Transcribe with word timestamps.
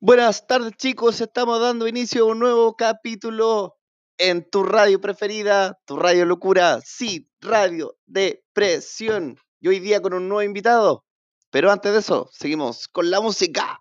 Buenas 0.00 0.46
tardes 0.46 0.72
chicos, 0.76 1.20
estamos 1.20 1.60
dando 1.60 1.88
inicio 1.88 2.22
a 2.22 2.26
un 2.28 2.38
nuevo 2.38 2.76
capítulo 2.76 3.76
en 4.16 4.48
tu 4.48 4.62
radio 4.62 5.00
preferida, 5.00 5.78
tu 5.84 5.96
radio 5.96 6.24
locura, 6.24 6.80
sí, 6.84 7.28
radio 7.40 7.96
de 8.06 8.44
presión. 8.52 9.36
Y 9.60 9.68
hoy 9.68 9.80
día 9.80 10.00
con 10.00 10.14
un 10.14 10.28
nuevo 10.28 10.42
invitado. 10.42 11.04
Pero 11.50 11.70
antes 11.70 11.92
de 11.92 11.98
eso, 11.98 12.28
seguimos 12.32 12.88
con 12.88 13.10
la 13.10 13.20
música. 13.20 13.78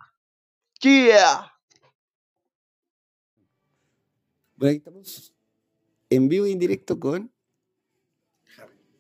Yeah. 0.82 1.52
Bueno, 4.56 4.72
ahí 4.72 4.78
estamos 4.78 5.34
en 6.10 6.30
vivo 6.30 6.46
e 6.46 6.50
indirecto 6.50 7.00
con 7.00 7.32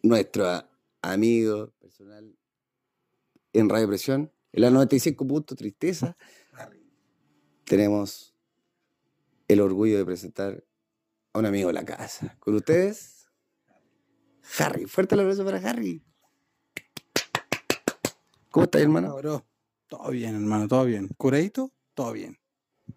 nuestro 0.03 0.63
amigo 1.01 1.71
personal 1.79 2.37
en 3.59 3.69
Radio 3.69 3.87
Presión, 3.87 4.31
en 4.51 4.61
la 4.61 4.69
95 4.69 5.25
puntos 5.25 5.57
Tristeza. 5.57 6.15
Tenemos 7.63 8.35
el 9.47 9.61
orgullo 9.61 9.97
de 9.97 10.05
presentar 10.05 10.63
a 11.33 11.39
un 11.39 11.45
amigo 11.47 11.67
de 11.67 11.73
la 11.73 11.83
casa. 11.83 12.37
Con 12.39 12.53
ustedes, 12.53 13.27
Harry. 14.59 14.85
Fuerte 14.85 15.15
el 15.15 15.21
abrazo 15.21 15.43
para 15.43 15.57
Harry. 15.57 16.03
¿Cómo 18.51 18.65
estás, 18.65 18.81
hermano? 18.81 19.15
Bro, 19.15 19.45
todo 19.87 20.11
bien, 20.11 20.35
hermano, 20.35 20.67
todo 20.67 20.85
bien. 20.85 21.09
¿Curadito? 21.17 21.71
Todo 21.95 22.13
bien. 22.13 22.37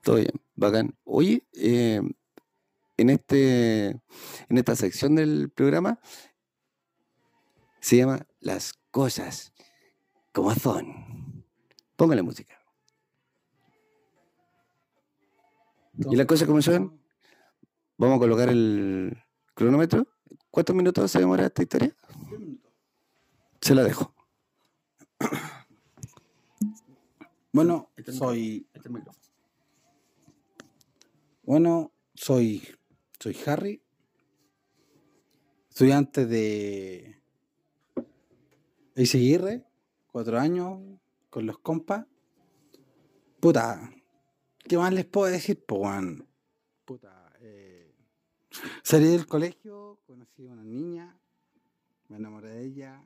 Todo 0.03 0.17
bien, 0.17 0.33
bacán. 0.55 0.95
Oye, 1.05 1.47
eh, 1.55 2.03
en, 2.99 3.11
este, 3.11 3.87
en 3.89 4.59
esta 4.59 4.77
sección 4.77 5.15
del 5.15 5.51
programa 5.51 6.01
se 7.81 7.97
llama 7.97 8.27
Las 8.41 8.75
cosas 8.91 9.50
como 10.33 10.55
son. 10.55 11.45
Póngale 11.97 12.23
música. 12.23 12.57
¿Y 16.11 16.17
las 16.17 16.27
cosas 16.27 16.47
como 16.47 16.63
son? 16.63 17.01
Vamos 17.99 18.17
a 18.17 18.21
colocar 18.21 18.49
el 18.49 19.23
cronómetro. 19.55 20.07
¿Cuántos 20.51 20.75
minutos 20.75 21.11
se 21.11 21.19
demora 21.19 21.47
esta 21.47 21.63
historia? 21.63 21.95
Se 23.61 23.75
la 23.75 23.83
dejo. 23.85 24.15
Bueno, 27.53 27.91
soy. 28.07 28.67
Bueno, 31.43 31.93
soy. 32.15 32.63
Soy 33.19 33.37
Harry. 33.47 33.83
Estudiante 35.69 36.27
de. 36.27 37.21
Aguirre, 38.97 39.67
cuatro 40.11 40.39
años, 40.39 40.81
con 41.31 41.47
los 41.47 41.59
compas. 41.59 42.07
Puta, 43.41 43.91
¿qué 44.69 44.77
más 44.77 44.93
les 44.93 45.07
puedo 45.07 45.31
decir, 45.31 45.65
po? 45.65 45.89
Puta, 46.85 47.33
eh, 47.41 47.95
salí 48.83 49.07
del 49.07 49.27
colegio, 49.27 50.01
conocí 50.07 50.47
a 50.47 50.53
una 50.53 50.65
niña, 50.65 51.19
me 52.09 52.17
enamoré 52.17 52.51
de 52.51 52.65
ella. 52.65 53.05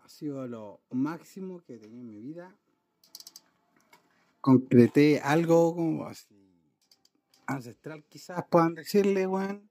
Ha 0.00 0.08
sido 0.08 0.46
lo 0.46 0.82
máximo 0.90 1.62
que 1.64 1.74
he 1.74 1.78
tenido 1.78 2.00
en 2.00 2.10
mi 2.10 2.20
vida. 2.20 2.56
Concreté 4.40 5.20
algo 5.20 5.74
como 5.74 6.06
así 6.06 6.40
ancestral, 7.46 8.04
quizás 8.04 8.44
puedan 8.48 8.74
decirle, 8.74 9.26
weón. 9.26 9.68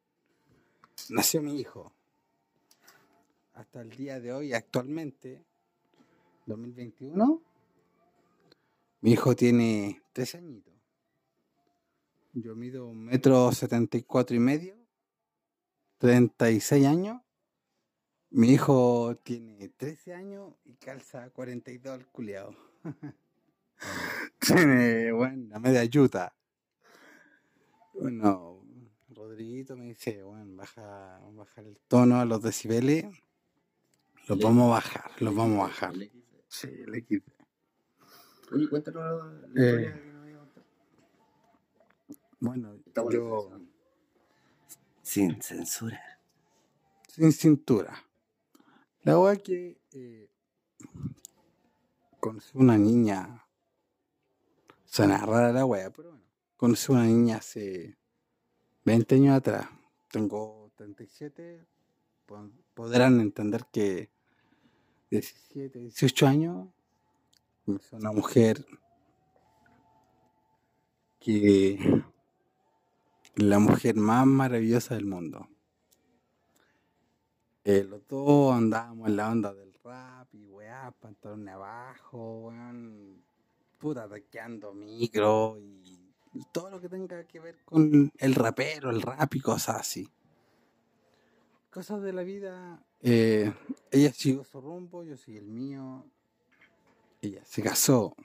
Nació 1.10 1.42
mi 1.42 1.60
hijo. 1.60 1.94
Hasta 3.54 3.82
el 3.82 3.92
día 3.92 4.20
de 4.20 4.34
hoy, 4.34 4.54
actualmente, 4.54 5.46
2021, 6.50 7.42
mi 9.02 9.12
hijo 9.12 9.36
tiene 9.36 10.02
tres 10.14 10.36
añitos. 10.36 10.74
Yo 12.34 12.56
mido 12.56 12.88
un 12.88 13.06
metro 13.06 13.52
setenta 13.52 13.98
y 13.98 14.04
cuatro 14.04 14.36
y 14.36 14.40
medio, 14.40 14.76
36 16.00 16.86
años. 16.86 17.22
Mi 18.32 18.52
hijo 18.52 19.18
tiene 19.24 19.70
13 19.70 20.14
años 20.14 20.54
y 20.64 20.76
calza 20.76 21.30
42 21.32 21.94
al 21.94 22.06
culiao. 22.08 22.56
tiene, 24.40 25.12
bueno, 25.12 25.48
la 25.50 25.60
media 25.60 25.84
yuta. 25.86 26.36
Bueno, 27.94 28.64
Rodriguito 29.10 29.76
me 29.76 29.86
dice, 29.86 30.24
bueno, 30.24 30.56
baja, 30.56 31.20
bajar 31.34 31.66
el 31.66 31.78
tono 31.88 32.20
a 32.20 32.26
los 32.26 32.42
decibeles. 32.42 33.06
Los 34.28 34.40
vamos 34.40 34.68
a 34.68 34.76
bajar, 34.76 35.22
los 35.22 35.36
vamos 35.36 35.60
a 35.60 35.64
bajar. 35.64 35.94
Sí, 36.50 36.68
le 36.88 37.04
quité. 37.06 37.32
Oye, 38.52 38.68
cuéntanos 38.68 39.04
la 39.54 39.62
Eh, 39.64 39.70
historia 39.82 39.94
que 40.02 40.12
nos 40.12 40.28
iba 40.30 40.38
a 40.42 40.46
contar. 40.46 40.64
Bueno, 42.40 42.74
Estamos 42.86 43.14
yo 43.14 43.60
Sin 45.04 45.42
censura. 45.42 46.02
sin 47.08 47.32
cintura. 47.32 48.04
La 49.04 49.16
verdad 49.18 49.34
es 49.34 49.44
que 49.44 49.82
eh, 49.92 50.30
conocí 52.20 52.52
una 52.58 52.78
niña. 52.78 53.46
Suena 54.86 55.24
rara 55.26 55.52
la 55.54 55.66
wea, 55.66 55.92
pero 55.92 56.10
bueno. 56.10 56.26
Conocí 56.58 56.92
una 56.92 57.06
niña 57.06 57.38
hace 57.38 57.98
20 58.86 59.16
años 59.16 59.38
atrás. 59.38 59.68
Tengo 60.12 60.72
37. 60.76 61.66
po- 62.26 62.50
Podrán 62.74 63.20
entender 63.20 63.66
que 63.72 64.10
17, 65.10 65.80
18 65.80 66.28
años. 66.28 66.68
Es 67.68 67.92
una 67.94 68.12
mujer 68.12 68.66
que 71.20 72.04
la 73.36 73.60
mujer 73.60 73.96
más 73.96 74.26
maravillosa 74.26 74.96
del 74.96 75.06
mundo. 75.06 75.48
Eh, 77.64 77.84
los 77.84 78.08
dos 78.08 78.56
andábamos 78.56 79.10
en 79.10 79.16
la 79.16 79.30
onda 79.30 79.54
del 79.54 79.74
rap 79.84 80.34
y 80.34 80.46
weá, 80.46 80.92
pantalones 81.00 81.54
abajo, 81.54 82.48
weón, 82.48 83.24
puta, 83.78 84.08
taqueando 84.08 84.74
micro 84.74 85.58
y 85.60 86.00
todo 86.52 86.70
lo 86.70 86.80
que 86.80 86.90
tenga 86.90 87.24
que 87.26 87.40
ver 87.40 87.60
con 87.66 88.12
el 88.18 88.36
rapero, 88.36 88.90
el 88.90 89.02
rap 89.02 89.36
y 89.36 89.40
cosas 89.40 89.82
así. 89.82 90.10
Cosas 91.70 92.02
de 92.02 92.14
la 92.14 92.24
vida. 92.24 92.84
eh, 93.02 93.54
ella 93.92 94.12
siguió 94.12 94.44
su 94.44 94.60
rumbo, 94.60 95.04
yo 95.04 95.18
seguí 95.18 95.38
el 95.38 95.48
mío. 95.48 96.06
Ella 97.22 97.44
se 97.46 97.62
casó, 97.62 98.16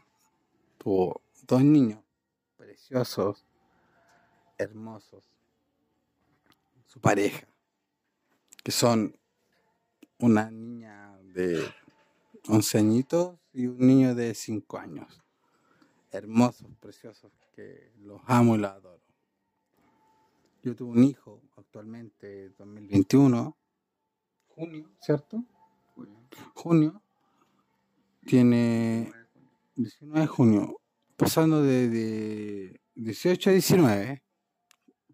tuvo 0.79 1.21
dos 1.47 1.63
niños 1.63 2.03
preciosos, 2.57 3.45
hermosos. 4.57 5.25
Su 6.87 7.01
pareja, 7.01 7.47
que 8.63 8.71
son 8.71 9.19
una 10.19 10.51
niña 10.51 11.19
de 11.35 11.65
11 12.49 12.79
añitos 12.79 13.39
y 13.53 13.67
un 13.67 13.79
niño 13.79 14.15
de 14.15 14.35
5 14.35 14.79
años. 14.79 15.23
Hermosos, 16.13 16.69
preciosos, 16.81 17.33
que 17.53 17.93
los 17.99 18.21
amo 18.27 18.55
y 18.55 18.59
los 18.59 18.71
adoro. 18.71 19.03
Yo 20.63 20.75
tuve 20.75 20.93
un 20.93 21.05
hijo 21.05 21.43
actualmente, 21.75 22.51
2021, 22.51 23.57
junio, 24.47 24.91
¿cierto? 25.01 25.45
Junio. 26.55 27.03
Tiene 28.25 29.13
19 29.75 30.21
de 30.21 30.27
junio, 30.29 30.81
pasando 31.17 31.65
de, 31.65 31.89
de 31.89 32.81
18 32.95 33.51
a 33.51 33.53
19, 33.55 34.23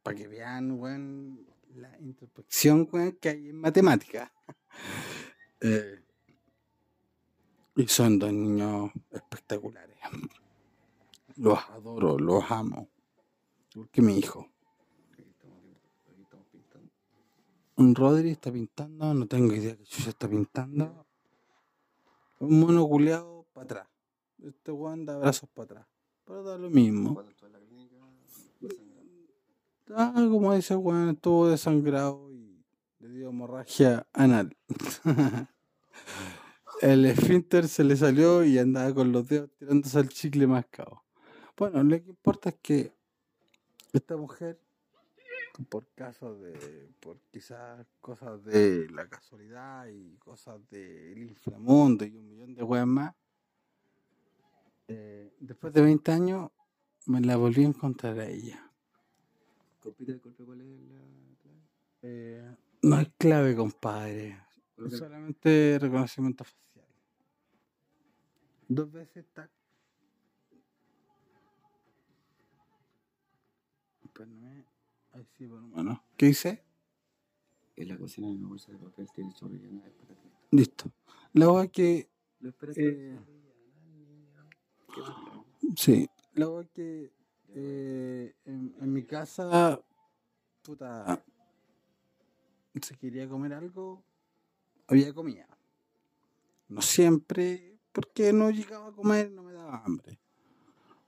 para 0.03 0.17
que 0.19 0.29
vean, 0.29 0.73
weón, 0.73 1.47
la 1.77 1.99
introspección 1.99 2.87
weón, 2.93 3.13
que 3.13 3.31
hay 3.31 3.49
en 3.49 3.57
matemática. 3.57 4.31
Eh, 5.63 6.03
y 7.77 7.87
son 7.87 8.19
dos 8.19 8.33
niños 8.33 8.91
espectaculares. 9.11 9.95
Los 11.37 11.59
adoro, 11.69 12.19
los 12.19 12.51
amo. 12.51 12.89
Porque 13.75 14.01
mi 14.01 14.17
hijo. 14.17 14.51
Un 17.81 17.95
Rodri 17.95 18.29
está 18.33 18.53
pintando, 18.53 19.15
no 19.15 19.27
tengo 19.27 19.55
idea 19.55 19.75
que 19.75 19.85
Chucha 19.85 20.11
está 20.11 20.29
pintando. 20.29 21.07
Un 22.39 22.61
mono 22.61 22.87
culeado 22.87 23.47
para 23.55 23.65
atrás. 23.65 23.89
Este 24.43 24.71
weón 24.71 25.07
da 25.07 25.17
brazos 25.17 25.49
para 25.49 25.65
atrás. 25.65 25.87
Pero 26.27 26.43
da 26.43 26.59
lo 26.59 26.69
mismo. 26.69 27.25
Ah, 29.97 30.13
como 30.15 30.55
dice 30.55 30.75
el 30.75 30.81
weón, 30.81 31.09
estuvo 31.09 31.49
desangrado 31.49 32.31
y 32.31 32.63
le 32.99 33.09
dio 33.09 33.31
hemorragia 33.31 34.07
anal. 34.13 34.55
el 36.83 37.07
esfínter 37.07 37.67
se 37.67 37.83
le 37.83 37.97
salió 37.97 38.45
y 38.45 38.59
andaba 38.59 38.93
con 38.93 39.11
los 39.11 39.27
dedos 39.27 39.53
tirándose 39.59 39.99
al 39.99 40.11
chicle 40.11 40.47
mascado. 40.47 41.03
Bueno, 41.57 41.83
lo 41.83 41.99
que 42.03 42.11
importa 42.11 42.51
es 42.51 42.57
que 42.61 42.93
esta 43.95 44.19
mujer, 44.19 44.61
por 45.69 45.87
casos 45.95 46.41
de, 46.41 46.91
por 47.01 47.19
quizás 47.31 47.87
cosas 48.01 48.45
de 48.45 48.89
la 48.91 49.09
casualidad 49.09 49.87
y 49.89 50.17
cosas 50.17 50.61
del 50.71 51.23
inframundo 51.23 52.05
y 52.05 52.17
un 52.17 52.55
de 52.55 52.63
weas 52.63 52.87
más. 52.87 53.15
Eh, 54.89 55.33
después 55.39 55.73
de 55.73 55.83
20 55.83 56.13
años 56.13 56.51
me 57.07 57.21
la 57.21 57.37
volví 57.37 57.65
a 57.65 57.69
encontrar 57.69 58.19
a 58.19 58.27
ella. 58.27 58.71
Compita, 59.81 60.13
¿cuál 60.21 60.61
es 60.61 60.81
la 60.81 61.37
clave? 61.43 61.61
Eh, 62.03 62.57
no 62.83 63.01
es 63.01 63.09
clave, 63.17 63.57
compadre. 63.57 64.39
Solamente 64.89 65.79
reconocimiento 65.81 66.45
facial. 66.45 66.87
Dos 68.69 68.91
veces 68.91 69.19
está. 69.19 69.51
Espérame. 74.05 74.70
Ahí 75.13 75.27
sí, 75.37 75.45
hermano. 75.45 76.05
¿Qué 76.17 76.29
hice? 76.29 76.65
En 77.77 77.89
la 77.89 77.99
cocina 77.99 78.29
hay 78.29 78.35
una 78.35 78.49
bolsa 78.49 78.73
de 78.73 78.79
papel, 78.79 79.09
tiene 79.15 79.33
chorro 79.33 79.55
llena 79.55 79.85
de 79.85 79.91
patatas. 79.91 80.31
Listo. 80.51 80.93
La 81.33 81.51
wea 81.51 81.67
que. 81.69 82.11
Eh. 82.77 83.19
Sí. 85.77 86.09
La 86.35 86.49
wea 86.49 86.69
que. 86.73 87.13
eh, 87.49 88.35
en, 88.45 88.75
en 88.81 88.93
mi 88.93 89.05
casa. 89.05 89.81
Puta. 90.63 91.25
Se 92.81 92.97
quería 92.97 93.29
comer 93.29 93.55
algo. 93.55 94.05
Había 94.87 95.13
comida. 95.13 95.47
No 96.69 96.83
siempre. 96.83 97.79
Porque 97.93 98.33
no 98.33 98.51
llegaba 98.51 98.89
a 98.89 98.93
comer, 98.93 99.33
no 99.33 99.43
me 99.43 99.53
daba 99.53 99.83
hambre. 99.85 100.21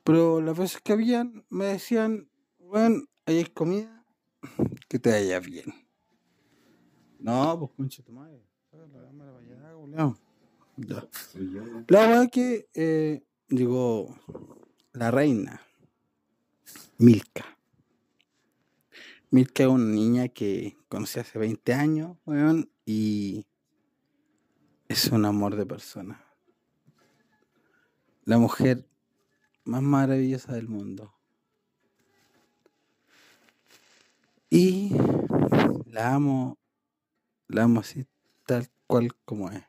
Pero 0.03 0.41
las 0.41 0.59
veces 0.59 0.81
que 0.81 0.93
habían, 0.93 1.45
me 1.49 1.67
decían, 1.67 2.29
bueno, 2.59 3.05
hay 3.27 3.45
comida, 3.47 4.05
que 4.89 4.99
te 4.99 5.11
vaya 5.11 5.41
bien. 5.41 5.73
No, 7.19 7.59
pues 7.59 7.71
concha 7.77 8.03
tu 8.03 8.13
madre. 8.13 8.43
La 11.89 12.07
verdad 12.07 12.31
que 12.31 12.69
eh, 12.75 13.23
llegó 13.49 14.19
la 14.93 15.11
reina, 15.11 15.61
Milka. 16.99 17.45
Milka 19.31 19.63
es 19.63 19.69
una 19.69 19.85
niña 19.85 20.29
que 20.29 20.77
conocí 20.89 21.21
hace 21.21 21.39
20 21.39 21.75
años, 21.75 22.17
weón, 22.25 22.71
y 22.85 23.47
es 24.89 25.07
un 25.09 25.25
amor 25.25 25.57
de 25.57 25.67
persona. 25.67 26.25
La 28.25 28.39
mujer 28.39 28.89
más 29.65 29.83
maravillosa 29.83 30.53
del 30.55 30.69
mundo. 30.69 31.15
Y 34.55 34.91
la 35.87 36.13
amo, 36.15 36.59
la 37.49 37.63
amo 37.63 37.81
así 37.81 38.05
tal 38.45 38.69
cual 38.87 39.09
como 39.25 39.51
es. 39.51 39.65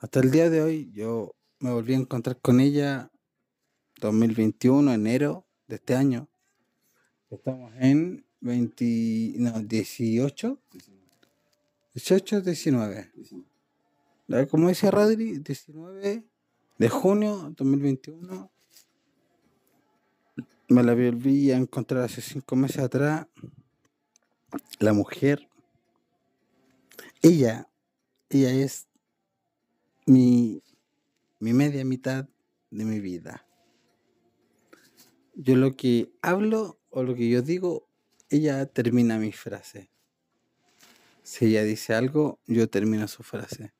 Hasta 0.00 0.18
el 0.18 0.32
día 0.32 0.50
de 0.50 0.60
hoy 0.60 0.90
yo 0.92 1.36
me 1.60 1.70
volví 1.70 1.94
a 1.94 1.98
encontrar 1.98 2.40
con 2.40 2.58
ella 2.58 3.12
2021, 4.00 4.92
enero 4.92 5.46
de 5.68 5.76
este 5.76 5.94
año. 5.94 6.28
Estamos 7.30 7.72
en 7.78 8.26
20, 8.40 9.34
no, 9.36 9.52
18, 9.62 10.60
18, 11.94 12.40
19. 12.40 13.12
¿La- 14.26 14.48
Como 14.48 14.68
dice 14.68 14.90
Rodri, 14.90 15.38
19 15.38 16.26
de 16.76 16.88
junio 16.88 17.54
2021. 17.56 18.51
Me 20.72 20.82
la 20.82 20.94
volví 20.94 21.52
a 21.52 21.58
encontrar 21.58 22.02
hace 22.02 22.22
cinco 22.22 22.56
meses 22.56 22.78
atrás. 22.78 23.26
La 24.78 24.94
mujer. 24.94 25.46
Ella, 27.20 27.68
ella 28.30 28.50
es 28.52 28.88
mi, 30.06 30.62
mi 31.40 31.52
media 31.52 31.84
mitad 31.84 32.26
de 32.70 32.84
mi 32.86 33.00
vida. 33.00 33.46
Yo 35.34 35.56
lo 35.56 35.76
que 35.76 36.10
hablo 36.22 36.80
o 36.88 37.02
lo 37.02 37.14
que 37.14 37.28
yo 37.28 37.42
digo, 37.42 37.86
ella 38.30 38.64
termina 38.64 39.18
mi 39.18 39.30
frase. 39.30 39.90
Si 41.22 41.44
ella 41.48 41.64
dice 41.64 41.92
algo, 41.92 42.40
yo 42.46 42.70
termino 42.70 43.06
su 43.08 43.22
frase. 43.22 43.74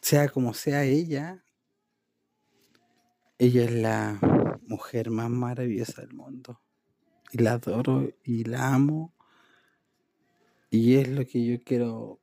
Sea 0.00 0.28
como 0.28 0.54
sea 0.54 0.82
ella, 0.82 1.44
ella 3.38 3.64
es 3.64 3.72
la 3.72 4.31
mujer 4.66 5.10
más 5.10 5.30
maravillosa 5.30 6.02
del 6.02 6.14
mundo. 6.14 6.60
Y 7.32 7.38
la 7.38 7.52
adoro 7.54 8.10
y 8.24 8.44
la 8.44 8.74
amo. 8.74 9.14
Y 10.70 10.96
es 10.96 11.08
lo 11.08 11.26
que 11.26 11.44
yo 11.44 11.62
quiero 11.62 12.20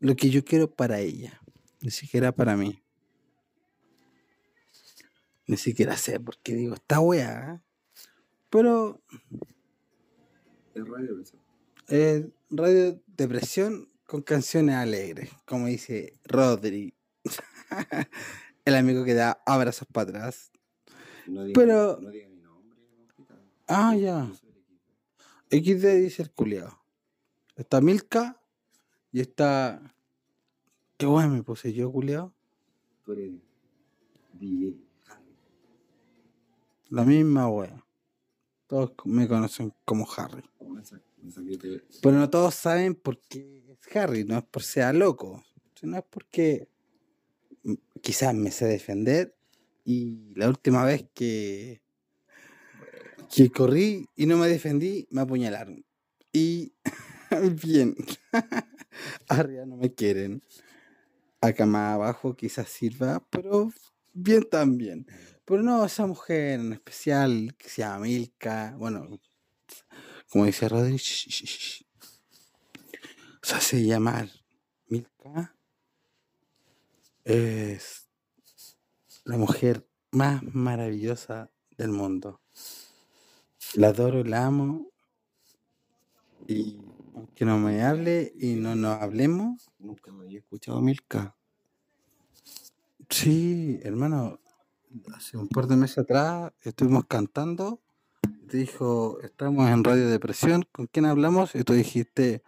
lo 0.00 0.16
que 0.16 0.28
yo 0.28 0.44
quiero 0.44 0.70
para 0.70 1.00
ella, 1.00 1.40
ni 1.80 1.90
siquiera 1.90 2.30
para 2.32 2.56
mí. 2.56 2.82
Ni 5.46 5.56
siquiera 5.56 5.96
sé 5.96 6.20
por 6.20 6.38
qué 6.38 6.54
digo 6.54 6.74
esta 6.74 7.00
weá. 7.00 7.62
Pero 8.50 9.02
Es 10.74 10.86
radio 10.88 11.20
eso. 11.20 11.38
es 11.88 12.26
radio 12.50 13.00
depresión 13.06 13.90
con 14.06 14.22
canciones 14.22 14.74
alegres, 14.76 15.30
como 15.46 15.66
dice 15.66 16.18
Rodri, 16.24 16.94
el 18.64 18.74
amigo 18.74 19.04
que 19.04 19.14
da 19.14 19.42
abrazos 19.46 19.88
para 19.90 20.10
atrás. 20.10 20.52
No 21.26 21.44
diga, 21.44 21.58
Pero- 21.60 21.98
no 22.00 22.10
diga 22.10 22.28
mi 22.28 22.40
nombre, 22.40 22.78
compita. 23.16 23.40
Ah, 23.68 23.96
ya. 23.96 24.30
XD 25.50 26.00
dice 26.02 26.22
el 26.22 26.30
culiao. 26.30 26.78
Está 27.56 27.80
Milka 27.80 28.40
y 29.12 29.20
está. 29.20 29.94
Qué 30.96 31.06
weá 31.06 31.26
me 31.28 31.42
puse 31.42 31.72
yo, 31.72 31.90
culiao. 31.92 32.32
Tú 33.04 33.12
eres 33.12 33.32
DJ. 34.34 34.76
Harry. 35.06 35.36
La 36.88 37.04
misma 37.04 37.48
weá. 37.48 37.84
Todos 38.66 38.92
me 39.04 39.28
conocen 39.28 39.72
como 39.84 40.06
Harry. 40.16 40.42
Pero 42.02 42.16
no 42.16 42.28
todos 42.30 42.54
saben 42.54 42.94
por 42.94 43.18
qué 43.20 43.64
es 43.80 43.96
Harry, 43.96 44.24
no 44.24 44.36
es 44.36 44.44
por 44.44 44.62
sea 44.62 44.92
loco, 44.92 45.42
sino 45.74 45.96
es 45.98 46.04
porque 46.10 46.68
mm, 47.62 47.74
quizás 48.02 48.34
me 48.34 48.50
sé 48.50 48.66
defender 48.66 49.34
y 49.84 50.32
la 50.34 50.48
última 50.48 50.84
vez 50.84 51.06
que, 51.14 51.82
que 53.34 53.50
corrí 53.50 54.08
y 54.16 54.26
no 54.26 54.38
me 54.38 54.48
defendí, 54.48 55.06
me 55.10 55.20
apuñalaron. 55.20 55.84
Y 56.32 56.72
bien, 57.62 57.94
arriba 59.28 59.66
no 59.66 59.76
me 59.76 59.92
quieren. 59.92 60.42
Acá 61.40 61.66
más 61.66 61.94
abajo 61.94 62.34
quizás 62.34 62.68
sirva, 62.68 63.22
pero 63.30 63.70
bien 64.14 64.48
también. 64.50 65.06
Pero 65.44 65.62
no, 65.62 65.84
esa 65.84 66.06
mujer 66.06 66.60
en 66.60 66.72
especial 66.72 67.54
que 67.58 67.68
se 67.68 67.82
llama 67.82 68.06
Milka, 68.06 68.74
bueno, 68.78 69.20
como 70.30 70.46
dice 70.46 70.68
Rodri, 70.68 70.98
se 70.98 71.84
hace 73.42 73.84
llamar 73.84 74.30
Milka. 74.88 75.54
Es 77.24 78.03
la 79.24 79.36
mujer 79.38 79.88
más 80.12 80.42
maravillosa 80.42 81.50
del 81.76 81.90
mundo. 81.90 82.40
La 83.74 83.88
adoro, 83.88 84.22
la 84.22 84.46
amo. 84.46 84.90
Y 86.46 86.78
aunque 87.14 87.44
no 87.44 87.58
me 87.58 87.82
hable 87.82 88.32
y 88.38 88.54
no 88.54 88.74
nos 88.76 89.00
hablemos, 89.00 89.70
Nunca 89.78 90.12
me 90.12 90.24
había 90.24 90.38
escuchado 90.38 90.80
Milka. 90.80 91.36
sí, 93.08 93.80
hermano, 93.82 94.40
hace 95.14 95.36
un 95.36 95.48
par 95.48 95.66
de 95.66 95.76
meses 95.76 95.98
atrás 95.98 96.52
estuvimos 96.62 97.06
cantando. 97.06 97.80
Dijo, 98.42 99.20
estamos 99.20 99.68
en 99.70 99.84
Radio 99.84 100.08
Depresión, 100.08 100.64
¿con 100.70 100.86
quién 100.86 101.06
hablamos? 101.06 101.54
Y 101.54 101.64
tú 101.64 101.72
dijiste, 101.72 102.42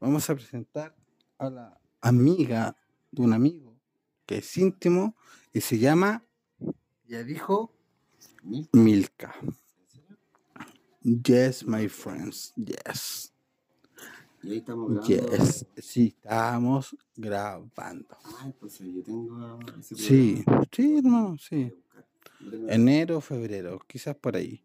vamos 0.00 0.28
a 0.28 0.34
presentar 0.34 0.96
a 1.38 1.50
la 1.50 1.80
amiga 2.00 2.76
de 3.10 3.22
un 3.22 3.32
amigo 3.32 3.76
que 4.26 4.38
es 4.38 4.56
íntimo 4.56 5.14
y 5.52 5.60
se 5.60 5.78
llama, 5.78 6.24
ya 7.06 7.22
dijo, 7.22 7.72
¿Milka? 8.72 9.34
Yes, 11.02 11.66
my 11.66 11.88
friends, 11.88 12.54
yes. 12.56 13.32
Y 14.42 14.52
ahí 14.52 14.58
estamos 14.58 14.90
grabando. 14.90 15.36
Yes, 15.36 15.66
sí, 15.76 16.14
estábamos 16.16 16.96
grabando. 17.16 18.16
Ah, 18.24 18.42
entonces 18.46 18.88
yo 18.94 19.02
tengo 19.02 19.60
ese 19.78 19.94
Sí, 19.94 20.44
sí, 20.72 20.98
hermano, 20.98 21.36
sí. 21.38 21.72
Enero, 22.68 23.20
febrero, 23.20 23.78
quizás 23.86 24.16
por 24.16 24.36
ahí. 24.36 24.64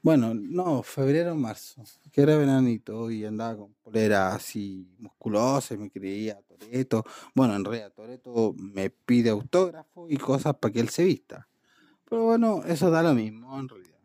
Bueno, 0.00 0.32
no, 0.32 0.82
febrero, 0.82 1.34
marzo, 1.34 1.82
que 2.12 2.22
era 2.22 2.36
veranito 2.36 3.10
y 3.10 3.24
andaba 3.24 3.56
con 3.56 3.74
polera 3.82 4.34
así 4.34 4.86
musculosa 4.98 5.74
y 5.74 5.78
me 5.78 5.90
creía 5.90 6.40
Toreto. 6.42 7.04
Bueno, 7.34 7.56
en 7.56 7.64
realidad 7.64 7.92
Toreto 7.92 8.54
me 8.56 8.90
pide 8.90 9.30
autógrafo 9.30 10.08
y 10.08 10.16
cosas 10.16 10.54
para 10.56 10.72
que 10.72 10.80
él 10.80 10.88
se 10.88 11.04
vista. 11.04 11.48
Pero 12.08 12.24
bueno, 12.24 12.62
eso 12.64 12.90
da 12.90 13.02
lo 13.02 13.12
mismo 13.12 13.58
en 13.58 13.68
realidad. 13.68 13.98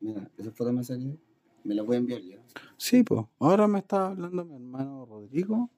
Mira, 0.00 0.30
esa 0.38 0.52
foto 0.52 0.72
me 0.72 0.84
saqué. 0.84 1.18
Me 1.64 1.74
la 1.74 1.82
voy 1.82 1.96
a 1.96 1.98
enviar 1.98 2.22
ya. 2.22 2.38
Sí, 2.76 3.02
pues, 3.02 3.26
ahora 3.40 3.66
me 3.66 3.80
está 3.80 4.06
hablando 4.06 4.44
mi 4.44 4.54
hermano 4.54 5.06
Rodrigo. 5.06 5.68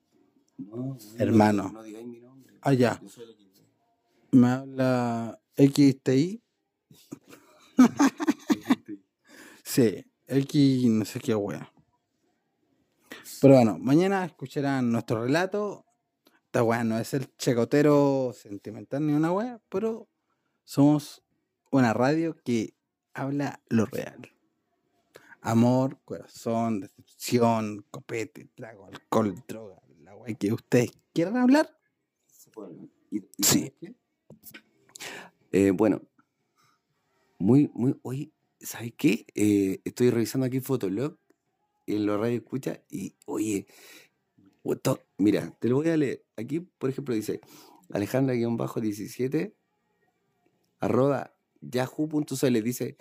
No, 0.59 0.76
no, 0.76 0.97
Hermano. 1.17 1.71
No, 1.73 1.83
digáis 1.83 2.07
mi 2.07 2.21
nombre. 2.21 2.55
Allá. 2.61 3.00
Me 4.33 4.49
habla 4.49 5.40
XTI. 5.57 6.43
sí, 9.82 10.88
no 10.88 11.04
sé 11.04 11.20
qué 11.20 11.35
wea. 11.35 11.73
Pero 13.40 13.54
bueno, 13.54 13.78
mañana 13.78 14.25
escucharán 14.25 14.90
nuestro 14.90 15.23
relato. 15.25 15.85
Esta 16.47 16.62
wea 16.62 16.82
no 16.82 16.99
es 16.99 17.14
el 17.14 17.35
chacotero 17.37 18.32
sentimental 18.35 19.06
ni 19.06 19.12
una 19.12 19.32
wea, 19.32 19.61
pero 19.68 20.08
somos 20.64 21.23
una 21.70 21.92
radio 21.92 22.37
que 22.44 22.75
habla 23.14 23.61
lo 23.68 23.87
real. 23.87 24.30
Amor, 25.40 26.00
corazón, 26.04 26.80
decepción, 26.80 27.85
copete, 27.90 28.49
trago, 28.54 28.87
alcohol, 28.87 29.35
droga, 29.47 29.80
la 30.00 30.16
wea 30.16 30.35
que 30.35 30.52
ustedes 30.52 30.90
quieran 31.12 31.37
hablar. 31.37 31.78
¿Y- 33.11 33.18
y 33.18 33.44
Sí. 33.44 33.73
Eh, 35.52 35.70
bueno, 35.70 36.02
muy, 37.38 37.70
muy, 37.73 37.99
oye, 38.02 38.32
¿sabes 38.60 38.92
qué? 38.96 39.26
Eh, 39.34 39.80
estoy 39.84 40.10
revisando 40.10 40.46
aquí 40.46 40.60
Fotolog 40.60 41.18
en 41.86 42.06
la 42.06 42.16
radio 42.16 42.36
escucha 42.36 42.82
y, 42.90 43.14
oye, 43.26 43.66
mira, 45.16 45.56
te 45.58 45.68
lo 45.68 45.76
voy 45.76 45.88
a 45.88 45.96
leer. 45.96 46.24
Aquí, 46.36 46.60
por 46.60 46.90
ejemplo, 46.90 47.14
dice 47.14 47.40
Alejandra-17 47.90 49.54
arroba 50.80 51.34
yahoo.cl 51.60 52.62
dice, 52.62 52.96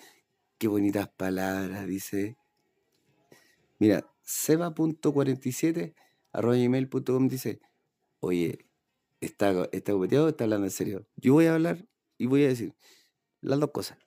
qué 0.57 0.67
bonitas 0.67 1.09
palabras, 1.09 1.85
dice. 1.87 2.37
Mira, 3.79 4.09
seba.47 4.23 5.93
arroba 6.31 6.55
gmail.com 6.55 7.27
dice, 7.27 7.61
oye, 8.19 8.65
¿está, 9.21 9.69
está 9.71 9.91
copeteado 9.91 10.29
está 10.29 10.45
hablando 10.45 10.65
en 10.65 10.71
serio? 10.71 11.07
Yo 11.15 11.33
voy 11.33 11.45
a 11.45 11.53
hablar 11.53 11.85
y 12.17 12.25
voy 12.25 12.45
a 12.45 12.47
decir 12.47 12.73
las 13.41 13.59
dos 13.59 13.71
cosas. 13.71 14.06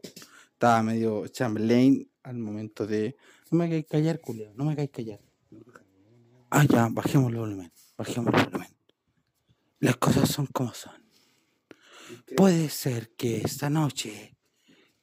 estaba 0.52 0.84
medio 0.84 1.28
Chamberlain 1.28 2.08
al 2.24 2.38
momento 2.38 2.86
de... 2.86 3.16
No 3.50 3.58
me 3.58 3.66
hagáis 3.66 3.86
callar, 3.88 4.20
culiao, 4.20 4.54
no 4.56 4.66
me 4.66 4.74
hagáis 4.74 4.92
callar. 4.92 5.20
Ah, 6.50 6.66
ya, 6.66 6.90
bajemos 6.92 7.32
el 7.32 7.38
volumen, 7.38 7.72
bajemos 7.98 8.34
el 8.34 8.46
volumen. 8.46 8.68
Las 9.80 9.98
cosas 9.98 10.30
son 10.30 10.48
como 10.48 10.74
son. 10.74 10.94
Puede 12.36 12.70
ser 12.70 13.14
que 13.16 13.38
esta 13.38 13.70
noche 13.70 14.36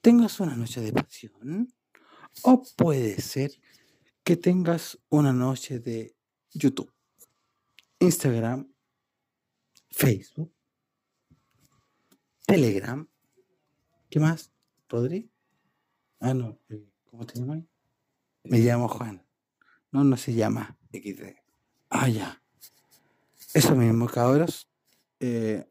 tengas 0.00 0.40
una 0.40 0.56
noche 0.56 0.80
de 0.80 0.92
pasión 0.92 1.72
o 2.42 2.62
puede 2.76 3.20
ser 3.20 3.52
que 4.24 4.36
tengas 4.36 4.98
una 5.08 5.32
noche 5.32 5.78
de 5.78 6.14
YouTube, 6.52 6.92
Instagram, 8.00 8.72
Facebook, 9.90 10.52
Telegram. 12.46 13.08
¿Qué 14.10 14.20
más? 14.20 14.52
¿Rodri? 14.88 15.30
Ah, 16.20 16.34
no. 16.34 16.58
eh, 16.68 16.84
¿Cómo 17.04 17.26
te 17.26 17.38
llamas? 17.38 17.62
Me 18.44 18.58
llamo 18.60 18.88
Juan. 18.88 19.26
No, 19.92 20.04
no 20.04 20.16
se 20.16 20.32
llama. 20.34 20.78
XD. 20.92 21.34
Ah, 21.90 22.08
ya. 22.08 22.42
Eso 23.54 23.74
mismo, 23.74 24.06
cabros. 24.06 24.68
Eh, 25.20 25.66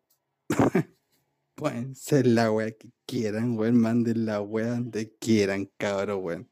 pueden 1.56 1.96
ser 1.96 2.28
la 2.28 2.52
wea 2.52 2.72
que 2.72 2.92
quieran, 3.06 3.58
weón. 3.58 3.80
Manden 3.80 4.26
la 4.26 4.42
wea 4.42 4.70
donde 4.72 5.16
quieran, 5.18 5.72
cabros, 5.78 6.20
weón. 6.22 6.50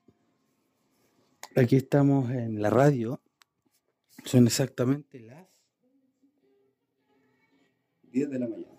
Aquí 1.58 1.78
estamos 1.78 2.30
en 2.32 2.62
la 2.62 2.70
radio. 2.70 3.22
Son 4.26 4.46
exactamente 4.46 5.22
las 5.22 5.48
10 8.12 8.30
de 8.30 8.40
la 8.40 8.48
mañana. 8.50 8.78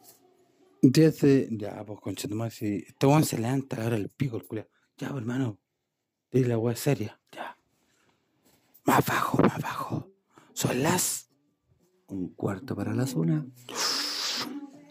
10 0.83 1.21
de. 1.23 1.49
Ya, 1.53 1.83
pues 1.87 2.01
concha 2.01 2.29
madre, 2.29 2.51
si 2.51 2.85
este 2.87 3.07
weón 3.07 3.25
se 3.25 3.39
levanta 3.39 3.83
ahora 3.83 3.97
el 3.97 4.11
pico, 4.11 4.37
el 4.37 4.45
culiao. 4.45 4.69
Ya, 4.99 5.09
pues, 5.09 5.23
hermano. 5.23 5.59
Dile 6.31 6.49
la 6.49 6.59
wea 6.59 6.77
seria. 6.77 7.19
Ya. 7.33 7.57
Más 8.85 9.07
bajo, 9.07 9.43
más 9.43 9.59
bajo. 9.63 10.11
Son 10.53 10.83
las 10.83 11.31
Un 12.09 12.35
cuarto 12.35 12.77
para 12.77 12.93
las 12.93 13.15
una. 13.15 13.47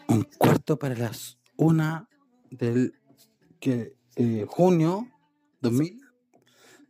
un 0.08 0.24
cuarto 0.38 0.76
para 0.76 0.96
las 0.96 1.38
una 1.56 2.08
del 2.50 2.94
que, 3.60 3.96
eh, 4.16 4.44
junio 4.48 5.06
2000, 5.60 6.00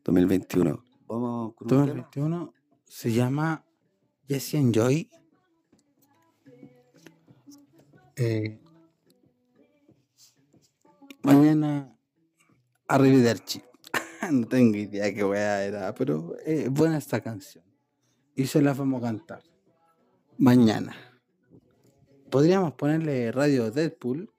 2021. 0.03 0.86
Vamos 1.09 1.55
con 1.55 1.67
un 1.67 1.69
tema. 1.69 1.87
2021. 1.87 2.55
Se 2.85 3.13
llama 3.13 3.65
Jesse 4.27 4.55
and 4.55 4.75
Joy. 4.75 5.09
Eh, 8.17 8.59
mañana 11.23 11.97
Arrivederci. 12.89 13.63
no 14.33 14.49
tengo 14.49 14.77
idea 14.77 15.13
qué 15.15 15.25
wea 15.25 15.65
era, 15.65 15.95
pero 15.95 16.37
es 16.45 16.71
buena 16.71 16.99
esta 16.99 17.21
canción. 17.21 17.65
Y 18.35 18.47
se 18.47 18.63
la 18.63 18.75
vamos 18.75 19.03
a 19.03 19.07
cantar. 19.07 19.43
Mañana. 20.39 20.95
Podríamos 22.31 22.75
ponerle 22.75 23.31
Radio 23.33 23.71
Deadpool. 23.71 24.31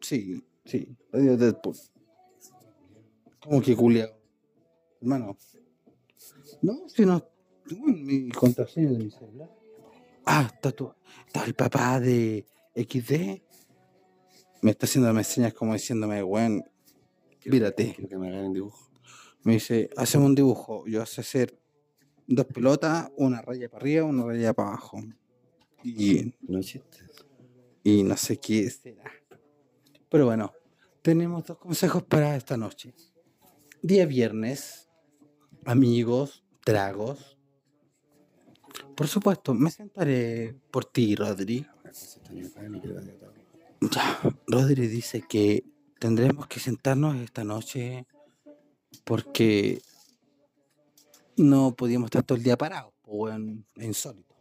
Sí, 0.00 0.44
sí, 0.64 0.96
Radio 1.12 1.36
Deadpool. 1.36 1.76
¿Cómo 3.40 3.62
que 3.62 3.76
culiao? 3.76 4.10
Hermano. 5.00 5.36
No, 6.62 6.88
si 6.88 7.04
no. 7.04 7.24
mi 7.70 8.30
contraseña 8.30 8.90
de 8.90 8.98
mi 8.98 9.10
celular. 9.10 9.50
Ah, 10.24 10.50
está 10.52 10.72
tu. 10.72 10.92
Está 11.26 11.44
el 11.44 11.54
papá 11.54 12.00
de 12.00 12.46
XD. 12.74 13.42
Me 14.62 14.72
está 14.72 14.86
haciendo 14.86 15.22
señas 15.22 15.54
como 15.54 15.72
diciéndome, 15.72 16.22
weón, 16.22 16.64
mírate. 17.44 17.94
Quiero 17.94 18.08
que 18.08 18.18
me 18.18 18.28
hagan 18.28 18.46
un 18.46 18.52
dibujo. 18.52 18.90
Me 19.44 19.54
dice, 19.54 19.88
hacemos 19.96 20.26
un 20.26 20.34
dibujo. 20.34 20.84
Yo 20.86 21.04
sé 21.06 21.20
hacer 21.20 21.58
dos 22.26 22.46
pelotas, 22.46 23.10
una 23.16 23.40
raya 23.40 23.68
para 23.68 23.80
arriba, 23.82 24.04
una 24.04 24.24
raya 24.24 24.52
para 24.52 24.68
abajo. 24.70 25.00
Y, 25.82 26.34
No 26.42 26.60
y 27.84 28.02
no 28.02 28.16
sé 28.16 28.38
qué 28.38 28.68
será. 28.68 29.10
Pero 30.10 30.26
bueno, 30.26 30.52
tenemos 31.02 31.46
dos 31.46 31.58
consejos 31.58 32.02
para 32.02 32.36
esta 32.36 32.56
noche. 32.56 32.94
Día 33.80 34.06
viernes, 34.06 34.87
amigos, 35.68 36.42
tragos. 36.64 37.36
Por 38.96 39.06
supuesto, 39.06 39.52
me 39.52 39.70
sentaré 39.70 40.56
por 40.70 40.86
ti, 40.86 41.14
Rodri. 41.14 41.66
Ya, 43.80 44.20
Rodri 44.46 44.86
dice 44.86 45.22
que 45.28 45.64
tendremos 45.98 46.46
que 46.46 46.58
sentarnos 46.58 47.16
esta 47.16 47.44
noche 47.44 48.06
porque 49.04 49.82
no 51.36 51.74
podíamos 51.76 52.06
estar 52.06 52.22
todo 52.22 52.38
el 52.38 52.44
día 52.44 52.56
parados, 52.56 52.94
o 53.06 53.28
en 53.28 53.64
insólito. 53.76 54.34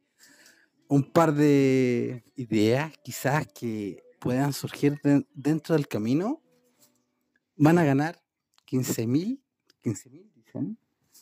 un 0.88 1.12
par 1.12 1.34
de 1.34 2.24
ideas 2.36 2.94
quizás 3.04 3.48
que 3.48 4.02
puedan 4.20 4.54
surgir 4.54 5.00
de- 5.04 5.28
dentro 5.34 5.76
del 5.76 5.88
camino, 5.88 6.42
van 7.60 7.78
a 7.78 7.84
ganar 7.84 8.24
15.000, 8.68 9.40
15.000 9.84 10.34
dicen, 10.34 10.80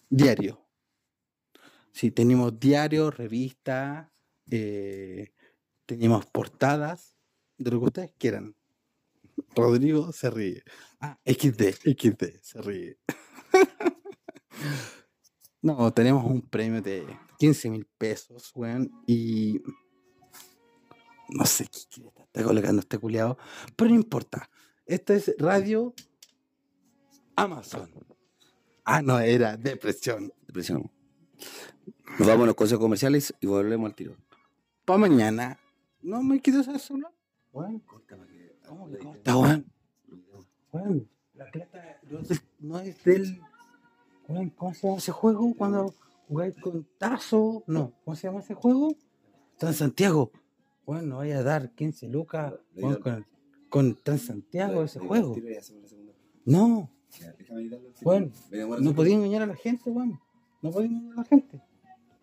diario. 0.10 0.64
Sí, 1.92 2.12
tenemos 2.12 2.60
diarios, 2.60 3.18
revistas, 3.18 4.08
eh, 4.52 5.34
tenemos 5.88 6.28
portadas, 6.28 7.16
de 7.58 7.72
lo 7.72 7.80
que 7.80 7.86
ustedes 7.86 8.14
quieran. 8.20 8.56
Rodrigo 9.56 10.12
se 10.12 10.30
ríe. 10.30 10.64
Ah, 11.00 11.20
XD, 11.26 11.74
XD, 11.84 12.40
se 12.42 12.62
ríe. 12.62 13.00
no, 15.64 15.92
tenemos 15.92 16.24
un 16.24 16.48
premio 16.48 16.84
de 16.84 17.04
15 17.40 17.70
mil 17.72 17.88
pesos, 17.98 18.52
weón, 18.54 18.92
y 19.08 19.60
no 21.30 21.46
sé 21.46 21.66
qué 21.66 21.80
está 21.80 22.44
colocando 22.44 22.82
este 22.82 23.00
culiado, 23.00 23.40
pero 23.76 23.90
no 23.90 23.96
importa. 23.96 24.52
Esta 24.86 25.16
es 25.16 25.34
Radio 25.40 25.96
Amazon. 27.38 27.90
Ah, 28.84 29.02
no, 29.02 29.20
era 29.20 29.56
depresión. 29.58 30.32
Depresión. 30.46 30.90
Nos 32.20 32.28
vamos 32.28 32.44
a 32.44 32.48
los 32.48 32.56
consejos 32.56 32.82
comerciales 32.84 33.34
y 33.40 33.48
volvemos 33.48 33.88
al 33.90 33.96
tiro. 33.96 34.16
Para 34.86 34.98
mañana. 35.00 35.60
No 36.02 36.24
me 36.24 36.40
quites 36.42 36.68
el 36.68 36.80
celular. 36.80 37.12
Weón, 37.54 37.80
¿cómo 37.80 38.88
que 38.90 38.98
corta, 38.98 39.38
weón? 39.38 39.66
Weón, 40.72 41.10
la 41.34 41.50
plata 41.52 42.00
no 42.60 42.80
es 42.80 43.04
del- 43.04 43.40
weón, 44.28 44.50
¿Cómo 44.52 44.74
se 44.74 44.88
llama 44.88 44.98
ese 44.98 45.12
juego? 45.12 45.54
Cuando 45.56 45.94
jugáis 46.28 46.56
con 46.58 46.88
Tazo. 46.98 47.64
No, 47.68 47.94
¿cómo 48.04 48.16
se 48.16 48.28
llama 48.28 48.40
ese 48.40 48.54
juego? 48.54 48.96
En 49.60 49.74
Santiago. 49.74 50.32
No 50.88 51.18
vaya 51.18 51.40
a 51.40 51.44
dar 51.44 51.72
15 51.72 52.08
lucas 52.08 52.54
con, 52.80 53.26
con 53.70 53.96
Transantiago 53.96 54.84
ese 54.84 55.00
juego. 55.00 55.36
No, 56.46 56.90
Bueno, 58.02 58.32
no 58.80 58.94
podía 58.94 59.16
engañar 59.16 59.42
a 59.44 59.48
la 59.48 59.56
gente, 59.56 59.90
weón. 59.90 60.20
No 60.62 60.72
podía 60.72 60.88
engañar 60.88 61.14
a 61.14 61.16
la 61.22 61.24
gente. 61.26 61.62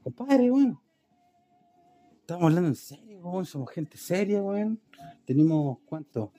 Compadre, 0.02 0.50
weón. 0.50 0.78
Estamos 2.20 2.44
hablando 2.44 2.68
en 2.68 2.74
serio, 2.76 3.20
weón. 3.20 3.46
Somos 3.46 3.70
gente 3.70 3.96
seria, 3.96 4.42
weón. 4.42 4.80
Tenemos, 5.24 5.78
¿cuánto? 5.86 6.32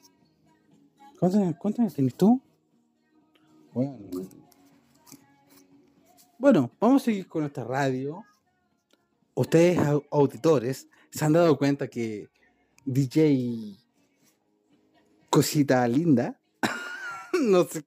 ¿Cuántos 1.19 1.55
cuántos 1.57 1.93
tenés 1.93 2.15
tú? 2.15 2.41
Weón. 3.73 4.09
Bueno, 6.37 6.71
vamos 6.79 7.01
a 7.01 7.05
seguir 7.05 7.27
con 7.27 7.43
esta 7.43 7.63
radio. 7.63 8.23
Ustedes, 9.33 9.77
au- 9.79 10.05
auditores, 10.11 10.87
se 11.09 11.25
han 11.25 11.33
dado 11.33 11.57
cuenta 11.57 11.87
que 11.87 12.29
DJ 12.85 13.75
Cosita 15.29 15.85
Linda, 15.87 16.39
no 17.41 17.63
sé, 17.65 17.83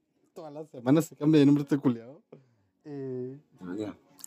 todas 0.49 0.55
las 0.65 0.71
semanas 0.71 1.05
se 1.07 1.17
cambia 1.17 1.41
de 1.41 1.47
nombre 1.47 1.63
este 1.63 1.79
culiado. 1.79 2.23
Eh, 2.85 3.39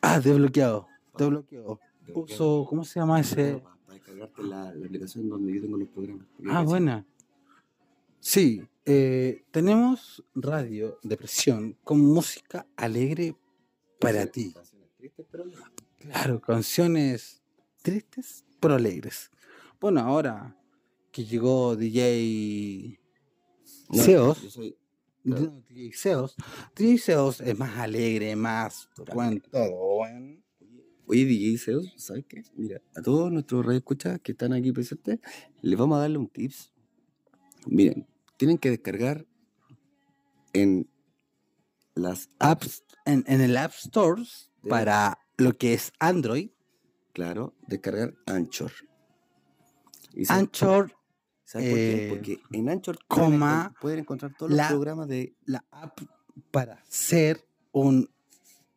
ah, 0.01 0.19
desbloqueado, 0.19 0.87
desbloqueado. 1.17 1.79
Puso, 2.13 2.65
¿cómo 2.69 2.83
se 2.83 2.99
llama 2.99 3.19
ese? 3.19 3.57
Para 3.57 3.95
descargarte 3.95 4.43
la, 4.43 4.73
la 4.73 4.85
aplicación 4.85 5.29
donde 5.29 5.53
yo 5.55 5.61
tengo 5.61 5.77
los 5.77 5.87
programas. 5.89 6.25
Ah, 6.49 6.61
buena. 6.63 7.05
Sí, 8.19 8.61
eh, 8.85 9.43
tenemos 9.51 10.23
radio 10.35 10.99
de 11.03 11.17
presión 11.17 11.77
con 11.83 11.99
música 12.01 12.67
alegre 12.75 13.35
para 13.99 14.25
ti. 14.27 14.53
Claro, 15.97 16.39
canciones 16.41 17.41
tristes 17.81 18.45
pero 18.59 18.75
alegres. 18.75 19.31
Bueno, 19.79 20.01
ahora 20.01 20.55
que 21.11 21.25
llegó 21.25 21.75
DJ 21.75 22.99
No, 23.89 24.03
Seos, 24.03 24.41
yo 24.43 24.49
soy- 24.51 24.75
no, 25.23 25.63
Seos 26.97 27.41
es 27.41 27.57
más 27.57 27.77
alegre, 27.77 28.35
más 28.35 28.89
bueno, 29.13 29.41
todo. 29.51 30.01
Oye, 31.07 31.25
DJ 31.25 31.57
Zeus, 31.57 31.93
¿sabes 31.97 32.25
qué? 32.27 32.41
Mira, 32.55 32.81
a 32.95 33.01
todos 33.01 33.31
nuestros 33.31 33.65
radioescuchas 33.65 34.19
que 34.21 34.31
están 34.31 34.53
aquí 34.53 34.71
presentes, 34.71 35.19
les 35.61 35.77
vamos 35.77 35.97
a 35.97 36.01
darle 36.01 36.17
un 36.17 36.29
tips. 36.29 36.71
Miren, 37.67 38.07
tienen 38.37 38.57
que 38.57 38.69
descargar 38.69 39.25
en 40.53 40.89
las 41.95 42.29
apps, 42.39 42.83
en, 43.05 43.23
en 43.27 43.41
el 43.41 43.57
App 43.57 43.73
Stores 43.73 44.51
De- 44.63 44.69
para 44.69 45.19
lo 45.37 45.57
que 45.57 45.73
es 45.73 45.91
Android, 45.99 46.51
claro, 47.13 47.55
descargar 47.67 48.13
Anchor. 48.25 48.71
Y 50.13 50.23
Anchor 50.31 50.93
¿Sabes 51.51 51.67
por 51.67 51.75
qué? 51.77 52.05
eh, 52.05 52.09
Porque 52.09 52.39
en 52.57 52.69
Anchor 52.69 52.97
coma, 53.09 53.75
pueden 53.81 53.99
encontrar 53.99 54.33
todos 54.37 54.53
los 54.53 54.67
programas 54.67 55.09
de... 55.09 55.33
la 55.43 55.65
app 55.69 55.99
para 56.49 56.75
hacer 56.75 57.45
un 57.73 58.09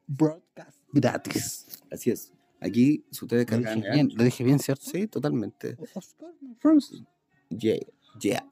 broadcast 0.08 0.76
gratis. 0.90 1.66
Así 1.92 2.10
es. 2.10 2.32
Aquí, 2.60 3.04
si 3.12 3.24
ustedes 3.24 3.48
Lo 3.48 3.58
descargan... 3.58 3.80
dije 3.80 3.92
bien, 3.92 4.08
lo 4.16 4.24
dije 4.24 4.42
bien, 4.42 4.58
¿cierto? 4.58 4.90
Sí, 4.90 5.06
totalmente. 5.06 5.76
Friends. 6.58 7.04
Yeah, 7.50 7.78
yeah. 8.18 8.44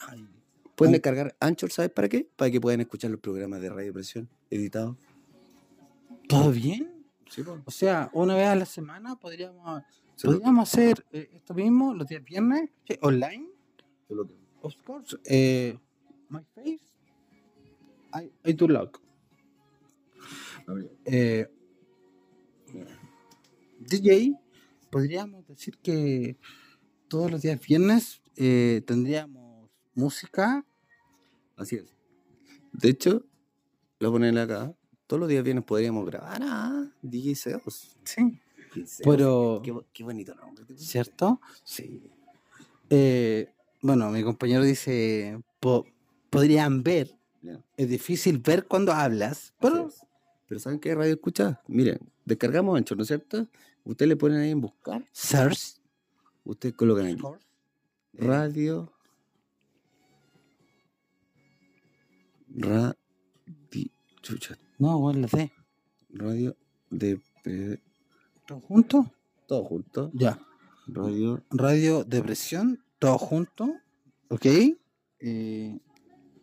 Pueden 0.76 0.92
descargar 0.92 1.34
Anchor, 1.40 1.72
¿sabes 1.72 1.90
para 1.90 2.08
qué? 2.08 2.28
Para 2.36 2.48
que 2.48 2.60
puedan 2.60 2.80
escuchar 2.80 3.10
los 3.10 3.18
programas 3.18 3.60
de 3.60 3.70
Radio 3.70 3.92
Presión 3.92 4.28
editados. 4.50 4.96
¿Todo 6.28 6.52
bien? 6.52 7.04
Sí, 7.28 7.42
pues. 7.42 7.58
O 7.64 7.70
sea, 7.72 8.08
una 8.12 8.36
vez 8.36 8.46
a 8.46 8.54
la 8.54 8.66
semana 8.66 9.16
podríamos, 9.16 9.82
podríamos 10.22 10.68
hacer 10.68 11.04
eh, 11.10 11.28
esto 11.34 11.54
mismo 11.54 11.92
los 11.92 12.06
días 12.06 12.22
viernes, 12.22 12.70
online, 13.00 13.48
Tú 14.12 14.16
lo 14.16 14.26
que- 14.28 14.34
Of 14.60 14.74
course, 14.84 15.16
eh, 15.24 15.78
my 16.28 16.42
face, 16.54 16.78
I, 18.14 18.30
I 18.44 18.52
do 18.52 18.68
look. 18.68 19.00
Eh, 21.06 21.46
DJ, 23.80 24.34
podríamos 24.90 25.46
decir 25.46 25.78
que 25.78 26.36
todos 27.08 27.30
los 27.30 27.40
días 27.40 27.58
viernes 27.66 28.22
eh, 28.36 28.82
tendríamos 28.86 29.70
música. 29.94 30.64
Así 31.56 31.76
es. 31.76 31.96
De 32.72 32.90
hecho, 32.90 33.24
lo 33.98 34.12
poner 34.12 34.38
acá. 34.38 34.74
Todos 35.06 35.20
los 35.20 35.28
días 35.30 35.42
viernes 35.42 35.64
podríamos 35.64 36.04
grabar 36.06 36.42
a 36.42 36.92
DJ 37.02 37.34
Seos. 37.34 37.98
Sí. 38.04 38.38
Pero, 39.04 39.60
Qué, 39.64 39.70
bo- 39.70 39.86
qué 39.92 40.04
bonito 40.04 40.34
nombre. 40.34 40.64
¿cierto? 40.76 41.40
Sí. 41.64 42.02
Eh, 42.90 43.52
bueno, 43.82 44.08
mi 44.10 44.22
compañero 44.22 44.62
dice, 44.64 45.38
po- 45.60 45.86
podrían 46.30 46.82
ver, 46.82 47.14
es 47.76 47.88
difícil 47.88 48.38
ver 48.38 48.66
cuando 48.66 48.92
hablas, 48.92 49.52
pero. 49.60 49.90
Pero 50.48 50.60
¿saben 50.60 50.78
qué 50.80 50.94
radio 50.94 51.14
escucha? 51.14 51.60
Miren, 51.66 51.98
descargamos 52.24 52.76
Ancho, 52.76 52.94
¿no 52.94 53.02
es 53.02 53.08
cierto? 53.08 53.46
Ustedes 53.84 54.08
le 54.08 54.16
ponen 54.16 54.38
ahí 54.40 54.50
en 54.50 54.60
buscar. 54.60 55.04
search, 55.12 55.76
Ustedes 56.44 56.74
colocan 56.74 57.06
aquí. 57.06 57.16
course, 57.16 57.44
Radio. 58.14 58.92
Radio. 62.48 62.96
Chucha. 64.22 64.56
no, 64.78 65.00
bueno, 65.00 65.20
la 65.22 65.26
D. 65.38 65.52
Radio 66.10 66.56
de. 66.90 67.20
¿Todo 68.46 68.60
junto? 68.60 69.10
Todo 69.48 69.64
junto. 69.64 70.10
Ya. 70.14 70.38
Radio. 70.86 71.42
Radio 71.50 72.04
Depresión, 72.04 72.84
todo 73.02 73.18
junto, 73.18 73.74
¿ok? 74.28 74.46
Eh, 75.18 75.78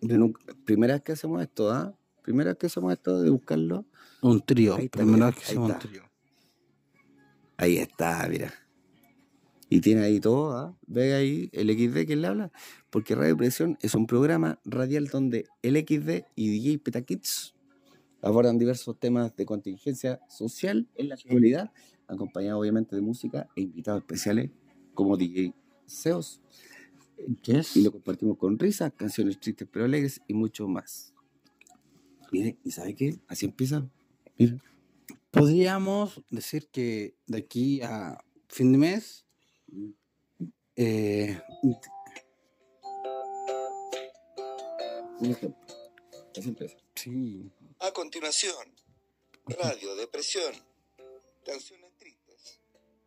de 0.01 0.33
primera 0.65 0.95
vez 0.95 1.03
que 1.03 1.13
hacemos 1.13 1.41
esto, 1.41 1.71
¿ah? 1.71 1.97
Primera 2.21 2.49
vez 2.49 2.57
que 2.57 2.65
hacemos 2.65 2.91
esto 2.91 3.21
de 3.21 3.29
buscarlo. 3.29 3.85
un 4.21 4.41
trío, 4.41 4.77
primera 4.91 5.27
vez 5.27 5.35
que 5.35 5.43
hacemos 5.43 5.71
un 5.71 5.79
trío. 5.79 6.03
Ahí 7.55 7.77
está, 7.77 8.27
mira. 8.29 8.53
Y 9.69 9.79
tiene 9.79 10.01
ahí 10.01 10.19
todo, 10.19 10.51
¿ah? 10.57 10.77
Ve 10.85 11.13
ahí 11.13 11.49
el 11.53 11.69
XD 11.69 12.05
que 12.05 12.17
le 12.17 12.27
habla. 12.27 12.51
Porque 12.89 13.15
Radio 13.15 13.37
Presión 13.37 13.77
es 13.81 13.95
un 13.95 14.05
programa 14.05 14.59
radial 14.65 15.07
donde 15.07 15.45
el 15.61 15.77
XD 15.77 16.25
y 16.35 16.49
DJ 16.49 16.79
Petakids 16.79 17.55
abordan 18.21 18.57
diversos 18.57 18.99
temas 18.99 19.33
de 19.37 19.45
contingencia 19.45 20.19
social 20.27 20.89
en 20.95 21.07
la 21.07 21.15
actualidad, 21.15 21.71
acompañados 22.09 22.59
obviamente 22.59 22.97
de 22.97 23.01
música 23.01 23.47
e 23.55 23.61
invitados 23.61 24.01
especiales 24.01 24.51
como 24.93 25.15
DJ 25.15 25.53
Seos. 25.89 26.41
Yes. 27.43 27.75
Y 27.75 27.83
lo 27.83 27.91
compartimos 27.91 28.37
con 28.37 28.57
risas, 28.57 28.93
canciones 28.95 29.39
tristes 29.39 29.67
pero 29.71 29.85
alegres 29.85 30.21
y 30.27 30.33
mucho 30.33 30.67
más. 30.67 31.13
Mire, 32.31 32.57
¿y 32.63 32.71
sabe 32.71 32.95
qué? 32.95 33.19
Así 33.27 33.45
empieza. 33.45 33.89
Podríamos 35.31 36.21
decir 36.29 36.69
que 36.69 37.15
de 37.27 37.37
aquí 37.39 37.81
a 37.81 38.17
fin 38.47 38.71
de 38.71 38.77
mes, 38.77 39.25
eh, 40.75 41.39
Un 45.21 45.31
ejemplo. 45.31 45.67
Así 46.37 46.47
empieza. 46.49 46.77
sí, 46.95 47.51
A 47.79 47.91
continuación, 47.91 48.55
Radio 49.47 49.95
Depresión. 49.95 50.53
Canciones 51.45 51.91
tristes, 51.97 52.59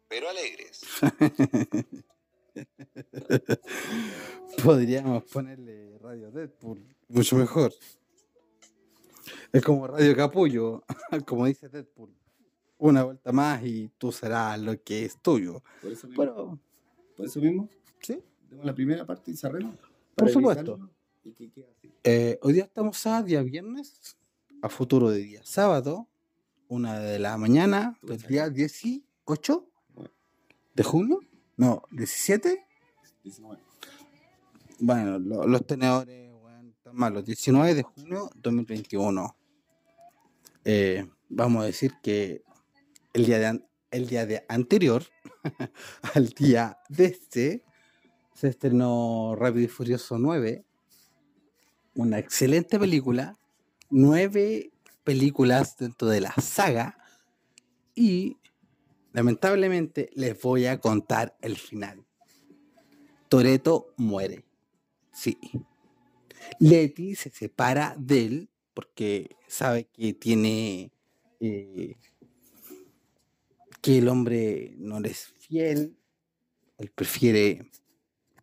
pero 0.08 0.28
alegres. 0.28 0.82
podríamos 4.64 5.24
ponerle 5.24 5.98
Radio 5.98 6.30
Deadpool, 6.30 6.84
mucho 7.08 7.36
mejor. 7.36 7.72
Es 9.52 9.62
como 9.62 9.86
Radio 9.86 10.16
Capullo, 10.16 10.82
como 11.26 11.46
dice 11.46 11.68
Deadpool. 11.68 12.10
Una 12.78 13.04
vuelta 13.04 13.30
más 13.32 13.62
y 13.64 13.90
tú 13.96 14.10
serás 14.10 14.58
lo 14.60 14.80
que 14.82 15.04
es 15.04 15.16
tuyo. 15.18 15.62
Por 15.80 15.92
eso 15.92 16.08
mismo. 16.08 16.22
Pero, 16.22 16.58
Por 17.16 17.26
eso 17.26 17.40
mismo. 17.40 17.68
sí. 18.00 18.20
Demos 18.50 18.66
la 18.66 18.74
primera 18.74 19.06
parte 19.06 19.30
y 19.30 19.36
cerremos. 19.36 19.76
Por 20.16 20.28
supuesto. 20.30 20.90
y 21.24 21.32
que 21.32 21.50
quede 21.50 21.68
así. 21.70 21.92
Eh, 22.04 22.38
hoy 22.42 22.54
día 22.54 22.64
estamos 22.64 23.06
a 23.06 23.22
día 23.22 23.42
viernes, 23.42 24.16
a 24.60 24.68
futuro 24.68 25.10
de 25.10 25.20
día 25.20 25.40
sábado, 25.44 26.08
una 26.68 26.98
de 26.98 27.18
la 27.18 27.38
mañana 27.38 27.98
del 28.02 28.20
día 28.22 28.44
acá. 28.44 28.54
18 28.54 29.66
Bueno. 29.94 30.10
de 30.74 30.82
junio, 30.82 31.20
no, 31.62 31.82
17. 31.92 32.64
19. 33.22 33.62
Bueno, 34.80 35.18
lo- 35.20 35.46
los 35.46 35.64
tenedores, 35.64 36.32
weón, 36.42 36.70
están 36.76 36.96
malos. 36.96 37.24
19 37.24 37.74
de 37.74 37.82
junio 37.84 38.30
2021. 38.34 39.36
Eh, 40.64 41.08
vamos 41.28 41.62
a 41.62 41.66
decir 41.66 41.92
que 42.02 42.42
el 43.12 43.26
día 43.26 43.38
de, 43.38 43.64
el 43.92 44.08
día 44.08 44.26
de 44.26 44.44
anterior 44.48 45.04
al 46.14 46.28
día 46.30 46.78
de 46.88 47.04
este 47.06 47.64
se 48.34 48.48
estrenó 48.48 49.34
Rápido 49.36 49.64
y 49.66 49.68
Furioso 49.68 50.18
9, 50.18 50.64
una 51.94 52.18
excelente 52.18 52.78
película, 52.78 53.36
nueve 53.90 54.72
películas 55.04 55.76
dentro 55.76 56.08
de 56.08 56.20
la 56.22 56.32
saga 56.32 56.96
y 57.94 58.38
lamentablemente 59.12 60.10
les 60.14 60.40
voy 60.40 60.66
a 60.66 60.80
contar 60.80 61.36
el 61.40 61.56
final. 61.56 62.04
Toreto 63.28 63.94
muere. 63.96 64.44
Sí. 65.12 65.38
Leti 66.58 67.14
se 67.14 67.30
separa 67.30 67.94
de 67.98 68.24
él 68.26 68.48
porque 68.74 69.36
sabe 69.46 69.84
que 69.84 70.12
tiene 70.14 70.92
eh, 71.40 71.96
que 73.80 73.98
el 73.98 74.08
hombre 74.08 74.74
no 74.78 75.00
le 75.00 75.10
es 75.10 75.26
fiel. 75.38 75.96
Él 76.78 76.90
prefiere 76.90 77.70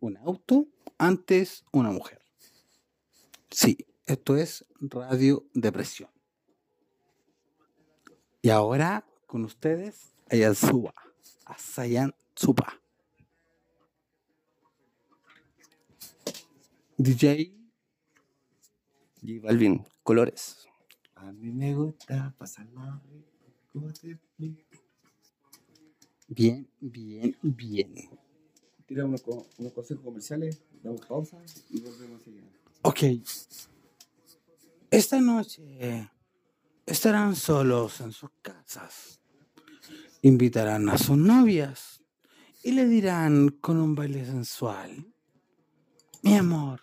un 0.00 0.16
auto 0.18 0.68
antes 0.98 1.64
una 1.72 1.90
mujer. 1.90 2.20
Sí, 3.50 3.78
esto 4.06 4.36
es 4.36 4.64
Radio 4.80 5.46
Depresión. 5.52 6.10
Y 8.42 8.50
ahora 8.50 9.04
con 9.26 9.44
ustedes, 9.44 10.09
Ayan 10.30 10.54
Suba. 10.54 10.94
Asayan 11.44 12.14
Suba. 12.36 12.78
DJ. 16.96 17.52
J 19.22 19.40
Balvin, 19.42 19.84
colores. 20.02 20.68
A 21.16 21.32
mí 21.32 21.50
me 21.50 21.74
gusta 21.74 22.32
pasarla 22.38 23.02
rico, 23.74 23.88
Bien, 26.28 26.68
bien, 26.80 27.36
bien. 27.42 27.94
Tira 28.86 29.04
unos, 29.04 29.24
unos 29.58 29.72
consejos 29.72 30.04
comerciales, 30.04 30.62
damos 30.82 31.04
pausa 31.06 31.42
y 31.70 31.80
volvemos 31.80 32.20
enseguida. 32.20 32.46
Ok. 32.82 33.02
Esta 34.90 35.20
noche 35.20 36.08
estarán 36.86 37.34
solos 37.34 38.00
en 38.00 38.12
sus 38.12 38.30
casas. 38.42 39.19
Invitarán 40.22 40.88
a 40.88 40.98
sus 40.98 41.16
novias 41.16 42.02
y 42.62 42.72
le 42.72 42.86
dirán 42.86 43.48
con 43.48 43.78
un 43.78 43.94
baile 43.94 44.24
sensual. 44.24 45.12
Mi 46.22 46.36
amor, 46.36 46.82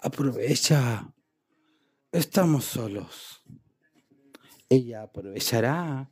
aprovecha. 0.00 1.12
Estamos 2.12 2.64
solos. 2.64 3.42
Ella 4.68 5.02
aprovechará 5.02 6.10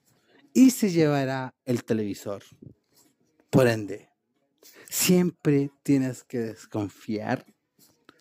y 0.52 0.70
se 0.70 0.90
llevará 0.90 1.54
el 1.64 1.84
televisor. 1.84 2.42
Por 3.50 3.68
ende, 3.68 4.10
siempre 4.88 5.70
tienes 5.82 6.24
que 6.24 6.38
desconfiar 6.38 7.46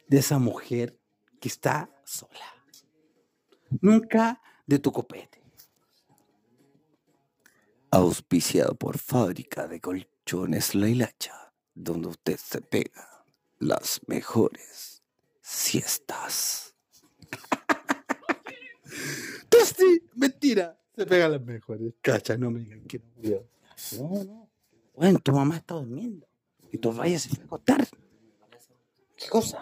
de 0.07 0.19
esa 0.19 0.37
mujer 0.37 0.99
que 1.39 1.49
está 1.49 1.89
sola. 2.03 2.45
Nunca 3.81 4.41
de 4.67 4.77
tu 4.77 4.91
copete. 4.91 5.40
Auspiciado 7.93 8.75
por 8.75 8.97
Fábrica 8.97 9.67
de 9.67 9.81
Colchones 9.81 10.75
La 10.75 10.87
Hilacha, 10.87 11.53
donde 11.73 12.07
usted 12.07 12.37
se 12.37 12.61
pega 12.61 13.25
las 13.59 13.99
mejores 14.07 15.03
siestas. 15.41 16.73
¡Tú 19.49 19.57
sí! 19.65 20.03
¡Mentira! 20.15 20.79
Se 20.95 21.05
pegan 21.05 21.33
las 21.33 21.41
mejores. 21.41 21.93
Cacha, 22.01 22.37
no 22.37 22.49
me 22.49 22.61
digan 22.61 22.85
que 22.85 22.99
no. 22.99 23.39
No, 23.99 24.23
no. 24.23 24.49
Bueno, 24.95 25.19
tu 25.19 25.33
mamá 25.33 25.57
está 25.57 25.75
durmiendo. 25.75 26.25
Y 26.71 26.77
tu 26.77 26.93
vaya 26.93 27.19
se 27.19 27.29
fue 27.29 27.43
a 27.43 27.45
acostar. 27.45 27.87
¿Qué 29.17 29.27
cosa? 29.27 29.61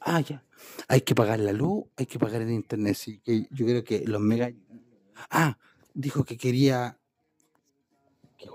Ah, 0.00 0.20
ya. 0.20 0.42
Hay 0.88 1.02
que 1.02 1.14
pagar 1.14 1.40
la 1.40 1.52
luz, 1.52 1.84
hay 1.96 2.06
que 2.06 2.18
pagar 2.18 2.40
el 2.40 2.50
internet. 2.50 2.96
Sí, 2.96 3.20
que 3.20 3.46
yo 3.50 3.66
creo 3.66 3.84
que 3.84 4.06
los 4.06 4.20
mega. 4.20 4.50
Ah, 5.30 5.58
dijo 5.92 6.24
que 6.24 6.38
quería. 6.38 6.98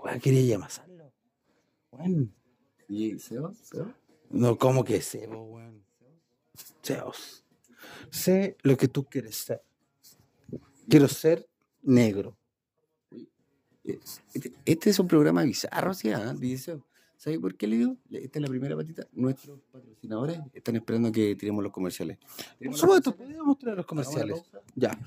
Weá, 0.04 0.20
quería 0.20 0.42
llamarlo. 0.42 1.12
Bueno, 1.92 2.30
¿Y. 2.88 3.18
No, 4.30 4.58
¿cómo 4.58 4.84
que 4.84 5.00
po, 5.28 5.42
weón? 5.44 5.84
Seos. 6.82 7.44
Sé 8.10 8.58
lo 8.64 8.78
que 8.78 8.88
tú 8.88 9.06
quieres 9.06 9.36
ser. 9.36 9.64
Quiero 10.88 11.08
ser 11.08 11.48
negro. 11.82 12.38
Este, 13.84 14.54
este 14.66 14.90
es 14.90 15.00
un 15.00 15.08
programa 15.08 15.44
bizarro, 15.44 15.94
¿sí? 15.94 16.12
ah? 16.12 16.34
Dice, 16.38 16.80
¿Sabe 17.20 17.38
por 17.38 17.56
qué 17.56 17.68
le 17.68 17.78
digo? 17.78 17.98
Esta 18.12 18.40
es 18.40 18.42
la 18.44 18.48
primera 18.48 18.78
patita. 18.78 19.06
Nuestros 19.12 19.60
patrocinadores 19.70 20.40
están 20.54 20.78
esperando 20.78 21.12
que 21.12 21.36
tiremos 21.36 21.62
los 21.62 21.74
comerciales. 21.74 22.18
Por 22.18 22.58
¿Tiremos 22.58 22.80
supuesto, 22.80 23.14
podríamos 23.14 23.58
traer 23.58 23.76
los 23.76 23.86
comerciales. 23.86 24.42
Ya, 24.74 24.98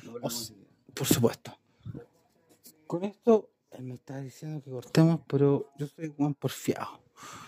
por 0.95 1.07
supuesto. 1.07 1.57
Con 2.87 3.05
esto, 3.05 3.52
él 3.73 3.85
me 3.85 3.95
está 3.95 4.21
diciendo 4.21 4.63
que 4.63 4.71
cortemos, 4.71 5.21
pero 5.27 5.73
yo 5.79 5.87
soy 5.87 6.09
Juan 6.17 6.35
porfiado. 6.35 7.03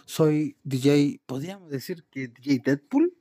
Soy 0.07 0.57
DJ, 0.63 1.21
podríamos 1.27 1.71
decir 1.71 2.05
que 2.05 2.29
DJ 2.29 2.61
Deadpool 2.65 3.15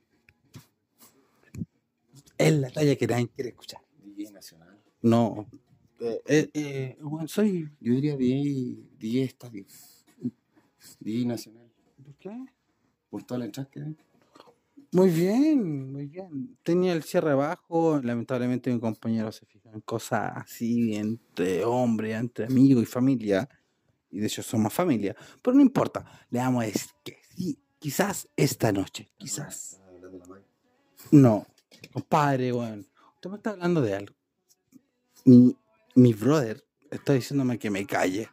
es 2.38 2.52
la 2.52 2.70
talla 2.70 2.96
que 2.96 3.06
nadie 3.06 3.28
quiere 3.28 3.50
escuchar. 3.50 3.80
DJ 4.02 4.32
Nacional. 4.32 4.80
No, 5.02 5.46
eh, 6.00 6.20
eh, 6.26 6.50
eh, 6.54 6.98
bueno, 7.00 7.28
soy. 7.28 7.70
Yo 7.80 7.94
diría 7.94 8.16
DJ, 8.16 8.88
DJ 8.98 9.22
Estadio. 9.24 9.64
DJ 11.00 11.26
Nacional. 11.26 11.70
¿Por 12.02 12.14
qué? 12.16 12.46
Por 13.10 13.22
toda 13.24 13.38
la 13.38 13.46
entrada 13.46 13.70
que 13.70 13.80
hay. 13.80 13.96
Muy 14.94 15.10
bien, 15.10 15.90
muy 15.90 16.06
bien. 16.06 16.56
Tenía 16.62 16.92
el 16.92 17.02
cierre 17.02 17.32
abajo, 17.32 18.00
lamentablemente 18.00 18.72
mi 18.72 18.78
compañero 18.78 19.32
se 19.32 19.44
fijó 19.44 19.72
en 19.72 19.80
cosas 19.80 20.30
así 20.36 20.94
entre 20.94 21.64
hombre, 21.64 22.12
entre 22.12 22.44
amigo 22.44 22.80
y 22.80 22.86
familia. 22.86 23.48
Y 24.12 24.20
de 24.20 24.28
hecho 24.28 24.40
somos 24.44 24.72
familia. 24.72 25.16
Pero 25.42 25.56
no 25.56 25.62
importa, 25.62 26.04
le 26.30 26.38
damos 26.38 26.62
a 26.62 26.66
decir 26.66 26.92
que 27.02 27.18
sí, 27.28 27.58
quizás 27.80 28.28
esta 28.36 28.70
noche, 28.70 29.10
quizás. 29.16 29.80
No, 31.10 31.44
compadre, 31.92 32.52
weón. 32.52 32.86
Usted 33.16 33.30
me 33.30 33.36
está 33.38 33.50
hablando 33.50 33.80
de 33.80 33.94
algo. 33.94 34.14
Mi, 35.24 35.56
mi 35.96 36.12
brother 36.12 36.64
está 36.88 37.14
diciéndome 37.14 37.58
que 37.58 37.68
me 37.68 37.84
calle. 37.84 38.28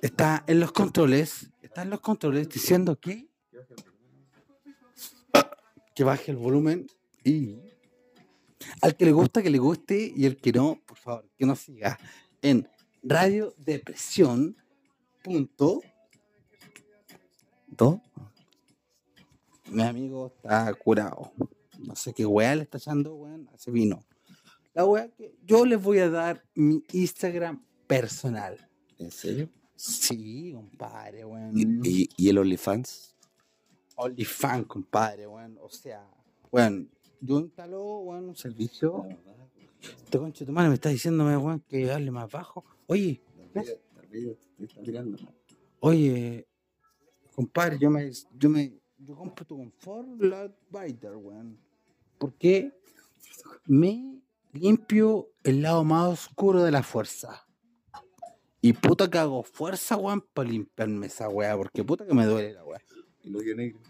Está 0.00 0.42
en 0.46 0.58
los 0.58 0.72
controles, 0.72 1.50
está 1.60 1.82
en 1.82 1.90
los 1.90 2.00
controles 2.00 2.48
diciendo 2.48 2.98
que 2.98 3.28
que 5.94 6.04
baje 6.04 6.30
el 6.30 6.36
volumen 6.36 6.86
y 7.24 7.56
al 8.80 8.96
que 8.96 9.04
le 9.04 9.12
gusta 9.12 9.42
que 9.42 9.50
le 9.50 9.58
guste 9.58 10.12
y 10.14 10.26
el 10.26 10.36
que 10.36 10.52
no, 10.52 10.80
por 10.86 10.96
favor, 10.96 11.28
que 11.36 11.46
nos 11.46 11.60
siga 11.60 11.98
en 12.40 12.68
Radio 13.02 13.54
Depresión 13.58 14.56
punto 15.22 15.82
¿Dos? 17.66 18.00
mi 19.72 19.82
amigo 19.82 20.32
está 20.36 20.72
curado. 20.74 21.32
No 21.78 21.96
sé 21.96 22.12
qué 22.12 22.26
weá 22.26 22.54
le 22.54 22.62
está 22.62 22.78
echando, 22.78 23.14
weón, 23.14 23.48
ese 23.54 23.70
vino. 23.70 24.04
La 24.74 24.84
weá 24.84 25.08
que 25.08 25.34
yo 25.44 25.64
les 25.64 25.82
voy 25.82 25.98
a 25.98 26.10
dar 26.10 26.44
mi 26.54 26.84
Instagram 26.92 27.64
personal. 27.86 28.68
¿En 28.98 29.10
serio? 29.10 29.48
Sí, 29.74 30.52
compadre, 30.54 31.24
weón. 31.24 31.58
¿Y, 31.58 32.02
y, 32.02 32.08
y 32.16 32.28
el 32.28 32.38
OnlyFans? 32.38 33.14
OnlyFans, 34.02 34.66
compadre, 34.66 35.26
weón. 35.26 35.58
O 35.60 35.68
sea, 35.68 36.06
weón, 36.50 36.90
yo 37.20 37.38
instalo, 37.38 38.00
weón, 38.00 38.30
un 38.30 38.36
servicio. 38.36 39.06
Este 39.80 40.18
conche 40.18 40.44
de 40.44 40.46
tu 40.46 40.52
madre 40.52 40.68
me 40.68 40.74
está 40.74 40.88
diciéndome, 40.88 41.36
weón, 41.36 41.60
que 41.68 41.90
hable 41.90 42.10
más 42.10 42.30
bajo. 42.30 42.64
Oye, 42.86 43.22
oye, 45.80 46.46
compadre, 47.34 47.78
yo 47.80 47.90
me, 47.90 48.10
yo 48.38 48.48
me, 48.48 48.78
yo 48.98 49.16
compro 49.16 49.44
tu 49.44 49.56
confort, 49.56 50.08
la 50.20 50.52
Biter, 50.70 51.16
weón. 51.16 51.58
Porque 52.18 52.72
me 53.66 54.20
limpio 54.52 55.32
el 55.42 55.62
lado 55.62 55.82
más 55.84 56.26
oscuro 56.26 56.62
de 56.62 56.70
la 56.70 56.82
fuerza. 56.82 57.46
Y 58.60 58.74
puta 58.74 59.10
que 59.10 59.18
hago 59.18 59.42
fuerza, 59.42 59.96
weón, 59.96 60.20
para 60.32 60.48
limpiarme 60.48 61.06
esa 61.06 61.28
weá, 61.28 61.56
porque 61.56 61.82
puta 61.82 62.06
que 62.06 62.14
me 62.14 62.26
duele 62.26 62.52
la 62.52 62.64
weá. 62.64 62.80
El 63.24 63.36
hoyo 63.36 63.56
negro. 63.56 63.80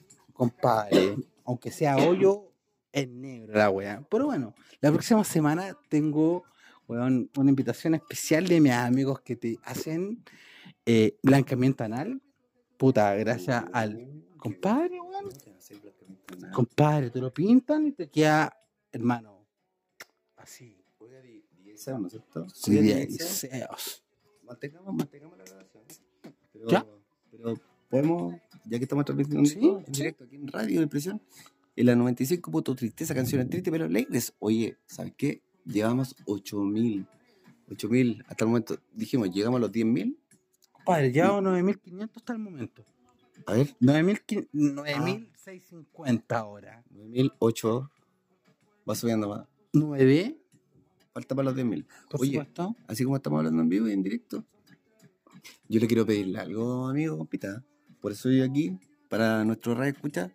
Compadre, 0.42 1.16
aunque 1.44 1.70
sea 1.70 1.96
hoyo, 1.98 2.52
es 2.90 3.08
negro 3.08 3.54
la 3.54 3.70
weá. 3.70 4.04
Pero 4.10 4.26
bueno, 4.26 4.54
la 4.80 4.90
próxima 4.90 5.22
semana 5.22 5.78
tengo 5.88 6.42
weón, 6.88 7.30
una 7.36 7.50
invitación 7.50 7.94
especial 7.94 8.48
de 8.48 8.60
mis 8.60 8.72
amigos 8.72 9.20
que 9.20 9.36
te 9.36 9.56
hacen 9.62 10.24
eh, 10.84 11.16
blancamiento 11.22 11.84
anal. 11.84 12.20
Puta, 12.76 13.14
gracias 13.14 13.64
al 13.72 14.24
compadre, 14.36 15.00
weón. 15.00 15.28
Compadre, 16.52 17.10
te 17.10 17.20
lo 17.20 17.32
pintan 17.32 17.86
y 17.86 17.92
te 17.92 18.10
queda, 18.10 18.52
hermano, 18.90 19.46
así. 20.36 20.76
¿no 21.86 22.06
es 22.06 22.12
cierto? 22.12 22.48
Sí. 22.48 22.80
Mantengamos, 24.42 24.94
mantengamos 24.94 25.38
la 25.38 25.44
grabación. 25.44 25.84
Pero, 26.52 26.68
¿Ya? 26.68 26.86
Pero 27.30 27.54
podemos, 27.88 28.34
ya 28.64 28.78
que 28.78 28.84
estamos 28.84 29.04
transmitiendo 29.04 29.40
en 29.40 29.46
Sí, 29.46 29.58
en 29.86 29.92
directo 29.92 30.24
aquí 30.24 30.36
en 30.36 30.48
Radio 30.48 30.80
Depresión, 30.80 31.20
en 31.76 31.86
la 31.86 31.96
95 31.96 32.50
punto 32.50 32.74
tristeza, 32.74 33.14
canciones 33.14 33.48
tristes 33.50 33.70
pero 33.70 33.84
alegres. 33.86 34.34
Oye, 34.38 34.76
¿sabes 34.86 35.14
qué? 35.16 35.42
Llevamos 35.64 36.14
8000. 36.26 37.06
8000 37.70 38.24
hasta 38.28 38.44
el 38.44 38.48
momento. 38.48 38.78
Dijimos, 38.92 39.30
llegamos 39.30 39.58
a 39.58 39.60
los 39.62 39.72
10000. 39.72 40.16
Compadre, 40.72 41.12
llevo 41.12 41.40
9500 41.40 42.16
hasta 42.16 42.32
el 42.32 42.38
momento. 42.40 42.84
A 43.46 43.54
ver, 43.54 43.74
9500 43.80 44.48
9650 44.52 46.38
ahora. 46.38 46.84
9008. 46.90 47.90
Va 48.88 48.94
subiendo 48.94 49.28
más. 49.28 49.46
9, 49.72 50.38
Falta 51.14 51.34
para 51.34 51.46
los 51.46 51.54
10000. 51.54 51.86
por 52.10 52.20
Oye, 52.20 52.32
supuesto. 52.32 52.76
así 52.88 53.04
como 53.04 53.16
estamos 53.16 53.38
hablando 53.38 53.62
en 53.62 53.68
vivo 53.68 53.88
y 53.88 53.92
en 53.92 54.02
directo, 54.02 54.44
yo 55.68 55.80
le 55.80 55.86
quiero 55.86 56.04
pedirle 56.06 56.38
algo, 56.38 56.88
amigo, 56.88 57.16
compita. 57.18 57.64
Por 58.02 58.10
eso 58.12 58.30
yo 58.30 58.44
aquí, 58.44 58.76
para 59.08 59.44
nuestro 59.44 59.74
radio 59.76 59.92
escucha, 59.92 60.30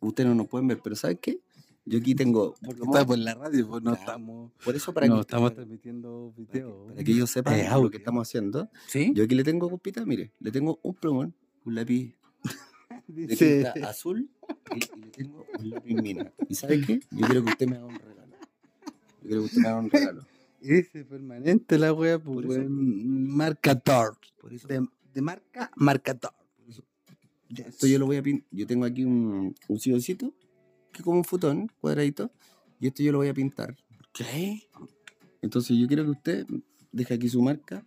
ustedes 0.00 0.28
no 0.28 0.34
nos 0.34 0.48
pueden 0.48 0.66
ver, 0.68 0.80
pero 0.82 0.96
¿saben 0.96 1.18
qué? 1.18 1.38
Yo 1.84 1.98
aquí 2.00 2.16
tengo, 2.16 2.54
por, 2.64 2.74
Estamos 2.74 3.16
en 3.16 3.24
la 3.24 3.34
radio, 3.34 3.68
pues 3.68 3.82
no 3.84 3.92
Claro. 3.92 4.00
estamos. 4.04 4.52
por 4.64 4.74
eso 4.74 4.92
para, 4.92 5.06
no 5.06 5.14
que, 5.14 5.20
estamos 5.20 5.54
transmitiendo 5.54 6.34
video. 6.36 6.86
para 6.88 7.04
que 7.04 7.12
ellos 7.12 7.30
sepan 7.30 7.54
Eh, 7.54 7.68
lo 7.80 7.88
que 7.90 7.98
estamos 7.98 8.26
haciendo, 8.28 8.68
¿Sí? 8.88 9.12
yo 9.14 9.22
aquí 9.22 9.36
le 9.36 9.44
tengo, 9.44 9.70
compita, 9.70 10.04
mire, 10.04 10.32
le 10.40 10.50
tengo 10.50 10.80
un 10.82 10.94
plumón, 10.96 11.32
un 11.64 11.76
lápiz 11.76 12.12
de 13.06 13.72
azul 13.84 14.28
y, 14.74 14.98
y 14.98 15.00
le 15.04 15.10
tengo 15.12 15.46
un 15.60 15.70
lápiz 15.70 15.94
mina. 15.94 16.32
¿Y 16.48 16.56
sabe 16.56 16.80
qué? 16.80 16.98
Yo 17.12 17.26
quiero 17.28 17.44
que 17.44 17.50
usted 17.52 17.68
me 17.68 17.76
haga 17.76 17.86
un 17.86 17.98
regalo. 18.00 18.36
Yo 19.22 19.28
quiero 19.28 19.40
que 19.42 19.46
usted 19.46 19.60
me 19.62 19.68
haga 19.68 19.78
un 19.78 19.90
regalo. 19.90 20.26
dice 20.60 21.04
permanente 21.04 21.78
la 21.78 21.92
wea, 21.92 22.18
pues. 22.18 22.34
Por 24.40 24.52
eso, 24.52 24.66
De, 24.66 24.84
de 25.14 25.22
marca 25.22 25.70
Esto 27.48 27.86
yo 27.86 27.98
lo 27.98 28.06
voy 28.06 28.16
a 28.16 28.22
pintar. 28.22 28.48
Yo 28.50 28.66
tengo 28.66 28.84
aquí 28.84 29.04
un, 29.04 29.54
un 29.68 29.78
silloncito, 29.78 30.34
que 30.92 30.98
es 30.98 31.04
como 31.04 31.18
un 31.18 31.24
futón 31.24 31.70
cuadradito, 31.80 32.30
y 32.80 32.88
esto 32.88 33.02
yo 33.02 33.12
lo 33.12 33.18
voy 33.18 33.28
a 33.28 33.34
pintar. 33.34 33.76
¿Qué? 34.12 34.68
Entonces 35.42 35.76
yo 35.76 35.86
quiero 35.86 36.04
que 36.04 36.10
usted 36.10 36.46
deje 36.92 37.14
aquí 37.14 37.28
su 37.28 37.42
marca, 37.42 37.86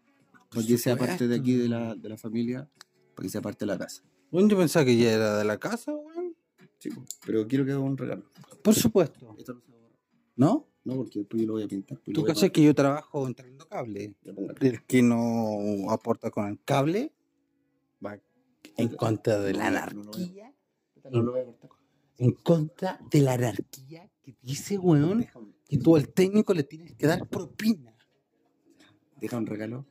para 0.50 0.66
que 0.66 0.78
sea 0.78 0.96
parte 0.96 1.28
de 1.28 1.36
aquí 1.36 1.56
de 1.56 1.70
la, 1.70 1.96
de 1.96 2.10
la 2.10 2.18
familia, 2.18 2.70
para 3.16 3.26
que 3.26 3.30
sea 3.30 3.42
parte 3.42 3.66
de 3.66 3.68
la 3.68 3.78
casa. 3.78 4.04
Bueno, 4.32 4.48
yo 4.48 4.58
pensaba 4.58 4.86
que 4.86 4.96
ya 4.96 5.12
era 5.12 5.38
de 5.38 5.46
la 5.46 5.58
casa, 5.58 5.94
weón. 5.94 6.36
Sí, 6.78 6.90
pero 7.26 7.48
quiero 7.48 7.66
que 7.66 7.72
haga 7.72 7.82
un 7.82 7.98
regalo. 7.98 8.24
Por 8.64 8.74
supuesto. 8.74 9.36
Esto 9.38 9.54
no 9.54 9.62
se 9.62 9.72
va 9.72 9.78
a 9.78 9.82
borrar. 9.82 10.00
¿No? 10.36 10.68
No, 10.86 10.96
porque 10.96 11.20
después 11.20 11.42
yo 11.42 11.48
lo 11.48 11.54
voy 11.54 11.64
a 11.64 11.68
pintar. 11.68 12.00
pues 12.00 12.16
Tú 12.16 12.24
cachai 12.24 12.52
que 12.52 12.64
yo 12.64 12.74
trabajo 12.74 13.28
entrando 13.28 13.68
cable. 13.68 14.16
El 14.62 14.84
que 14.86 15.02
no 15.02 15.90
aporta 15.90 16.32
con 16.32 16.48
el 16.48 16.60
cable 16.64 17.12
va 18.04 18.20
en 18.80 18.96
contra 18.96 19.40
de 19.40 19.54
la 19.54 19.68
anarquía. 19.68 20.54
No 21.12 21.22
lo 21.22 21.32
voy 21.32 21.42
a 21.42 21.46
cortar. 21.46 21.70
En 22.18 22.32
contra 22.32 23.00
de 23.10 23.22
la 23.22 23.34
anarquía 23.34 24.10
que 24.22 24.36
dice, 24.42 24.78
weón, 24.78 25.28
que 25.68 25.78
tú 25.78 25.96
al 25.96 26.10
técnico 26.10 26.54
le 26.54 26.64
tienes 26.64 26.96
que 26.96 27.08
dar 27.08 27.28
propina. 27.28 27.96
deja 29.20 29.38
un 29.38 29.46
regalo. 29.46 29.86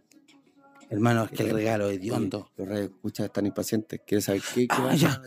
Hermano, 0.91 1.25
es 1.25 1.31
que 1.31 1.43
el 1.43 1.51
regalo 1.51 1.89
es 1.91 1.99
hediondo. 1.99 2.51
Los 2.57 2.71
escuchas 2.71 3.27
están 3.27 3.47
impacientes. 3.47 4.01
¿Quieres 4.07 4.25
saber 4.25 4.43
qué? 4.55 4.67
qué 4.67 4.77
Ah, 4.79 4.95
ya. 4.95 5.23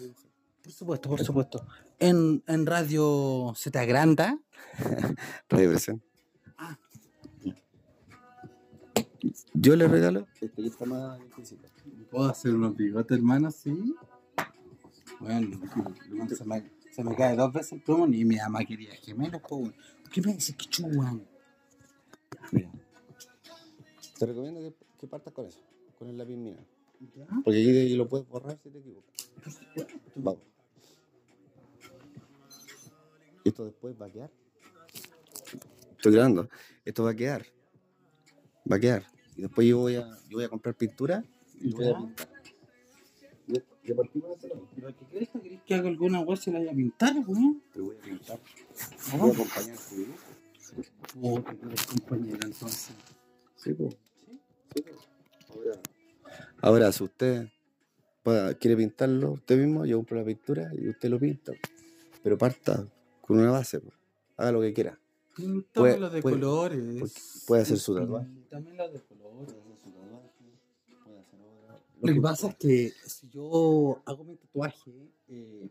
Por 0.63 0.71
supuesto, 0.71 1.10
por 1.10 1.24
supuesto. 1.24 1.67
En, 2.00 2.43
en 2.47 2.65
Radio 2.65 3.54
Z 3.56 3.86
Granda. 3.86 4.39
Radio 5.50 5.69
Presión. 5.69 6.04
Ah. 6.58 6.78
Yo 9.54 9.76
le 9.76 9.88
regalo. 9.88 10.28
Este 10.39 10.62
ya 10.62 10.67
está 10.67 10.86
más 10.86 11.19
difícil. 11.19 11.60
¿Puedo 12.12 12.30
hacer 12.30 12.54
unos 12.54 12.76
bigotes, 12.76 13.17
hermano? 13.17 13.50
Sí. 13.50 13.95
Bueno, 15.21 15.58
se 16.28 16.43
me, 16.43 16.69
se 16.91 17.04
me 17.06 17.15
cae 17.15 17.38
dos 17.38 17.54
veces 17.54 17.71
el 17.71 17.82
plumón 17.82 18.13
y 18.13 18.26
mi 18.26 18.36
mamá 18.36 18.65
quería 18.65 18.93
gemelos, 18.95 19.41
po, 19.41 19.56
weón. 19.58 19.76
¿Por 20.04 20.12
qué 20.12 20.21
me 20.21 20.34
dices 20.34 20.56
que 20.58 20.65
chuan? 20.65 21.26
Mira. 22.52 22.69
Te 24.19 24.26
recomiendo 24.26 24.60
que, 24.60 24.76
que 25.00 25.08
partas 25.08 25.34
con 25.34 25.45
eso, 25.45 25.62
con 25.97 26.10
el 26.10 26.17
lápiz 26.17 26.36
mina. 26.36 26.60
Porque 27.45 27.62
aquí 27.62 27.95
lo 27.95 28.10
puedes 28.10 28.28
borrar 28.28 28.60
si 28.62 28.69
te 28.69 28.80
equivocas. 28.80 29.30
Vamos. 30.15 30.41
Esto 33.45 33.65
después 33.65 34.00
va 34.00 34.08
a 34.08 34.12
quedar. 34.12 34.32
Estoy 35.91 36.12
grabando. 36.12 36.50
Esto 36.84 37.04
va 37.04 37.12
a 37.12 37.15
quedar. 37.15 37.45
Va 38.69 38.76
a 38.76 38.80
quedar. 38.80 39.06
Y 39.38 39.43
después 39.43 39.65
yo 39.65 39.80
voy 39.80 39.95
a, 39.95 40.02
yo 40.30 40.38
voy 40.38 40.43
a 40.43 40.50
comprar 40.50 40.76
pintura 40.76 41.24
y 41.63 41.74
voy 41.74 41.88
a 41.88 41.97
pintar. 41.97 42.30
Y- 43.47 43.54
y 43.84 43.91
a 43.91 43.95
partir 43.95 44.21
de 44.24 44.30
eso, 44.34 44.67
¿Pero 44.76 44.95
qué 44.97 45.06
crees? 45.10 45.30
¿Querés 45.30 45.62
que 45.65 45.74
haga 45.76 45.89
alguna 45.89 46.19
weá 46.21 46.38
se 46.38 46.52
la 46.52 46.60
vaya 46.60 46.71
a 46.71 46.76
pintar, 46.76 47.13
weón? 47.28 47.62
Te 47.74 47.82
voy 47.82 47.95
a 47.97 48.02
pintar. 48.02 48.39
¿No? 49.13 49.17
Voy 49.17 49.30
a 49.30 49.34
acompañar 49.34 49.78
tu 49.78 49.95
dibujo. 49.95 50.19
Puta, 51.19 51.56
que 51.56 51.65
eres 51.65 51.86
compañero, 51.86 52.39
entonces. 52.43 52.91
Sí, 53.56 53.74
pues. 53.74 53.97
Ahora, 55.50 55.80
ahora, 56.62 56.91
si 56.91 57.04
usted 57.04 57.47
quiere 58.60 58.78
pintarlo 58.78 59.32
usted 59.34 59.58
mismo, 59.58 59.86
yo 59.86 59.97
compro 59.97 60.17
la 60.19 60.26
pintura 60.26 60.71
y 60.78 60.88
usted 60.89 61.10
lo 61.10 61.19
pinta. 61.19 61.52
Pero 62.24 62.38
parta 62.38 62.88
con 63.21 63.39
una 63.39 63.52
base. 63.52 63.80
po. 63.80 63.91
Haga 64.38 64.52
lo 64.54 64.62
que 64.62 64.74
quiera. 64.74 64.97
Píntamelo 65.36 66.10
de 66.10 66.21
puede- 66.21 66.36
colores. 66.39 67.43
puede 67.47 67.62
hacer 67.63 67.78
su 67.80 67.95
tatuaje. 67.95 68.28
Píntamelo 68.30 68.89
de 68.91 69.00
Lo 72.02 72.14
que 72.14 72.22
pasa 72.22 72.48
es 72.50 72.56
que 72.56 72.94
si 73.06 73.30
yo 73.30 74.02
hago 74.06 74.24
mi 74.24 74.36
tatuaje, 74.36 74.92
eh, 75.28 75.70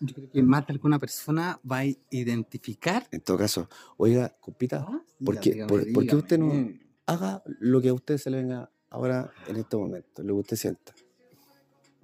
yo 0.00 0.14
creo 0.14 0.30
que 0.30 0.42
más 0.42 0.66
de 0.66 0.72
alguna 0.74 0.98
persona 0.98 1.60
va 1.70 1.78
a 1.80 1.84
identificar. 2.10 3.06
En 3.10 3.20
todo 3.20 3.36
caso, 3.38 3.68
oiga, 3.96 4.34
compita, 4.40 4.84
Ah, 4.88 5.02
¿por 5.24 5.40
qué- 5.40 5.52
dígame, 5.52 5.68
por- 5.68 5.92
por 5.92 6.06
qué 6.06 6.16
usted 6.16 6.38
no- 6.38 6.72
haga 7.06 7.42
lo 7.60 7.80
que 7.80 7.88
a 7.90 7.94
usted 7.94 8.18
se 8.18 8.30
le 8.30 8.38
venga 8.38 8.70
ahora 8.90 9.32
en 9.48 9.56
este 9.56 9.76
momento, 9.76 10.22
lo 10.22 10.34
que 10.34 10.40
usted 10.40 10.56
sienta. 10.56 10.94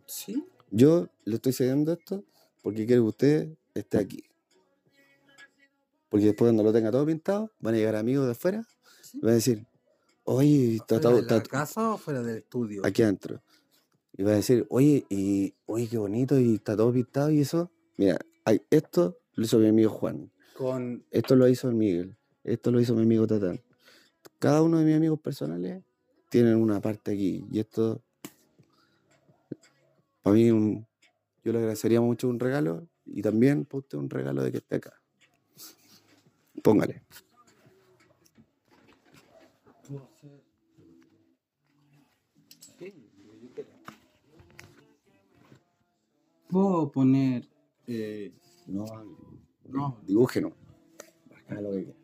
Sí. 0.07 0.45
Yo 0.71 1.09
le 1.25 1.37
estoy 1.37 1.53
cediendo 1.53 1.93
esto 1.93 2.25
porque 2.63 2.87
quiero 2.87 3.03
que 3.03 3.09
usted 3.09 3.57
esté 3.75 3.99
aquí. 3.99 4.23
Porque 6.09 6.27
después 6.27 6.49
cuando 6.49 6.63
lo 6.63 6.73
tenga 6.73 6.91
todo 6.91 7.07
pintado, 7.07 7.51
van 7.61 7.75
a 7.75 7.79
llegar 7.79 7.97
amigos 7.97 8.27
de 8.27 8.33
afuera 8.33 8.67
sí. 9.03 9.19
y 9.19 9.21
van 9.21 9.31
a 9.33 9.35
decir, 9.35 9.67
oye, 10.25 10.81
¿Fuera 10.87 11.11
de 11.11 11.23
la 11.23 11.43
casa 11.43 11.95
o 11.95 11.99
fuera 11.99 12.23
del 12.23 12.39
estudio? 12.39 12.85
aquí 12.85 13.03
adentro. 13.03 13.43
Y 14.17 14.23
va 14.25 14.33
a 14.33 14.37
decir, 14.37 14.67
oye, 14.69 15.07
y 15.09 15.55
oye, 15.67 15.89
qué 15.89 15.99
bonito, 15.99 16.39
y 16.39 16.57
está 16.57 16.77
todo 16.77 16.93
pintado 16.93 17.31
y 17.31 17.41
eso. 17.41 17.71
Mira, 17.97 18.19
hay, 18.45 18.61
esto 18.71 19.19
lo 19.35 19.45
hizo 19.45 19.59
mi 19.59 19.69
amigo 19.69 19.91
Juan, 19.91 20.31
Con 20.55 21.05
esto 21.11 21.35
lo 21.35 21.49
hizo 21.49 21.69
el 21.69 21.75
Miguel, 21.77 22.17
esto 22.45 22.71
lo 22.71 22.81
hizo 22.81 22.95
mi 22.95 23.03
amigo 23.03 23.27
Tatán. 23.27 23.61
Cada 24.39 24.63
uno 24.63 24.79
de 24.79 24.85
mis 24.85 24.97
amigos 24.97 25.21
personales 25.21 25.83
tienen 26.29 26.57
una 26.57 26.81
parte 26.81 27.13
aquí. 27.13 27.45
Y 27.51 27.59
esto, 27.61 28.03
para 30.23 30.35
mí, 30.35 30.51
un- 30.51 30.87
yo 31.45 31.53
le 31.53 31.59
agradecería 31.59 32.01
mucho 32.01 32.29
un 32.29 32.39
regalo 32.39 32.87
y 33.07 33.23
también 33.23 33.65
para 33.65 33.79
usted 33.81 33.99
un 33.99 34.11
regalo 34.11 34.43
de 34.43 34.53
que 34.53 34.59
esté 34.59 34.77
acá. 34.77 34.93
Póngale. 36.63 37.03
Puedo 46.49 46.91
poner. 46.93 47.49
eh, 47.87 48.33
No, 48.67 48.85
No. 49.69 49.99
lo 50.09 50.27
que 51.73 51.85
quiera. 51.85 51.99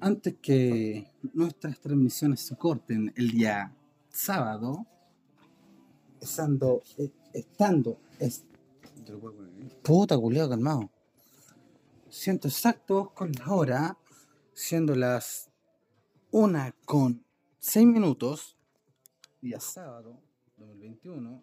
antes 0.00 0.34
que 0.42 1.12
nuestras 1.32 1.78
transmisiones 1.80 2.40
se 2.40 2.56
corten 2.56 3.12
el 3.16 3.30
día 3.30 3.72
sábado, 4.10 4.84
estando. 6.20 6.82
eh, 6.98 7.10
estando 7.32 7.98
es, 8.18 8.44
puta 9.82 10.18
culiado 10.18 10.50
calmado. 10.50 10.90
Siento 12.10 12.48
exactos 12.48 13.12
con 13.12 13.30
la 13.32 13.52
hora, 13.54 13.98
siendo 14.62 14.94
las 14.94 15.50
una 16.30 16.72
con 16.84 17.24
seis 17.58 17.84
minutos, 17.84 18.56
día 19.40 19.58
sábado 19.58 20.20
2021. 20.56 21.42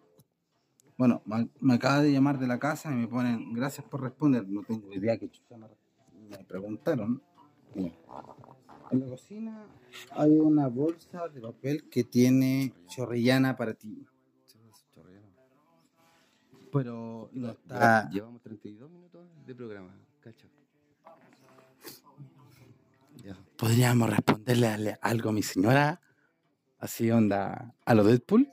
Bueno, 0.96 1.22
me, 1.26 1.74
acaba 1.74 2.00
de 2.00 2.12
llamar 2.12 2.38
de 2.38 2.46
la 2.46 2.58
casa 2.58 2.90
y 2.90 2.94
me 2.94 3.08
ponen 3.08 3.52
gracias 3.52 3.86
por 3.86 4.00
responder. 4.02 4.48
No 4.48 4.62
tengo 4.62 4.90
idea 4.92 5.18
que 5.18 5.30
me 6.30 6.44
preguntaron. 6.44 7.22
En 7.74 9.00
la 9.00 9.06
cocina 9.06 9.66
hay 10.12 10.30
una 10.38 10.68
bolsa 10.68 11.28
de 11.28 11.42
papel 11.42 11.88
que 11.90 12.04
tiene 12.04 12.72
chorrillana 12.86 13.54
para 13.54 13.74
ti. 13.74 14.06
Pero 16.72 17.28
no 17.32 17.50
está. 17.50 18.08
Llevamos 18.10 18.40
32 18.42 18.90
minutos 18.90 19.26
de 19.44 19.54
programa, 19.54 19.94
cacha. 20.20 20.48
Ya. 23.24 23.36
¿Podríamos 23.60 24.08
responderle 24.08 24.96
algo 25.02 25.28
a 25.28 25.32
mi 25.32 25.42
señora? 25.42 26.00
Así 26.78 27.10
onda 27.10 27.74
a 27.84 27.94
lo 27.94 28.04
Deadpool. 28.04 28.48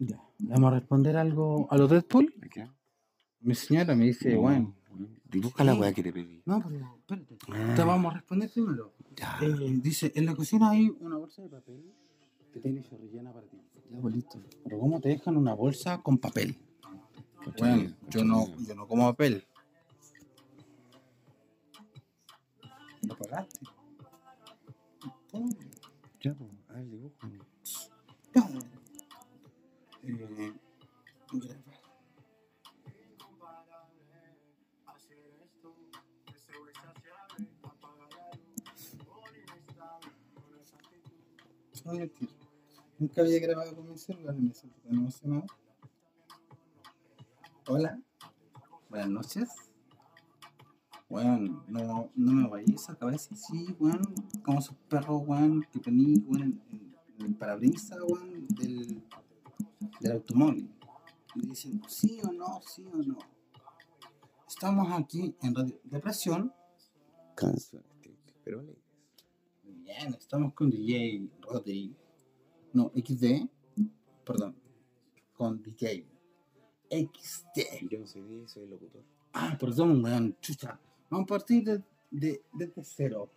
Ya. 0.00 0.20
¿Le 0.40 0.48
vamos 0.54 0.72
a 0.72 0.74
responder 0.80 1.16
algo 1.16 1.68
a 1.70 1.76
lo 1.76 1.86
Deadpool? 1.86 2.34
¿A 2.42 2.48
qué? 2.48 2.68
Mi 3.42 3.54
señora 3.54 3.94
me 3.94 4.06
dice, 4.06 4.34
No, 4.34 4.40
bueno. 4.40 4.74
Dibuja 5.30 5.62
la 5.64 5.74
weá 5.74 5.92
que 5.92 6.02
te 6.02 6.12
pedí. 6.12 6.42
No, 6.44 6.60
pero 6.60 6.96
espérate. 6.98 7.36
Ah, 7.48 7.74
Te 7.76 7.84
vamos 7.84 8.12
a 8.12 8.16
responder 8.16 8.50
primero. 8.50 8.92
Ya, 9.16 9.38
Eh, 9.40 9.78
dice, 9.80 10.12
en 10.16 10.26
la 10.26 10.34
cocina 10.34 10.70
hay 10.70 10.90
una 11.00 11.16
bolsa 11.16 11.42
de 11.42 11.48
papel 11.48 11.84
que 12.52 12.60
tiene 12.60 12.82
chorrillana 12.82 13.32
para 13.32 13.46
ti. 13.46 13.56
ya, 13.88 14.00
pues, 14.00 14.14
listo. 14.16 14.42
Pero 14.64 14.78
¿cómo 14.80 15.00
te 15.00 15.10
dejan 15.10 15.36
una 15.36 15.54
bolsa 15.54 16.02
con 16.02 16.18
papel? 16.18 16.58
Bueno, 17.58 17.94
yo 18.08 18.24
no, 18.24 18.46
yo 18.66 18.74
no 18.74 18.86
como 18.86 19.04
papel. 19.10 19.46
¿Lo 23.02 23.16
pagaste? 23.16 23.60
Ya, 26.20 26.34
pues. 26.34 26.50
Eh, 30.02 30.12
grabar. 30.12 30.52
No 41.84 41.92
mentir. 41.94 42.28
Nunca 42.98 43.22
había 43.22 43.40
grabado 43.40 43.74
con 43.74 43.88
mi 43.88 43.98
celular 43.98 44.34
me 44.36 44.54
siento 44.54 44.78
tan 44.82 44.94
emocionado. 44.94 45.46
Hola. 47.66 48.00
Buenas 48.88 49.08
noches. 49.08 49.71
Weón, 51.12 51.62
no, 51.68 52.10
no 52.16 52.32
me 52.32 52.48
vayas 52.48 52.88
a 52.88 52.96
cabeza 52.96 53.34
así, 53.34 53.76
weón, 53.78 54.00
como 54.42 54.60
esos 54.60 54.74
perros, 54.88 55.20
weón, 55.26 55.62
que 55.70 55.78
poní, 55.78 56.16
weón, 56.26 56.62
en, 56.70 56.94
el 57.18 57.34
parabrisas, 57.34 57.98
weón, 58.08 58.46
del, 58.48 59.02
del 60.00 60.12
automóvil. 60.12 60.70
Y 61.34 61.48
dicen, 61.48 61.82
sí 61.86 62.18
o 62.26 62.32
no, 62.32 62.62
sí 62.66 62.86
o 62.90 62.96
no. 62.96 63.18
Estamos 64.48 64.90
aquí 64.90 65.36
en 65.42 65.54
Radio 65.54 65.78
Depresión. 65.84 66.50
Canciones, 67.34 67.90
pero 68.42 68.60
alegres. 68.60 68.82
Bien, 69.64 70.14
estamos 70.14 70.54
con 70.54 70.70
DJ 70.70 71.28
Rodri. 71.42 71.94
No, 72.72 72.90
XD. 72.94 73.50
Perdón. 74.24 74.56
Con 75.34 75.62
DJ 75.62 76.06
XD. 76.90 77.90
Yo 77.90 77.98
no 77.98 78.06
soy 78.06 78.22
DJ, 78.22 78.48
soy 78.48 78.66
locutor. 78.66 79.04
Ah, 79.34 79.58
perdón, 79.60 80.02
weón, 80.02 80.38
chucha. 80.40 80.80
Vamos 81.12 81.24
a 81.24 81.34
partir 81.34 81.62
de, 81.62 81.82
de- 82.10 82.42
desde 82.54 82.82
cero. 82.82 83.30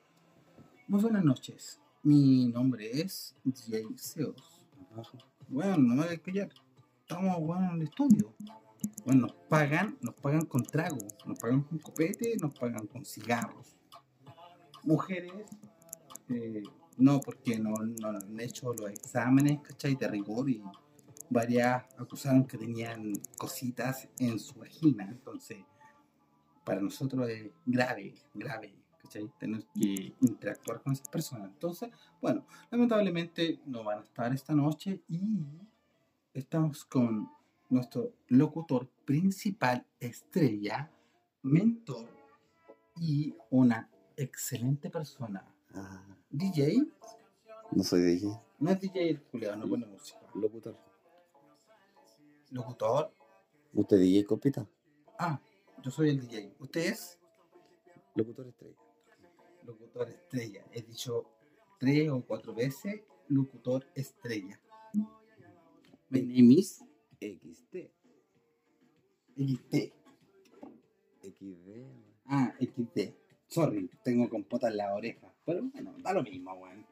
Muy 0.88 1.02
buenas 1.02 1.26
noches. 1.26 1.78
Mi 2.04 2.48
nombre 2.48 2.90
es 3.02 3.36
DJ 3.44 3.86
Zeus. 3.98 4.62
Bueno, 5.50 5.76
no 5.80 5.96
me 5.96 6.06
voy 6.06 6.14
a 6.16 6.18
callar. 6.18 6.50
Estamos, 7.02 7.38
bueno, 7.42 7.66
en 7.74 7.82
el 7.82 7.82
estudio. 7.82 8.34
Bueno, 9.06 9.24
nos 9.24 9.34
pagan, 9.50 9.98
nos 10.00 10.16
pagan 10.16 10.46
con 10.46 10.64
trago, 10.64 11.00
nos 11.26 11.38
pagan 11.38 11.64
con 11.64 11.78
copete, 11.80 12.38
nos 12.42 12.58
pagan 12.58 12.88
con 12.88 13.04
cigarros. 13.04 13.76
Mujeres, 14.84 15.34
eh, 16.30 16.64
no, 16.96 17.20
porque 17.20 17.60
no, 17.60 17.74
no 17.74 18.08
han 18.08 18.40
hecho 18.40 18.74
los 18.74 18.90
exámenes, 18.90 19.60
¿cachai? 19.64 19.96
De 19.96 20.08
rigor 20.08 20.50
y 20.50 20.64
varias 21.30 21.84
acusaron 21.98 22.46
que 22.46 22.58
tenían 22.58 23.12
cositas 23.38 24.08
en 24.18 24.40
su 24.40 24.60
vagina. 24.62 25.04
Entonces, 25.12 25.58
para 26.66 26.82
nosotros 26.82 27.30
es 27.30 27.52
grave, 27.66 28.16
grave, 28.34 28.74
¿cachai? 29.02 29.32
Tener 29.40 29.64
que 29.74 30.14
interactuar 30.20 30.82
con 30.82 30.94
esas 30.94 31.08
personas. 31.08 31.50
Entonces, 31.50 31.90
bueno, 32.20 32.46
lamentablemente 32.72 33.60
no 33.66 33.84
van 33.84 34.00
a 34.00 34.04
estar 34.04 34.34
esta 34.34 34.54
noche 34.54 35.00
y 35.08 35.46
estamos 36.34 36.84
con 36.84 37.30
nuestro 37.70 38.12
locutor 38.28 38.88
principal, 39.06 39.86
estrella, 40.00 40.92
mentor 41.44 42.08
y 43.00 43.36
una 43.52 43.90
excelente 44.18 44.90
persona. 44.90 45.46
Ah, 45.74 46.18
DJ, 46.30 46.88
no 47.72 47.84
soy 47.84 48.02
DJ, 48.02 48.28
no 48.60 48.72
es 48.72 48.80
DJ 48.80 49.10
el 49.10 49.20
Julián, 49.32 49.60
no 49.60 49.68
pone 49.68 49.86
música. 49.86 50.20
locutor. 50.34 50.76
locutor. 52.50 53.12
¿Usted 53.74 53.98
DJ 53.98 54.26
copita? 54.26 54.66
Ah, 55.20 55.40
yo 55.86 55.92
soy 55.92 56.10
el 56.10 56.20
DJ. 56.20 56.56
¿Usted 56.58 56.82
es? 56.82 57.20
Locutor 58.16 58.48
estrella. 58.48 58.76
Locutor 59.64 60.10
estrella. 60.10 60.66
He 60.72 60.82
dicho 60.82 61.30
tres 61.80 62.10
o 62.10 62.26
cuatro 62.26 62.56
veces 62.56 63.04
locutor 63.28 63.86
estrella. 63.94 64.60
My 66.10 66.22
name 66.22 66.56
is 66.56 66.84
XT. 67.20 67.92
XT. 69.38 69.94
XD. 71.22 71.70
Ah, 72.26 72.52
XT. 72.60 73.00
Sorry, 73.48 73.88
tengo 74.04 74.28
compota 74.28 74.70
en 74.70 74.78
la 74.78 74.96
oreja. 74.96 75.32
Pero 75.46 75.62
bueno, 75.72 75.94
da 76.00 76.14
lo 76.14 76.24
mismo, 76.24 76.52
weón. 76.54 76.84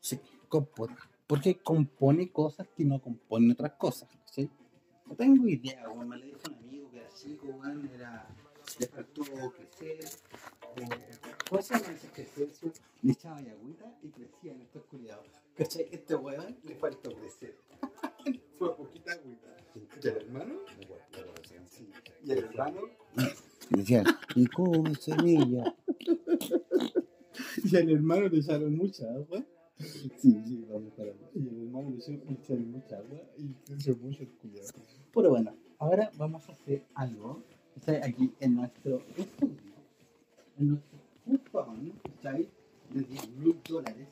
Sí, 0.00 0.18
compota. 0.48 1.08
Porque 1.28 1.62
compone 1.62 2.32
cosas 2.32 2.66
que 2.76 2.84
no 2.84 3.00
compone 3.00 3.52
otras 3.52 3.74
cosas, 3.74 4.08
¿sí? 4.24 4.50
No 5.06 5.14
tengo 5.14 5.46
idea, 5.46 5.88
weón. 5.88 6.08
Me 6.08 6.20
dijo 6.20 6.40
un 6.48 6.56
amigo 6.56 6.90
que 6.90 6.98
era 6.98 7.11
chico, 7.22 7.46
weón. 7.46 7.88
Era. 7.94 8.26
Le 8.78 8.86
faltó 8.86 9.22
crecer. 9.22 10.04
O, 10.62 11.50
¿Cómo 11.50 11.62
se 11.62 11.74
llama 11.74 11.92
ese 11.92 12.06
ejercicio? 12.06 12.72
Le 13.02 13.12
echaba 13.12 13.36
ahí 13.36 13.48
agüita 13.48 13.98
y 14.02 14.08
crecía 14.08 14.52
en 14.52 14.62
esta 14.62 14.78
oscuridad. 14.78 15.20
¿Cachai? 15.56 15.88
Este 15.90 16.14
weón 16.14 16.56
le 16.62 16.74
faltó 16.76 17.14
crecer. 17.14 17.56
Fue 18.58 18.76
poquita 18.76 19.12
agüita. 19.12 19.48
¿Y 19.74 20.08
el 20.08 20.16
hermano? 20.16 20.54
¿Y 22.24 22.30
el 22.30 22.38
hermano? 22.38 22.80
Y 23.70 23.76
decían, 23.78 24.06
y 24.34 24.46
come 24.46 24.94
semilla. 24.94 25.74
Y 27.64 27.76
al 27.76 27.90
hermano 27.90 28.28
le 28.28 28.38
echaron 28.38 28.76
mucha 28.76 29.08
agua. 29.10 29.42
Sí, 29.78 30.10
sí, 30.44 30.66
vamos 30.68 30.92
para 30.94 31.10
allá. 31.10 31.30
Y 31.34 31.48
al 31.48 31.62
hermano 31.62 31.90
le 31.90 31.96
echaron, 31.96 32.22
le 32.26 32.34
echaron 32.34 32.70
mucha 32.70 32.96
agua 32.96 33.22
y 33.38 33.54
creció 33.64 33.96
mucho 33.96 34.22
el 34.22 34.28
cuidado. 34.28 34.68
Pero 35.14 35.30
bueno, 35.30 35.54
ahora 35.82 36.10
vamos 36.16 36.48
a 36.48 36.52
hacer 36.52 36.84
algo. 36.94 37.42
¿Está 37.74 37.92
aquí 38.06 38.32
en 38.38 38.54
nuestro 38.54 39.02
estudio? 39.16 39.72
En 40.58 40.68
nuestro 40.68 40.98
cupón, 41.24 41.92
¿sabes? 42.22 42.46
De 42.90 43.02
10 43.02 43.28
mil 43.30 43.60
dólares. 43.68 44.08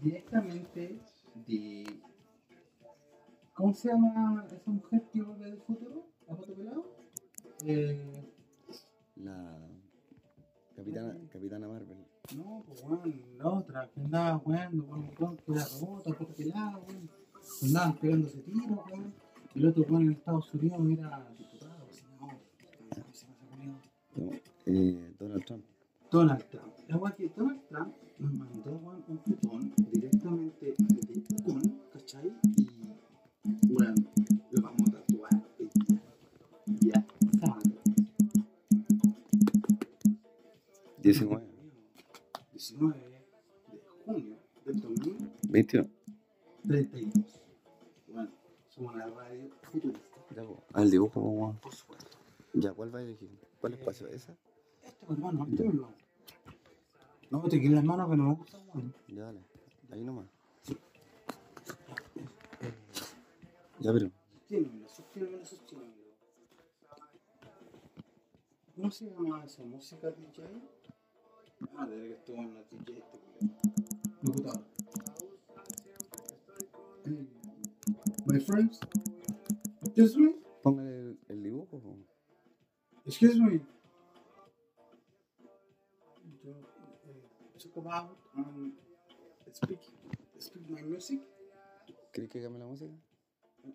Directamente 0.00 0.98
de. 1.46 1.84
¿Cómo 3.52 3.74
se 3.74 3.88
llama 3.88 4.46
esa 4.50 4.70
mujer 4.70 5.02
que 5.12 5.22
vuelve 5.22 5.50
del 5.50 5.60
futuro? 5.60 6.06
¿A 6.28 6.36
foto 6.36 6.54
pelado? 6.54 6.86
Eh. 7.66 8.32
La 9.16 9.58
capitana, 10.74 11.18
capitana 11.30 11.68
Marvel. 11.68 12.06
No, 12.34 12.62
pues 12.66 12.82
weón, 12.84 13.22
la 13.36 13.48
otra 13.50 13.90
que 13.90 14.00
andaba 14.00 14.38
jugando 14.38 14.86
con 14.86 15.00
un 15.00 15.36
que 15.36 15.52
era 15.52 15.64
robota, 15.66 16.14
foto 16.14 16.34
pelada, 16.34 16.78
weón. 16.78 17.10
Andaban 17.62 17.96
pegándose 17.98 18.38
tiros, 18.38 18.66
weón. 18.70 19.12
El 19.54 19.66
otro 19.66 19.82
weón 19.88 20.02
en 20.02 20.12
Estados 20.12 20.52
Unidos 20.54 20.80
era 20.90 21.32
diputado, 21.36 21.86
senador. 21.90 22.36
No, 24.16 24.30
eh, 24.66 25.14
Donald 25.18 25.44
Trump. 25.44 25.64
Donald 26.10 26.44
Trump. 26.50 26.72
La 26.88 26.96
weá 26.96 27.14
que 27.14 27.28
Donald 27.36 27.60
Trump 27.68 27.94
nos 28.18 28.32
mandó 28.32 28.70
un 29.08 29.16
cupón 29.18 29.72
directamente 29.92 30.74
de 30.76 31.22
cupón, 31.22 31.62
¿cachai? 31.92 32.32
Y 32.56 33.72
weón, 33.72 33.94
lo 34.50 34.62
vamos 34.62 34.88
a 34.88 34.92
tatuar. 34.92 35.42
y 35.58 36.88
Ya, 36.88 37.06
sábado. 37.40 37.60
19. 41.02 41.46
19 42.52 43.00
de 43.00 43.80
junio 44.04 44.36
del 44.64 44.80
21. 44.80 45.18
2032. 46.62 47.40
Bueno, 48.08 48.30
somos 48.68 48.96
la 48.96 49.06
radio 49.06 49.29
futurista. 49.70 50.06
Ya, 50.34 50.42
po. 50.42 50.62
El 50.74 50.90
dibujo, 50.90 51.20
po, 51.20 51.28
weón. 51.28 51.56
Por 51.56 51.74
supuesto. 51.74 52.18
Ya, 52.54 52.72
¿cuál 52.72 52.94
va 52.94 52.98
a 52.98 53.02
elegir? 53.02 53.30
¿Cuál 53.60 53.74
espacio? 53.74 54.08
¿Esa? 54.08 54.36
Este, 54.82 55.12
hermano, 55.12 55.46
este 55.50 55.66
hermano. 55.66 55.94
No, 57.30 57.42
te 57.42 57.60
quiero 57.60 57.76
las 57.76 57.84
manos 57.84 58.10
que 58.10 58.16
no 58.16 58.24
me 58.24 58.34
gusta, 58.34 58.58
weón. 58.74 58.94
Ya, 59.08 59.24
dale. 59.24 59.40
Ahí 59.90 60.04
nomás. 60.04 60.26
Ya, 63.80 63.92
pero. 63.92 64.10
Sosténmelo, 64.40 64.88
sosténmelo, 64.88 65.44
sosténmelo. 65.44 66.00
¿Cómo 68.76 68.90
se 68.90 69.10
llama 69.10 69.44
esa 69.44 69.62
música, 69.62 70.10
DJ? 70.10 70.44
Ah, 71.76 71.86
que 71.86 72.12
estuvo 72.12 72.36
en 72.38 72.54
la 72.54 72.60
DJ 72.70 72.98
este. 72.98 73.18
Locutor. 74.22 74.64
Eh, 77.04 77.26
My 78.26 78.38
friends, 78.38 78.80
excuse 80.02 80.18
me, 80.18 80.34
Póngale 80.62 80.90
el, 80.90 81.18
el 81.28 81.42
dibujo, 81.42 81.80
excuse 83.06 83.40
me. 83.40 83.60
Eh, 86.44 86.54
talk 87.58 87.76
about, 87.76 88.16
um, 88.36 88.72
speak, 89.52 89.78
speak 90.38 90.68
my 90.70 90.82
music. 90.82 91.20
¿Querés 92.12 92.28
que 92.30 92.42
cambie 92.42 92.58
la 92.60 92.66
música? 92.66 92.92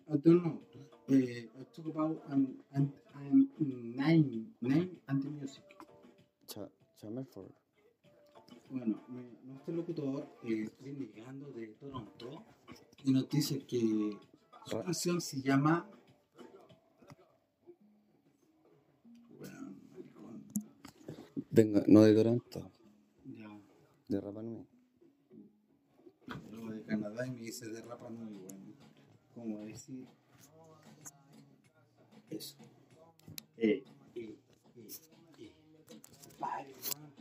I 0.08 0.16
don't 0.18 0.42
know. 0.42 0.60
Uh, 1.08 1.14
I 1.14 1.64
talk 1.72 1.86
about 1.86 2.22
um, 2.30 2.58
and, 2.74 2.92
and 3.14 3.48
name, 3.96 4.46
name 4.60 4.90
and 5.08 5.22
the 5.22 5.30
music. 5.30 5.62
Cha 6.48 6.68
Chamelford. 7.00 7.52
Bueno, 8.70 9.00
me- 9.08 9.38
nuestro 9.44 9.74
locutor 9.74 10.26
eh, 10.44 10.68
viene 10.80 11.06
llegando 11.14 11.50
de 11.52 11.68
Toronto 11.78 12.44
y 13.04 13.12
nos 13.12 13.28
dice 13.28 13.64
que 13.66 14.18
su 14.66 14.82
canción 14.82 15.20
se 15.20 15.40
llama. 15.40 15.88
Venga, 21.56 21.82
no 21.86 22.02
de 22.02 22.14
Toronto, 22.14 22.70
ya. 23.24 23.48
de 24.08 24.20
Rapa 24.20 24.42
Nui. 24.42 24.66
Luego 26.50 26.70
de 26.70 26.82
Canadá 26.84 27.26
y 27.26 27.30
me 27.30 27.40
dice 27.40 27.66
de 27.70 27.80
Rapa 27.80 28.10
Nui, 28.10 28.36
bueno. 28.36 28.74
¿Cómo 29.34 29.64
decir? 29.64 30.06
Eso. 32.28 32.58
Eh, 33.56 33.84
eh, 34.14 34.36
eh, 34.76 34.88
eh. 35.38 35.52
Padre, 36.38 36.74
weón. 36.74 37.12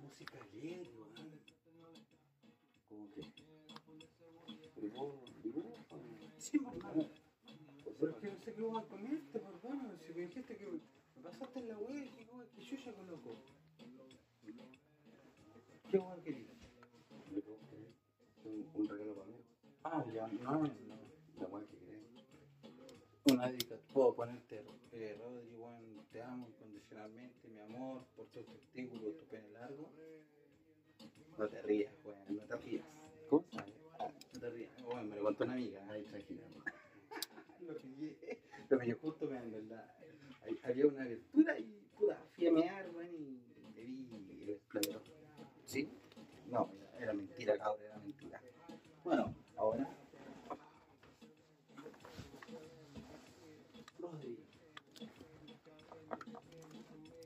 Música 0.00 0.38
alegre, 0.52 0.92
weón. 0.96 1.12
¿Cómo 2.88 3.10
que? 3.10 4.80
Dibujo, 4.80 5.24
dibujo. 5.42 5.74
Sí, 6.38 6.58
hermano. 6.58 7.08
Pero 7.98 8.12
es 8.12 8.16
que 8.18 8.30
no 8.30 8.38
sé 8.44 8.54
qué 8.54 8.62
voy 8.62 8.80
a 8.80 8.86
ponerte, 8.86 9.38
hermano. 9.38 9.98
Si 10.06 10.12
me 10.14 10.20
dijiste 10.20 10.56
que 10.56 10.66
me 10.66 11.22
pasaste 11.24 11.58
en 11.58 11.66
la 11.68 11.78
web, 11.78 12.10
¿qué 12.16 12.24
weón? 12.32 12.46
¿Qué 12.54 12.62
yo 12.62 12.76
ya 12.76 12.92
coloco? 12.94 13.51
¿Qué 15.92 15.98
weón 15.98 16.22
querías? 16.22 16.48
Un, 18.46 18.66
un 18.74 18.88
regalo 18.88 19.14
para 19.14 19.26
mí. 19.26 19.34
Ah, 19.84 20.04
ya, 20.14 20.26
no, 20.26 20.62
no. 20.62 20.70
La 21.38 21.46
weá 21.48 21.66
que 21.66 21.76
querés. 21.76 22.00
Una 23.30 23.48
dedicación. 23.48 23.92
Puedo 23.92 24.14
ponerte, 24.14 24.64
eh, 24.92 25.18
Rodri, 25.20 25.54
weón, 25.54 26.06
te 26.10 26.22
amo 26.22 26.48
incondicionalmente, 26.48 27.46
mi 27.46 27.60
amor, 27.60 28.06
por 28.16 28.26
tus 28.28 28.46
testículos, 28.46 29.18
tu 29.18 29.26
pene 29.26 29.50
largo. 29.50 29.90
No 31.36 31.46
te 31.46 31.60
rías, 31.60 31.92
weón, 32.06 32.36
no 32.38 32.42
te 32.44 32.56
rías. 32.56 32.86
¿Cómo? 33.28 33.44
Ah, 33.98 34.08
no 34.32 34.40
te 34.40 34.48
rías. 34.48 34.70
Weón, 34.86 35.10
me 35.10 35.16
lo 35.16 35.24
contó 35.24 35.44
una 35.44 35.52
amiga. 35.52 35.86
Ay, 35.90 36.04
tranquila. 36.04 36.40
lo 37.66 37.76
pillé, 37.76 38.38
lo 38.70 38.78
pillé 38.78 38.94
justo, 38.94 39.30
en 39.30 39.52
verdad. 39.52 39.94
Ahí 40.42 40.58
Había 40.64 40.86
una 40.86 41.02
abertura 41.02 41.58
y 41.58 41.86
puta, 41.98 42.16
fui 42.34 42.46
a 42.46 42.50
mear, 42.52 42.90
weón, 42.94 43.14
y 43.14 43.42
le 43.74 43.84
vi 43.84 44.08
el 44.40 44.48
esplendor. 44.48 45.02
¿Sí? 45.64 45.88
No, 46.50 46.70
era, 46.74 46.98
era 46.98 47.12
mentira, 47.14 47.56
cabrón, 47.56 47.82
era 47.86 47.98
mentira. 47.98 48.42
Bueno, 49.04 49.34
ahora. 49.56 49.88
Rodri. 53.98 54.38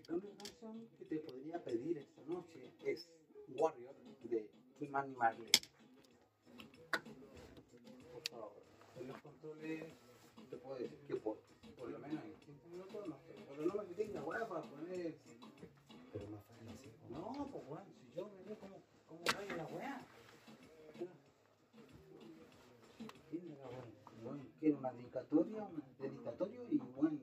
La 0.09 0.15
única 0.15 0.37
canción 0.37 0.89
que 0.97 1.05
te 1.07 1.19
podría 1.19 1.65
pedir 1.65 1.99
esta 1.99 2.23
noche 2.23 2.73
es 2.85 3.09
Warrior 3.49 3.95
de 4.31 4.89
Manny 4.91 5.15
Marley. 5.17 5.51
Por 8.13 8.29
favor, 8.31 8.63
en 8.95 9.09
los 9.09 9.21
controles 9.23 9.85
te 10.51 10.57
puedo 10.59 10.77
decir 10.77 10.99
que 11.09 11.17
por, 11.17 11.39
por 11.77 11.91
lo 11.91 11.99
menos 11.99 12.25
en 12.25 12.35
15 12.35 12.69
minutos 12.69 13.09
no 13.09 13.19
sé, 13.19 13.35
pero 13.49 13.67
no 13.67 13.83
me 13.83 13.95
tenga 13.95 14.23
weá 14.23 14.47
para 14.47 14.63
poner. 14.63 15.19
Pero 16.13 16.31
más 16.31 16.45
fácil 16.45 16.69
así. 16.69 16.93
No, 17.11 17.49
pues 17.51 17.65
weón, 17.67 17.85
si 17.95 18.17
yo 18.17 18.29
me 18.29 18.43
veo 18.45 18.59
como, 18.59 18.77
como 19.07 19.23
vaya 19.37 19.57
la 19.57 19.67
weá. 19.67 20.07
Tiene 23.31 23.57
la 23.57 23.69
weón, 23.69 24.49
una 24.87 24.93
dedicatoria, 24.93 25.65
un 25.65 25.83
dedicatorio 25.99 26.65
y 26.71 26.77
weón, 26.79 27.21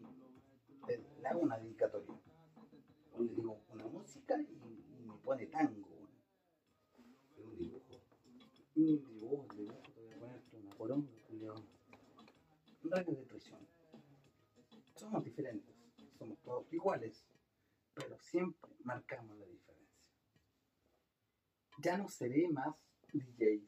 le, 0.87 1.27
hago 1.27 1.39
una 1.39 1.57
dedicatoria. 1.57 2.19
Weón, 3.13 3.27
le 3.27 3.35
digo 3.35 3.61
una 3.71 3.85
música 3.87 4.41
y, 4.41 5.05
me 5.05 5.13
pone 5.23 5.45
tango, 5.47 6.09
un 7.37 7.57
dibujo. 7.57 8.01
Un 8.75 9.05
dibujo, 9.05 9.45
un 9.49 9.55
dibujo, 9.55 9.81
te 9.93 10.01
voy 10.01 10.11
a 10.11 10.19
ponerte 10.19 10.57
una 10.57 10.75
poronga. 10.75 11.09
Un 12.83 12.91
radio 12.91 13.15
de 13.15 13.25
presión. 13.25 13.59
somos 14.95 15.23
diferentes, 15.23 15.75
somos 16.17 16.37
todos 16.41 16.71
iguales, 16.73 17.25
pero 17.93 18.17
siempre 18.19 18.71
marcamos 18.83 19.37
la 19.37 19.45
diferencia. 19.45 20.03
Ya 21.79 21.97
no 21.97 22.09
seré 22.09 22.49
más 22.49 22.75
DJ, 23.13 23.61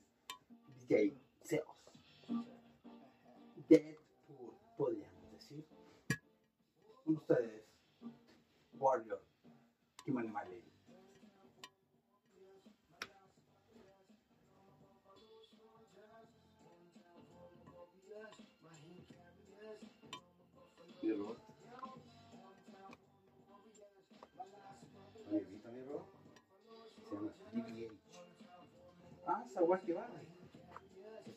weá 29.66 29.82
que 29.82 29.94
va. 29.94 30.08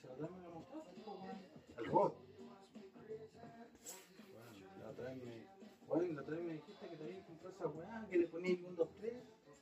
Se 0.00 0.06
lo 0.08 0.16
dan 0.16 0.34
a 0.34 0.38
la 0.38 0.48
motor, 0.48 0.82
El 1.76 1.84
robot. 1.86 2.14
Bueno, 4.32 4.50
la 4.80 4.90
otra 4.90 5.04
vez 5.04 5.16
me. 5.16 5.46
Bueno, 5.88 6.14
la 6.14 6.22
otra 6.22 6.36
vez 6.36 6.44
me 6.44 6.52
dijiste 6.52 6.88
que 6.88 6.96
te 6.96 7.04
habías 7.04 7.24
comprado 7.24 7.54
esa 7.54 7.66
weá, 7.68 8.06
que 8.10 8.16
le 8.18 8.26
ponías 8.26 8.58
1, 8.60 8.70
2, 8.72 8.88
3, 8.98 9.12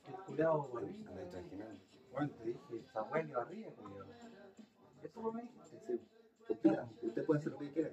que 0.03 0.11
el 0.11 0.17
culeado 0.25 0.79
exagerando. 0.79 1.79
Bueno, 2.11 2.29
te 2.33 2.43
dije, 2.45 2.77
esa 2.89 3.03
weá 3.03 3.25
que 3.25 3.33
barría, 3.33 3.75
culiao. 3.75 4.05
Eso 5.03 5.21
fue 5.21 5.33
me 5.33 5.41
dijiste. 5.43 5.79
Sí. 5.87 6.01
Opina, 6.49 6.89
usted 7.01 7.25
puede 7.25 7.39
hacer 7.39 7.51
lo 7.51 7.59
que 7.59 7.71
quiera 7.71 7.86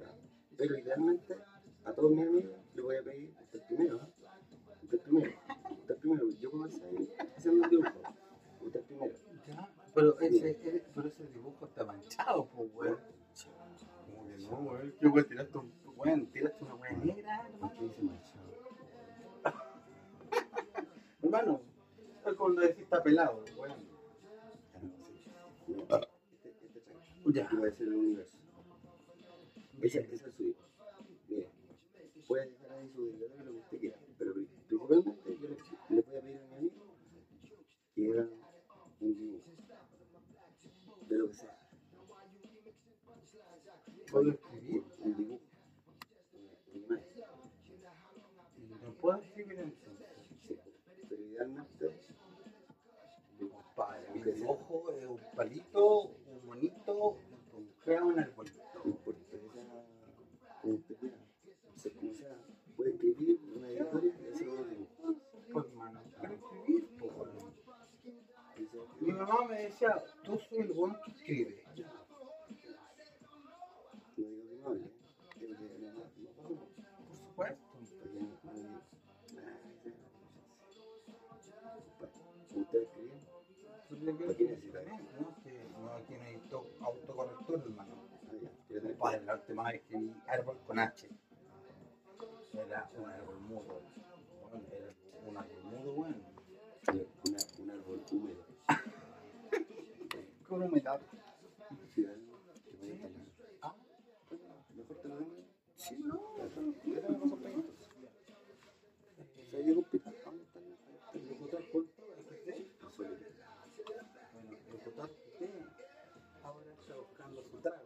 ahora 117.04 117.12
está 117.12 117.26
buscando 117.26 117.42
su 117.42 117.58
trago. 117.58 117.84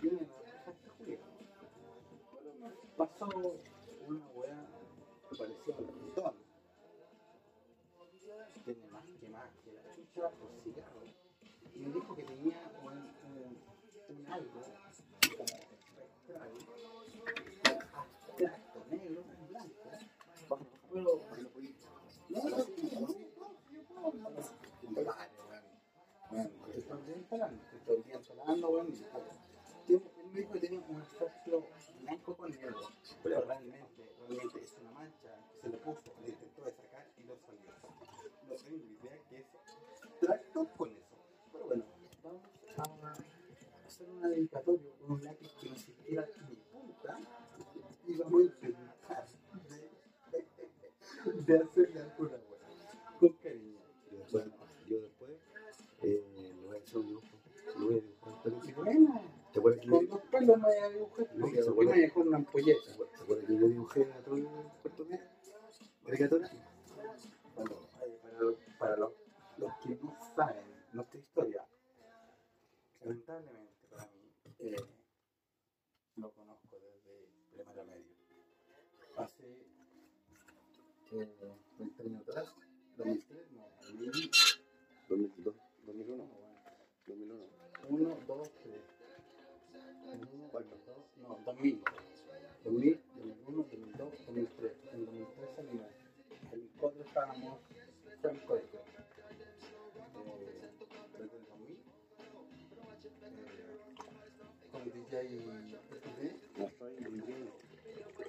Tiene 0.00 0.16
idea 0.16 0.74
dónde 2.32 2.58
me 2.60 2.76
pasó 2.96 3.28
una 4.06 4.26
weá 4.28 4.66
que 5.30 5.36
parecía 5.36 5.76
un 5.78 5.86
montón. 5.86 6.34
Tiene 8.64 8.86
más 8.88 9.04
que 9.20 9.28
más 9.28 9.50
que 9.64 9.72
la 9.72 9.94
chucha 9.94 10.30
por 10.30 10.50
cigarro. 10.62 11.02
Y 11.74 11.78
me 11.78 11.92
dijo 11.92 12.16
que 12.16 12.22
tenía 12.24 12.72
un, 12.82 12.92
un, 13.32 14.16
un 14.16 14.26
algo 14.32 14.60
instalando, 27.26 27.60
te 27.70 27.76
estoy 27.76 28.02
bien 28.02 28.18
instalando, 28.18 28.68
weón. 28.68 28.88
y 28.88 29.02
todo. 29.02 29.24
Él 29.88 30.30
me 30.32 30.38
dijo 30.40 30.52
que 30.52 30.60
tenía 30.60 30.80
un 30.80 31.00
espectro 31.02 31.66
blanco 32.00 32.36
con 32.36 32.50
negro, 32.50 32.80
pero 33.22 33.40
realmente, 33.42 34.14
realmente 34.28 34.62
es 34.62 34.78
una 34.80 34.92
mancha 34.92 35.36
se 35.60 35.68
le 35.68 35.76
puso, 35.78 36.02
le 36.22 36.28
intentó 36.28 36.62
de 36.62 36.72
sacar 36.72 37.06
y 37.18 37.24
no 37.24 37.36
salió. 37.36 37.70
No 38.48 38.54
tengo 38.54 38.76
idea 38.76 39.18
qué 39.28 39.38
es 39.38 39.46
extracto 40.04 40.68
con 40.76 40.92
eso. 40.92 41.16
Pero 41.52 41.66
bueno, 41.66 41.84
vamos 42.76 43.04
a 43.04 43.86
hacer 43.86 44.08
una 44.08 44.28
dedicatoria 44.28 44.90
con 45.00 45.10
un 45.12 45.24
lápiz 45.24 45.52
que 45.60 45.70
ni 45.70 45.78
siquiera 45.78 46.26
tiene 46.26 46.56
punta 46.70 47.18
y 48.06 48.16
vamos 48.18 48.40
a 48.40 48.44
intentar 48.44 49.26
de, 49.68 51.42
de 51.42 51.58
hacerle 51.58 52.00
alguna 52.02 52.30
weá 52.30 53.18
con 53.18 53.32
cariño. 53.42 53.65
Un 57.00 57.06
dibujo. 57.06 57.26
Le 57.78 57.84
voy 57.84 57.94
a 57.94 58.00
dibujar 58.00 58.74
buena, 58.74 59.22
¿Te 59.52 59.58
acuerdas 59.58 59.80
que 59.80 59.86
yo, 59.86 59.92
con 59.96 60.08
dos 60.08 60.20
pelos 60.30 60.56
me 60.58 60.62
voy 60.64 60.76
a 60.76 60.88
dibujar, 60.90 61.26
No, 61.36 61.46
se 61.48 61.64
¿por 61.72 61.78
qué 61.86 61.92
me 61.92 62.00
dejó 62.00 62.20
una 62.20 62.36
ampolleta? 62.36 62.96
¿te 63.16 63.22
acuerdas 63.22 63.46
que 63.46 63.58
yo 63.58 63.68
dibujé 63.68 64.12
a 64.12 64.18
todo 64.22 64.36
el 64.36 64.44
cuarto 64.82 65.04
de 65.04 65.20
caricatura? 66.04 66.50
Bueno, 67.54 67.76
para, 68.22 68.38
los- 68.40 68.56
para 68.78 68.96
los, 68.96 69.12
los 69.58 69.72
que 69.82 69.96
no 70.02 70.16
saben 70.36 70.64
nuestra 70.92 71.18
historia, 71.20 71.64
lamentablemente 73.02 73.86
para 73.90 74.04
mí, 74.06 74.30
eh, 74.58 74.76
lo 76.16 76.30
conozco 76.32 76.68
desde 76.78 77.30
primero 77.54 77.84
medio. 77.86 78.16
Hace 79.16 79.66
eh, 81.12 81.56
20 81.78 82.02
años 82.02 82.22
atrás, 82.28 82.54
2003, 82.98 83.52
no, 83.52 83.68
2000, 83.80 84.30
2002, 85.08 85.54
2001, 85.86 86.16
no, 86.16 86.24
bueno, 86.24 86.35
2001. 86.35 86.35
1, 87.88 88.18
2, 88.26 88.50
3. 88.62 88.80
1, 90.06 90.48
4, 90.50 90.76
2, 90.86 90.96
no, 91.22 91.38
2000. 91.44 91.82
2000, 92.64 93.00
2001, 93.14 93.62
2002, 93.62 94.26
2003. 94.26 94.72
En 94.92 95.04
2003 95.06 95.50
salimos. 95.54 95.86
En 96.30 96.50
2004 96.50 97.02
estábamos 97.02 97.58
el 98.22 98.40
código. 98.44 98.78
Eh, 100.40 100.70
desde 101.12 101.36
el 101.36 101.46
2000. 101.46 101.76
Eh, 103.22 103.48
con 104.72 104.82
DJ 104.84 105.12
FD. 105.90 106.20
No 106.58 106.70
soy 106.78 106.92
DJ, 106.96 107.50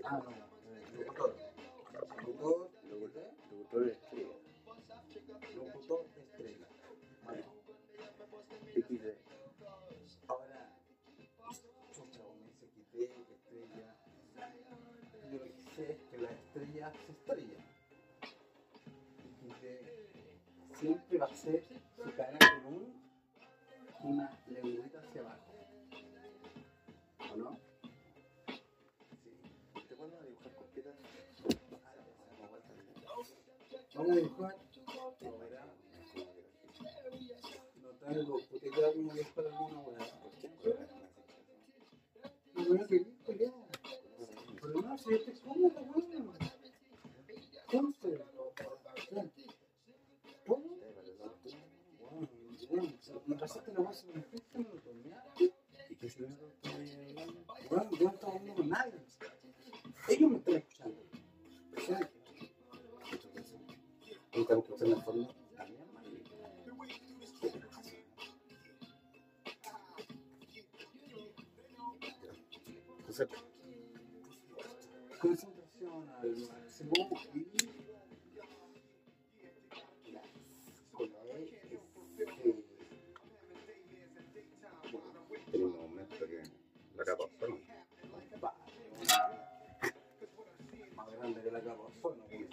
Ah, 0.03 0.21
no, 0.23 0.29
eh, 0.29 0.85
locutor. 0.99 1.35
Locutor, 1.93 2.69
locutor, 2.91 3.87
estrella. 3.89 4.35
locutor 5.55 6.05
estrella. 6.15 6.67
Bueno, 7.25 7.43
XD. 8.75 9.26
Hace 20.77 21.63
su 21.95 22.15
cara 22.15 22.37
con 22.37 22.73
un, 22.73 22.93
una 24.03 24.31
lengüita 24.47 24.99
hacia 24.99 25.21
abajo. 25.21 25.41
¿O 27.33 27.37
no? 27.37 27.59
¿Te 29.89 29.95
a 30.13 30.21
dibujar? 30.21 30.51
Vamos 33.95 34.11
a 34.11 34.15
dibujar. 34.15 34.55
No, 37.81 37.89
traigo, 37.99 38.39
como. 43.25 43.51
¿Por 44.59 44.73
qué 44.73 44.81
no 44.81 44.85
voy 44.85 44.85
a 44.85 44.95
yo 45.09 45.23
te 45.23 45.33
¿cómo? 50.45 50.77
Bueno, 52.69 52.89
me 53.27 53.35
pasaste 53.35 53.71
la 53.73 53.79
en. 53.81 54.25
¿Y 55.89 55.95
qué 55.95 56.09
se? 56.09 56.23
Bueno, 57.69 57.89
yo 57.91 58.03
no 58.05 58.09
estaba 58.11 58.33
hablando 58.33 58.55
con 58.55 58.69
nadie. 58.69 58.93
Ellos 60.09 60.31
me 60.31 60.37
están 60.37 60.55
escuchando. 60.55 61.03
Y 64.33 64.41
estamos 64.41 64.63
escuchando 64.65 64.95
el 64.95 65.03
fondo. 65.03 65.35
a 65.57 65.65
mi 65.65 65.77
mamá 65.77 66.01
y- 66.05 66.23
Entonces, 72.99 73.27
concentración 75.21 76.09
al 76.09 76.35
máximo 76.37 76.91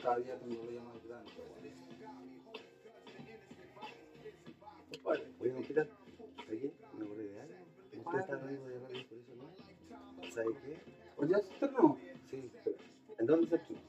cada 0.05 0.19
día 0.19 0.37
más 0.83 1.03
grande. 1.07 1.33
Vale, 5.03 5.25
voy 5.39 5.51
a 5.51 5.55
compilar. 5.55 5.89
¿Sabes 6.45 6.61
qué? 6.61 6.67
Usted 7.97 8.19
está 8.19 8.35
hablando 8.35 8.69
de 8.69 8.81
radio, 8.81 9.09
por 9.09 9.19
eso 9.19 9.35
no. 9.37 10.31
¿Sabes 10.31 10.57
qué? 10.63 10.77
Pues 11.17 11.31
ya 11.31 11.39
se 11.39 11.53
estrenó 11.55 11.99
Sí, 12.31 12.51
pero 12.65 12.77
¿en 13.19 13.27
dónde 13.27 13.47
se 13.49 13.57
estrenó? 13.57 13.81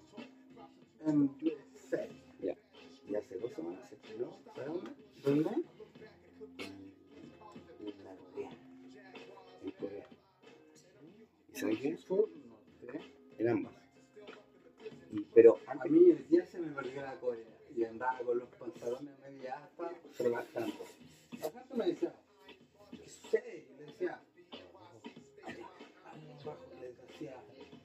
en 1.05 1.22
USA. 1.22 2.07
Y 3.07 3.16
hace 3.16 3.38
dos 3.38 3.51
semanas 3.51 3.89
se 3.89 3.95
estrenó, 3.95 4.32
¿sabes 4.55 4.68
dónde? 4.68 4.91
¿Dónde? 5.24 5.49
En 7.80 8.03
la 8.03 8.16
Corea. 8.16 8.49
En 9.63 9.72
Corea. 9.72 10.07
¿Y 11.53 11.57
sabes 11.59 11.80
qué? 11.80 11.97
En 13.38 13.49
ambas. 13.49 13.84
Pero 15.34 15.60
A 15.68 15.86
mí 15.86 16.10
el 16.10 16.28
día 16.28 16.45
se 16.45 16.60
me 16.60 16.72
perdió 16.74 17.01
la 17.01 17.20
Corea 17.20 17.45
y 17.76 17.84
andaba 17.84 18.20
con 18.20 18.39
los 18.39 18.49
pantalones 18.49 19.20
media 19.20 19.56
hasta 19.56 19.91
trabajando. 20.18 20.86
La 21.39 21.51
gente 21.51 21.76
me 21.76 21.86
decía, 21.88 22.14
¿qué 22.91 23.10
sucede? 23.10 23.66
Y 23.70 23.78
le 23.78 23.86
decía, 23.86 24.22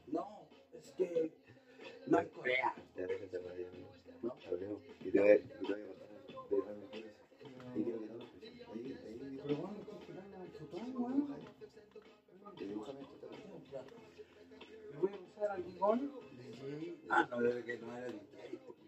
no, 0.07 0.49
es 0.73 0.91
que 0.93 1.33
no 2.07 2.19
hay 2.19 2.27
Corea. 2.29 2.75
ya 2.97 3.07
déjate 3.07 3.39
de 3.39 3.49
radio, 3.49 3.67
¿No? 4.23 4.37
Y 5.05 5.11
te 5.11 5.21
voy 5.21 5.31
a, 5.31 5.41
contar. 5.41 5.79
Y 7.75 7.85
que 7.85 7.91
no. 7.91 8.01
Ahí, 8.73 8.99
ahí, 9.07 9.41
Pero 9.43 9.57
bueno, 9.57 9.77
weón. 10.99 11.27
dibújame 12.59 13.01
esto 13.01 13.21
voy 15.01 15.11
a 15.13 15.17
usar 15.17 15.51
al 15.51 15.65
guion. 15.65 16.13
Ah, 17.13 17.27
no, 17.29 17.41
debe 17.41 17.65
que 17.65 17.77
no 17.79 17.97
era 17.97 18.07
este 18.07 18.57
weón. 18.57 18.81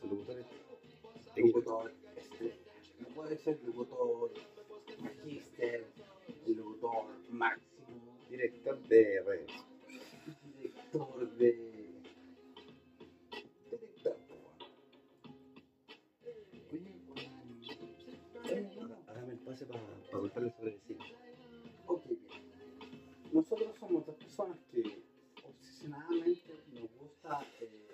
Tu 0.00 0.06
locutor 0.08 0.38
es 0.38 1.44
locutor, 1.44 1.92
este, 2.16 2.54
no 3.00 3.08
puede 3.08 3.38
ser 3.38 3.58
locutor 3.64 4.30
magíster, 5.00 5.86
locutor 6.46 7.06
máximo, 7.30 8.18
director 8.28 8.78
de 8.88 9.22
redes. 9.22 9.52
director 10.58 11.36
de. 11.38 11.50
Director, 13.70 14.16
Oye, 18.44 18.70
bueno, 18.76 18.96
Hágame 19.06 19.32
el 19.32 19.38
pase 19.38 19.64
para 19.64 19.80
contarle 20.10 20.50
sobre 20.50 20.74
el 20.74 20.80
cine. 20.82 21.23
Nosotros 23.34 23.74
somos 23.80 24.06
dos 24.06 24.14
personas 24.14 24.56
que 24.70 25.02
obsesionadamente 25.42 26.54
nos 26.72 26.88
gusta 27.00 27.44
eh, 27.60 27.88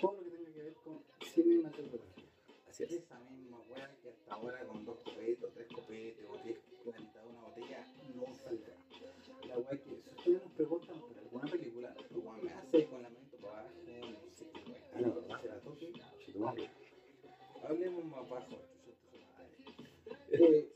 todo 0.00 0.14
lo 0.14 0.24
que 0.24 0.30
tenga 0.30 0.52
que 0.52 0.62
ver 0.62 0.74
con 0.74 0.98
cinematografía. 1.32 2.24
Así 2.68 2.82
es. 2.82 2.90
Esa 2.90 3.20
misma 3.20 3.60
weá 3.68 3.88
que 4.02 4.08
hasta 4.10 4.34
ahora 4.34 4.66
con 4.66 4.84
dos 4.84 4.98
copetos, 5.04 5.52
tres 5.54 5.68
copetes 5.72 6.26
o 6.28 6.36
diez 6.42 6.58
la 6.84 6.98
mitad 6.98 7.22
de 7.22 7.28
una 7.28 7.42
botella 7.42 7.86
no 8.16 8.34
saldrá. 8.34 8.74
La 9.46 9.58
weá 9.58 9.70
que 9.70 9.90
si 10.02 10.10
ustedes 10.10 10.42
nos 10.42 10.52
preguntan 10.52 11.00
por 11.02 11.16
alguna 11.16 11.46
película, 11.46 11.94
lo 12.10 12.20
cual 12.20 12.42
me 12.42 12.50
hace 12.52 12.86
con 12.86 13.00
la 13.00 13.10
mente 13.10 13.36
para 13.36 13.60
abajo, 13.60 13.74
no 13.86 14.30
sé 14.34 14.50
qué 14.50 14.72
weá. 14.72 14.90
Ah, 14.92 15.00
no, 15.00 15.40
se 15.40 15.46
la 15.46 15.60
toque. 15.60 15.92
Hablemos 17.62 18.04
más 18.06 18.28
bajo. 18.28 18.58
Eh, 20.32 20.72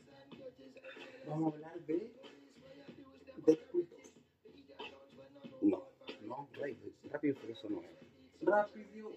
vamos 1.27 1.53
a 1.53 1.55
hablar 1.57 1.79
de 1.81 2.22
Deadpool 3.45 3.87
2. 3.89 3.99
No, 5.61 5.83
no, 6.25 6.49
rápido, 6.53 6.91
rápido, 7.09 7.35
por 7.35 7.49
eso 7.49 7.69
no 7.69 7.81
es. 7.81 7.89
Rápido, 8.41 9.11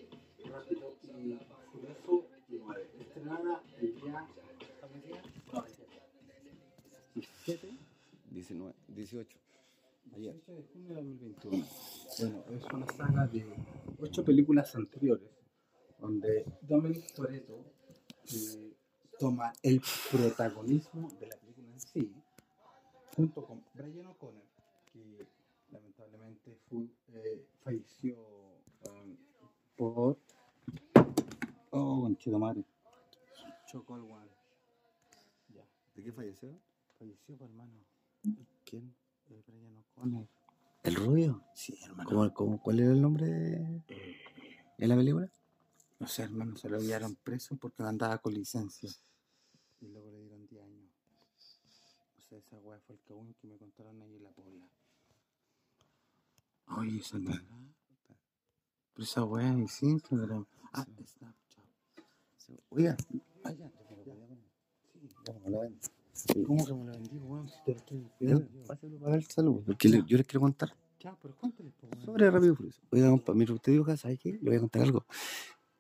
rápido 0.45 0.97
y 1.03 1.39
furioso 1.73 2.29
9. 2.49 2.91
Estrenada 3.01 3.63
el 3.81 3.95
día. 3.97 4.29
No, 5.53 5.65
el 5.67 5.77
día 5.77 5.87
17 7.15 7.71
19, 8.31 8.75
18. 8.89 9.39
Ayer. 10.15 10.33
18 10.35 10.53
de 10.53 10.63
junio 10.73 10.89
de 10.89 10.95
2021. 10.95 11.67
Bueno, 12.19 12.45
es 12.51 12.65
una 12.73 12.87
saga 12.87 13.27
de 13.27 13.47
8 14.01 14.25
películas 14.25 14.75
anteriores 14.77 15.31
donde 15.99 16.45
Dominic 16.63 17.13
Toretto 17.15 17.65
eh, 18.33 18.73
toma 19.19 19.53
el 19.63 19.81
protagonismo 20.11 21.11
de 21.19 21.27
la 21.27 21.37
película 21.37 21.69
en 21.73 21.81
sí, 21.81 22.13
junto 23.17 23.45
con 23.47 23.65
Brian 23.73 24.07
O'Connor, 24.07 24.45
que 24.93 25.27
lamentablemente 25.73 26.59
eh, 27.09 27.47
falleció 27.65 28.17
um, 28.91 29.17
por. 29.75 30.19
Oh, 31.71 32.03
conchito 32.03 32.39
madre. 32.39 32.63
Chocó 33.67 33.97
el. 33.97 34.05
Ya, 35.55 35.65
¿De 35.95 36.03
qué 36.05 36.13
falleció? 36.13 36.51
falleció, 36.99 37.37
por 37.37 37.49
hermano. 37.49 37.73
¿Quién? 38.65 38.95
Eh, 39.31 39.43
Brian 39.47 39.77
O'Connor. 39.77 40.27
¿El 40.83 40.95
rubio? 40.95 41.43
Sí, 41.55 41.79
hermano. 41.85 42.09
¿Cómo, 42.09 42.35
cómo, 42.35 42.63
cuál 42.63 42.81
era 42.81 42.93
el 42.93 43.01
nombre 43.01 43.27
de, 43.27 43.83
Eh, 43.89 44.17
de 44.79 44.87
la 44.87 44.95
película? 44.95 45.31
No 45.99 46.07
sé, 46.07 46.23
hermano, 46.25 46.57
se 46.57 46.69
lo 46.69 46.79
enviaron 46.79 47.17
preso 47.17 47.57
porque 47.57 47.83
no 47.83 47.89
andaba 47.89 48.19
con 48.19 48.35
licencia. 48.35 48.91
Y 49.81 49.89
luego 49.89 50.11
le 50.11 50.21
dieron 50.21 50.36
10 50.36 50.36
años. 50.36 50.36
Esa 52.37 52.59
weá 52.59 52.79
fue 52.81 52.95
el 52.97 53.01
cagüín 53.03 53.35
que 53.41 53.47
me 53.47 53.57
contaron 53.57 54.01
ahí 54.03 54.17
en 54.17 54.23
la 54.25 54.31
pobla. 54.31 54.69
Oye, 56.77 56.99
esa. 56.99 57.19
Pero 57.19 59.05
esa 59.05 59.25
weá 59.25 59.57
es 59.59 59.81
pero. 60.11 60.47
Ah, 60.73 60.85
Snapchat. 60.85 61.65
Oiga, 62.71 62.97
ya, 63.45 63.71
te 63.71 63.97
lo 63.97 64.03
voy 64.05 64.11
a 64.11 64.15
poner. 64.17 64.39
Sí. 64.93 65.09
ya, 65.27 65.39
me 65.41 65.51
lo 65.51 65.61
ven. 65.61 65.79
¿Cómo 66.47 66.67
que 66.67 66.75
me 66.75 66.85
lo 66.85 66.93
vendí, 66.93 67.19
weón? 67.19 67.49
Si 67.49 67.55
te 67.65 67.73
lo 67.73 67.77
estoy 67.79 68.07
pidiendo. 68.19 68.47
pásalo 68.67 68.99
para 68.99 69.17
el 69.17 69.25
saludo, 69.25 69.63
porque 69.67 69.89
le- 69.89 70.05
yo 70.07 70.17
les 70.17 70.27
quiero 70.27 70.41
contar 70.41 70.75
Ya, 70.99 71.17
pero 71.21 71.35
cuéntale, 71.37 71.73
sobre 72.05 72.31
Rápido 72.31 72.55
Furioso. 72.57 72.81
Oiga, 72.91 73.11
compa, 73.11 73.35
mira, 73.35 73.53
usted 73.55 73.73
dijo, 73.73 73.97
¿sabe 73.97 74.17
qué? 74.19 74.33
Le 74.33 74.51
voy 74.51 74.57
a 74.57 74.61
contar 74.61 74.83
algo. 74.83 75.05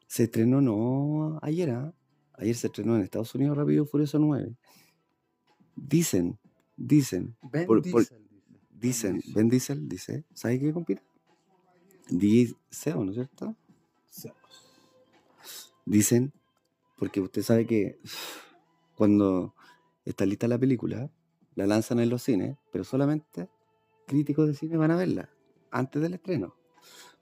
Se 0.06 0.24
estrenó 0.24 0.60
no 0.60 1.38
ayer, 1.42 1.70
¿ah? 1.70 1.92
Ayer 2.34 2.54
se 2.54 2.66
estrenó 2.68 2.96
en 2.96 3.02
Estados 3.02 3.34
Unidos 3.34 3.56
Rápido 3.56 3.86
Furioso 3.86 4.18
9. 4.18 4.54
Dicen, 5.74 6.38
dicen, 6.76 7.36
Ben 7.42 7.66
por- 7.66 7.82
por- 7.90 8.02
Diesel, 8.02 8.26
dice. 8.70 9.12
dicen. 9.12 9.34
Ben 9.34 9.48
Diesel 9.48 9.88
dice, 9.88 10.24
¿sabe 10.34 10.60
qué, 10.60 10.72
compita? 10.72 11.02
DJ 12.08 12.54
SEO, 12.70 13.04
¿no 13.04 13.10
es 13.10 13.16
cierto? 13.16 13.56
Dicen, 15.84 16.32
porque 16.96 17.20
usted 17.20 17.42
sabe 17.42 17.66
que 17.66 17.98
cuando 18.96 19.54
está 20.04 20.26
lista 20.26 20.48
la 20.48 20.58
película, 20.58 21.10
la 21.54 21.66
lanzan 21.66 22.00
en 22.00 22.10
los 22.10 22.22
cines, 22.22 22.56
pero 22.72 22.84
solamente 22.84 23.48
críticos 24.06 24.48
de 24.48 24.54
cine 24.54 24.76
van 24.76 24.90
a 24.90 24.96
verla 24.96 25.30
antes 25.70 26.02
del 26.02 26.14
estreno. 26.14 26.54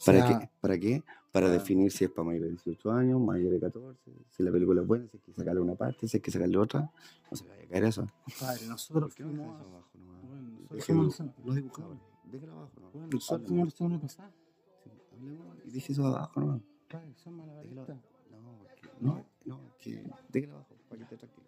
¿Para 0.04 0.26
sea, 0.26 0.38
qué? 0.38 0.50
¿Para 0.60 0.78
qué? 0.78 1.02
Para 1.34 1.48
Ah. 1.48 1.50
definir 1.50 1.90
si 1.90 2.04
es 2.04 2.10
para 2.12 2.26
mayor 2.26 2.42
de 2.44 2.50
18 2.50 2.92
años, 2.92 3.20
mayor 3.20 3.50
de 3.50 3.58
14, 3.58 4.12
si 4.30 4.42
la 4.44 4.52
película 4.52 4.82
es 4.82 4.86
buena, 4.86 5.08
si 5.08 5.16
hay 5.16 5.22
que 5.24 5.32
sacarle 5.32 5.60
una 5.60 5.74
parte, 5.74 6.06
si 6.06 6.16
hay 6.16 6.20
que 6.20 6.30
sacarle 6.30 6.56
otra. 6.56 6.88
No 7.28 7.36
se 7.36 7.44
vaya 7.48 7.64
a 7.64 7.66
caer 7.66 7.84
eso. 7.86 8.06
Padre, 8.38 8.66
nosotros 8.68 9.02
¿Por 9.06 9.14
qué 9.16 9.24
no 9.24 9.30
deja 9.30 9.42
fuimos. 9.42 9.60
eso 9.60 9.68
abajo 9.68 9.98
nomás? 9.98 10.22
Bueno, 10.22 10.48
nosotros 10.50 10.78
Déjelo, 10.78 11.10
fuimos 11.10 11.44
los 11.44 11.54
dibujadores, 11.56 12.00
déjalo 12.30 12.52
abajo. 12.52 12.80
¿no? 12.80 12.90
Bueno, 12.92 13.08
nosotros 13.12 13.48
fuimos 13.48 13.66
la 13.66 13.70
semana 13.76 14.00
pasada. 14.00 14.32
Hablemos 15.12 15.56
y 15.66 15.70
deje 15.72 15.92
eso 15.92 16.06
abajo 16.06 16.40
nomás. 16.40 16.60
Padre, 16.88 17.14
son 17.16 17.36
malabaristas. 17.36 17.88
No, 18.30 18.58
porque- 18.58 18.88
no, 19.00 19.26
no, 19.44 19.60
que 19.80 20.04
déjalo 20.30 20.54
abajo 20.54 20.74
para 20.88 20.98
que 20.98 21.02
esté 21.14 21.16
tranquilo. 21.16 21.46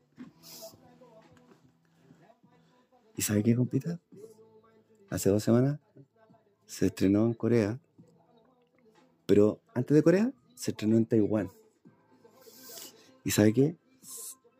¿Y 3.14 3.22
sabe 3.22 3.42
qué, 3.44 3.54
compita? 3.54 4.00
Hace 5.10 5.30
dos 5.30 5.42
semanas 5.44 5.78
se 6.66 6.86
estrenó 6.86 7.24
en 7.26 7.34
Corea, 7.34 7.78
pero 9.26 9.60
antes 9.74 9.94
de 9.94 10.02
Corea 10.02 10.32
se 10.54 10.70
estrenó 10.70 10.96
en 10.96 11.06
Taiwán. 11.06 11.50
¿Y 13.24 13.30
sabe 13.32 13.52
qué? 13.52 13.76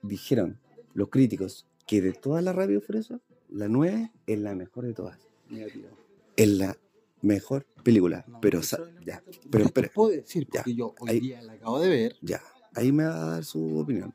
Dijeron 0.03 0.59
los 0.95 1.09
críticos 1.09 1.67
que 1.87 2.01
de 2.03 2.13
todas 2.13 2.43
las 2.43 2.55
radio 2.55 2.81
fresas, 2.81 3.21
la 3.49 3.69
9 3.69 4.11
es 4.27 4.39
la 4.39 4.55
mejor 4.55 4.85
de 4.87 4.93
todas. 4.93 5.19
Negativo. 5.49 5.89
Es 6.37 6.49
la 6.49 6.77
mejor 7.23 7.65
película. 7.85 8.25
No, 8.27 8.41
pero, 8.41 8.61
ya, 9.05 9.23
pero 9.51 9.69
te 9.69 9.89
puedo 9.89 10.11
decir, 10.11 10.47
Ya, 10.53 10.61
porque 10.63 10.75
yo 10.75 10.95
hoy 11.01 11.11
ahí- 11.11 11.21
día 11.21 11.43
la 11.43 11.53
acabo 11.55 11.79
de 11.81 11.89
ver. 11.89 12.17
ya. 12.23 12.43
Ahí 12.75 12.93
me 12.93 13.05
va 13.05 13.23
a 13.23 13.31
dar 13.31 13.45
su 13.45 13.79
opinión. 13.79 14.15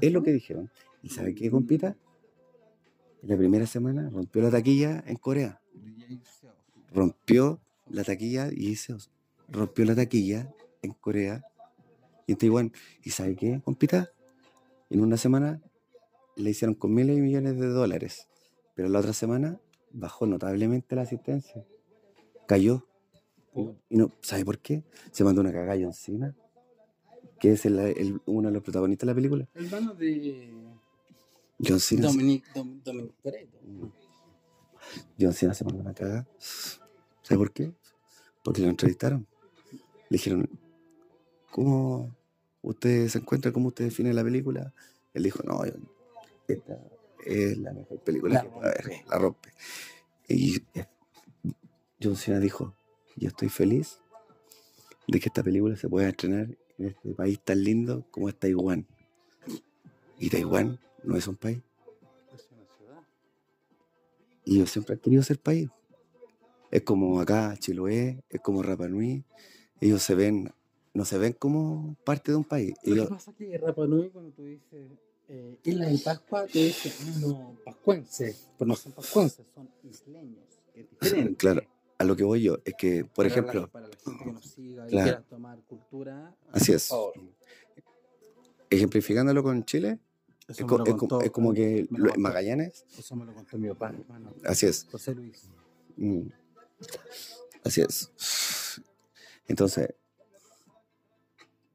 Es 0.00 0.12
lo 0.12 0.22
que 0.22 0.32
dijeron. 0.32 0.70
¿Y 1.02 1.08
sabe 1.08 1.34
qué, 1.34 1.50
compita? 1.50 1.96
En 3.22 3.28
la 3.30 3.36
primera 3.36 3.66
semana 3.66 4.08
rompió 4.10 4.42
la 4.42 4.50
taquilla 4.50 5.02
en 5.06 5.16
Corea. 5.16 5.60
Rompió 6.92 7.60
la 7.88 8.04
taquilla 8.04 8.48
y 8.52 8.68
dice, 8.68 8.94
rompió 9.48 9.84
la 9.84 9.94
taquilla 9.94 10.52
en 10.82 10.92
Corea 10.92 11.44
y 12.26 12.32
en 12.32 12.38
Taiwán. 12.38 12.72
¿Y 13.02 13.10
sabe 13.10 13.36
qué, 13.36 13.60
compita? 13.64 14.10
En 14.90 15.00
una 15.00 15.16
semana 15.16 15.60
le 16.36 16.50
hicieron 16.50 16.74
con 16.74 16.92
miles 16.94 17.16
y 17.16 17.20
millones 17.20 17.58
de 17.58 17.66
dólares. 17.68 18.28
Pero 18.74 18.88
la 18.88 18.98
otra 19.00 19.12
semana 19.12 19.60
bajó 19.92 20.26
notablemente 20.26 20.94
la 20.96 21.02
asistencia. 21.02 21.64
Cayó. 22.46 22.86
Y 23.54 23.96
no, 23.96 24.12
¿sabe 24.20 24.44
por 24.44 24.58
qué? 24.58 24.84
Se 25.12 25.24
mandó 25.24 25.40
una 25.40 25.52
cagalla 25.52 25.86
encima. 25.86 26.34
Que 27.40 27.52
es 27.52 27.64
el- 27.66 27.78
el- 27.78 28.20
uno 28.26 28.48
de 28.48 28.54
los 28.54 28.62
protagonistas 28.62 29.06
de 29.06 29.12
la 29.12 29.14
película. 29.14 29.48
Hermano 29.54 29.94
de 29.94 30.52
John 31.62 31.80
Cena. 31.80 32.06
Dominic, 32.08 32.44
Dom, 32.54 32.82
Dominic. 32.82 33.14
John 35.18 35.32
Cena 35.32 35.54
se 35.54 35.64
mandó 35.64 35.80
una 35.80 35.94
cagada. 35.94 36.26
¿Sabe 37.22 37.38
por 37.38 37.52
qué? 37.52 37.72
Porque 38.44 38.62
lo 38.62 38.68
entrevistaron. 38.68 39.26
Le 40.08 40.16
dijeron, 40.18 40.48
¿cómo 41.50 42.14
usted 42.62 43.08
se 43.08 43.18
encuentra? 43.18 43.52
¿Cómo 43.52 43.68
usted 43.68 43.84
define 43.86 44.12
la 44.12 44.22
película? 44.24 44.72
Él 45.14 45.22
dijo, 45.24 45.42
no, 45.44 45.64
yo- 45.64 45.72
esta 46.48 46.78
es 47.24 47.58
la 47.58 47.72
mejor 47.72 47.98
película 48.00 48.34
La 48.34 48.42
que 48.42 48.48
puede 48.48 48.68
haber. 48.68 49.04
La 49.08 49.18
rompe. 49.18 49.50
Y 50.28 50.62
John 52.02 52.16
Cena 52.16 52.38
dijo, 52.38 52.74
yo 53.16 53.28
estoy 53.28 53.48
feliz 53.48 54.00
de 55.08 55.18
que 55.20 55.28
esta 55.28 55.42
película 55.42 55.76
se 55.76 55.88
pueda 55.88 56.08
estrenar 56.08 56.48
en 56.78 56.86
este 56.88 57.14
país 57.14 57.40
tan 57.40 57.62
lindo 57.64 58.04
como 58.10 58.28
es 58.28 58.36
Taiwán. 58.38 58.86
Y 60.18 60.30
Taiwán 60.30 60.78
no 61.04 61.16
es 61.16 61.26
un 61.26 61.36
país. 61.36 61.58
Es 62.34 62.48
una 62.52 62.64
ciudad. 62.76 63.02
Y 64.44 64.56
ellos 64.56 64.70
siempre 64.70 64.94
han 64.94 65.00
querido 65.00 65.22
ser 65.22 65.38
país. 65.40 65.68
Es 66.70 66.82
como 66.82 67.20
acá 67.20 67.56
Chiloé, 67.58 68.22
es 68.28 68.40
como 68.40 68.62
Rapa 68.62 68.88
Nui. 68.88 69.24
Ellos 69.80 70.02
se 70.02 70.14
ven, 70.14 70.52
no 70.94 71.04
se 71.04 71.18
ven 71.18 71.32
como 71.34 71.96
parte 72.04 72.32
de 72.32 72.36
un 72.36 72.44
país. 72.44 72.74
Lo 72.84 72.92
Ellos, 72.94 73.08
que 73.08 73.14
pasa 73.14 73.30
es 73.32 73.36
que 73.36 73.58
Rapa 73.58 73.86
Nui, 73.86 74.08
cuando 74.10 74.30
tú 74.32 74.42
dices 74.44 74.90
eh, 75.28 75.58
Isla 75.64 75.86
de 75.86 75.98
Pascua, 75.98 76.46
te 76.46 76.58
dicen, 76.58 76.92
ah, 77.00 77.18
no, 77.20 77.56
pascuenses. 77.64 78.48
Pero 78.58 78.68
no 78.68 78.76
son 78.76 78.92
pascuenses, 78.92 79.46
son 79.54 79.68
isleños. 79.82 80.44
Es. 80.74 80.86
Claro, 81.38 81.62
a 81.98 82.04
lo 82.04 82.14
que 82.16 82.24
voy 82.24 82.42
yo 82.42 82.58
es 82.64 82.74
que, 82.78 83.04
por 83.04 83.14
Para 83.16 83.28
ejemplo, 83.28 83.60
la- 83.62 83.66
para 83.66 83.88
la 83.88 83.96
gente 83.96 84.24
que 84.24 84.32
nos 84.32 84.44
siga 84.46 84.86
y 84.86 84.90
Claro. 84.90 85.04
quiera 85.04 85.22
tomar 85.22 85.58
cultura, 85.66 86.34
así 86.52 86.72
es. 86.72 86.88
por 86.88 87.12
favor. 87.14 87.30
Ejemplificándolo 88.70 89.42
con 89.42 89.64
Chile, 89.64 89.98
es, 90.48 90.60
co- 90.62 90.78
lo 90.78 90.84
es 90.84 90.90
como, 90.94 90.98
contó- 90.98 91.20
es 91.22 91.30
como 91.30 91.52
que 91.54 91.86
lo 91.90 91.98
lo- 91.98 92.04
contó- 92.06 92.20
Magallanes, 92.20 92.84
Eso 92.98 93.16
me 93.16 93.24
lo 93.24 93.32
contó 93.34 93.58
mi 93.58 93.68
papá, 93.68 93.90
hermano. 93.98 94.32
así 94.44 94.66
es. 94.66 94.86
José 94.90 95.14
Luis. 95.14 95.48
Mm. 95.96 96.22
Así 97.64 97.80
es. 97.80 98.10
Entonces, 99.48 99.94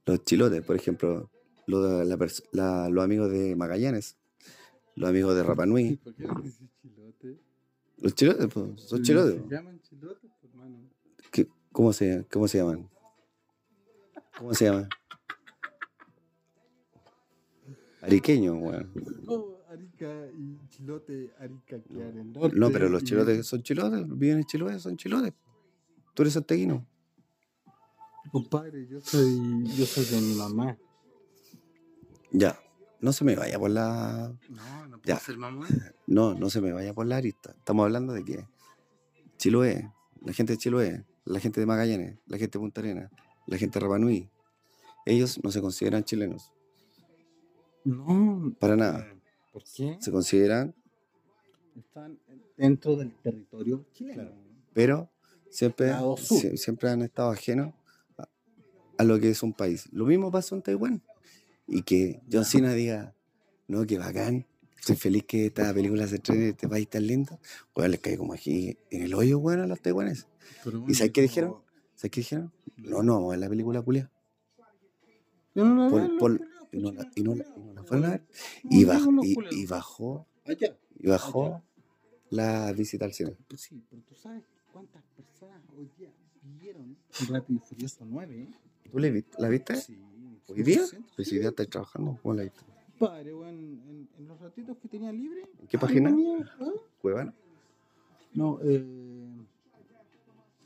los 0.05 0.23
chilotes, 0.25 0.61
por 0.63 0.75
ejemplo, 0.75 1.29
la 1.67 2.03
la- 2.51 2.89
los 2.89 3.03
amigos 3.03 3.31
de 3.31 3.55
Magallanes, 3.55 4.17
los 4.95 5.09
amigos 5.09 5.35
de 5.35 5.43
Rapa 5.43 5.65
Nui, 5.65 5.95
¿Por 6.03 6.13
qué 6.15 6.27
dices 6.43 6.69
chilote? 6.81 7.39
los 7.97 8.15
chilotes, 8.15 8.47
pues, 8.53 8.81
son 8.81 9.03
chilotes. 9.03 9.41
Se 9.41 9.47
llaman 9.55 9.81
chilotes, 9.81 10.31
hermano. 10.43 10.89
¿Qué- 11.31 11.47
¿Cómo 11.71 11.93
se, 11.93 12.25
¿Cómo 12.31 12.47
se 12.47 12.57
llaman? 12.57 12.89
¿Cómo 14.37 14.53
se 14.53 14.65
llaman? 14.65 14.89
Ariqueño, 18.01 18.55
weón. 18.55 18.91
No, 19.23 19.57
Arica 19.69 20.27
y 20.35 20.57
Chilote, 20.69 21.31
Arica 21.39 21.77
norte. 22.25 22.57
No, 22.57 22.71
pero 22.71 22.89
los 22.89 23.03
chilotes 23.03 23.45
son 23.45 23.61
chilotes, 23.61 24.03
viven 24.17 24.39
en 24.39 24.43
Chiloé, 24.45 24.79
son 24.79 24.97
chilotes. 24.97 25.33
Tú 26.15 26.23
eres 26.23 26.33
santeguino. 26.33 26.85
Compadre, 28.31 28.87
yo 28.87 29.01
soy, 29.01 29.65
yo 29.75 29.85
soy 29.85 30.05
de 30.05 30.21
mi 30.21 30.35
mamá. 30.35 30.77
Ya, 32.31 32.57
no 33.01 33.11
se 33.11 33.25
me 33.25 33.35
vaya 33.35 33.59
por 33.59 33.69
la... 33.71 34.33
No, 34.49 34.87
no 34.87 34.97
puedo 35.01 35.15
Ya. 35.17 35.19
ser 35.19 35.37
mamá. 35.37 35.67
No, 36.07 36.33
no 36.33 36.49
se 36.49 36.59
me 36.61 36.73
vaya 36.73 36.93
por 36.93 37.05
la 37.05 37.17
arista. 37.17 37.51
Estamos 37.57 37.85
hablando 37.85 38.11
de 38.13 38.23
que 38.25 38.45
Chiloé, 39.37 39.89
la 40.25 40.33
gente 40.33 40.53
de 40.53 40.57
Chiloé, 40.57 41.05
la 41.25 41.39
gente 41.39 41.59
de 41.61 41.65
Magallanes, 41.65 42.17
la 42.27 42.37
gente 42.37 42.57
de 42.57 42.61
Punta 42.61 42.81
Arenas, 42.81 43.09
la 43.47 43.57
gente 43.57 43.79
de 43.79 43.85
Rapanui, 43.85 44.29
ellos 45.05 45.39
no 45.43 45.51
se 45.51 45.61
consideran 45.61 46.03
chilenos, 46.03 46.51
No. 47.85 48.53
para 48.59 48.75
nada. 48.75 49.07
¿Por 49.53 49.63
qué? 49.75 49.97
Se 50.01 50.11
consideran, 50.11 50.75
Están 51.77 52.19
dentro 52.57 52.97
del 52.97 53.13
territorio 53.21 53.85
chileno. 53.93 54.23
Claro. 54.23 54.35
pero 54.73 55.09
siempre, 55.49 55.93
siempre 56.57 56.89
han 56.89 57.01
estado 57.03 57.29
ajenos 57.31 57.73
a, 59.01 59.03
lo 59.03 59.19
que 59.19 59.29
es 59.29 59.43
un 59.43 59.53
país. 59.53 59.87
Lo 59.91 60.05
mismo 60.05 60.31
pasó 60.31 60.55
en 60.55 60.61
Taiwán. 60.61 61.01
Y 61.67 61.83
que 61.83 62.21
John 62.31 62.45
Cena 62.45 62.73
diga, 62.73 63.13
no, 63.67 63.85
que 63.85 63.97
bacán, 63.97 64.45
estoy 64.79 64.95
feliz 64.95 65.23
que 65.25 65.45
esta 65.47 65.73
película 65.73 66.07
se 66.07 66.15
estrene 66.15 66.43
en 66.45 66.49
este 66.49 66.67
país 66.67 66.89
tan 66.89 67.05
lindo. 67.07 67.39
Bueno, 67.73 67.89
les 67.89 67.99
cae 67.99 68.17
como 68.17 68.33
aquí 68.33 68.77
en 68.89 69.03
el 69.03 69.13
hoyo, 69.13 69.39
bueno, 69.39 69.63
a 69.63 69.67
los 69.67 69.79
taiwaneses. 69.81 70.27
Pero 70.63 70.83
¿Y 70.87 70.93
sabes 70.95 71.13
qué 71.13 71.21
dijeron? 71.21 71.55
¿Sabes 71.95 72.11
qué 72.11 72.21
dijeron? 72.21 72.51
No, 72.77 73.03
no, 73.03 73.13
vamos 73.15 73.27
a 73.29 73.31
ver 73.31 73.39
la 73.39 73.49
película 73.49 73.81
culia. 73.81 74.09
Yo 75.53 75.65
no 75.65 75.83
la 75.85 75.89
Por- 75.89 76.17
por- 76.17 76.41
y 76.71 76.77
no 76.79 76.91
la- 76.91 77.09
y 77.15 77.21
no 77.23 77.35
la- 77.35 77.45
y 77.55 77.59
no 77.61 77.73
la 77.73 77.83
fueron 77.83 78.05
a 78.05 78.09
ver. 78.11 78.23
No, 78.63 78.69
Y, 78.71 78.83
no, 78.85 78.93
baj- 78.93 79.25
y, 79.51 79.61
y 79.61 79.65
bajó, 79.65 80.25
y 80.99 81.07
bajó 81.07 81.61
la 82.29 82.71
visita 82.73 83.05
al 83.05 83.13
cine. 83.13 83.35
Pues 83.47 83.61
sí, 83.61 83.83
pero 83.89 84.01
tú 84.03 84.15
sabes 84.15 84.43
cuántas 84.71 85.03
personas 85.15 85.61
hoy 85.77 85.89
día 85.97 86.09
vieron 86.59 86.97
Rápido 87.27 87.59
y 87.63 87.67
Furioso 87.67 88.05
9. 88.05 88.47
¿Tú 88.91 88.99
la 88.99 89.09
viste? 89.09 89.37
¿La 89.41 89.49
viste? 89.49 89.75
Sí. 89.75 89.97
¿Hoy 90.47 90.63
día? 90.63 90.81
100%. 90.83 91.05
Pues 91.15 91.31
hoy 91.31 91.39
día 91.39 91.49
estás 91.49 91.67
trabajando. 91.69 92.19
¿Cómo 92.21 92.33
la 92.35 92.43
viste? 92.43 92.59
Padre, 92.99 93.33
weón, 93.33 93.55
en, 93.55 94.09
en 94.17 94.27
los 94.27 94.39
ratitos 94.39 94.77
que 94.77 94.87
tenía 94.87 95.11
libre. 95.11 95.47
¿En 95.59 95.67
qué 95.67 95.77
página? 95.79 96.09
venía, 96.11 96.37
¿ah? 96.59 96.71
Cuevana. 97.01 97.33
No, 98.33 98.59
eh. 98.61 98.85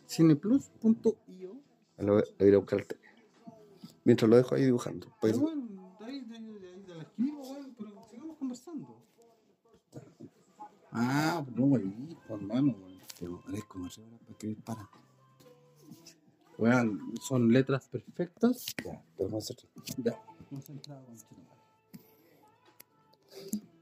Cineplus.io. 0.07 1.55
Lo, 1.97 2.15
lo 2.17 2.45
iré 2.45 2.55
a 2.55 2.59
buscar. 2.59 2.83
te- 2.85 2.97
Mientras 4.03 4.29
lo 4.29 4.35
dejo 4.37 4.55
ahí 4.55 4.65
dibujando. 4.65 5.07
Pues, 5.19 5.33
Pero 5.33 5.45
bueno, 5.45 5.95
de 5.99 6.05
ahí, 6.05 6.19
de 6.21 6.35
ahí, 6.35 6.45
de 6.59 6.69
ahí 6.69 6.81
te 6.85 6.95
la 6.95 7.01
escribo, 7.03 7.41
weón, 7.41 7.73
pero 7.77 8.05
sigamos 8.09 8.37
conversando. 8.37 9.01
Ah, 10.91 11.43
pues 11.43 11.57
no, 11.57 11.69
pues 11.69 12.41
hermano, 12.41 12.75
weón. 12.79 12.95
Tengo 13.19 13.41
parezco 13.41 13.79
más 13.79 13.97
horas 13.97 14.19
para 14.19 14.31
escribir 14.31 14.57
para. 14.63 14.89
Weón, 16.57 17.13
son 17.21 17.51
letras 17.51 17.87
perfectas. 17.89 18.65
ya, 18.83 19.03
pero 19.17 19.29
vamos 19.29 19.49
a 19.49 19.53
hacer- 19.53 19.69
Ya. 19.97 20.19
Concentrado, 20.49 21.05
conchetumare. 21.05 21.45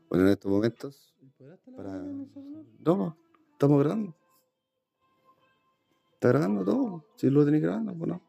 Bueno, 0.10 0.26
en 0.26 0.32
estos 0.32 0.52
momentos. 0.52 1.14
¿Podrás 1.38 1.60
te 1.62 1.72
la 1.72 1.78
Para... 1.78 1.92
No, 2.00 3.18
estamos 3.52 3.80
grabando. 3.80 4.16
¿Está 6.14 6.28
grabando 6.30 6.64
todo? 6.64 7.06
Si 7.18 7.30
lo 7.30 7.44
tenéis 7.46 7.64
grabando, 7.64 7.94
pues 7.96 8.08
no. 8.10 8.22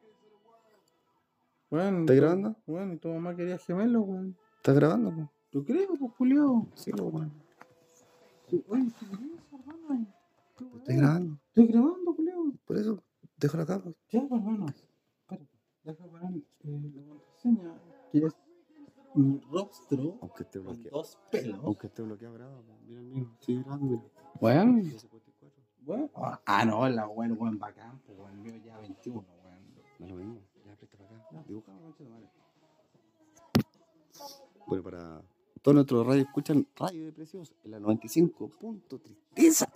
Weón, 1.71 2.01
¿Estás 2.01 2.17
grabando? 2.17 2.57
Weón, 2.67 2.93
y 2.93 2.97
tu 2.99 3.09
mamá 3.09 3.35
quería 3.37 3.59
gemelos, 3.59 4.05
weón. 4.07 4.37
¿Estás 4.57 4.75
grabando? 4.75 5.13
pues? 5.15 5.29
¿Tú 5.51 5.65
crees, 5.65 5.89
pues, 5.99 6.13
Julio? 6.19 6.67
Sí, 6.75 6.91
pues, 6.93 7.13
bueno. 7.13 7.31
Oye, 8.69 8.93
¿qué 8.99 9.07
crees, 9.07 9.41
hermano? 9.53 10.07
¿Qué 10.57 10.65
Estoy 10.65 10.81
weón? 10.95 10.99
grabando. 11.01 11.39
Estoy 11.49 11.67
grabando, 11.69 12.15
Julio. 12.15 12.53
Por 12.67 12.77
eso, 12.77 13.03
dejo 13.37 13.57
la 13.57 13.67
capa. 13.67 13.91
Ya, 14.11 14.21
pues, 14.29 14.41
hermano. 14.43 14.67
Espérate. 14.67 15.49
Deja 15.83 16.05
poner 16.07 16.43
eh, 16.65 16.93
la 16.95 17.03
contraseña, 17.05 17.75
que 18.11 18.19
es 18.19 18.35
mi 19.15 19.39
rostro 19.51 20.19
Aunque 20.23 20.43
esté 20.43 20.59
con 20.61 20.75
bloqueado. 20.75 20.97
dos 20.99 21.19
pelos. 21.31 21.61
Aunque 21.63 21.87
esté 21.87 22.03
bloqueado, 22.03 22.35
graba. 22.35 22.61
pues, 22.63 22.79
Mira 22.87 23.01
el 23.01 23.07
mío. 23.07 23.31
Sigue 23.41 23.61
grabando, 23.63 23.87
mira. 23.87 24.03
Bueno, 24.41 24.73
54. 24.99 25.63
bueno. 25.83 26.11
Ah, 26.47 26.65
no, 26.65 26.89
la 26.89 27.07
weón, 27.09 27.31
el 27.33 27.39
weón 27.39 27.59
bacán, 27.59 28.01
pues 28.07 28.19
weón, 28.19 28.33
el 28.33 28.39
mío 28.39 28.57
ya 28.65 28.79
21, 28.79 29.21
weón. 29.45 29.75
No 29.99 30.07
es 30.07 30.11
lo 30.11 30.17
mismo. 30.17 30.41
Ya, 30.67 30.75
presta 30.77 30.97
para 30.99 31.17
acá. 31.21 31.45
Dibuja. 31.47 31.73
Bueno, 34.67 34.83
para 34.83 35.23
todos 35.63 35.75
nuestros 35.75 36.07
radios 36.07 36.27
escuchan 36.27 36.67
Radio 36.77 37.05
de 37.05 37.13
Precios 37.13 37.55
en 37.65 37.71
la 37.73 37.81
95. 37.81 38.49
Punto 38.59 38.99
tristeza. 38.99 39.71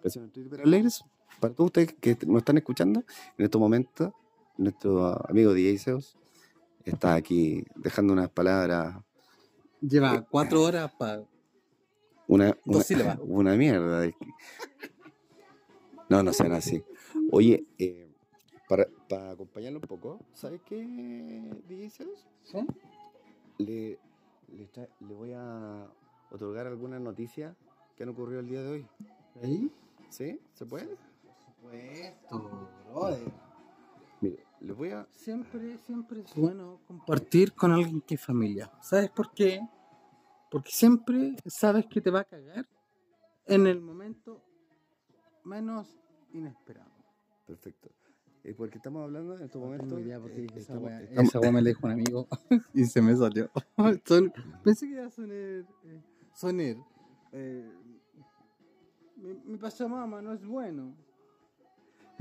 Presión 0.00 0.24
en 0.24 0.30
Twitter 0.30 0.50
pero 0.50 0.64
alegres. 0.64 1.04
Para 1.40 1.54
todos 1.54 1.68
ustedes 1.68 1.94
que 2.00 2.16
nos 2.26 2.38
están 2.38 2.58
escuchando, 2.58 3.04
en 3.36 3.44
estos 3.44 3.60
momentos, 3.60 4.12
nuestro 4.56 5.28
amigo 5.28 5.52
DJ 5.54 5.78
Seos 5.78 6.16
está 6.84 7.14
aquí 7.14 7.64
dejando 7.76 8.12
unas 8.12 8.28
palabras, 8.30 8.96
Lleva 9.80 10.22
cuatro 10.22 10.62
horas 10.62 10.92
para. 10.96 11.24
una, 12.28 12.56
una, 12.66 12.82
sílabas. 12.82 13.18
una 13.22 13.56
mierda. 13.56 14.08
No, 16.08 16.22
no 16.22 16.32
sean 16.32 16.52
así. 16.52 16.84
Oye, 17.32 17.64
eh, 17.78 18.08
para, 18.68 18.86
para 19.08 19.32
acompañarlo 19.32 19.80
un 19.80 19.88
poco, 19.88 20.20
¿sabes 20.34 20.60
qué, 20.64 20.76
DJ? 21.68 21.90
¿Sí? 22.44 22.58
le, 23.58 23.98
le, 24.56 24.70
tra- 24.72 24.88
le 25.00 25.14
voy 25.14 25.32
a 25.34 25.88
otorgar 26.30 26.66
algunas 26.68 27.00
noticias 27.00 27.54
que 27.96 28.02
han 28.04 28.10
ocurrido 28.10 28.40
el 28.40 28.48
día 28.48 28.62
de 28.62 28.68
hoy. 28.68 28.86
¿Ahí? 29.42 29.70
¿Sí? 30.10 30.38
¿Se 30.54 30.64
puede? 30.66 30.96
Supuesto, 31.62 32.72
brother. 32.90 33.32
Mire, 34.20 34.44
les 34.60 34.76
voy 34.76 34.90
a... 34.90 35.06
Siempre, 35.10 35.78
siempre 35.78 36.20
es 36.22 36.34
bueno 36.34 36.80
compartir 36.86 37.52
con 37.54 37.72
alguien 37.72 38.00
que 38.00 38.16
es 38.16 38.20
familia. 38.24 38.70
¿Sabes 38.82 39.10
por 39.10 39.32
qué? 39.32 39.60
Porque 40.50 40.70
siempre 40.72 41.36
sabes 41.46 41.86
que 41.86 42.00
te 42.00 42.10
va 42.10 42.20
a 42.20 42.24
cagar 42.24 42.66
en 43.46 43.66
el 43.66 43.80
momento 43.80 44.42
menos 45.44 46.00
inesperado. 46.32 46.90
Perfecto. 47.46 47.90
Eh, 48.44 48.54
porque 48.54 48.78
estamos 48.78 49.04
hablando 49.04 49.36
en 49.36 49.44
estos 49.44 49.62
momentos... 49.62 49.88
tengo 49.88 50.00
idea 50.00 50.18
porque 50.20 50.42
eh, 50.42 50.46
esa 50.50 50.58
estamos- 50.58 50.84
wea- 50.84 51.02
estamos- 51.02 51.28
esa 51.28 51.40
wea 51.40 51.52
me 51.52 51.62
la 51.62 51.68
dijo 51.68 51.86
un 51.86 51.92
amigo 51.92 52.26
y 52.74 52.84
se 52.84 53.00
me 53.00 53.16
salió. 53.16 53.50
Son- 54.04 54.32
pensé 54.64 54.86
que 54.86 54.92
iba 54.94 55.06
a 55.06 55.10
sonar. 55.10 55.36
eh, 55.36 55.64
sonar. 56.34 56.76
mi, 59.16 59.34
mi 59.44 59.58
no 59.58 60.32
es 60.32 60.44
bueno. 60.44 60.94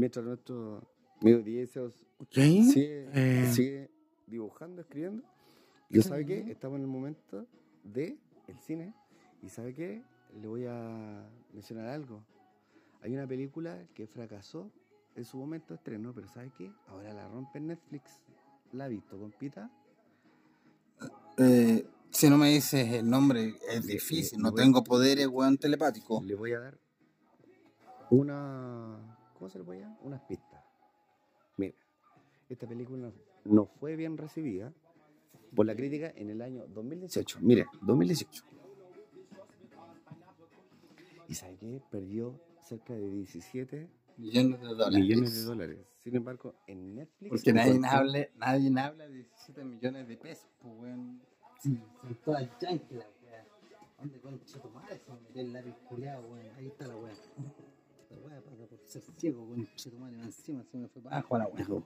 Mientras 0.02 0.26
nuestro 0.26 0.82
amigo 1.22 1.42
DJ 1.44 1.68
Seos 1.68 1.94
¿Ok? 2.18 2.34
sigue, 2.34 3.08
Eh. 3.14 3.52
sigue 3.54 3.92
dibujando, 4.26 4.82
escribiendo, 4.82 5.22
yo 5.92 6.02
sabe 6.02 6.26
que 6.26 6.40
estamos 6.52 6.78
en 6.78 6.82
el 6.86 6.88
momento 6.88 7.46
de 7.84 8.18
el 8.48 8.58
cine 8.62 8.96
y 9.44 9.50
sabe 9.50 9.76
que 9.76 10.02
le 10.42 10.48
voy 10.48 10.66
a 10.68 11.24
mencionar 11.54 11.86
algo. 11.90 12.24
Hay 13.04 13.14
una 13.14 13.28
película 13.28 13.78
que 13.94 14.08
fracasó 14.08 14.72
en 15.16 15.24
su 15.24 15.38
momento 15.38 15.76
de 15.76 15.76
estreno, 15.76 16.14
pero 16.16 16.28
¿sabe 16.30 16.52
qué? 16.58 16.72
Ahora 16.88 17.14
la 17.14 17.28
rompe 17.28 17.60
Netflix. 17.60 18.22
¿La 18.72 18.86
ha 18.86 18.88
visto, 18.88 19.20
compita? 19.20 19.70
Eh, 21.38 21.86
si 22.10 22.28
no 22.28 22.40
me 22.40 22.50
dices 22.50 22.92
el 22.92 23.08
nombre, 23.08 23.54
es 23.70 23.86
Le- 23.86 23.94
difícil. 23.94 24.40
le- 24.40 24.44
No 24.46 24.50
le 24.50 24.64
tengo 24.64 24.84
poderes, 24.84 25.28
weón, 25.28 25.60
telepáticos. 25.60 26.26
Le 26.26 26.34
voy 26.34 26.54
a 26.54 26.60
dar 26.60 26.80
una. 28.10 29.20
¿Cómo 29.42 29.50
se 29.50 29.58
le? 29.58 29.88
Unas 30.04 30.22
pistas. 30.28 30.64
Mira, 31.58 31.74
esta 32.48 32.68
película 32.68 33.12
no, 33.44 33.66
fue 33.80 33.96
bien 33.96 34.16
recibida 34.16 34.72
por 35.56 35.66
la 35.66 35.76
crítica 35.76 36.14
en 36.16 36.30
el 36.30 36.44
año 36.44 36.68
2018. 36.68 37.40
Mire, 37.42 37.66
2018. 37.82 38.44
¿Y 41.28 41.34
sabe 41.34 41.58
qué? 41.58 41.82
Perdió 41.90 42.40
cerca 42.60 42.94
de 42.94 43.10
17 43.10 43.90
Millones 44.18 44.60
de 44.62 44.68
dólares. 44.68 45.00
millones 45.00 45.34
de 45.34 45.42
dólares. 45.44 45.80
Sin 46.04 46.16
embargo, 46.16 46.54
en 46.68 46.94
Netflix. 46.98 47.30
Porque 47.32 47.52
nadie 47.54 47.72
encontró- 47.72 47.98
habla, 47.98 48.28
nadie 48.36 48.80
habla 48.80 49.08
de 49.08 49.14
17 49.16 49.64
millones 49.64 50.08
de 50.08 50.18
pesos, 50.18 50.52
pues, 50.60 50.74
weón. 50.78 51.20
Sí, 51.64 51.82
son 52.00 52.16
todas 52.24 52.48
yankees 52.60 52.92
las 53.00 53.08
weas. 53.24 53.48
¿Dónde 53.98 54.20
concha 54.22 54.62
tu 54.62 54.70
madre 54.70 55.00
se 55.00 55.12
me 55.12 55.20
metió 55.22 55.42
el 55.42 55.52
lápiz 55.54 55.76
culeado, 55.90 56.28
weón? 56.28 56.56
Ahí 56.58 56.68
está 56.68 56.86
la 56.88 56.96
wea. 56.96 57.16
La 58.12 58.18
wea 58.20 58.42
pasa 58.42 58.66
por 58.68 58.80
ser 58.86 59.02
ciego, 59.18 59.48
concha 59.48 59.90
tu 59.90 59.98
madre. 59.98 60.22
Encima 60.22 60.64
se 60.64 60.78
me 60.78 60.88
fue 60.88 61.02
para 61.02 61.18
abajo 61.18 61.38
la 61.38 61.48
wea. 61.48 61.56
Deja, 61.58 61.84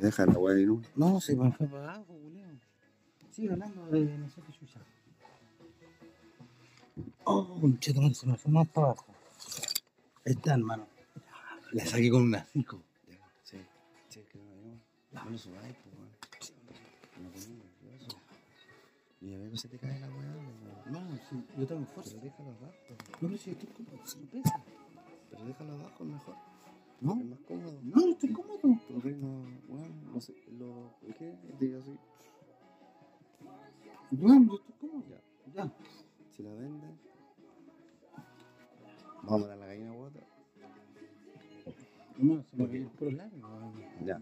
deja 0.00 0.26
la 0.26 0.38
weá 0.38 0.54
de 0.54 0.66
nu. 0.66 0.82
No, 0.96 1.20
se 1.20 1.36
me 1.36 1.52
fue 1.52 1.66
para 1.66 1.94
abajo, 1.94 2.18
culeado. 2.18 2.58
Sigue 3.30 3.52
hablando 3.52 3.86
de 3.86 4.18
no 4.18 4.28
sé 4.28 4.42
qué 4.42 4.52
chucha. 4.52 4.80
Oh, 7.24 7.60
concha 7.60 7.92
tu 7.92 8.00
madre, 8.00 8.14
se 8.14 8.26
me 8.26 8.36
fue 8.36 8.50
más 8.50 8.68
para 8.68 8.88
abajo. 8.88 9.06
Ahí 10.26 10.32
está, 10.32 10.54
hermano. 10.54 10.86
La 11.72 11.86
saqué 11.86 12.10
con 12.10 12.22
una 12.22 12.44
cico. 12.44 12.82
Ya, 13.08 13.18
sí, 13.44 13.58
sí, 14.08 14.20
que 14.32 14.38
no, 14.38 14.44
no, 15.12 15.24
no 15.24 15.30
lo 15.30 15.38
subáis, 15.38 15.76
pues, 15.76 15.94
weón. 15.94 16.10
No. 17.22 17.30
Y 19.20 19.34
a 19.34 19.38
ver 19.38 19.50
que 19.50 19.56
se 19.58 19.68
te 19.68 19.78
cae 19.78 20.00
la 20.00 20.08
weá, 20.08 20.32
pues. 20.82 20.92
No, 20.92 21.18
sí, 21.28 21.44
yo 21.58 21.66
tengo 21.66 21.84
fuerza. 21.86 22.12
Pero 22.14 22.24
déjalo 22.24 22.50
abajo. 22.50 22.74
No, 23.20 23.28
pero 23.28 23.36
si 23.36 23.50
estoy 23.50 23.68
cómodo, 23.68 24.06
si 24.06 24.18
no 24.18 24.26
pesa. 24.30 24.64
Pero 25.30 25.44
déjalo 25.44 25.72
abajo 25.74 26.04
mejor. 26.04 26.34
No, 27.00 27.12
Es 27.20 27.26
más 27.26 27.38
cómodo. 27.46 27.80
no, 27.82 27.96
no 28.06 28.10
estoy 28.12 28.32
cómodo. 28.32 28.58
No, 28.64 29.44
bueno, 29.68 29.94
no 30.12 30.20
sé, 30.20 30.34
lo, 30.58 30.94
¿qué? 31.16 31.36
Diga 31.60 31.78
así. 31.78 31.96
No, 34.10 34.44
yo 34.44 34.54
estoy 34.56 34.74
cómodo. 34.80 35.04
Ya. 35.08 35.20
Ya. 35.54 35.72
Si 36.34 36.42
la 36.42 36.50
venden, 36.54 36.98
vamos 39.22 39.32
a 39.32 39.38
matar 39.38 39.58
la 39.58 39.66
gallina 39.66 39.92
guata. 39.92 40.20
No, 42.16 42.42
se 42.42 42.56
me 42.56 42.64
el 42.76 42.86
puro 42.88 43.10
largo. 43.12 43.72
Ya. 44.04 44.20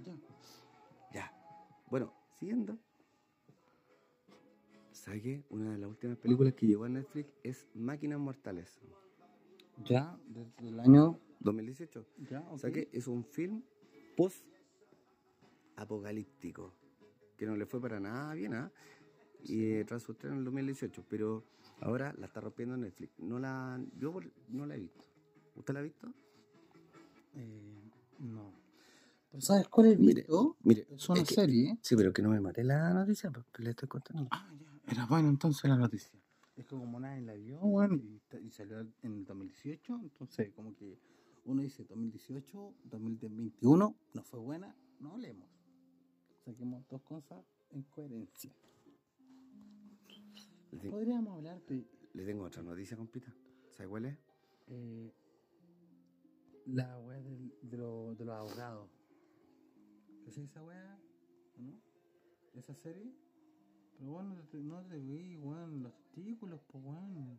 Ya. 1.12 1.32
Bueno, 1.90 2.12
siguiendo. 2.38 2.78
¿Sabes 4.92 5.22
qué? 5.22 5.44
Una 5.50 5.72
de 5.72 5.78
las 5.78 5.88
últimas 5.88 6.18
películas 6.18 6.54
que 6.54 6.66
llegó 6.66 6.84
a 6.84 6.88
Netflix 6.88 7.32
es 7.42 7.66
Máquinas 7.74 8.18
Mortales, 8.18 8.80
Ya, 9.84 10.16
desde 10.28 10.68
el 10.68 10.80
año. 10.80 11.18
2018. 11.40 12.04
Ya, 12.30 12.40
O 12.50 12.58
sea 12.58 12.70
que 12.72 12.88
es 12.92 13.06
un 13.06 13.24
film 13.24 13.62
post-apocalíptico, 14.16 16.72
que 17.36 17.46
no 17.46 17.56
le 17.56 17.66
fue 17.66 17.80
para 17.80 18.00
nada 18.00 18.34
bien, 18.34 18.54
¿ah? 18.54 18.70
Y 19.44 19.64
eh, 19.72 19.84
tras 19.84 20.02
su 20.02 20.12
estreno 20.12 20.34
en 20.34 20.38
el 20.40 20.44
2018, 20.46 21.04
pero 21.08 21.44
ahora 21.80 22.12
la 22.18 22.26
está 22.26 22.40
rompiendo 22.40 22.74
en 22.74 22.80
Netflix. 22.82 23.12
No 23.18 23.38
la, 23.38 23.80
yo 23.98 24.12
no 24.48 24.66
la 24.66 24.74
he 24.74 24.80
visto. 24.80 25.04
¿Usted 25.54 25.74
la 25.74 25.80
ha 25.80 25.84
visto? 25.84 26.08
Eh, 27.34 27.90
no. 28.20 28.50
¿Pero 29.30 29.40
sabes 29.42 29.68
cuál 29.68 29.88
es 29.88 29.98
Mire, 29.98 30.22
visto? 30.22 30.56
Mire, 30.64 30.86
Es 30.90 31.08
una 31.08 31.20
es 31.20 31.28
que- 31.28 31.34
serie. 31.34 31.78
Sí, 31.82 31.94
pero 31.96 32.12
que 32.12 32.22
no 32.22 32.30
me 32.30 32.40
mate 32.40 32.64
la 32.64 32.92
noticia, 32.94 33.30
porque 33.30 33.62
le 33.62 33.70
estoy 33.70 33.88
contando. 33.88 34.26
Ah, 34.32 34.50
ya. 34.58 34.66
Era 34.92 35.06
bueno 35.06 35.28
entonces 35.28 35.62
la 35.68 35.76
noticia. 35.76 36.18
Es 36.56 36.64
que 36.66 36.74
como 36.76 36.98
nadie 36.98 37.20
la 37.22 37.34
vio, 37.34 37.58
bueno, 37.60 37.94
y, 37.96 38.18
ta- 38.28 38.40
y 38.40 38.50
salió 38.50 38.80
en 38.80 39.12
el 39.12 39.24
2018, 39.24 40.00
entonces 40.02 40.50
como 40.52 40.74
que 40.74 40.98
uno 41.44 41.62
dice 41.62 41.84
2018, 41.84 42.74
2021, 42.84 43.94
no 44.14 44.22
fue 44.24 44.40
buena, 44.40 44.74
no 44.98 45.12
hablemos. 45.12 45.48
Saquemos 46.44 46.86
dos 46.88 47.02
cosas 47.02 47.44
en 47.70 47.82
coherencia. 47.84 48.52
Le, 50.72 50.90
Podríamos 50.90 51.34
hablar 51.36 51.60
de 51.66 51.86
le 52.14 52.24
tengo 52.24 52.44
otra 52.44 52.62
noticia, 52.62 52.96
compita. 52.96 53.32
¿Sabe 53.70 53.88
cuál 53.88 54.06
es? 54.06 54.18
eh, 54.68 55.12
la 56.66 56.98
weá 56.98 57.20
de, 57.22 57.76
lo- 57.76 58.14
de 58.14 58.24
los 58.24 58.34
abogados. 58.34 58.88
¿Qué 60.24 60.30
es 60.30 60.38
esa 60.38 60.62
weá? 60.62 60.98
¿O 61.58 61.62
¿No? 61.62 61.80
¿Esa 62.54 62.74
serie? 62.74 63.12
Pero 63.98 64.12
bueno, 64.12 64.34
no 64.52 64.82
te- 64.84 64.98
vi, 64.98 65.36
weón, 65.36 65.82
los 65.82 65.92
artículos, 65.94 66.60
pues 66.70 66.84
weón. 66.84 67.38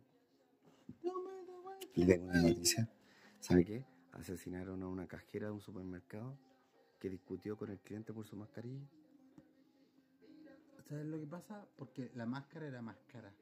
No 1.02 1.22
me 1.22 1.46
da 1.46 1.60
weón. 1.60 1.78
Le 1.94 2.06
tengo 2.06 2.26
una 2.26 2.42
noticia. 2.42 2.88
¿Sabe 3.40 3.64
qué? 3.64 3.84
Asesinaron 4.12 4.82
a 4.82 4.88
una 4.88 5.06
cajera 5.06 5.46
de 5.46 5.52
un 5.52 5.60
supermercado 5.60 6.36
que 6.98 7.08
discutió 7.08 7.56
con 7.56 7.70
el 7.70 7.78
cliente 7.78 8.12
por 8.12 8.26
su 8.26 8.36
mascarilla. 8.36 8.86
¿Sabes 10.88 11.06
lo 11.06 11.20
que 11.20 11.26
pasa? 11.26 11.66
Porque 11.76 12.10
la 12.14 12.26
máscara 12.26 12.66
era 12.66 12.82
más 12.82 12.96
cara. 13.12 13.32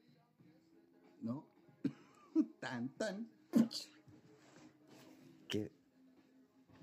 ¿No? 1.21 1.47
tan, 2.59 2.89
tan. 2.89 3.27
Que 5.47 5.71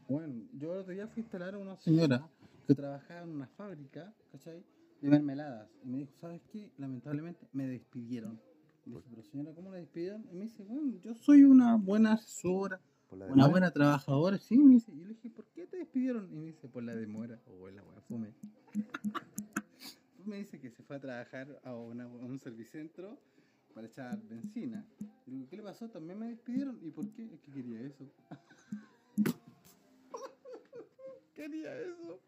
Bueno, 0.08 0.48
yo 0.54 0.72
el 0.72 0.78
otro 0.80 0.92
día 0.92 1.06
fui 1.06 1.20
a 1.20 1.24
instalar 1.24 1.54
a 1.54 1.58
una 1.58 1.76
señora 1.76 2.28
que 2.66 2.74
trabajaba 2.74 3.22
en 3.22 3.28
una 3.30 3.46
fábrica, 3.46 4.12
¿cachai? 4.32 4.64
De 5.04 5.10
mermeladas. 5.10 5.68
Y 5.84 5.88
me 5.88 5.98
dijo, 5.98 6.12
¿sabes 6.20 6.40
qué? 6.50 6.70
Lamentablemente 6.78 7.46
me 7.52 7.66
despidieron. 7.66 8.40
Y 8.86 8.90
le 8.90 8.96
dije, 8.96 9.08
pero 9.10 9.22
señora, 9.22 9.52
¿cómo 9.54 9.70
la 9.70 9.76
despidieron? 9.78 10.24
Y 10.30 10.34
me 10.34 10.44
dice, 10.44 10.62
bueno, 10.64 10.96
yo 11.02 11.14
soy 11.14 11.44
una 11.44 11.76
buena 11.76 12.14
asesora. 12.14 12.80
Una 13.10 13.26
demora. 13.26 13.48
buena 13.48 13.70
trabajadora, 13.70 14.38
sí, 14.38 14.58
me 14.58 14.74
dice. 14.74 14.90
Y 14.92 14.98
yo 14.98 15.02
le 15.06 15.14
dije, 15.14 15.30
¿por 15.30 15.44
qué 15.54 15.66
te 15.66 15.76
despidieron? 15.76 16.28
Y 16.32 16.36
me 16.36 16.46
dice, 16.46 16.68
por 16.68 16.82
la 16.82 16.94
demora. 16.96 17.38
O 17.46 17.68
la 17.70 17.82
weá, 17.82 18.00
fume. 18.08 18.34
me 20.24 20.38
dice 20.38 20.58
que 20.58 20.70
se 20.70 20.82
fue 20.82 20.96
a 20.96 21.00
trabajar 21.00 21.60
a, 21.64 21.74
una- 21.74 22.04
a 22.04 22.08
un 22.08 22.38
servicentro 22.38 23.18
para 23.74 23.86
echar 23.86 24.20
benzina. 24.26 24.84
Y 25.26 25.30
digo, 25.32 25.48
¿qué 25.48 25.56
le 25.58 25.62
pasó? 25.62 25.88
También 25.90 26.18
me 26.18 26.28
despidieron. 26.28 26.78
¿Y 26.82 26.90
por 26.90 27.08
qué? 27.12 27.24
Es 27.34 27.40
que 27.40 27.52
quería 27.52 27.80
eso. 27.82 28.04
quería 31.34 31.78
eso. 31.78 32.20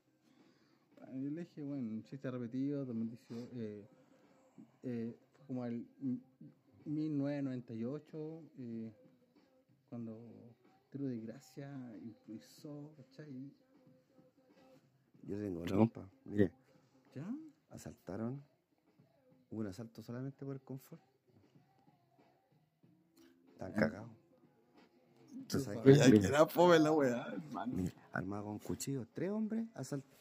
Le 1.15 1.31
dije, 1.43 1.63
bueno, 1.63 1.89
un 1.91 2.03
chiste 2.05 2.31
repetido, 2.31 2.85
2018, 2.85 3.49
eh, 3.55 3.89
eh, 4.83 5.17
fue 5.37 5.47
como 5.47 5.65
el 5.65 5.87
1998, 6.85 8.43
eh, 8.59 8.93
cuando 9.89 10.55
Tiro 10.91 11.07
de 11.07 11.21
Gracia 11.21 11.71
improvisó, 12.03 12.93
¿cachai? 12.97 13.51
Yo 15.23 15.39
tengo 15.39 15.61
otra 15.61 15.77
compa. 15.77 16.09
Mire, 16.25 16.53
¿Ya? 17.15 17.27
asaltaron. 17.71 18.43
Hubo 19.51 19.61
un 19.61 19.67
asalto 19.69 20.03
solamente 20.03 20.45
por 20.45 20.55
el 20.57 20.61
confort. 20.61 21.01
Están 23.53 23.73
Ah. 23.73 23.75
cagados. 23.77 24.11
¿Tú 25.49 25.61
sabes 25.61 25.79
Oye, 25.85 25.95
qué? 25.97 26.03
hay 26.03 26.21
que 26.21 26.27
era 26.27 26.47
fome 26.47 26.79
la 26.79 26.91
weá, 26.93 27.27
hermano. 27.33 27.73
mira, 27.75 27.93
armado 28.13 28.45
con 28.45 28.59
cuchillos, 28.59 29.07
tres 29.13 29.31
hombres 29.31 29.67
asaltaron. 29.75 30.17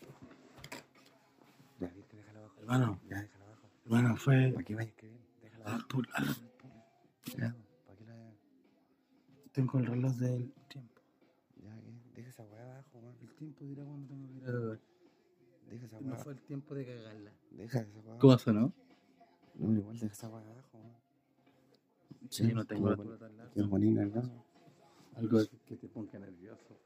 Ya, 1.79 1.87
viste, 1.89 2.15
déjalo 2.17 2.39
abajo. 2.39 2.54
Hermano. 2.65 2.99
Ya, 3.07 3.21
déjalo 3.21 3.45
abajo. 3.45 3.69
Hermano, 3.85 4.17
fue 4.17 4.51
¿Para 4.51 4.63
qué 4.65 4.75
vayas 4.75 4.93
que 4.95 5.07
bien? 5.07 5.21
Déjalo 5.41 5.65
al 5.67 5.73
abajo. 5.73 6.01
al- 6.13 6.25
Ya, 7.37 7.55
¿para 7.85 7.97
qué 7.97 8.05
la.? 8.05 8.33
Tengo 9.51 9.79
el 9.79 9.85
reloj 9.85 10.15
del 10.15 10.51
tiempo. 10.67 11.01
Ya, 11.63 11.75
¿qué? 11.79 11.93
Deja 12.15 12.29
esa 12.29 12.43
weá 12.45 12.63
abajo, 12.63 12.97
weón. 12.99 13.15
El 13.21 13.29
tiempo 13.35 13.65
dirá 13.65 13.83
cuando 13.85 14.07
tengo 14.07 14.27
que 14.27 14.33
ir 14.37 14.43
a. 14.49 14.79
Deja 15.69 15.85
esa 15.85 16.01
No 16.01 16.13
weá. 16.13 16.23
fue 16.23 16.33
el 16.33 16.39
tiempo 16.41 16.73
de 16.75 16.85
cagarla. 16.85 17.31
Deja 17.51 17.79
esa 17.81 17.99
weá. 17.99 18.17
¿Cómo 18.17 18.33
pasó, 18.33 18.53
no? 18.53 18.73
No, 19.55 19.77
igual 19.77 19.99
deja 19.99 20.11
esa 20.13 20.29
weá 20.29 20.41
abajo, 20.41 20.77
weón. 20.79 20.95
Sí, 22.29 22.47
yo 22.49 22.55
no 22.55 22.65
tengo 22.65 22.89
la 22.89 22.95
Qué 22.95 23.01
altura 23.01 23.17
tan 23.19 23.37
larga. 23.37 23.53
Qué 23.53 23.61
bonita, 23.61 24.01
hermano. 24.01 24.43
Algo 25.13 25.39
que 25.67 25.75
te 25.77 25.87
ponga 25.87 26.17
nervioso. 26.19 26.79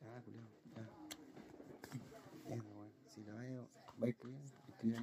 Ya, 0.00 0.22
culiao, 0.22 0.48
ya. 0.74 2.54
Eso, 2.54 2.68
weón. 2.70 2.92
Si 3.08 3.24
la 3.24 3.34
veo, 3.34 3.68
va 4.00 4.06
a 4.06 4.14
weón. 4.24 4.42
Pues. 4.80 4.94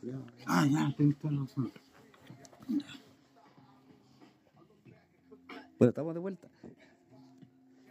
Cuidado. 0.00 0.24
Ah, 0.46 0.66
ya. 0.66 0.94
Bueno, 5.78 5.88
estamos 5.90 6.14
de 6.14 6.20
vuelta. 6.20 6.48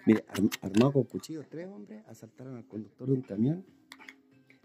Mire, 0.06 0.24
arm- 0.30 0.50
armado 0.62 0.94
con 0.94 1.04
cuchillos, 1.04 1.46
tres 1.50 1.68
hombres 1.68 2.04
asaltaron 2.08 2.56
al 2.56 2.66
conductor 2.66 3.08
de 3.08 3.14
un 3.14 3.22
camión 3.22 3.66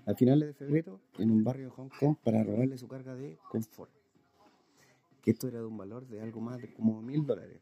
a 0.06 0.14
finales 0.14 0.48
de 0.48 0.54
febrero 0.54 1.00
en 1.18 1.30
un 1.30 1.42
barrio 1.44 1.66
de 1.66 1.70
Hong 1.72 1.88
Kong 1.98 2.16
para 2.22 2.42
robarle 2.44 2.78
su 2.78 2.86
carga 2.88 3.14
de 3.14 3.38
confort. 3.50 3.90
Que 5.22 5.30
esto 5.32 5.48
era 5.48 5.58
de 5.58 5.64
un 5.64 5.76
valor 5.76 6.06
de 6.06 6.20
algo 6.20 6.40
más 6.40 6.60
de 6.60 6.72
como 6.72 7.00
mil 7.02 7.26
dólares. 7.26 7.60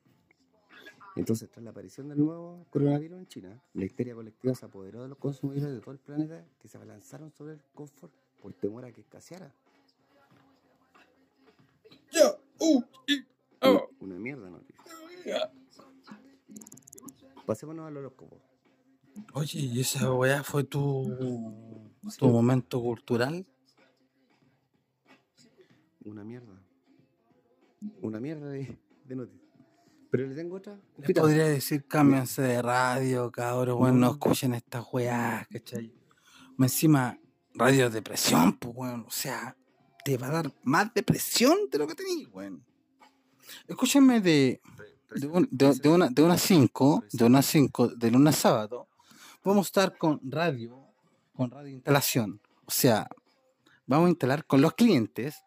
Entonces, 1.15 1.51
tras 1.51 1.63
la 1.63 1.71
aparición 1.71 2.09
del 2.09 2.19
nuevo 2.19 2.67
coronavirus 2.71 3.19
en 3.19 3.27
China, 3.27 3.63
la 3.75 3.85
histeria 3.85 4.15
colectiva 4.15 4.55
se 4.55 4.65
apoderó 4.65 5.03
de 5.03 5.09
los 5.09 5.19
consumidores 5.19 5.75
de 5.75 5.81
todo 5.81 5.93
el 5.93 5.99
planeta 5.99 6.45
que 6.59 6.69
se 6.69 6.79
abalanzaron 6.79 7.31
sobre 7.33 7.55
el 7.55 7.61
confort 7.75 8.13
por 8.41 8.55
temor 8.55 8.85
a 8.87 8.93
que 8.93 9.03
escaseara. 9.03 9.53
U- 13.63 13.89
Una 14.01 14.19
mierda 14.19 14.49
noticia. 14.51 14.83
Pasémonos 17.47 17.87
al 17.87 17.97
horóscopo. 17.97 18.41
Oye, 19.35 19.61
¿y 19.61 19.81
esa 19.81 20.13
weá 20.15 20.43
fue 20.43 20.65
tu, 20.65 21.91
tu 22.19 22.29
momento 22.29 22.81
cultural? 22.81 23.45
Una 26.05 26.25
mierda. 26.25 26.59
Una 28.01 28.19
mierda 28.21 28.49
de, 28.49 28.79
de 29.05 29.15
noticias. 29.17 29.42
Pero 30.13 30.27
le 30.27 30.35
tengo 30.35 30.57
otra. 30.57 30.79
Les 30.99 31.07
podría 31.23 31.47
decir, 31.47 31.87
cámbianse 31.87 32.43
de 32.43 32.61
radio, 32.61 33.33
cabros, 33.33 33.81
weón, 33.81 33.99
no 33.99 34.11
escuchen 34.11 34.53
estas 34.53 34.85
weás, 34.93 35.49
¿cachai? 35.49 35.93
Encima, 36.59 37.19
radio 37.55 37.85
de 37.89 37.95
depresión, 37.95 38.53
pues, 38.59 38.75
weón, 38.77 39.05
o 39.09 39.11
sea, 39.11 39.57
te 40.05 40.19
va 40.19 40.27
a 40.27 40.31
dar 40.31 40.53
más 40.65 40.93
depresión 40.93 41.57
de 41.71 41.79
lo 41.79 41.87
que 41.87 41.95
tenías, 41.95 42.29
weón. 42.31 42.63
Escúchenme 43.67 44.21
de, 44.21 44.61
de, 45.17 45.27
un- 45.29 45.49
de, 45.51 45.75
de 45.75 45.89
una, 45.89 46.09
de 46.11 46.23
unas 46.23 46.43
5, 46.43 47.05
de 47.11 47.25
unas 47.25 47.47
5, 47.47 47.89
de 47.89 48.11
lunes 48.11 48.37
a 48.37 48.39
sábado, 48.39 48.89
vamos 49.43 49.67
a 49.67 49.69
estar 49.69 49.97
con 49.99 50.21
radio, 50.23 50.89
con 51.33 51.51
radio 51.51 51.71
instalación. 51.71 52.41
O 52.67 52.71
sea, 52.71 53.09
vamos 53.87 54.09
a 54.09 54.11
instalar 54.11 54.45
con 54.47 54.61
los 54.61 54.75
clientes 54.75 55.43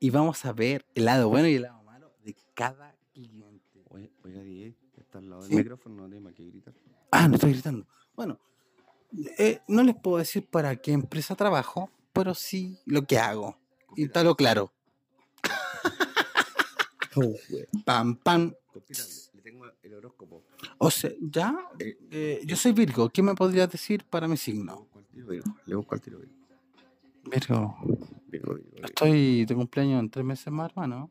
y 0.00 0.10
vamos 0.10 0.44
a 0.44 0.52
ver 0.52 0.84
el 0.96 1.04
lado 1.04 1.28
bueno 1.28 1.46
y 1.48 1.54
el 1.54 1.62
lado 1.62 1.82
malo 1.84 2.12
de 2.24 2.34
cada 2.54 2.96
cliente. 3.14 3.49
Oiga, 4.24 4.42
DJ, 4.42 4.74
está 4.98 5.18
al 5.18 5.30
lado 5.30 5.42
del 5.42 5.50
Sí. 5.50 5.56
micrófono, 5.56 6.06
no 6.08 6.20
más 6.20 6.34
que 6.34 6.44
gritar. 6.46 6.74
Ah, 7.10 7.26
no 7.28 7.34
estoy 7.34 7.52
gritando. 7.52 7.86
Bueno, 8.14 8.38
eh, 9.38 9.60
no 9.68 9.82
les 9.82 9.96
puedo 9.96 10.18
decir 10.18 10.46
para 10.46 10.76
qué 10.76 10.92
empresa 10.92 11.34
trabajo, 11.34 11.90
pero 12.12 12.34
sí 12.34 12.78
lo 12.86 13.06
que 13.06 13.18
hago. 13.18 13.56
Y 13.96 14.04
está 14.04 14.22
lo 14.24 14.34
claro. 14.36 14.72
Oh. 17.16 17.34
Pam, 17.84 18.14
pam. 18.14 18.54
Le- 18.88 19.42
tengo 19.42 19.64
el 19.82 19.94
horóscopo. 19.94 20.44
O 20.78 20.90
sea, 20.92 21.10
ya, 21.20 21.58
Eh, 21.80 21.98
eh, 22.12 22.40
yo 22.46 22.54
soy 22.54 22.70
Virgo. 22.70 23.08
¿Qué 23.08 23.20
me 23.20 23.34
podrías 23.34 23.68
decir 23.68 24.04
para 24.04 24.28
mi 24.28 24.36
signo? 24.36 24.86
Le 25.66 25.74
busco 25.74 25.96
al 25.96 26.00
tiro, 26.00 26.18
Virgo. 26.20 26.34
Virgo. 27.24 27.76
Virgo, 28.28 28.54
Virgo, 28.54 28.54
Virgo. 28.54 28.86
Estoy 28.86 29.44
de 29.44 29.54
cumpleaños 29.56 29.98
en 29.98 30.08
tres 30.08 30.24
meses 30.24 30.52
más, 30.52 30.70
hermano. 30.70 31.10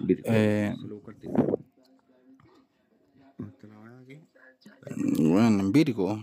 Virgo. 0.00 0.22
Eh, 0.26 0.74
Se 0.78 0.86
lo 0.86 0.94
busco 0.96 1.10
al 1.12 1.16
tiro. 1.16 1.32
¿Dónde 1.32 1.54
está 1.54 2.02
la 2.02 2.18
weá 2.18 3.27
aquí? 3.27 3.27
Bueno, 5.18 5.60
en 5.60 5.72
Virgo. 5.72 6.18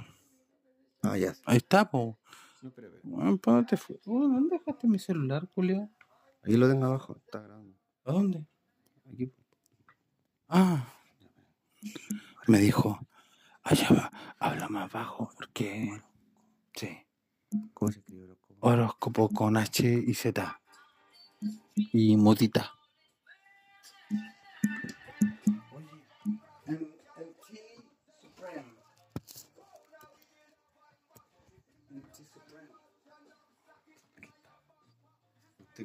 Ah, 1.02 1.18
ya. 1.18 1.34
Ahí 1.46 1.58
está, 1.58 1.90
po. 1.90 2.18
Espera. 2.64 2.90
Bueno, 3.04 3.38
¿para 3.38 3.58
dónde 3.58 3.78
fue? 3.78 4.00
Bueno, 4.06 4.36
¿Dónde 4.36 4.58
dejaste 4.58 4.88
mi 4.88 5.00
celular, 5.00 5.48
Julio? 5.54 5.90
Aquí 6.44 6.58
lo 6.58 6.68
tengo 6.68 6.86
abajo, 6.86 7.16
está 7.18 7.42
grabando. 7.42 7.78
¿A 8.04 8.12
dónde? 8.12 8.46
Aquí. 9.12 9.32
Ah. 10.48 10.92
Me 12.48 12.60
dijo, 12.60 13.00
allá 13.64 13.88
va, 13.92 14.12
habla 14.40 14.68
más 14.70 14.92
bajo 14.92 15.30
porque... 15.36 16.02
Sí. 16.74 16.90
¿Cómo 17.74 17.92
se 17.92 18.00
escribe 18.00 18.26
horóscopo? 18.26 18.68
Horóscopo 18.68 19.30
con 19.30 19.58
H 19.58 20.04
y 20.06 20.14
Z. 20.14 20.62
Y 21.76 22.18
mutita. 22.18 22.72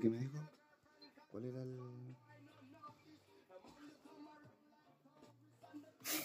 ¿Usted 0.01 0.13
qué 0.13 0.17
me 0.17 0.25
dijo? 0.25 0.49
¿Cuál 1.31 1.45
era 1.45 1.63
el...? 1.63 2.17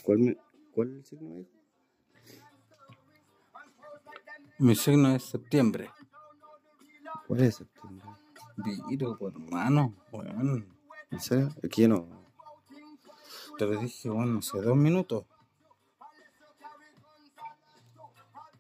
¿Cuál, 0.01 0.19
me... 0.19 0.38
¿Cuál 0.71 0.88
el 0.91 1.03
signo 1.03 1.30
me 1.30 1.36
dijo? 1.39 1.51
Mi 4.59 4.76
signo 4.78 5.13
es 5.13 5.23
septiembre. 5.23 5.91
¿Cuál 7.28 7.41
es 7.41 7.55
septiembre? 7.55 8.07
Viro, 8.88 9.17
hermano. 9.28 9.93
Bueno, 10.09 10.63
¿En 11.11 11.19
serio? 11.19 11.53
Yo 11.63 11.88
no... 11.89 12.07
te 13.57 13.65
lo 13.65 13.78
dije, 13.78 14.09
bueno, 14.09 14.39
hace 14.39 14.61
dos 14.61 14.78
minutos. 14.78 15.26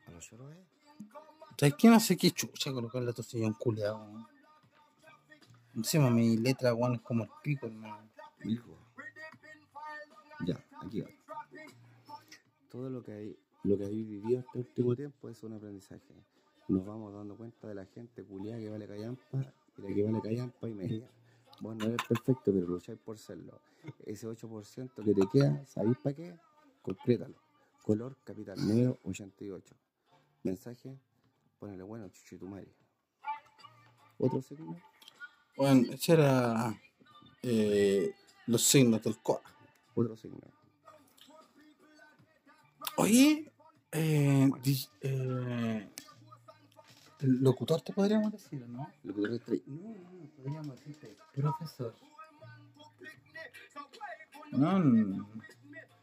¿A 0.07 0.11
los 0.11 0.29
lloros, 0.29 0.51
eh? 0.51 0.65
¿Sabes 1.57 1.75
qué? 1.77 1.87
No 1.87 2.01
sé 2.01 2.17
qué 2.17 2.31
chucha 2.31 2.73
colocarle 2.73 3.11
a 3.11 3.13
tu 3.13 3.23
sillón 3.23 3.53
culiado. 3.53 4.03
weón. 4.03 4.34
Encima 5.75 6.09
mi 6.09 6.37
letra, 6.37 6.73
weón, 6.73 6.95
es 6.95 7.01
como 7.01 7.23
el 7.23 7.29
pico, 7.43 7.67
hermano. 7.67 8.09
Virgo. 8.43 8.77
Ya, 10.45 10.63
aquí 10.81 11.01
va. 11.01 11.09
Todo 12.69 12.89
lo 12.89 13.03
que 13.03 13.11
hay, 13.11 13.39
lo 13.63 13.77
que 13.77 13.85
habéis 13.85 14.07
vivido 14.07 14.39
este 14.39 14.59
último 14.59 14.95
tiempo 14.95 15.29
es 15.29 15.43
un 15.43 15.53
aprendizaje. 15.53 16.13
Nos 16.67 16.85
vamos 16.85 17.13
dando 17.13 17.35
cuenta 17.35 17.67
de 17.67 17.75
la 17.75 17.85
gente 17.85 18.23
culiada 18.23 18.59
que 18.59 18.69
vale 18.69 18.87
callampa 18.87 19.53
y 19.77 19.81
la 19.81 19.93
que 19.93 20.03
vale 20.03 20.21
callampa 20.21 20.69
y 20.69 20.73
media. 20.73 21.09
Vos 21.61 21.75
no 21.75 21.85
eres 21.85 22.01
perfecto, 22.07 22.51
pero 22.53 22.67
lucháis 22.67 22.99
por 22.99 23.17
serlo. 23.17 23.61
Ese 24.05 24.27
8% 24.27 25.03
que 25.03 25.13
te 25.13 25.27
queda, 25.31 25.65
¿sabéis 25.65 25.97
para 25.97 26.15
qué? 26.15 26.37
Complétalo. 26.81 27.35
Color 27.83 28.17
capital, 28.23 28.57
número 28.67 28.99
88. 29.03 29.75
Mensaje, 30.43 30.97
ponele 31.59 31.83
bueno, 31.83 32.09
chuchitumare. 32.09 32.73
Otro 34.17 34.41
signo, 34.41 34.77
Bueno, 35.57 35.93
ese 35.93 36.13
era 36.13 36.79
eh, 37.41 38.13
los 38.47 38.61
signos 38.63 39.01
del 39.03 39.17
COA. 39.19 39.41
Otro 39.95 40.17
signo. 40.17 40.39
Oye, 42.97 43.51
eh, 43.91 44.49
di- 44.61 44.87
eh, 45.01 45.89
el 47.19 47.41
locutor 47.41 47.81
te 47.81 47.93
podríamos 47.93 48.31
decir, 48.31 48.63
¿o 48.63 48.67
¿no? 48.67 48.89
Locutor 49.03 49.29
de 49.31 49.35
estrella. 49.37 49.63
No, 49.67 49.89
no, 49.89 50.29
podríamos 50.37 50.79
decirte 50.79 51.15
profesor. 51.33 51.95
No, 54.51 54.79
no, 54.79 55.29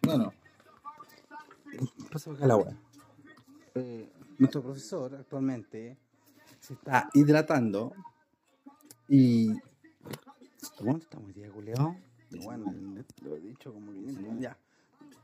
bueno. 0.02 0.32
Pasa 2.10 2.30
acá 2.32 2.46
la 2.46 2.56
wea. 2.56 2.76
Eh, 3.74 4.10
nuestro 4.38 4.62
profesor 4.62 5.14
actualmente 5.14 5.96
se 6.60 6.74
está 6.74 7.08
hidratando 7.14 7.94
y. 9.08 9.52
¿Cuánto 10.78 11.04
estamos 11.04 11.28
hoy 11.28 11.32
día, 11.32 11.50
culiao? 11.50 11.96
Bueno, 12.44 12.72
lo 13.22 13.36
he 13.36 13.40
dicho 13.40 13.72
como 13.72 13.92
que 13.92 14.40
ya. 14.40 14.56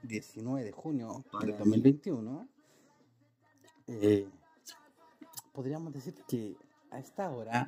19 0.03 0.65
de 0.65 0.73
junio 0.73 1.25
de 1.41 1.53
2021. 1.53 2.49
Eh, 3.89 4.29
podríamos 5.53 5.93
decir 5.93 6.15
que 6.29 6.57
a 6.91 6.99
esta 6.99 7.31
hora 7.31 7.67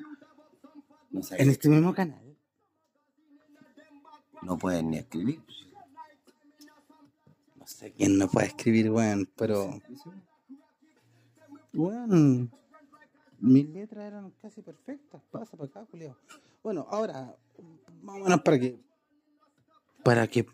No, 1.11 1.21
en 1.33 1.51
este 1.51 1.69
mismo 1.69 1.95
canal 1.95 2.37
no 4.43 4.59
pueden 4.59 4.91
ni 4.91 4.99
escribir. 4.99 5.43
no 7.57 7.67
sé 7.67 7.93
quién 7.93 8.19
no 8.19 8.29
puede 8.29 8.49
escribir 8.49 8.91
weón 8.91 9.29
pero 9.37 9.81
weón 11.73 12.53
mis 13.41 13.69
letras 13.69 14.07
eran 14.07 14.31
casi 14.43 14.63
perfectas 14.63 15.23
pasa 15.31 15.57
para 15.57 15.69
acá 15.69 15.87
Julio 15.91 16.17
bueno 16.63 16.87
ahora 16.91 17.37
más 18.03 18.17
o 18.17 18.25
menos 18.25 18.41
para 18.43 18.59
que 18.59 18.81
para 20.05 20.27
que 20.27 20.47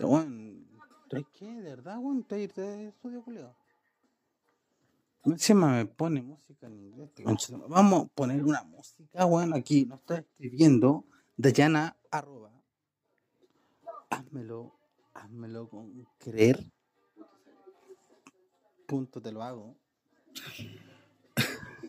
weón 0.00 0.66
¿traes 1.08 1.26
qué? 1.32 1.46
de 1.46 1.70
verdad 1.70 1.98
weón 1.98 2.24
te 2.24 2.40
irte 2.40 2.60
de 2.60 2.88
estudio 2.88 3.22
Julio 3.22 3.54
Encima 5.24 5.68
me 5.68 5.84
pone 5.84 6.22
música 6.22 6.66
en 6.66 6.78
inglés. 6.78 7.10
Vamos 7.68 8.04
a 8.04 8.08
poner 8.08 8.42
una 8.42 8.62
música, 8.62 9.26
weón, 9.26 9.52
aquí. 9.52 9.84
Nos 9.84 10.00
está 10.00 10.18
escribiendo 10.18 11.04
Dayana 11.36 11.96
arroba. 12.10 12.52
Házmelo, 14.10 14.78
házmelo 15.12 15.68
con 15.68 16.06
creer. 16.18 16.72
Punto 18.86 19.20
te 19.20 19.32
lo 19.32 19.42
hago. 19.42 19.76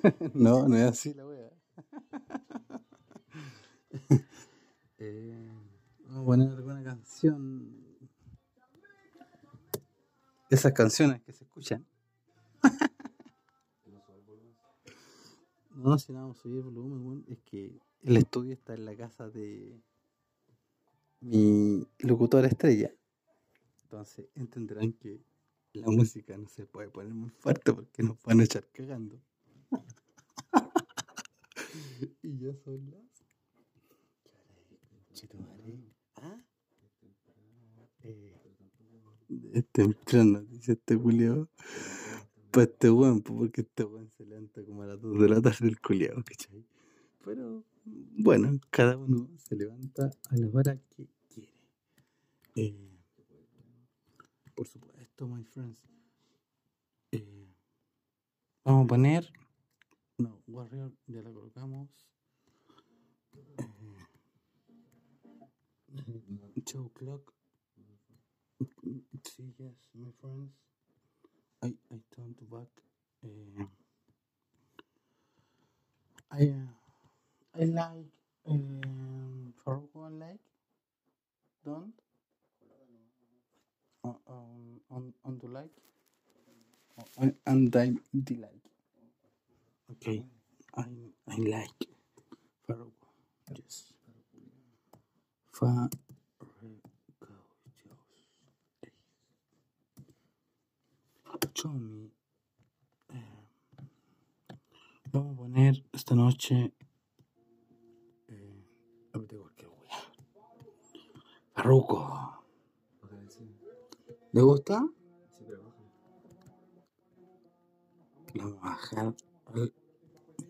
no, 0.34 0.68
no 0.68 0.78
es 0.78 0.84
así 0.84 1.14
la 1.14 1.26
wea. 1.26 1.52
Eh, 5.02 5.50
vamos 6.02 6.22
a 6.22 6.26
poner 6.26 6.50
alguna 6.50 6.84
canción. 6.84 7.74
Esas 10.50 10.74
canciones 10.74 11.22
que 11.22 11.32
se 11.32 11.46
escuchan. 11.46 11.86
No, 15.72 15.98
si 15.98 16.12
no 16.12 16.20
vamos 16.20 16.38
a 16.38 16.42
subir 16.42 16.62
volumen, 16.62 17.24
es 17.30 17.40
que 17.40 17.80
el 18.02 18.18
estudio 18.18 18.52
está 18.52 18.74
en 18.74 18.84
la 18.84 18.98
casa 18.98 19.30
de 19.30 19.82
mi 21.22 21.88
locutora 22.00 22.50
estrella. 22.50 22.94
Entonces 23.84 24.28
entenderán 24.36 24.92
que 24.92 25.22
la 25.72 25.88
música 25.88 26.38
no 26.38 26.50
se 26.50 26.66
puede 26.66 26.90
poner 26.90 27.14
muy 27.14 27.30
fuerte 27.30 27.72
porque 27.72 28.04
nos 28.04 28.22
van 28.24 28.42
a 28.42 28.44
echar 28.44 28.68
cagando. 28.74 29.22
y 32.24 32.38
ya 32.38 32.54
son 32.64 32.92
las. 32.92 33.10
¿Ah? 36.16 36.42
Eh, 38.04 38.34
es 39.54 39.66
temprano, 39.68 40.42
dice 40.44 40.74
este 40.74 40.96
Julio. 40.96 41.50
Para 42.52 42.64
este 42.64 42.90
weón, 42.90 43.22
pues, 43.22 43.40
porque 43.40 43.62
este 43.62 43.84
weón 43.84 44.12
se 44.18 44.26
levanta 44.26 44.64
como 44.66 44.84
a 44.84 44.88
las 44.88 45.02
2 45.02 45.22
de 45.22 45.30
la 45.30 45.42
tarde 45.42 45.68
el 45.68 45.80
culiado, 45.80 46.24
¿cachai? 46.24 46.66
Pero 47.24 47.64
bueno, 47.86 48.60
cada 48.70 48.98
uno 48.98 49.30
se 49.38 49.56
levanta 49.56 50.12
a 50.30 50.36
la 50.36 50.48
hora 50.52 50.80
que 50.96 51.08
quiere. 51.30 51.54
Eh, 52.56 52.76
por 54.56 54.68
supuesto, 54.68 55.28
my 55.28 55.44
friends. 55.44 55.80
Eh, 57.12 57.48
vamos 58.64 58.86
a 58.86 58.88
poner. 58.88 59.32
No, 60.20 60.44
Warrior 60.48 60.94
ya 61.08 61.22
la 61.24 61.32
colocamos. 61.32 61.90
Eh, 63.34 63.58
Show 66.68 66.92
Clock. 66.94 67.34
Sí, 69.24 69.54
yes, 69.60 69.76
my 69.96 70.12
friends. 70.22 70.52
I, 71.64 71.68
I 71.92 72.00
turn 72.16 72.36
to 72.40 72.46
back. 72.46 72.70
Uh, 73.24 73.66
I 76.32 76.44
uh, 76.50 76.74
I 77.62 77.66
like 77.66 78.12
um, 78.48 79.54
Farouk 79.66 79.90
one 79.94 80.20
like 80.20 80.40
don't 81.66 81.94
uh, 84.06 84.14
um, 84.30 84.82
on 84.92 85.14
on 85.26 85.40
the 85.40 85.48
like 85.48 85.72
Uh, 87.00 87.04
and, 87.18 87.36
and 87.48 87.76
I 87.76 87.88
like. 88.36 88.59
Okay, 89.92 90.24
I 90.78 90.86
I 91.28 91.38
like 91.54 91.82
Farouk. 92.68 92.94
Yes. 93.56 93.94
Farouk. 95.52 95.94
Show 101.56 101.74
me. 101.74 102.12
Eh, 103.10 103.48
vamos 105.12 105.34
a 105.34 105.38
poner 105.38 105.84
esta 105.92 106.16
noche. 106.16 106.74
Eh. 108.28 108.64
Farruko. 111.54 112.36
¿Le 114.32 114.42
gusta? 114.42 114.86
La 118.36 118.44
vamos 118.44 118.60
a 118.64 118.66
bajar 118.70 119.16
al- 119.48 119.74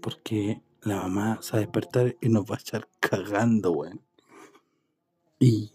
porque 0.09 0.59
la 0.81 1.03
mamá 1.03 1.39
se 1.39 1.51
va 1.51 1.57
a 1.59 1.61
despertar 1.61 2.17
y 2.19 2.29
nos 2.29 2.43
va 2.45 2.55
a 2.55 2.59
echar 2.59 2.89
cagando, 2.99 3.71
weón. 3.73 4.01
Y. 5.37 5.71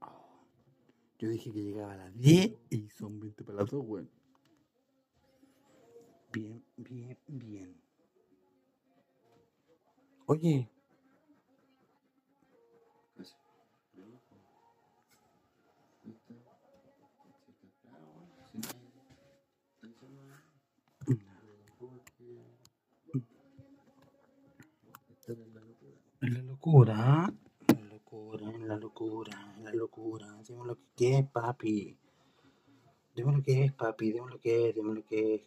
Oh, 0.00 0.44
Yo 1.20 1.28
dije 1.28 1.52
que 1.52 1.62
llegaba 1.62 1.92
a 1.92 1.96
las 1.96 2.18
10 2.18 2.56
y 2.70 2.88
son 2.88 3.20
20 3.20 3.44
para 3.44 3.58
las 3.58 3.70
2, 3.70 3.84
weón. 3.86 4.10
Bien, 6.32 6.64
bien, 6.76 7.16
bien. 7.28 7.80
Oye. 10.26 10.68
En 26.20 26.34
la 26.34 26.42
locura, 26.58 27.32
la 27.68 27.84
locura, 27.84 28.50
la 28.58 28.76
locura, 28.76 29.56
la 29.62 29.72
locura. 29.72 30.42
Dime 30.44 30.64
lo 30.66 30.76
que 30.96 31.18
es, 31.18 31.24
papi. 31.30 31.96
Dime 33.14 33.32
lo 33.32 33.42
que 33.44 33.64
es, 33.64 33.72
papi. 33.72 34.12
Dime 34.12 34.28
lo 34.28 34.40
que 34.40 34.68
es, 34.68 34.74
dime 34.74 34.92
lo 34.92 35.04
que 35.04 35.34
es. 35.36 35.42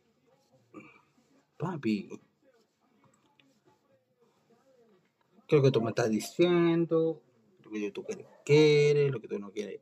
Papi. 1.58 2.10
¿Qué 5.48 5.56
es 5.58 5.62
lo 5.62 5.62
que 5.62 5.72
tú 5.72 5.82
me 5.82 5.90
estás 5.90 6.10
diciendo? 6.10 7.22
Lo 7.62 7.72
que 7.72 7.92
tú 7.92 8.06
quieres, 8.46 9.12
lo 9.12 9.20
que 9.20 9.28
tú 9.28 9.38
no 9.38 9.52
quieres. 9.52 9.82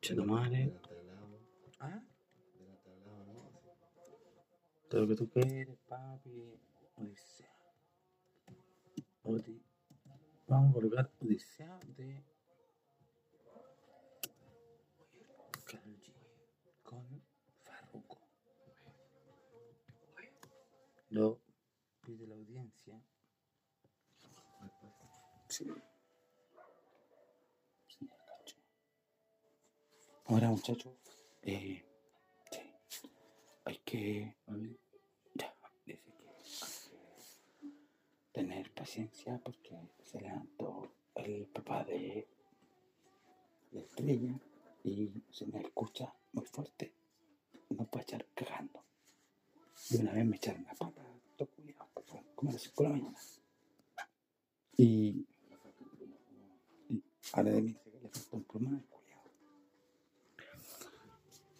Chino 0.00 0.24
Todo 4.88 5.02
lo 5.02 5.08
que 5.08 5.16
tú 5.16 5.28
quieres, 5.28 5.78
papi. 5.86 6.58
Odisea. 6.96 7.52
Odi- 9.24 9.62
Vamos 10.46 10.70
a 10.70 10.74
colocar 10.74 11.10
Odisea 11.20 11.78
de 11.96 12.24
con 16.82 17.04
Farruko. 17.64 18.18
Lo 21.10 21.38
pide 22.00 22.26
la 22.26 22.34
audiencia. 22.34 22.98
Sí. 25.48 25.66
Ahora, 30.26 30.48
muchachos, 30.48 30.94
Eh. 31.42 31.84
Hay 33.68 33.76
que. 33.84 34.34
Ya, 35.34 35.54
dice 35.84 35.84
que 35.84 35.92
hay 35.92 36.00
que 36.00 36.02
tener 38.32 38.72
paciencia 38.72 39.38
porque 39.44 39.76
se 40.02 40.18
levantó 40.22 40.90
el 41.14 41.46
papá 41.48 41.84
de, 41.84 42.26
de 43.70 43.80
Estrella 43.80 44.40
y 44.84 45.22
se 45.30 45.44
me 45.48 45.60
escucha 45.60 46.10
muy 46.32 46.46
fuerte. 46.46 46.94
No 47.68 47.84
puede 47.84 48.04
echar 48.04 48.24
cagando. 48.34 48.82
De 49.90 49.98
una 49.98 50.14
vez 50.14 50.24
me 50.24 50.36
echaron 50.36 50.64
la 50.64 50.74
pata, 50.74 51.02
todo 51.36 51.50
culiao, 51.50 51.90
fue 52.06 52.22
como 52.34 52.50
a 52.50 52.54
las 52.54 52.62
5 52.62 52.82
de 52.82 52.88
la 52.88 52.94
mañana. 52.94 53.18
Y, 54.78 55.26
y 56.88 57.04
ahora 57.34 57.50
de 57.50 57.60
mí 57.60 57.76
le 58.00 58.08
falta 58.08 58.34
un 58.34 58.44
plumón 58.44 58.76
al 58.76 58.86
culiao. 58.86 59.22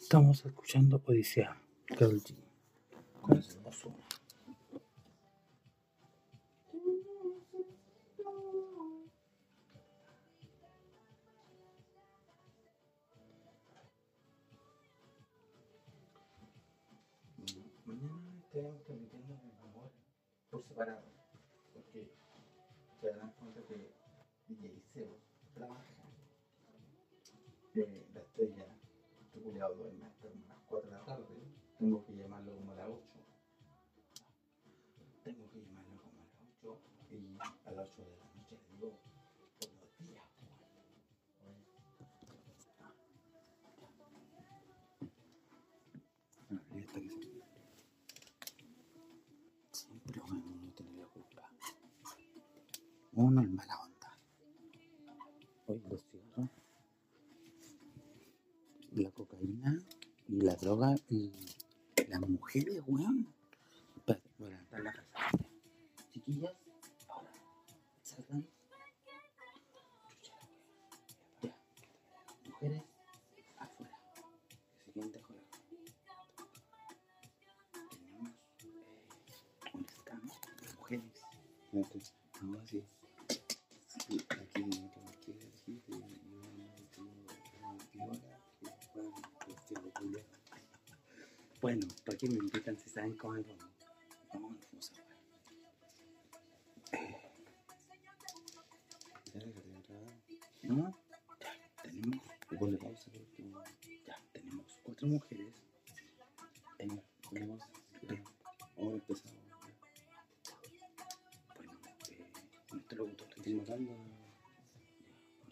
Estamos 0.01 0.43
escuchando 0.47 1.03
Odisea, 1.07 1.68
Karol 1.97 2.21
G. 2.21 2.35
Con 3.23 3.39
Ozuna. 3.39 3.97
Mañana 17.87 18.19
estaremos 18.45 18.85
transmitiendo 18.85 19.35
en 19.35 19.59
amor 19.61 19.91
por 20.51 20.63
separado, 20.65 21.03
porque 21.73 22.11
se 23.01 23.07
darán 23.11 23.33
cuenta 23.33 23.63
que 23.63 23.91
DJ 24.47 24.83
Seo 24.93 25.19
trabaja. 25.55 25.85
Eh, 27.75 28.07
la 28.13 28.21
estrella, 28.21 28.67
este 29.23 29.41
culiao 29.41 29.75
duerme 29.75 29.98
Tengo 31.79 32.05
que 32.05 32.17
llamarlo 32.17 32.57
como 32.57 32.73
a 32.73 32.75
las 32.75 32.89
8. 32.89 33.03
Tengo 35.23 35.49
que 35.51 35.61
llamarlo 35.61 36.03
como 36.03 36.11
a 36.11 36.25
las 36.25 36.33
8 36.61 36.81
y 37.13 37.39
a 37.67 37.71
las 37.71 37.89
8 37.91 38.03
de 38.03 38.17
la 38.17 38.25
noche 38.35 38.59
le 38.59 38.75
digo 38.75 38.99
los 39.61 39.99
días. 39.99 40.25
Ah, 46.51 46.61
y 46.75 46.79
esta 46.81 47.01
que 50.13 50.21
uno 50.21 50.73
tiene 50.75 50.93
la 50.99 51.07
culpa. 51.07 51.49
Uno 53.13 53.43
es 53.43 53.51
mala 53.51 53.81
onda. 53.85 54.19
Hoy 55.67 55.81
los 55.89 56.03
cigarros, 56.03 56.51
la 58.93 59.11
cocaína 59.13 59.79
y 60.27 60.41
la 60.41 60.57
droga 60.57 60.97
y 61.09 61.31
las 62.09 62.21
mujeres, 62.21 62.83
weón. 62.87 63.27
Espérate, 63.97 64.31
voy 64.39 64.49
a 64.49 64.51
levantar 64.51 64.81
la 64.81 64.93
casa. 64.93 65.39
Chiquillas, 66.13 66.53
ahora 67.09 67.31
salgan. 68.03 68.47
Ya. 71.43 71.57
Mujeres, 72.47 72.83
afuera. 73.59 73.99
Que 74.79 74.85
se 74.85 74.93
queden 74.93 75.13
debajo 75.13 75.33
de 75.33 75.41
la 75.41 75.49
tenemos 77.91 78.31
eh, 78.65 79.71
un 79.75 79.85
escano 79.85 80.33
de 80.63 80.75
mujeres. 80.77 81.23
Entonces, 81.73 82.15
Bueno, 91.61 91.87
¿para 92.05 92.17
qué 92.17 92.29
me 92.29 92.37
invitan 92.37 92.79
si 92.79 92.89
saben 92.89 93.17
cómo 93.17 93.35
es 93.37 93.45
bueno? 93.45 93.69
Vamos 99.35 99.57
a 99.57 99.83
trabajar. 99.83 100.05
¿No? 100.63 100.99
Ya, 101.41 101.51
tenemos, 101.83 102.23
ya, 104.07 104.23
tenemos 104.33 104.79
cuatro 104.85 105.09
mujeres. 105.09 105.55
Pausa. 107.29 107.69
Ya. 108.03 108.23
Ahora 108.77 108.95
empezamos. 108.95 109.35
bueno, 111.57 111.73
eh, 112.11 112.31
nuestro 112.73 112.99
locutor, 112.99 113.29
Estoy 113.37 113.55
matando. 113.55 113.93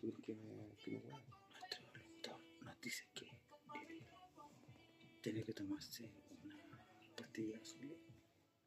¿Tú 0.01 0.13
que 0.23 0.35
me, 0.35 0.77
que 0.77 0.91
me 0.93 1.26
tiene 5.27 5.43
que 5.43 5.53
tomarse 5.55 6.09
una 6.45 6.57
pastilla 7.17 7.59
azul 7.59 7.97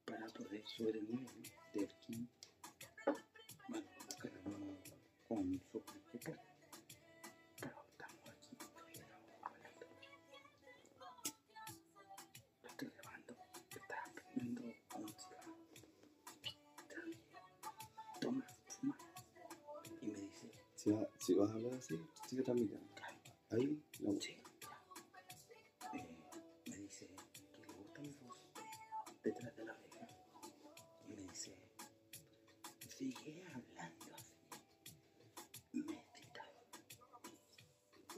para 0.03 0.27
poder 0.27 0.61
nivel 1.07 1.25
del 1.73 1.87
ki. 2.01 2.27
Bueno, 3.69 3.87
cada 4.19 4.41
uno 4.43 4.77
con 5.25 5.61
su 5.71 5.81
puede. 6.19 6.37
Pero 7.61 7.81
estamos 7.87 8.27
aquí 8.27 8.57
hablando. 8.59 9.87
Lo 12.61 12.69
estoy 12.69 12.89
grabando, 12.97 13.35
está 13.71 14.03
prendiendo 14.13 14.63
un 14.97 15.07
cigarro. 15.07 15.55
Toma, 18.19 18.45
fuma. 18.67 18.97
Y 20.01 20.05
me 20.07 20.13
dice, 20.13 20.51
Si, 20.75 20.91
va- 20.91 21.09
si 21.19 21.33
vas 21.35 21.51
a 21.51 21.53
hablar 21.53 21.73
así, 21.75 21.95
sigue 22.27 22.43
transmitiendo. 22.43 22.85
Ahí, 23.51 23.81
la 24.01 24.19
Sí. 24.19 24.35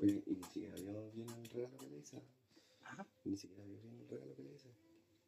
Oye, 0.02 0.24
y 0.26 0.32
ni 0.32 0.44
siquiera 0.44 0.76
vio 0.76 1.12
bien 1.12 1.30
el 1.30 1.50
regalo 1.50 1.78
que 1.78 1.88
le 1.90 1.98
hice. 2.00 2.22
Ajá. 2.84 3.06
Ni 3.24 3.38
siquiera 3.38 3.64
vio 3.66 3.80
bien 3.82 4.00
el 4.00 4.08
regalo 4.10 4.36
que 4.36 4.44
le 4.44 4.54
hice. 4.56 4.70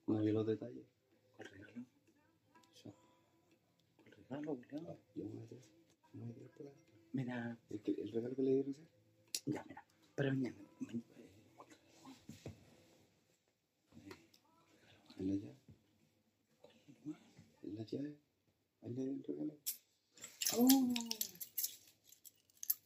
No 0.07 0.19
vio 0.19 0.33
los 0.33 0.47
detalles. 0.47 0.85
¿Cuál 1.35 1.49
regalo? 1.49 1.73
Yo, 2.83 2.93
¿Cuál 4.27 4.41
regalo, 4.41 4.55
Julián? 4.55 4.97
yo 5.15 5.25
me 5.25 5.31
voy 5.35 5.43
a 5.43 5.47
tirar, 5.47 5.65
me 6.13 6.21
voy 6.23 6.31
a 6.31 6.33
tirar 6.35 6.49
por. 6.51 6.73
Mira, 7.13 7.57
El, 7.69 7.81
que- 7.81 7.91
el 8.01 8.11
regalo 8.11 8.35
que 8.35 8.41
le 8.43 8.51
di 8.55 8.61
recién. 8.63 8.87
ya, 9.45 9.63
mira. 9.67 9.85
Para 10.15 10.29
mañana. 10.33 10.57
ma- 10.57 10.67
¿Cuál 11.55 11.67
regalo? 11.69 12.15
Eh, 13.95 14.15
En 15.19 15.27
la 15.27 15.33
llave. 15.35 15.55
En 17.63 17.75
la 17.75 17.83
llave. 17.83 18.17
Ahí 18.81 18.93
le 18.93 19.03
di 19.03 19.09
el 19.11 19.23
regalo. 19.23 19.57
Oh. 20.57 20.93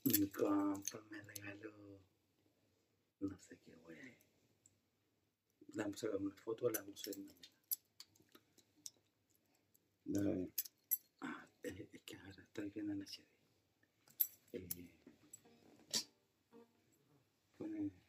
Mi 0.04 0.28
compa 0.30 1.02
me 1.10 1.22
regaló 1.22 1.37
no 3.20 3.38
sé 3.38 3.58
qué 3.60 3.72
wey. 3.86 4.18
Le 5.74 5.84
vamos 5.84 6.04
a 6.04 6.08
sacar 6.08 6.22
una 6.22 6.36
foto, 6.36 6.70
la 6.70 6.82
vamos 6.82 7.02
a 7.06 7.10
ver 7.10 7.20
mañana. 7.20 7.48
Dale. 10.06 10.52
Ah, 11.22 11.48
eh, 11.64 11.90
es 11.92 12.02
que 12.04 12.18
ahora 12.18 12.44
está 12.44 12.62
viendo 12.64 12.94
en 12.94 13.02
HD. 13.02 13.26
Eh, 14.54 14.90
pone. 17.58 18.07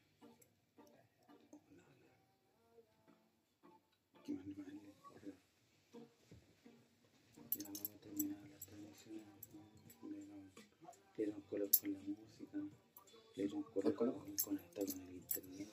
Color? 14.43 14.61
con, 14.75 14.89
el 14.89 15.15
internet. 15.15 15.69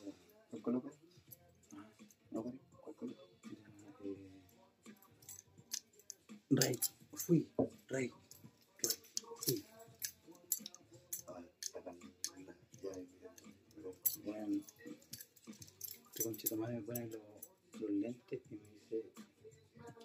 ¿Cuál 0.49 0.61
coloco? 0.61 0.91
Ah, 1.77 1.89
¿No? 2.31 2.43
¿Cuál 2.81 2.95
coloco? 2.95 3.21
ya, 3.43 3.89
eh, 4.05 4.17
Rey, 6.49 6.79
fui, 7.13 7.47
Rey, 7.87 8.11
Rey, 8.81 8.97
fui. 9.41 9.65
Bueno, 14.23 14.61
este 16.07 16.23
conchito 16.23 16.55
madre 16.57 16.75
me 16.75 16.81
pone 16.81 17.07
los, 17.07 17.81
los 17.81 17.91
lentes 17.91 18.41
y 18.49 18.55
me 18.55 18.63
dice 18.69 19.11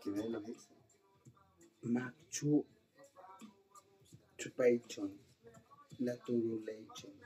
que 0.03 0.11
vean 0.11 0.33
lo 0.33 0.43
que 0.43 0.53
dice. 0.53 0.75
Machu 1.83 2.67
Chupation, 4.41 5.11
la 5.99 6.17
turulation. 6.25 7.20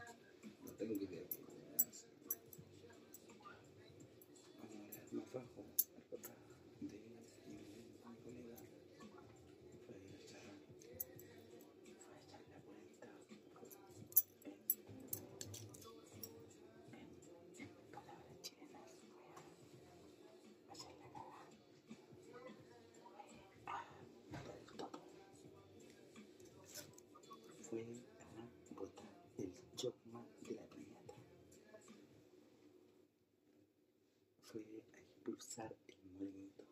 Usar 35.27 35.75
el 35.89 35.97
molinito. 36.13 36.65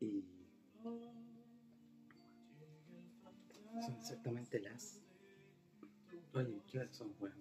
Y 0.00 0.24
son 3.80 3.94
exactamente 3.96 4.60
las. 4.60 5.00
Oye, 6.34 6.62
¿qué 6.66 6.78
horas 6.78 6.96
son, 6.96 7.14
weón? 7.20 7.34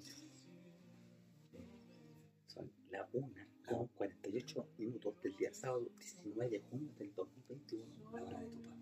Son 2.47 2.71
la 2.91 3.07
1 3.13 3.27
con 3.67 3.87
48 3.87 4.67
minutos 4.77 5.21
del 5.21 5.35
día 5.37 5.53
sábado 5.53 5.87
19 5.97 6.49
de 6.49 6.59
junio 6.59 6.91
del 6.97 7.13
2021. 7.15 7.85
La 8.11 8.23
hora 8.23 8.39
de 8.39 8.47
tu 8.47 8.59
papá. 8.59 8.81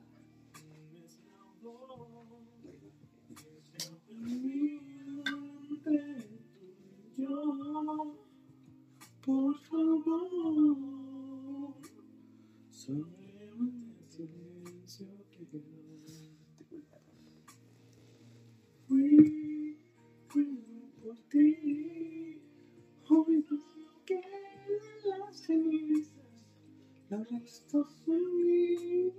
Por 9.26 9.56
favor, 9.68 10.78
sonríe 12.70 13.50
el 13.50 14.08
silencio 14.08 15.08
que 15.32 15.46
Fui, 18.88 19.78
fui 20.28 20.46
por 21.02 21.18
ti, 21.30 22.42
hoy 23.10 23.46
no 23.50 24.04
quedan 24.06 24.80
las 25.06 25.50
los 27.10 27.30
restos 27.30 28.06
de 28.06 28.20
mí. 28.20 29.14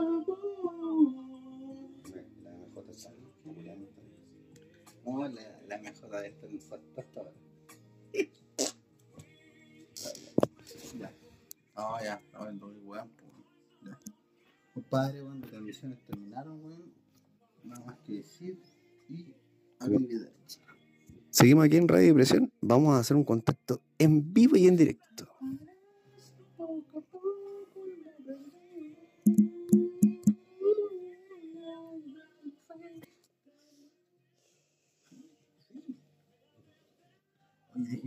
La 0.01 0.09
MJ 2.51 2.93
sale. 2.93 3.17
No, 5.05 5.27
la, 5.27 5.61
la 5.67 5.77
de 6.21 6.27
esta 6.27 6.47
en 6.47 7.01
hasta 7.01 7.19
ahora. 7.19 7.31
Ya. 10.97 11.13
No, 11.75 12.03
ya, 12.03 12.21
no, 12.33 12.47
el 12.47 12.59
doble 12.59 12.79
weón. 12.79 13.09
Ya. 13.83 13.99
Compadre, 14.73 15.23
weón, 15.23 15.41
las 15.41 15.51
transmisiones 15.51 15.99
terminaron, 16.05 16.63
weón. 16.65 16.93
Nada 17.63 17.85
más 17.85 17.99
que 17.99 18.13
decir. 18.13 18.59
Y 19.09 19.33
vida. 20.07 20.31
Seguimos 21.29 21.65
aquí 21.65 21.77
en 21.77 21.87
Radio 21.87 22.07
Depresión. 22.07 22.51
Vamos 22.61 22.95
a 22.95 22.99
hacer 22.99 23.17
un 23.17 23.23
contacto 23.23 23.81
en 23.99 24.33
vivo 24.33 24.55
y 24.55 24.67
en 24.67 24.77
directo. 24.77 25.27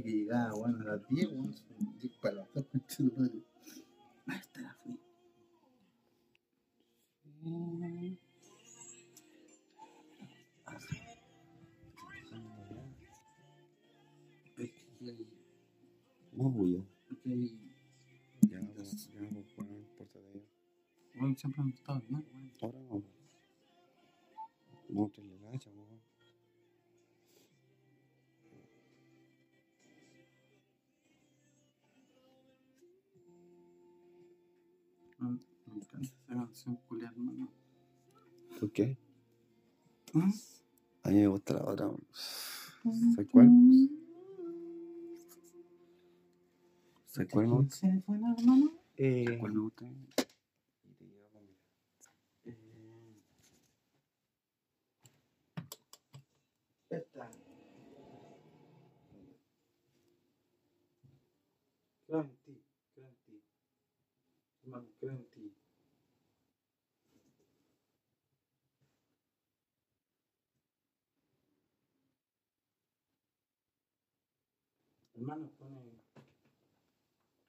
Que 0.08 0.14
llegaba, 0.16 0.54
bueno, 0.54 0.80
a 0.80 0.84
las 0.84 1.08
10, 1.08 1.28
weón. 1.32 1.52
son 1.54 1.98
10 1.98 2.16
para 2.18 2.34
las 2.36 2.54
2, 2.54 2.64
concha 2.66 3.02
de 3.04 3.10
tu 3.10 3.16
madre. 3.20 3.42
Ahí 4.26 4.38
está 4.38 4.60
la 4.62 4.74
fui. 4.82 4.98
Es 14.56 14.70
que 14.98 15.10
hay- 15.10 15.28
No, 16.32 16.44
bulla. 16.50 16.82
es 17.10 17.18
que 17.18 17.30
hay- 17.30 17.58
Ya, 18.50 18.60
pues, 18.74 19.10
ya, 19.12 19.28
pues, 19.32 19.52
Juan, 19.54 19.68
pórtate 19.96 20.30
bien. 20.32 20.44
Weón, 21.16 21.36
siempre 21.36 21.62
han 21.62 21.68
estado 21.70 22.00
bien, 22.08 22.24
weón. 22.32 22.52
Ahora 22.62 22.80
no. 22.82 23.02
No, 24.88 25.08
te 25.10 25.20
Me 35.18 35.30
me 35.66 35.74
encanta 35.76 36.00
esa 36.00 36.34
canción, 36.34 36.76
culiar, 36.88 37.12
hermano. 37.12 37.52
¿Por 38.58 38.70
qué? 38.72 38.96
¿Mm? 40.12 40.30
A 41.02 41.08
mí 41.10 41.14
me 41.16 41.26
gusta 41.26 41.54
la 41.54 41.64
otra. 41.64 41.90
¿Sabes 43.14 43.28
cuál? 43.30 43.50
¿Sabes 47.06 47.30
cuál 47.30 47.46
me 47.48 47.54
gusta? 47.56 47.76
¿Se 47.76 48.00
fue, 48.00 48.14
hermano? 48.14 48.36
¿Sabes 48.96 49.38
cuál 49.38 49.52
me 49.52 49.60
gusta? 49.60 49.84
Y 50.84 50.92
te 50.94 51.04
llevo 51.04 51.28
conmigo. 51.30 51.56
Esta. 56.90 57.30
Creo 62.06 62.20
en 62.22 62.36
ti, 62.38 62.62
creo 62.94 63.08
en 63.08 63.16
ti. 63.26 63.42
Hermano, 64.62 64.86
creo 64.98 65.12
en 65.12 65.30
ti. 65.30 65.54
Hermano, 75.28 75.50
pone. 75.58 75.82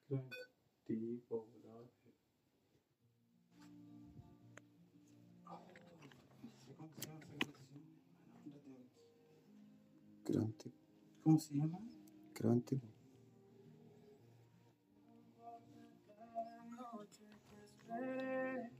Creo 0.06 0.20
en 0.20 0.28
ti, 0.84 1.24
pobre. 1.26 1.50
No 6.42 6.60
sé 6.60 6.74
cómo 6.76 6.90
se 6.92 7.00
llama 7.00 7.20
esa 7.24 7.52
canción. 7.52 7.84
hermano, 8.26 8.52
la 8.52 8.60
tengo. 8.60 8.84
Creo 10.24 10.42
en 10.42 10.52
ti. 10.58 10.74
¿Cómo 11.22 11.38
se 11.38 11.54
llama? 11.54 11.78
Creo 12.34 12.52
en 12.52 12.62
ti. 12.64 12.82
Pero. 17.86 18.79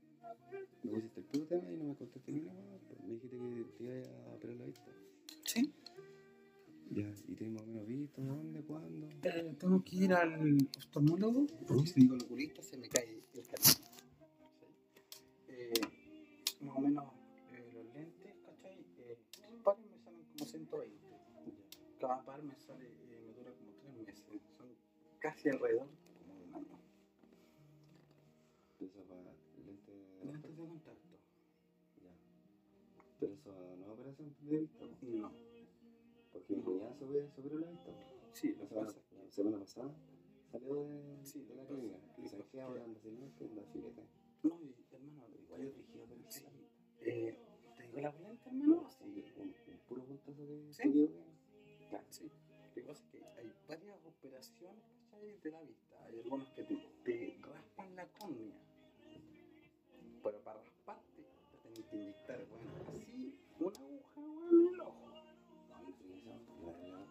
me 0.83 0.91
pusiste 0.91 1.19
el 1.19 1.25
puro 1.25 1.45
tema 1.45 1.71
y 1.71 1.77
no 1.77 1.85
me 1.85 1.95
contaste 1.95 2.31
ni 2.31 2.41
weá. 2.41 2.79
pues. 2.87 2.99
Me 3.01 3.13
dijiste 3.13 3.37
que 3.37 3.65
te 3.77 3.83
ibas 3.83 4.07
a 4.07 4.33
operar 4.35 4.55
la 4.57 4.65
vista. 4.65 4.91
Sí. 5.45 5.73
Ya, 6.91 7.09
y 7.27 7.35
tenés 7.35 7.53
más 7.53 7.61
o 7.63 7.65
menos 7.67 7.87
visto, 7.87 8.21
dónde, 8.21 8.61
cuándo. 8.63 9.07
Eh, 9.23 9.55
tengo 9.57 9.81
que 9.83 9.95
ir 9.95 10.13
al 10.13 10.57
oftalmólogo 10.77 11.47
porque 11.65 11.87
si 11.87 12.01
digo 12.01 12.15
el 12.15 12.23
oculista 12.23 12.61
se 12.61 12.77
me 12.77 12.89
cae 12.89 13.23
el 13.33 13.47
canal. 13.47 13.75
Eh, 15.47 15.71
más 16.61 16.75
o 16.75 16.81
menos 16.81 17.05
eh, 17.53 17.71
los 17.73 17.85
lentes, 17.93 18.35
¿cachai? 18.45 18.85
Eh, 18.99 19.17
pares 19.63 19.85
me 19.89 19.97
salen 19.99 20.25
como 20.25 20.45
120. 20.45 20.97
Cada 21.99 22.23
par 22.25 22.43
me 22.43 22.57
sale, 22.59 22.85
eh, 22.87 23.21
me 23.25 23.33
dura 23.35 23.53
como 23.53 23.71
3 23.71 23.95
meses. 24.05 24.41
Son 24.57 24.67
casi 25.19 25.49
alrededor 25.49 25.87
Pero 33.21 33.33
eso 33.35 33.51
no 33.77 33.85
es 33.85 33.89
operación 33.91 34.35
de 34.41 34.57
vista. 34.59 34.85
No. 35.03 35.31
porque 36.33 36.55
mi 36.55 36.61
cuñada 36.63 36.93
se 36.95 37.03
operó- 37.05 37.29
se 37.29 37.41
la 37.43 37.67
vista. 37.69 37.91
Sí, 38.33 38.55
La 38.55 38.67
que 38.67 38.73
semana, 38.73 38.93
que 39.35 39.43
la 39.43 39.59
pasada 39.59 39.95
salió 40.51 40.75
de, 40.75 41.19
Sí, 41.23 41.43
de 41.43 41.55
la 41.55 41.63
que 41.67 41.73
clínica. 41.75 41.97
Y 42.17 42.27
sabes 42.27 42.47
que 42.47 42.61
ahora 42.61 42.83
anda 42.83 42.99
sin 42.99 43.19
lente, 43.19 43.45
anda 43.45 43.61
filete. 43.71 44.01
No, 44.43 44.59
y, 44.61 44.75
hermano, 44.91 45.35
igual 45.39 45.61
yo 45.61 45.67
dije, 45.69 45.83
pero 45.93 46.07
sí. 46.29 46.45
Eh, 47.01 47.37
¿Te 47.77 47.83
digo 47.87 47.99
la 48.01 48.11
polenta, 48.11 48.49
hermano? 48.49 48.89
Sí, 48.89 49.23
un, 49.37 49.47
un 49.47 49.79
puro 49.87 50.03
puntazo 50.03 50.41
de 50.45 50.73
¿Sí? 50.73 50.83
que- 50.91 51.87
Claro, 51.89 52.05
sí. 52.09 52.23
Lo 52.67 52.73
que 52.73 52.81
pasa 52.83 53.03
es 53.03 53.09
que 53.11 53.23
hay 53.39 53.53
varias 53.67 54.05
operaciones, 54.05 54.83
¿cachai? 55.11 55.37
De 55.43 55.51
la 55.51 55.61
vista. 55.61 56.03
Hay 56.05 56.19
algunos 56.19 56.49
que 56.51 56.63
te, 56.63 56.75
te 57.03 57.37
raspan 57.43 57.95
la 57.95 58.07
córnea. 58.13 58.57
Pero 60.23 60.39
para 60.43 60.61
rasparte, 60.63 61.21
te 61.51 61.57
tienen 61.57 61.83
que 61.89 61.95
inyectar, 61.97 62.45
bueno, 62.47 62.69
así, 62.87 63.10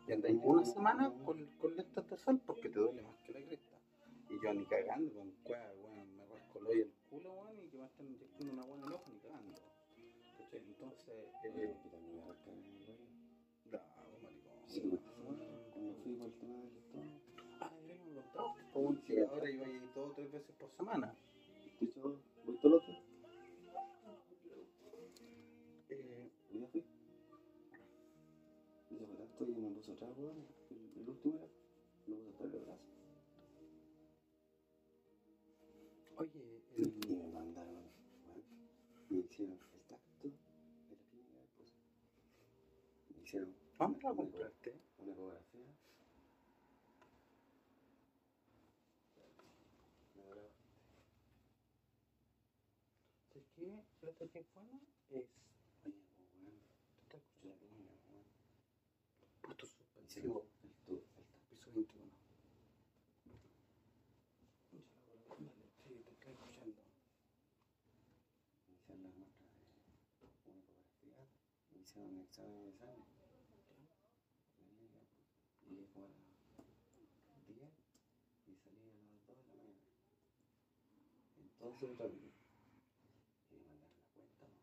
Y 0.07 0.12
andáis 0.12 0.41
una 0.43 0.65
semana 0.65 1.12
con, 1.25 1.47
con 1.61 1.77
lentes 1.77 2.11
de 2.11 2.17
sol 2.17 2.41
porque 2.45 2.69
te 2.69 2.81
duele 2.81 3.03
más 3.03 3.17
que 3.21 3.33
la 3.33 3.41
cresta. 3.47 3.77
Y 4.29 4.43
yo 4.43 4.53
ni 4.53 4.65
cagando 4.67 5.12
con 5.15 5.31
cueva, 5.45 5.73
weón, 5.83 6.17
me 6.17 6.27
rasco 6.27 6.59
el 6.59 6.67
hoyo 6.67 6.83
el 6.83 6.93
culo, 7.09 7.33
weón, 7.33 7.59
y 7.61 7.69
que 7.69 7.79
me 7.79 7.87
están 7.87 8.07
inyectando 8.07 8.53
una 8.53 8.65
buena 8.65 8.87
ojo, 8.87 9.05
ni 9.12 9.19
cagando. 9.21 9.53
¿Cachai? 10.39 10.61
Entonces, 10.67 11.09
eh, 11.45 11.45
Y 11.45 11.51
me. 11.51 12.21
Sí, 14.67 14.81
weón. 14.81 15.39
cuando 15.73 15.95
fui 16.03 16.15
por 16.15 16.27
el 16.27 16.35
tema 16.35 16.57
del 16.57 16.77
estómago. 16.77 17.21
Ah, 17.61 17.71
contar, 18.35 18.73
como 18.73 19.05
que 19.05 19.25
ahora 19.25 19.51
iba 19.51 19.67
a 19.67 19.69
ir 19.69 19.83
dos 19.95 20.11
o 20.11 20.12
tres 20.15 20.33
veces 20.33 20.55
por 20.57 20.71
semana. 20.73 21.15
De 21.79 21.87
hecho, 21.87 22.21
voy 22.45 22.57
todos 22.57 22.73
los 22.75 22.87
días. 22.87 23.10
Tanto 29.41 29.59
y 29.59 29.62
me 29.62 29.71
puso 29.71 29.93
otra 29.93 30.07
weón. 30.09 30.47
El, 30.71 31.01
el 31.01 31.09
último 31.09 31.37
era. 31.39 31.49
Me 32.07 32.17
puso 32.17 32.45
otra 32.45 32.59
el 32.59 32.65
brazo. 32.67 32.85
oye, 36.17 36.62
Y 36.77 36.83
el, 36.83 36.93
me 37.17 37.27
mandaron, 37.33 37.75
weón. 37.75 38.45
Me 39.09 39.19
hicieron 39.21 39.59
el 39.73 39.81
tacto 39.87 40.29
de 40.29 40.31
la 40.91 41.03
clínica 41.09 41.39
después. 41.41 41.73
Me 43.17 43.23
hicieron 43.23 43.55
¿dónde 43.79 43.97
una- 43.97 44.03
la 44.03 44.11
una- 44.12 44.17
compraste? 44.23 44.75
una 44.99 45.12
ecografía. 45.12 45.67
Me 50.17 50.23
daba- 50.25 50.51
¿Sabes 53.31 53.45
qué? 53.55 53.65
Que 54.29 54.45
bueno 54.55 54.81
es. 55.11 55.27
Oye, 55.85 55.95
pues, 56.17 56.29
weón, 56.43 56.61
¿Te 56.99 57.17
estás 57.17 57.23
la 57.43 57.53
escuchando? 57.53 57.67
mina, 57.71 57.93
weón. 58.11 58.25
Punto 59.43 59.67
Me 59.67 60.03
hicieron 60.05 60.33
suspensivo. 60.37 60.43
el 60.43 60.49
tu- 60.85 60.95
el 60.95 61.01
tacto. 61.15 61.39
Piso 61.49 61.73
21. 61.73 62.11
Dale, 65.29 65.69
sí, 65.83 65.89
te 66.05 66.11
estoy 66.12 66.33
escuchando. 66.33 66.83
Me 68.69 68.75
hicieron 68.75 69.03
las 69.03 69.15
muestras 69.17 69.49
de 69.51 69.57
una 69.57 70.61
ecografía. 70.61 71.29
Me 71.73 71.81
hicieron 72.41 72.57
un 72.62 72.69
examen 72.69 73.45
sangre. 73.69 73.89
Llegué 75.67 75.87
como 75.93 76.07
a 76.07 76.09
las 76.09 77.47
10 77.47 77.71
y 78.47 78.55
salí 78.57 78.91
a 78.91 78.95
las 78.95 79.27
2 79.27 79.27
de 79.27 79.35
la 79.35 79.43
mañana. 79.45 79.85
Entonces 81.37 81.99
vez. 81.99 82.12
Y 83.51 83.57
me 83.57 83.67
mandaron 83.69 83.97
la 83.99 84.07
cuenta. 84.15 84.47
¿no? 84.47 84.55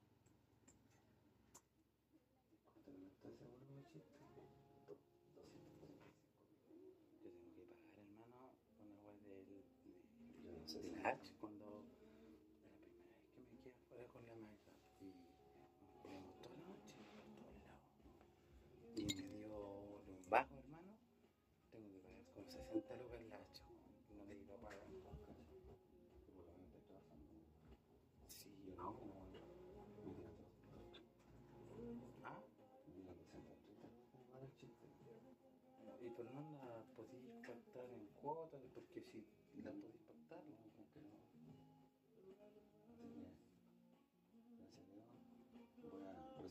¿Cuánto 3.21 3.45
me 3.45 3.49
está 3.51 3.71
ese 3.73 3.85
chiste? 3.93 4.17
Do- 4.25 4.63
235. 4.85 6.13
Yo 7.19 7.31
tengo 7.33 7.53
que 7.55 7.63
pagar, 7.75 8.05
hermano, 8.05 8.55
una 8.79 8.97
web 9.01 9.17
del, 9.23 9.63
Yo 10.43 10.51
no 10.51 10.59
de, 10.59 10.67
sé 10.67 10.79
del 10.81 10.95
si- 10.95 11.01
Hatch 11.05 11.31
cuando. 11.39 11.85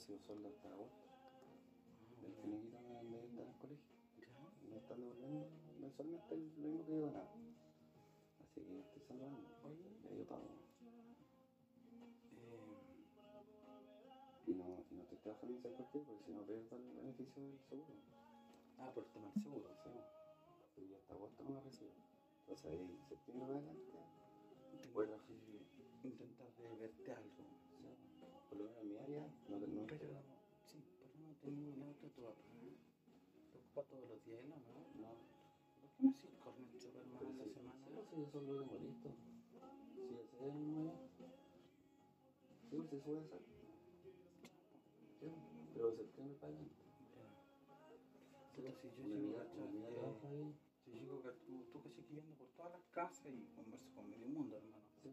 Recibir 0.06 0.20
sueldo 0.26 0.48
hasta 0.48 0.68
agosto. 0.68 1.06
El 2.22 2.32
finiquito 2.34 2.78
me 2.80 3.02
me 3.02 3.24
está 3.24 3.42
en 3.42 3.48
el 3.48 3.56
colegio. 3.56 3.86
Me 4.70 4.76
están 4.76 5.00
devolviendo 5.00 5.48
mensualmente 5.80 6.34
el- 6.34 6.52
lo 6.56 6.68
mismo 6.68 6.84
que 6.84 6.92
yo 6.92 7.02
ganaba. 7.02 7.28
Así 8.40 8.60
que 8.62 8.78
estoy 8.80 9.02
salvando. 9.02 9.48
Ya 10.02 10.10
yo 10.14 10.24
pago. 10.24 10.48
eh, 12.36 12.76
Y 14.46 14.54
no, 14.54 14.84
y 14.90 14.94
no 14.94 15.02
estoy 15.02 15.18
trabajando 15.18 15.54
en 15.54 15.58
ese 15.58 15.70
cualquier 15.70 16.04
porque 16.04 16.22
si 16.24 16.32
no 16.32 16.44
pierdo 16.44 16.76
el 16.76 16.92
beneficio 16.94 17.42
del 17.42 17.60
seguro. 17.68 17.94
ah, 18.78 18.90
por 18.92 19.02
el 19.04 19.10
tema 19.10 19.26
del 19.26 19.42
seguro. 19.42 19.70
Sí, 20.74 20.82
y 20.90 20.94
hasta 20.94 21.14
agosto 21.14 21.42
no 21.42 21.50
me 21.50 21.60
recibo. 21.60 21.90
Entonces 22.40 22.64
ahí, 22.66 22.96
septiembre 23.08 23.46
para 23.46 23.58
adelante, 23.58 23.98
que 26.00 26.08
intentar 26.08 26.52
de 26.56 26.76
verte 26.76 27.12
algo. 27.12 27.30
Sí, 27.78 27.84
por 28.48 28.58
lo 28.58 28.64
menos 28.64 28.82
en 28.82 28.88
mi 28.88 28.96
área, 28.98 29.26
no, 29.48 29.58
no, 29.58 29.66
no, 29.66 29.86
Pero, 29.86 30.22
sí, 30.64 30.78
pero 31.46 31.56
un 31.56 32.02
de 32.02 32.10
tu 32.10 32.22
papá. 32.22 32.42
Te 33.52 33.58
ocupa 33.58 33.82
todos 33.84 34.08
los 34.08 34.24
días, 34.24 34.42
¿no? 34.46 34.56
no. 34.56 35.14
¿Por 36.42 36.54
qué 36.54 36.62
no 36.62 36.74
haces 36.74 36.94
hermano, 36.94 37.18
Pero 37.18 37.30
en 37.30 37.38
la 37.38 37.44
semana? 37.54 37.78
sí, 37.86 37.94
sí, 38.10 38.22
eso 38.26 38.40
lo 38.40 38.52
tengo 38.58 38.78
listo. 38.82 39.10
Sí, 39.94 40.00
ese 40.02 40.36
es 40.36 40.42
el 40.42 40.74
día. 40.74 40.92
Sí, 42.68 42.76
pues 42.76 42.88
se 42.90 43.00
sube 43.00 43.18
a 43.18 43.22
hacer. 43.22 43.42
Pero 45.74 45.94
septiembre 45.94 46.36
para 46.40 46.52
adelante. 46.52 46.74
Puta, 48.56 48.72
si 48.80 48.88
yo 48.96 49.04
llego, 49.06 49.38
ahí. 50.26 50.54
Si 50.84 50.90
yo 50.90 50.98
llego, 51.00 51.22
que 51.22 51.30
tú, 51.46 51.64
tú 51.72 51.82
que 51.82 52.20
ando 52.20 52.34
por 52.34 52.48
todas 52.56 52.72
las 52.72 52.82
casas 52.90 53.26
y 53.26 53.44
converso 53.54 53.86
con 53.94 54.10
medio 54.10 54.26
mundo, 54.26 54.56
hermano. 54.56 54.82
Sí, 55.02 55.10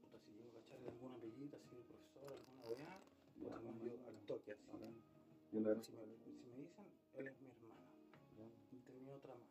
Puta, 0.00 0.18
si 0.24 0.32
llego 0.32 0.50
a 0.50 0.62
cachar 0.62 0.78
alguna 0.88 1.14
apellida, 1.14 1.56
así 1.58 1.76
de 1.76 1.82
profesor, 1.84 2.32
alguna 2.34 2.64
weá, 2.66 2.98
yo 3.40 4.06
al 4.08 4.26
toque 4.26 4.52
así. 4.52 5.09
Yo 5.52 5.60
le 5.60 5.82
Si 5.82 5.92
me, 5.92 6.06
si 6.22 6.46
me 6.46 6.56
dicen, 6.58 6.86
él 7.14 7.26
es 7.26 7.40
mi 7.40 7.48
hermano, 7.48 8.52
y 8.70 8.78
tenía 8.78 9.14
otra 9.14 9.34
madre. 9.34 9.50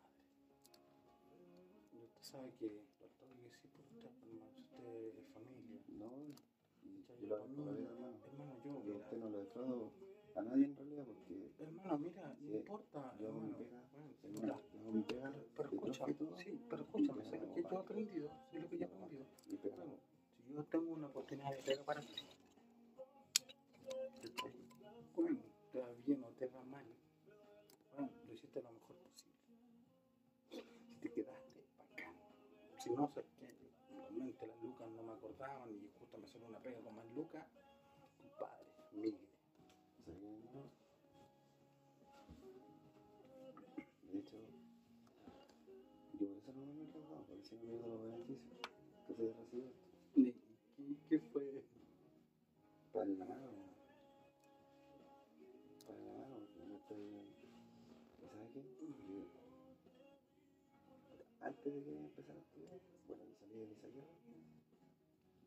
Y 1.92 1.98
usted 1.98 2.22
sabe 2.22 2.50
que, 2.58 2.68
que 2.68 3.50
sí, 3.60 3.68
por 3.68 3.84
usted, 3.84 4.10
hermano, 4.22 4.58
usted 4.60 5.18
es 5.18 5.28
familia. 5.34 5.80
No, 5.88 6.10
yo 7.20 7.26
la 7.28 7.36
hermano. 7.36 7.76
Hermano, 8.24 8.56
yo, 8.64 8.84
Yo 8.86 8.94
a 8.94 8.98
usted 8.98 9.16
no 9.18 9.28
lo 9.28 9.38
defraudo 9.40 9.92
a 10.36 10.42
nadie 10.42 10.64
en 10.64 10.76
realidad 10.76 11.04
porque 11.04 11.52
hermano, 11.58 11.98
mira, 11.98 12.34
no 12.40 12.56
importa, 12.56 13.14
yo 13.18 13.56
pega, 13.58 13.82
bueno, 13.92 14.08
yo 14.10 15.06
pega, 15.06 15.34
pero, 15.56 15.68
escúchame, 15.68 16.14
sí, 16.36 16.60
pero 16.70 16.82
escúchame, 16.82 17.20
y 17.20 17.24
¿sabes 17.24 17.40
yo 17.40 17.48
lo 17.48 17.54
que 17.54 17.62
yo 17.62 17.76
he 17.76 17.78
aprendido? 17.80 18.28
¿Sabes 18.48 18.62
lo 18.62 18.68
que 18.70 18.78
yo 18.78 18.84
he 18.84 18.88
aprendido? 18.88 19.26
Bueno, 19.76 19.98
si 20.46 20.52
yo 20.54 20.64
tengo 20.64 20.92
una 20.92 21.08
oportunidad 21.08 21.50
de 21.50 21.62
pega 21.62 21.84
para 21.84 22.00
ti, 22.00 22.14
te 25.72 25.80
va 25.80 25.88
bien 26.04 26.24
o 26.24 26.28
te 26.30 26.46
va 26.46 26.62
mal, 26.64 26.84
bueno, 27.96 28.10
lo 28.26 28.32
hiciste 28.32 28.62
lo 28.62 28.72
mejor 28.72 28.96
posible. 28.96 29.36
Si 30.48 30.96
te 31.00 31.12
quedaste, 31.12 31.64
bacán. 31.78 32.14
Si 32.78 32.90
no, 32.90 33.12
realmente 33.88 34.46
las 34.46 34.62
lucas 34.62 34.88
no 34.90 35.02
me 35.02 35.12
acordaban 35.12 35.70
y 35.70 35.90
justo 35.98 36.18
me 36.18 36.26
salió 36.26 36.48
una 36.48 36.58
pega 36.58 36.80
con 36.80 36.96
más 36.96 37.06
lucas, 37.14 37.46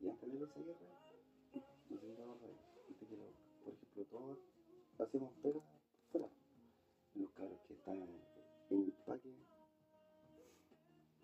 Y 0.03 0.09
antes 0.09 0.33
de 0.33 0.43
esa 0.43 0.59
guerra, 0.59 0.99
a 1.53 1.97
que, 2.99 3.15
lo, 3.15 3.31
por 3.63 3.73
ejemplo, 3.73 4.05
todos 4.11 4.37
hacemos 4.99 5.31
pega 5.41 5.61
fuera. 6.11 6.29
Los 7.15 7.31
cabros 7.31 7.61
que 7.65 7.73
están 7.73 8.01
en 8.01 8.81
el 8.81 8.91
parque, 9.05 9.33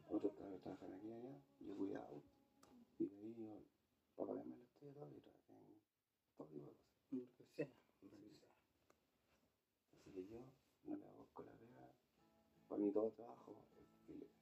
otros 0.07 0.33
cabros 0.33 0.61
trabajan 0.61 0.93
aquí 0.93 1.11
allá, 1.11 1.41
yo 1.59 1.75
cuidado. 1.75 2.23
Y 2.99 3.05
de 3.05 3.17
ahí 3.17 3.35
yo, 3.37 3.63
para 4.15 4.29
pagarme 4.29 4.55
el 4.55 4.61
estudio, 4.63 4.93
todo, 4.93 5.11
y 5.11 5.19
trabajé 5.19 5.53
en 5.55 6.39
todo 6.39 6.73
tipo 7.19 8.15
de 8.15 8.37
cosas. 8.37 8.55
Así 9.91 10.11
que 10.13 10.25
yo 10.25 10.39
no 10.85 10.95
le 10.95 11.05
hago 11.05 11.27
con 11.33 11.45
la 11.47 11.51
pega. 11.51 11.91
Para 12.69 12.81
mí 12.81 12.91
todo 12.93 13.11
trabajo 13.11 13.57
es 13.75 13.89
filete. 14.07 14.39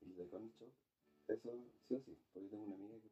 Y 0.00 0.12
de 0.12 0.28
concho, 0.28 0.72
eso 1.28 1.50
sí 1.86 1.94
o 1.94 2.00
sí, 2.00 2.18
porque 2.32 2.48
tengo 2.48 2.64
una 2.64 2.74
amiga 2.74 2.98
que 3.00 3.07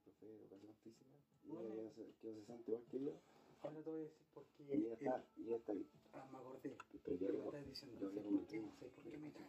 y 1.45 1.49
Bueno. 1.49 1.75
ella 1.75 1.91
se, 1.95 2.05
que 2.21 2.35
se 2.35 2.45
siente 2.45 2.71
igual 2.71 2.85
que 2.91 3.01
yo 3.05 3.21
Ahora 3.63 3.83
te 3.83 3.91
voy 3.91 4.01
a 4.01 4.03
decir 4.05 4.27
por 4.35 4.45
qué. 4.57 4.63
y 4.65 4.73
ella 4.73 4.95
está, 4.95 5.25
y 5.37 5.43
ella 5.47 5.57
está 5.57 5.73
ahí. 5.73 5.87
Ah, 6.13 6.29
me 6.31 6.39
acordé. 6.39 6.77
Pero 7.05 7.17
yo 7.17 7.29
me 7.33 7.45
estás 7.47 7.67
diciendo. 7.67 7.99
yo 8.01 8.09
¿Sabes 8.11 8.25
le 8.25 8.31
por 8.31 8.47
qué? 8.47 8.61
¿Sabes 8.79 8.93
por 8.95 9.05
qué 9.11 9.19
me 9.19 9.31
trae? 9.31 9.47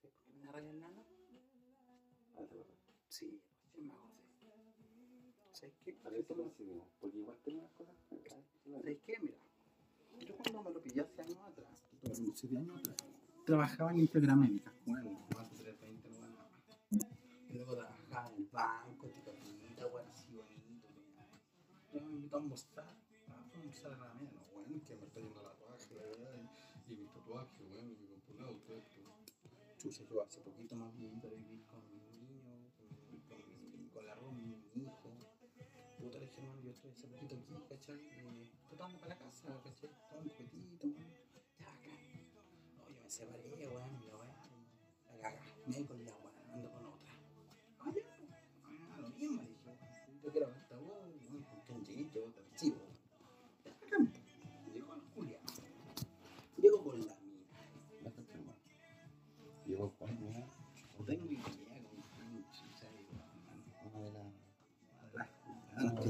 ¿Sabes 0.00 0.14
por 0.14 0.24
qué 0.24 0.32
me 0.38 0.44
da 0.46 0.52
rabia 0.52 0.70
el 0.70 0.80
nano? 0.80 1.04
Ah, 2.34 2.36
te 2.36 2.42
acuerdas. 2.44 2.78
Sí, 3.08 3.40
sí 3.74 3.80
me 3.82 3.92
acordé. 3.92 4.14
¿Sabes 5.52 5.74
qué? 5.84 5.98
A 6.04 6.08
ver 6.10 6.24
si 6.24 6.34
coincidimos, 6.34 6.88
porque 7.00 7.18
igual 7.18 7.36
tengo 7.44 7.58
unas 7.58 7.72
cosas. 7.72 7.94
¿sabes? 8.28 8.44
¿Sabes 8.80 8.98
qué? 9.04 9.14
Mira, 9.20 9.38
yo 10.20 10.36
cuando 10.36 10.62
me 10.62 10.70
lo 10.70 10.80
pillé 10.82 11.00
hace 11.02 11.22
años 11.22 11.38
atrás, 11.38 11.72
siete 12.34 12.56
años 12.56 12.78
atrás, 12.78 12.96
trabajaba 13.44 13.90
en 13.92 13.98
Integramédica, 14.00 14.72
bueno, 14.86 15.26
más 15.34 15.50
de 15.50 15.56
320, 15.64 16.10
no 16.10 16.18
ganaba. 16.20 16.50
Y 17.48 17.52
luego 17.54 17.74
trabajaba 17.76 18.28
en 18.30 18.34
el 18.36 18.46
banco, 18.46 18.97
A 22.30 22.36
almorzar, 22.36 22.84
ah, 23.28 23.44
fue 23.48 23.56
a 23.56 23.60
almorzar 23.60 23.92
a 23.92 23.96
la 23.96 24.14
media, 24.14 24.32
no, 24.32 24.52
bueno, 24.52 24.84
que 24.86 24.94
me 24.96 25.04
está 25.06 25.18
yendo 25.20 25.42
la 25.42 25.48
verdad, 26.04 26.34
y, 26.86 26.92
y 26.92 26.96
mi 26.96 27.06
tatuaje, 27.06 27.64
bueno, 27.72 27.88
y 27.92 27.96
mi 27.96 28.06
computador, 28.06 28.56
todo 28.66 28.76
esto. 28.76 29.00
Chucha, 29.78 30.02
yo 30.10 30.22
hace 30.22 30.40
poquito 30.40 30.74
más 30.76 30.94
bien 30.98 31.20
para 31.20 31.34
vivir 31.34 31.64
con 31.66 31.80
mi 31.88 31.98
niño, 32.18 32.42
con, 32.76 33.20
con, 33.28 33.38
mi- 33.80 33.88
con 33.88 34.06
la 34.06 34.14
mi 34.16 34.82
hijo. 34.84 35.10
Puta, 35.98 36.18
le 36.18 36.26
dije, 36.26 36.40
hermano, 36.42 36.60
yo 36.62 36.70
estoy 36.70 36.90
hace 36.90 37.06
poquito 37.08 37.34
aquí, 37.36 37.54
¿cachai? 37.68 37.96
Eh, 37.96 38.50
tratando 38.68 38.98
para 38.98 39.14
la 39.14 39.18
casa, 39.18 39.60
¿cachai? 39.64 39.90
Todo 40.10 40.20
un 40.20 40.28
juguetito, 40.28 40.86
weón. 40.86 41.12
Ya, 41.58 41.66
acá. 41.72 41.90
No, 42.76 42.88
yo 42.94 43.02
me 43.02 43.10
separé, 43.10 43.48
weón, 43.48 43.68
weá, 43.74 43.88
y 45.14 45.16
la 45.18 45.30
cagá. 45.32 45.42
Me 45.66 45.86
con 45.86 46.04
la 46.04 46.12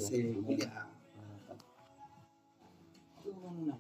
se 0.08 0.32
culia. 0.42 0.72
ah, 0.74 1.54
Llego 3.24 3.40
con 3.42 3.56
una 3.58 3.74
amiga. 3.74 3.78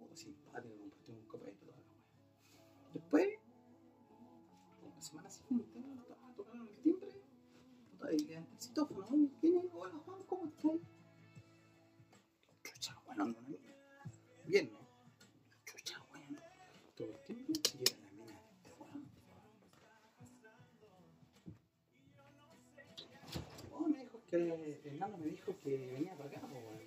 Oh, 0.00 0.14
simpática, 0.14 0.74
compartimos 0.78 1.20
un 1.22 1.26
copete, 1.28 1.52
toda 1.66 1.72
la 1.72 1.82
wea. 1.82 2.92
Después, 2.94 3.28
la 4.94 5.02
semana 5.02 5.30
siguiente, 5.30 5.80
tocando 6.36 6.64
el 6.70 6.78
timbre. 6.78 7.08
Puta, 7.90 8.12
y 8.12 8.32
el 8.32 8.46
citófono. 8.58 9.06
¿quién 9.40 9.56
es? 9.58 9.64
Hola, 9.72 9.94
Juan, 10.04 10.22
¿cómo 10.26 10.46
estás? 10.46 10.80
Que 24.32 24.88
el 24.88 24.98
nano 24.98 25.18
me 25.18 25.26
dijo 25.26 25.54
que 25.62 25.76
venía 25.76 26.16
para 26.16 26.30
acá, 26.30 26.40
weón. 26.46 26.80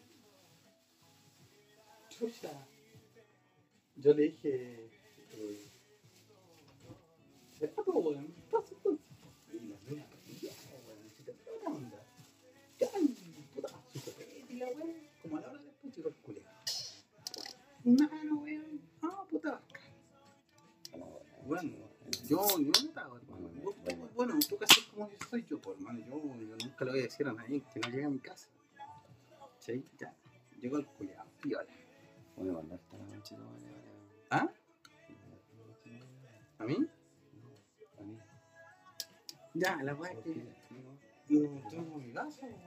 Chucha. 2.10 2.50
Yo 3.98 4.14
le 4.16 4.24
dije. 4.24 4.90
Eh, 5.34 5.66
¿Será, 7.60 7.84
po, 7.84 8.00
weón? 8.00 8.34
Pasa 8.50 8.74
entonces. 8.74 9.06
Y 9.54 9.68
la 9.68 9.78
mina 9.88 10.08
perdía, 10.10 10.52
weón. 10.88 11.10
Si 11.16 11.24
te 11.24 11.34
pega 11.34 11.52
una 11.62 11.76
onda. 11.76 12.04
Ay, 12.96 13.16
puta, 13.54 13.70
su 13.94 14.02
copete 14.02 14.46
y 14.50 14.54
la 14.56 14.66
weón. 14.66 14.96
Como 15.22 15.38
a 15.38 15.42
la 15.42 15.52
hora 15.52 15.62
después 15.62 15.96
llegó 15.96 16.10
el 16.10 16.16
culiao. 16.16 16.54
Mano, 17.84 18.36
weón. 18.42 18.82
Ah, 19.04 19.24
puta. 19.30 19.62
Bueno, 21.46 21.78
yo, 22.28 22.48
yo 22.58 22.72
no 22.72 22.90
te 22.90 23.00
Bueno, 24.16 24.36
tú 24.48 24.58
casi 24.58 24.82
como 24.86 25.10
yo 25.10 25.18
soy 25.30 25.46
yo, 25.50 25.60
pues, 25.60 25.78
hermano. 25.78 26.00
Yo, 26.00 26.22
yo 26.40 26.56
nunca 26.64 26.86
le 26.86 26.92
voy 26.92 27.00
a 27.00 27.04
decir 27.04 27.28
a 27.28 27.34
nadie 27.34 27.64
que 27.74 27.80
no 27.80 27.90
llegue 27.90 28.06
a 28.06 28.10
mi 28.10 28.20
casa. 28.20 28.48
¿Sí? 29.60 29.84
Ya. 30.00 30.14
Llegó 30.62 30.78
el 30.78 30.86
culiao, 30.86 31.26
piola. 31.42 31.68
Voy 32.36 32.50
a 32.50 32.54
mandarte 32.54 32.98
la 32.98 33.06
manchita, 33.06 33.42
vale, 33.42 33.72
vale. 33.72 33.86
¿Ah? 34.30 34.50
¿A 36.60 36.64
mí? 36.66 36.88
A 37.98 38.02
mí. 38.04 38.18
Ya, 39.54 39.76
la 39.84 39.94
weá 39.96 40.12
es 40.12 40.18
¿Por 40.18 40.24
que 40.24 40.44
¿no? 41.30 41.60
no 41.60 41.70
tengo 41.70 41.98
mi 41.98 42.12
casa, 42.14 42.42
pues, 42.42 42.60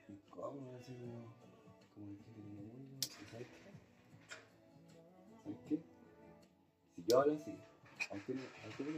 no, 0.07 0.29
como 0.29 0.79
yo 7.13 7.21
hablo 7.21 7.35
así, 7.35 7.55
aunque 8.09 8.33
no, 8.33 8.41
aunque 8.63 8.83
no, 8.85 8.91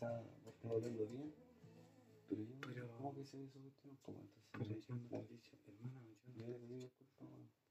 bueno, 0.00 0.22
quizá 0.22 0.22
vos 0.44 0.54
estás 0.54 0.70
hablando 0.70 1.06
bien, 1.08 1.34
pero 2.28 2.42
yo, 2.42 2.54
Pero- 2.60 2.88
¿cómo 2.96 3.14
que 3.14 3.24
sé 3.24 3.42
eso 3.44 3.60
cuestión? 3.60 3.96
¿Cómo 4.02 4.20
entonces? 4.20 4.44
Pero 4.52 4.80
yo 4.80 4.94
no 4.94 5.08
te 5.08 5.16
he 5.16 5.26
dicho, 5.28 5.56
hermano, 5.66 6.00
yo 6.36 6.46
no. 6.58 6.90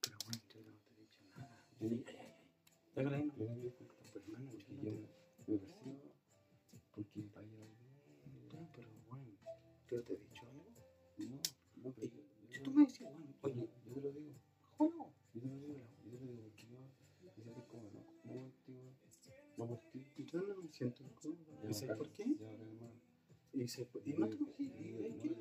Pero 0.01 0.17
bueno, 0.25 0.41
yo 0.49 0.61
no 0.61 0.71
te 0.79 0.93
he 0.93 1.01
dicho 1.01 1.19
nada. 1.37 1.57
Yo 1.79 1.87
Ay, 1.87 2.05
ay, 2.07 2.15
ay. 2.17 2.33
Déjala 2.95 3.17
ahí, 3.17 3.25
no. 3.25 3.33
Pero 3.35 3.53
yo 3.55 3.71
Porque 3.75 4.39
no 4.39 4.53
yo 4.55 4.59
te... 4.63 4.79
me 4.81 4.95
porque 6.95 7.19
pero 8.73 8.89
bueno, 9.09 9.31
yo 9.89 10.03
te 10.03 10.13
he 10.13 10.17
dicho 10.17 10.41
algo. 10.47 10.65
No, 11.17 11.39
no, 11.83 11.91
pero 11.93 12.11
tú 12.63 12.71
me 12.71 12.85
decís, 12.85 13.01
bueno, 13.01 13.33
oye, 13.41 13.69
yo 20.41 20.53
no 20.53 20.61
me 20.61 20.69
siento 20.71 21.03
incómodo. 21.03 21.69
¿Y 21.69 21.73
sabes 21.73 21.95
por 21.97 22.09
qué? 22.11 22.25
Y, 23.53 23.67
sé 23.69 23.85
por- 23.85 24.01
y 24.05 24.11
no 24.13 24.27
te 24.27 24.35
enojes, 24.35 24.69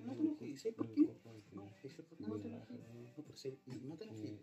no 0.05 0.15
te 0.15 0.23
enojes. 0.23 0.49
¿Y 0.49 0.57
sabes 0.57 0.75
por 0.77 0.89
qué? 0.93 1.01
No, 1.53 1.71
¿y 1.83 1.89
sabes 1.91 2.07
por 2.07 2.16
qué 2.19 2.27
no 2.29 2.39
te 2.41 2.49
enojes? 2.49 2.81
No, 3.16 3.23
pero 3.25 3.37
sé, 3.37 3.59
y 3.66 3.71
no 3.89 3.97
te 3.97 4.05
enojes. 4.05 4.35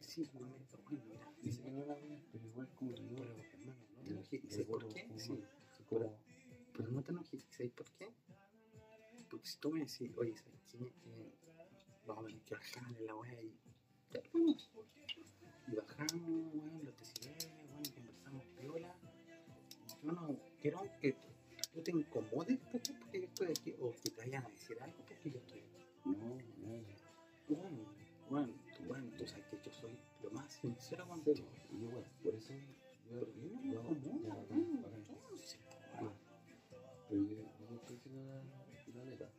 Sí, 0.00 0.30
bueno, 0.32 0.56
pero 0.70 0.82
bueno, 0.84 1.04
mira, 1.06 1.30
Dice 1.42 1.62
que 1.62 1.70
no 1.70 1.84
la 1.84 1.96
pero 2.32 2.44
igual 2.46 2.68
como 2.74 2.90
yo. 2.92 3.04
pero 3.16 3.34
hermano, 3.52 3.80
no 3.96 4.02
te 4.04 4.10
enojes. 4.10 4.44
¿Y 4.44 4.50
sabes 4.50 4.66
por 4.66 4.88
qué? 4.88 5.08
Sí, 5.16 5.38
como- 5.88 6.18
pero 6.72 6.90
no 6.90 7.02
te 7.02 7.10
enojes. 7.10 7.44
¿Y 7.44 7.52
sabes 7.52 7.72
por 7.72 7.90
qué? 7.92 8.08
Porque 9.28 9.46
si 9.46 9.58
tú 9.58 9.70
me 9.70 9.80
decís, 9.80 10.10
oye, 10.16 10.34
¿sabes 10.36 10.60
qué? 10.70 10.78
Eh, 10.78 11.32
vamos 12.06 12.24
a 12.24 12.26
tener 12.28 12.42
que 12.44 12.54
bajar 12.54 12.96
en 12.96 13.06
la 13.06 13.14
wea 13.16 13.42
y. 13.42 13.54
Ya, 14.12 14.22
vamos. 14.32 14.70
Y 15.70 15.74
bajamos, 15.74 16.54
weón, 16.54 16.84
los 16.86 16.96
decibeles, 16.96 17.46
weón, 17.70 17.84
conversamos 17.94 18.44
piola. 18.58 18.96
Yo 20.02 20.12
no 20.12 20.36
quiero 20.60 20.82
que 21.00 21.16
tú 21.72 21.82
te 21.82 21.90
incomodes. 21.90 22.58
Porque 22.70 23.20
yo 23.20 23.26
estoy 23.26 23.48
aquí, 23.48 23.74
o 23.80 23.92
que 24.02 24.10
te 24.10 24.16
vayan 24.16 24.44
a 24.44 24.48
decir 24.48 24.76
algo 24.80 24.96
porque 25.06 25.30
yo 25.30 25.38
estoy 25.38 25.60
aquí. 25.60 25.84
No, 26.04 26.14
no, 26.14 26.38
Bueno, 27.48 27.78
bueno, 28.30 28.54
tú, 28.76 28.84
bueno, 28.84 29.10
tú 29.16 29.26
sabes 29.26 29.44
que 29.46 29.58
yo 29.64 29.72
soy 29.72 29.98
lo 30.22 30.30
más 30.30 30.52
sincero 30.52 31.06
no. 31.06 31.16
Y 31.26 31.84
igual, 31.84 32.04
por 32.22 32.34
eso. 32.34 32.52
Yo, 33.10 33.20
no 33.64 33.82
me 33.82 33.90
incomodo. 33.92 34.46
Yo 37.10 37.70
no 37.70 37.76
estoy 37.76 37.96
diciendo 37.96 38.22
la, 38.24 38.42
la 38.94 39.04
neta. 39.04 39.30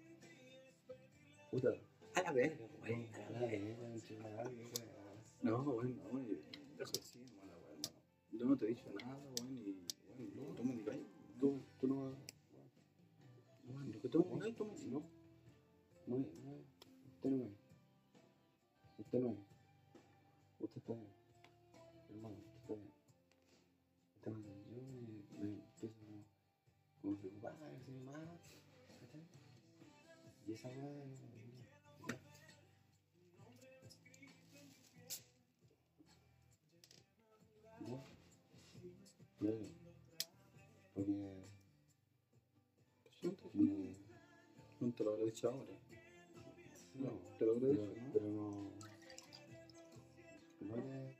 Puta. 1.52 1.70
A 2.16 2.22
la 2.22 2.32
verga, 2.32 2.66
No, 2.68 2.86
a 3.28 3.32
la 3.32 3.40
verga. 3.48 3.78
No, 5.42 5.64
bueno, 5.64 5.96
no, 6.12 6.28
yo- 6.28 6.84
eso 6.84 7.02
sí, 7.02 7.20
mala 7.38 7.54
weón, 7.58 7.80
hermano. 7.86 8.02
Yo 8.32 8.46
no 8.46 8.58
te 8.58 8.66
he 8.66 8.70
dicho 8.70 8.86
nada, 9.00 9.16
bueno, 9.18 9.39
tú 11.40 11.52
me 11.52 11.58
digas, 11.58 11.78
tú 11.80 11.88
Tú 11.88 11.88
no 11.88 11.96
vas. 12.04 12.18
Bueno, 13.64 13.90
lo 13.94 14.02
que 14.02 14.10
tú 14.10 14.20
me 14.20 14.52
tú 14.52 14.66
me 14.66 14.72
dices. 14.72 14.92
No. 14.92 15.04
No 16.08 16.18
es, 16.18 16.34
no 16.44 16.56
es. 16.56 16.66
Usted 17.16 17.30
no 17.30 17.44
es. 17.46 17.52
Usted 18.98 19.20
no 19.20 19.30
es. 19.30 19.38
Usted 20.60 20.78
está 20.78 20.94
bien. 20.94 21.08
Hermano, 22.10 22.36
usted 22.36 22.52
está 22.56 22.74
bien. 22.74 22.94
Entonces 24.16 24.44
yo 24.70 24.82
me, 24.82 25.48
me 25.48 25.54
empiezo 25.54 25.96
como 27.02 27.14
a 27.14 27.18
preocupar, 27.18 27.56
así 27.76 27.92
más. 27.92 28.42
¿cachai? 29.00 29.22
Y 30.48 30.54
esa 30.54 30.68
weá 30.70 30.99
lo 45.10 45.16
habré 45.16 45.26
dicho 45.26 45.50
ahora. 45.50 45.74
No, 46.96 47.12
te 47.38 47.46
lo 47.46 47.52
habré 47.52 47.68
dicho, 47.70 47.84
¿no? 47.84 48.14
pero 48.14 48.30
no. 48.30 48.72
No 50.62 50.76
eres. 50.76 51.18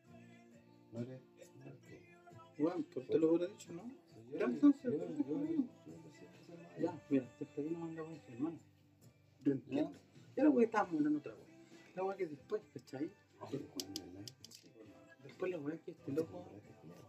No 0.92 1.00
eres. 1.00 1.22
Bueno, 2.58 2.86
pues 2.94 3.08
te 3.08 3.20
lo 3.20 3.30
habré 3.30 3.48
dicho, 3.48 3.74
¿no? 3.74 3.84
Ya, 4.38 4.46
entonces, 4.46 5.02
a. 5.02 6.82
Ya, 6.82 7.02
mira, 7.10 7.38
te 7.38 7.46
pedí 7.46 7.68
una 7.70 7.80
manga 7.80 8.02
buena, 8.04 8.22
hermano. 8.28 8.60
Yo 9.44 9.52
entiendo. 9.52 9.92
Ya 10.36 10.44
la 10.44 10.50
wea 10.50 10.66
estábamos 10.66 10.96
hablando 10.96 11.20
otra 11.20 11.34
wea. 11.34 11.46
La 11.96 12.04
wea 12.04 12.18
que 12.18 12.28
después, 12.28 12.62
¿cachai? 12.74 13.12
Bueno, 13.40 13.66
Después 15.24 15.52
la 15.52 15.58
wea 15.58 15.78
que 15.80 15.92
este 15.92 16.12
loco. 16.12 16.46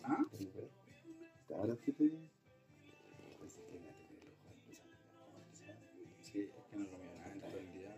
¿Ah? 0.02 0.24
¿Ah? 0.24 1.55
Ahora 1.55 1.77
sí 1.85 1.93
te 1.93 2.11
que 6.71 6.77
no 6.77 6.85
lo 6.85 6.99
miro 6.99 7.15
nada 7.19 7.33
en 7.33 7.41
todo 7.41 7.59
el 7.59 7.73
día. 7.73 7.97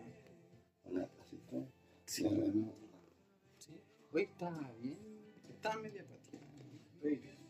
Así 1.20 1.36
está. 1.36 1.56
Sí. 2.06 2.24
Sí. 3.58 3.80
Hoy 4.12 4.22
estaba 4.22 4.72
bien. 4.80 4.98
Estaba 5.50 5.76
media. 5.76 6.04
Estoy 6.94 7.16
bien. 7.16 7.41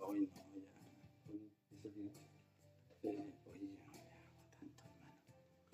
Hoy 0.00 0.28
no, 0.34 0.44
ya. 0.54 0.70
Oye, 1.28 1.50
yo 1.82 1.90
no 1.92 2.04
le 2.04 2.10
hago 2.10 2.28
tanto, 2.32 3.50
hermano. 3.50 3.90
Oye, 5.70 5.72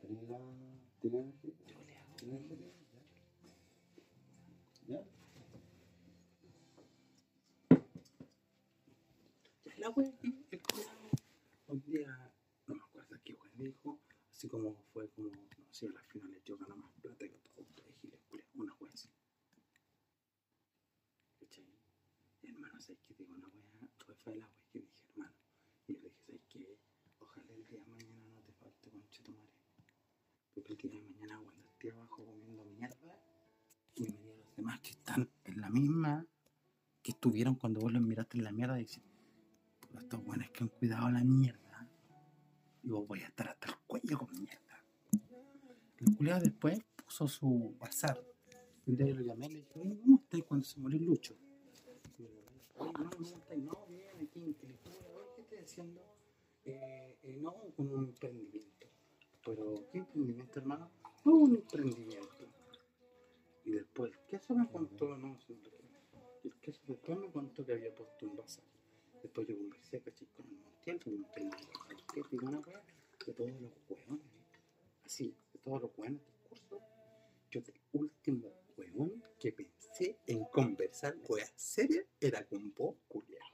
¿Tenés 0.00 0.28
la... 0.28 0.38
¿Tienes 1.00 1.20
energía? 1.22 1.64
yo 1.66 1.84
le 1.84 1.96
hago. 1.96 2.14
¿Tienes 2.16 2.50
energía? 2.50 3.02
¿Ya? 4.88 4.96
¿Ya? 4.96 5.04
Ya 9.64 9.72
la 9.78 9.90
wea 9.90 10.12
el 10.50 10.62
curado 10.62 10.98
un 11.68 11.80
día, 11.82 12.32
no 12.66 12.74
me 12.74 12.80
acuerdo 12.82 13.16
qué 13.24 13.34
wea 13.34 13.52
dijo, 13.54 14.00
así 14.32 14.48
como 14.48 14.74
fue 14.92 15.08
como, 15.10 15.28
no 15.28 15.72
sé, 15.72 15.86
a 15.88 16.02
finales 16.04 16.42
yo 16.44 16.56
gano 16.56 16.76
más 16.76 16.92
plata 17.02 17.28
que 17.28 17.38
todo 17.38 17.62
ustedes, 17.62 17.94
giles, 18.00 18.20
culiao, 18.28 18.48
una 18.54 18.74
wea 18.80 18.92
así. 18.92 19.08
¿Cachai? 21.38 21.66
Y 22.42 22.48
hermano, 22.48 22.80
¿sabes 22.80 23.00
qué? 23.06 23.14
Digo 23.14 23.34
una 23.34 23.48
fue 24.28 24.36
la 24.36 24.46
wea 24.46 24.48
dije, 24.72 24.88
hermano. 25.10 25.34
Y 25.86 25.94
yo 25.94 26.08
le 26.26 26.32
dije. 26.32 26.78
Ojalá 27.20 27.52
el 27.54 27.66
día 27.66 27.78
de 27.80 27.86
mañana 27.86 28.24
no 28.34 28.40
te 28.42 28.52
falte 28.52 28.90
conche 28.90 29.22
tu 29.22 29.32
madre. 29.32 29.52
Porque 30.54 30.72
el 30.72 30.78
día 30.78 30.90
de 30.90 31.00
mañana 31.00 31.40
cuando 31.42 31.68
esté 31.70 31.90
abajo 31.90 32.24
comiendo 32.24 32.64
mierda, 32.64 33.22
y 33.94 34.02
me 34.02 34.36
los 34.36 34.56
demás 34.56 34.80
que 34.80 34.90
están 34.90 35.28
en 35.44 35.60
la 35.60 35.70
misma 35.70 36.26
que 37.02 37.12
estuvieron 37.12 37.54
cuando 37.54 37.80
vos 37.80 37.92
los 37.92 38.02
miraste 38.02 38.38
en 38.38 38.44
la 38.44 38.52
mierda 38.52 38.78
y 38.78 38.84
dices, 38.84 39.02
"Puta, 39.80 40.00
estos 40.00 40.22
buenos 40.24 40.50
que 40.50 40.64
han 40.64 40.68
cuidado 40.68 41.10
la 41.10 41.24
mierda. 41.24 41.88
Y 42.82 42.90
vos 42.90 43.06
voy 43.06 43.22
a 43.22 43.26
estar 43.26 43.48
hasta 43.48 43.68
el 43.68 43.76
cuello 43.86 44.18
con 44.18 44.30
mierda. 44.38 44.84
El 45.98 46.16
culiado 46.16 46.40
después 46.42 46.78
puso 46.96 47.26
su 47.28 47.74
bazar. 47.78 48.22
Un 48.86 48.96
día 48.96 49.06
yo 49.06 49.14
lo 49.16 49.22
llamé 49.22 49.46
y 49.46 49.48
le 49.50 49.54
dije, 49.56 49.72
¿cómo 49.72 50.16
estáis 50.22 50.44
cuando 50.44 50.64
se 50.64 50.78
murió 50.80 50.98
Lucho? 51.00 51.36
No, 52.78 52.92
¿cómo 52.92 53.26
estáis? 53.26 53.62
No, 53.64 53.77
oye, 54.44 54.56
¿qué 55.34 55.40
estoy 55.42 55.58
haciendo? 55.58 56.00
Eh, 56.64 57.18
eh, 57.22 57.36
no, 57.40 57.54
un 57.76 57.92
emprendimiento. 58.08 58.86
Pero, 59.44 59.84
¿qué 59.90 59.98
emprendimiento, 59.98 60.58
hermano? 60.60 60.90
No, 61.24 61.34
un 61.36 61.54
emprendimiento. 61.56 62.46
Y 63.64 63.70
después, 63.72 64.12
¿qué 64.28 64.36
eso 64.36 64.54
me 64.54 64.68
contó? 64.68 65.16
No, 65.16 65.38
que- 65.46 65.54
y 66.44 66.48
el 66.48 66.54
queso 66.60 66.80
después 66.86 67.18
me 67.18 67.30
contó 67.30 67.64
que 67.64 67.72
había 67.72 67.94
puesto 67.94 68.26
un 68.28 68.36
bazar. 68.36 68.64
Después 69.22 69.46
yo 69.48 69.56
conversé, 69.58 70.00
caché, 70.00 70.26
con 70.36 70.46
el 70.46 70.56
Montiel, 70.58 71.00
con. 71.02 71.26
¿Sabes 71.30 72.04
qué? 72.14 72.22
Digo 72.30 72.46
una 72.48 72.60
wea 72.60 72.82
de 73.26 73.32
todos 73.34 73.50
los 73.60 73.72
hueones. 73.88 74.26
Así, 75.04 75.34
de 75.52 75.58
todos 75.60 75.82
los 75.82 75.90
hueones 75.98 76.24
del 76.24 76.34
curso. 76.48 76.80
Yo 77.50 77.60
el 77.60 77.80
último 77.92 78.52
hueón 78.76 79.22
que 79.40 79.52
pensé 79.52 80.18
en 80.26 80.44
conversar 80.44 81.16
weas 81.28 81.52
serias 81.56 82.06
era 82.20 82.46
con 82.46 82.72
vos, 82.74 82.94
culiao. 83.08 83.48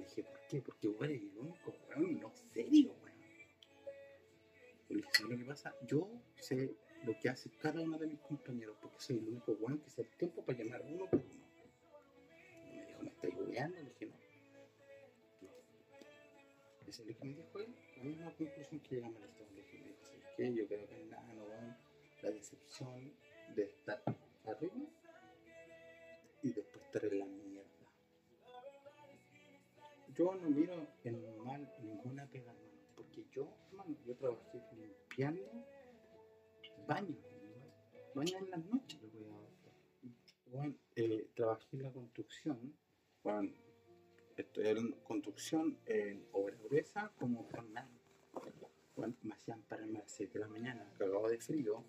Le 0.00 0.06
dije, 0.06 0.22
¿por 0.22 0.40
qué? 0.48 0.62
Porque 0.62 0.88
vos 0.88 1.02
eres 1.02 1.20
el 1.20 1.38
único 1.38 1.74
hueón 1.88 2.20
no 2.20 2.32
serio, 2.52 2.94
weón. 3.02 3.20
Le 4.88 4.96
dije, 4.96 5.10
¿sabes 5.12 5.30
lo 5.30 5.38
que 5.38 5.44
pasa? 5.44 5.76
Yo 5.86 6.08
sé 6.40 6.74
lo 7.04 7.18
que 7.18 7.28
hace 7.28 7.50
cada 7.50 7.80
uno 7.80 7.98
de 7.98 8.06
mis 8.06 8.20
compañeros, 8.20 8.76
porque 8.80 9.00
soy 9.00 9.18
el 9.18 9.28
único 9.28 9.52
weón 9.52 9.78
que 9.80 9.90
se 9.90 10.02
el 10.02 10.08
tiempo 10.16 10.44
para 10.44 10.58
llamar 10.58 10.82
uno 10.82 11.06
por 11.06 11.20
uno. 11.20 11.46
Me 12.72 12.86
dijo, 12.86 13.02
¿me 13.02 13.10
estáis 13.10 13.34
hueando? 13.34 13.76
Le 13.76 13.84
dije, 13.84 14.06
no. 14.06 14.16
Ese 16.88 17.02
es 17.02 17.08
lo 17.08 17.16
que 17.16 17.24
me 17.24 17.34
dijo 17.34 17.58
él, 17.58 17.74
la 17.96 18.04
misma 18.04 18.34
conclusión 18.36 18.80
que 18.80 18.94
llegamos 18.96 19.22
a 19.22 19.26
la 19.26 19.50
Le 19.50 19.62
dije, 19.62 19.78
me 19.78 19.86
dijo, 19.86 20.06
¿sabes 20.06 20.24
qué? 20.36 20.54
Yo 20.54 20.66
creo 20.66 20.88
que 20.88 21.04
nada, 21.04 21.34
no, 21.34 21.44
weón. 21.44 21.76
La 22.22 22.30
decepción 22.30 23.12
de 23.54 23.64
estar 23.64 24.02
arriba 24.46 24.74
y 26.42 26.52
después 26.52 26.84
estar 26.84 27.04
en 27.04 27.18
la 27.18 27.24
mierda. 27.26 27.49
Yo 30.20 30.34
no 30.34 30.50
miro 30.50 30.74
en 31.04 31.16
mal 31.46 31.66
ninguna 31.82 32.26
pega, 32.26 32.52
hermano, 32.52 32.92
porque 32.94 33.24
yo, 33.32 33.48
hermano, 33.70 33.96
yo 34.04 34.14
trabajé 34.16 34.62
limpiando 34.76 35.50
baños, 36.86 37.16
baños 38.14 38.42
en 38.42 38.50
las 38.50 38.64
noches. 38.66 39.00
Bueno, 40.44 40.74
eh, 40.94 41.30
trabajé 41.34 41.74
en 41.74 41.82
la 41.84 41.90
construcción, 41.90 42.76
bueno, 43.24 43.50
estoy 44.36 44.66
en 44.66 44.92
construcción 45.04 45.78
en 45.86 46.28
obra 46.32 46.54
gruesa 46.64 47.10
como 47.18 47.44
jornal. 47.44 47.88
Bueno, 48.96 49.14
me 49.22 49.32
hacían 49.32 49.62
pararme 49.62 50.00
a 50.00 50.02
las 50.02 50.12
6 50.12 50.34
de 50.34 50.38
la 50.38 50.48
mañana, 50.48 50.92
cagado 50.98 51.28
de 51.28 51.38
frío, 51.38 51.82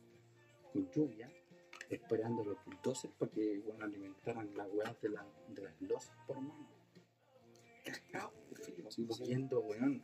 con 0.72 0.90
lluvia, 0.90 1.30
esperando 1.90 2.46
los 2.46 2.64
bulldozers 2.64 3.14
para 3.16 3.30
que 3.30 3.60
bueno, 3.60 3.84
alimentaran 3.84 4.56
las 4.56 4.70
weas 4.72 5.02
de, 5.02 5.10
la, 5.10 5.28
de 5.50 5.64
las 5.64 5.82
losas 5.82 6.16
por 6.26 6.40
mano. 6.40 6.81
Weón, 9.50 10.04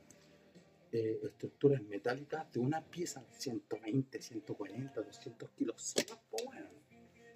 eh, 0.91 1.19
estructuras 1.23 1.81
metálicas 1.83 2.51
de 2.51 2.59
una 2.59 2.81
pieza 2.81 3.21
de 3.21 3.33
120, 3.35 4.21
140, 4.21 5.01
200 5.01 5.49
kilos 5.51 5.81
solas, 5.81 6.19
weón. 6.31 6.69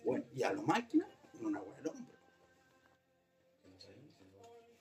Bueno, 0.04 0.26
y 0.34 0.44
a 0.44 0.54
la 0.54 0.62
máquina, 0.62 1.08
con 1.32 1.46
una 1.46 1.62
wea 1.62 1.78
al 1.78 1.88
hombro. 1.88 2.18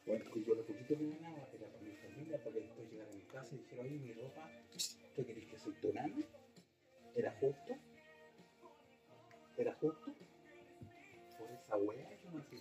Bueno, 0.07 0.25
yo 0.35 0.55
lo 0.55 0.67
poquito 0.67 0.97
que 0.97 1.11
ganaba 1.11 1.49
era 1.53 1.67
para 1.67 1.83
mi 1.83 1.97
familia, 1.97 2.39
para 2.39 2.53
que 2.53 2.61
después 2.61 2.91
llegara 2.91 3.11
a 3.11 3.15
mi 3.15 3.23
casa 3.23 3.55
y 3.55 3.59
dijera, 3.59 3.83
oye, 3.83 3.99
mi 3.99 4.13
ropa, 4.13 4.51
¿tú 5.15 5.27
querés 5.27 5.47
que 5.47 5.59
soy 5.59 5.75
tu 5.75 5.93
nana? 5.93 6.17
¿Era 7.15 7.33
justo? 7.39 7.77
¿Era 9.57 9.75
justo? 9.75 10.15
Por 11.39 11.51
esa 11.51 11.77
wea 11.77 12.19
yo 12.23 12.31
me 12.31 12.43
fui 12.43 12.59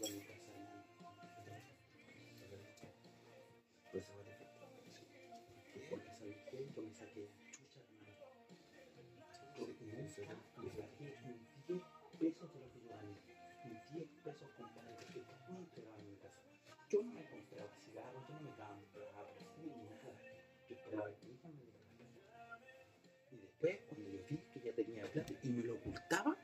y 25.44 25.50
me 25.50 25.64
lo 25.64 25.76
ocultaba, 25.76 26.36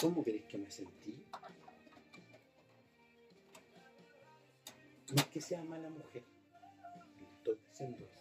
¿cómo 0.00 0.22
crees 0.22 0.44
que 0.44 0.58
me 0.58 0.70
sentí? 0.70 1.24
No 5.10 5.16
es 5.16 5.26
que 5.28 5.40
sea 5.40 5.62
mala 5.64 5.88
mujer, 5.88 6.22
estoy 7.38 7.58
diciendo 7.70 8.04
eso. 8.04 8.17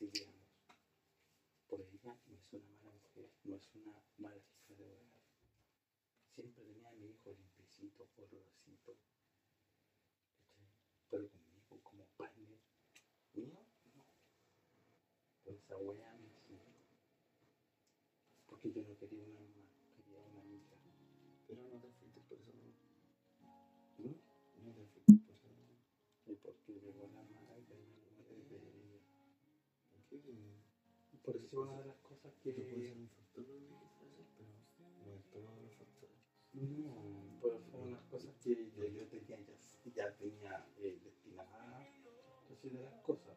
Coincidíamos. 0.00 0.48
Por 1.68 1.80
ella 1.82 2.16
no 2.26 2.36
es 2.36 2.52
una 2.52 2.70
mala 2.82 2.90
mujer, 2.90 3.30
no 3.44 3.56
es 3.56 3.74
una 3.74 3.92
mala 4.16 4.36
hija 4.36 4.74
de 4.74 4.84
hogar. 4.84 5.12
Siempre 6.34 6.64
tenía 6.64 6.88
a 6.88 6.92
mi 6.94 7.10
hijo 7.10 7.30
limpiecito, 7.32 8.08
olorosito. 8.16 8.96
Una 31.60 31.78
de 31.78 31.84
las 31.84 31.96
cosas 31.98 32.32
que... 32.42 32.52
Tú 32.52 32.62
puedes 32.62 32.88
ser 32.88 32.96
un 32.96 33.08
factor 33.08 33.44
de 33.46 33.60
pero 35.32 35.44
no 35.44 35.56
es 35.56 35.62
los 35.62 35.74
factores. 35.74 36.16
No, 36.52 37.38
pero 37.42 37.60
fue 37.70 37.80
unas 37.80 38.02
cosas 38.04 38.34
que 38.42 38.70
yo, 38.76 38.86
yo 38.86 39.06
tenía 39.08 39.38
ya, 39.38 39.54
ya 39.94 40.16
tenía 40.16 40.66
eh, 40.78 40.98
destinadas 41.04 41.86
así 42.50 42.68
de 42.70 42.82
las 42.82 42.94
cosas. 43.02 43.29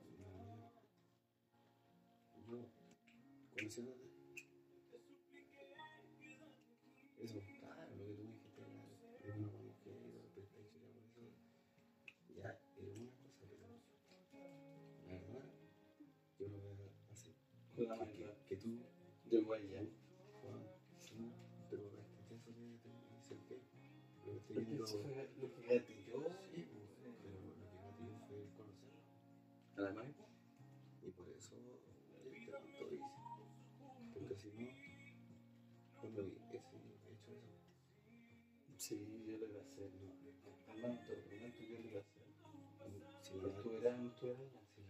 No 44.23 44.39
te 44.75 44.81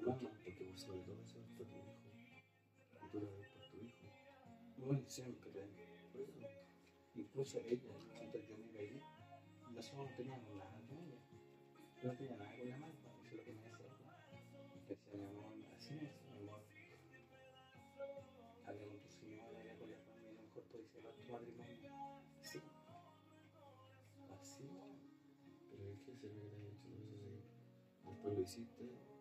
No, 0.00 0.18
porque, 0.18 0.50
porque 0.50 0.64
por 0.64 1.04
todo 1.04 1.20
eso 1.22 1.38
fue 1.56 1.66
tu 1.66 1.76
hijo. 1.76 2.08
Y 3.04 3.10
tú 3.10 3.20
lo 3.20 3.36
ves 3.36 3.48
por 3.48 3.62
tu 3.70 3.76
hijo. 3.84 4.06
Bueno, 4.78 5.04
siempre. 5.08 5.50
Por 5.50 5.64
Incluso 7.14 7.60
ella, 7.66 7.92
cuando 8.16 8.38
yo 8.38 8.56
me 8.56 8.72
veía, 8.72 9.02
nosotros 9.70 10.10
no 10.10 10.16
teníamos 10.16 10.50
nada 10.54 10.80
con 10.88 10.98
ella. 10.98 11.20
No 12.02 12.12
tenía 12.12 12.36
nada 12.36 12.56
con 12.56 12.68
la 12.68 12.76
eso 12.76 13.30
es 13.30 13.36
lo 13.36 13.44
que 13.44 13.52
me 13.52 13.60
decía 13.62 13.84
ella. 13.84 14.96
Que 15.10 15.16
mi 15.16 15.66
así 15.76 15.94
mi 15.94 16.08
amor. 16.40 16.62
Habla 18.66 18.86
con 18.86 18.98
tu 18.98 19.08
señora, 19.10 19.58
habla 19.60 19.74
con 19.78 19.90
la 19.90 19.98
familia, 19.98 20.30
a 20.30 20.32
lo 20.32 20.42
mejor 20.42 20.62
puedes 20.64 20.90
celebrar 20.90 21.14
tu 21.14 21.32
matrimonio. 21.32 21.73
Se 26.24 26.88
lo 26.88 28.10
hubiera 28.10 28.30
hecho 28.30 28.40
hiciste. 28.40 29.13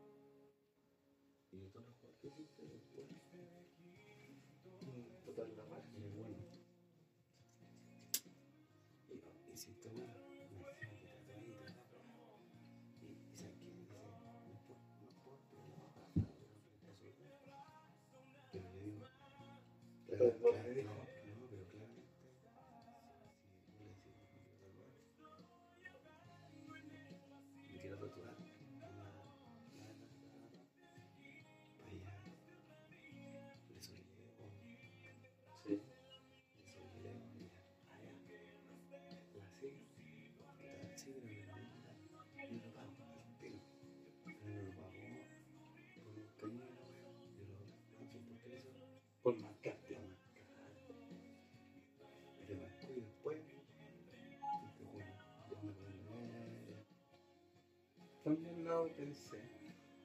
Lo 58.84 58.93
pensé. 58.95 59.38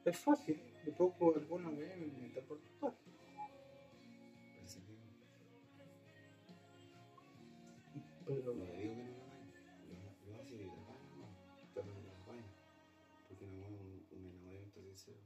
Es 0.05 0.19
fácil, 0.19 0.63
de 0.85 0.93
poco 0.93 1.35
alguna 1.35 1.71
vez 1.71 1.97
me 1.99 2.07
inventa 2.07 2.41
por 2.43 2.61
Pero 8.29 8.55
No 8.55 8.65
le 8.65 8.77
digo 8.77 8.95
que 8.95 9.03
no. 9.03 9.19
Lo, 9.89 10.31
lo 10.31 10.41
hace 10.41 10.55
y 10.55 10.67
la. 10.67 10.75
Pero 11.75 11.87
no 11.87 12.01
la 12.03 12.27
baña. 12.27 12.45
Porque 13.27 13.47
no 13.47 13.65
es 13.65 13.71
un, 13.71 14.07
un 14.13 14.27
enamoramiento 14.27 14.81
sincero. 14.83 15.19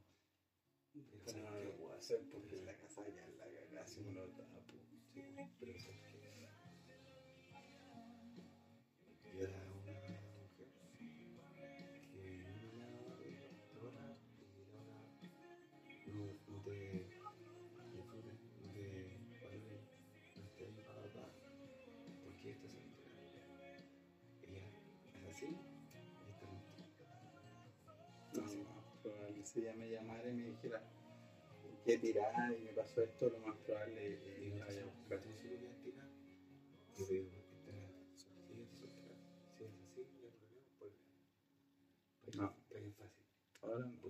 Pero 1.26 1.50
no 1.50 1.60
lo 1.60 1.76
puedo 1.76 1.94
hacer 1.94 2.20
porque 2.30 2.51
llamara 29.92 30.28
y 30.28 30.32
me 30.34 30.44
dijera 30.44 30.82
que 31.84 31.98
tirar 31.98 32.52
y 32.52 32.60
me 32.62 32.72
pasó 32.72 33.02
esto, 33.02 33.28
lo 33.30 33.38
más 33.40 33.56
probable 33.58 34.14
es 34.14 34.20
que 34.20 34.60
vaya 34.60 34.82
a 34.82 34.86
buscar. 34.86 35.20
si 35.22 35.48
lo 35.48 35.56
quieres 35.58 35.82
tirar, 35.82 36.08
yo 36.98 37.06
te 37.06 37.14
digo, 37.14 37.30
sigue 38.48 38.66
soltera. 38.66 39.18
Si 39.56 39.64
es 39.64 39.70
así, 39.82 40.06
no 40.20 40.26
hay 40.26 40.32
problema, 40.32 40.70
pues. 40.78 40.92
Porque, 42.24 42.38
No. 42.38 42.54
porque 42.68 42.88
es 42.88 42.94
fácil, 42.96 43.24
Ahora 43.62 43.78
no. 43.86 44.01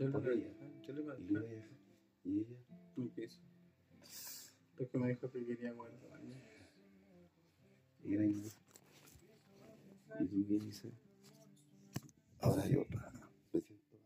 Yo 0.00 0.06
le 0.06 0.12
Por 0.12 0.22
voy 0.22 0.30
a 0.30 0.34
ella. 0.34 0.50
yo 0.86 0.92
le 0.94 1.00
voy 1.02 1.14
a 1.14 1.18
Y 1.18 1.24
voy 1.26 1.36
a 1.36 1.40
dejar. 1.42 1.68
Y 2.24 2.38
ella, 2.40 2.56
No 2.96 3.12
quiso. 3.12 3.40
Porque 4.78 4.98
me 4.98 5.08
dijo 5.10 5.30
que 5.30 5.44
quería 5.44 5.72
guardarme. 5.72 6.36
y 8.02 8.14
era 8.14 8.24
inútil. 8.24 8.52
¿Y 10.20 10.24
tú 10.26 10.46
qué 10.48 10.58
dices? 10.64 10.92
Ahora 12.40 12.66
yo, 12.66 12.86
pa, 12.86 13.12
me 13.52 13.60
siento 13.60 13.98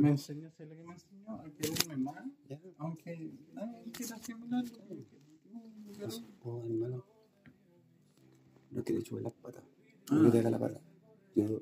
Me 0.00 0.10
enseñó, 0.10 0.48
¿sabes 0.52 0.68
lo 0.70 0.76
que 0.76 0.84
me 0.84 0.92
enseñó? 0.92 1.32
A 1.34 1.50
quererme 1.50 1.96
mal, 1.96 2.32
Ya. 2.48 2.60
aunque 2.78 3.32
nadie 3.54 3.90
quiera 3.92 4.14
asimilarlo. 4.16 4.78
no, 5.50 5.62
Oh, 6.44 6.64
hermano. 6.64 7.04
No 8.70 8.84
quiere 8.84 9.02
chupar 9.02 9.22
las 9.24 9.32
patas. 9.34 9.64
Ah. 10.10 10.14
No 10.14 10.30
te 10.30 10.38
haga 10.38 10.50
la 10.50 10.58
pata. 10.60 10.80
Yo 11.34 11.60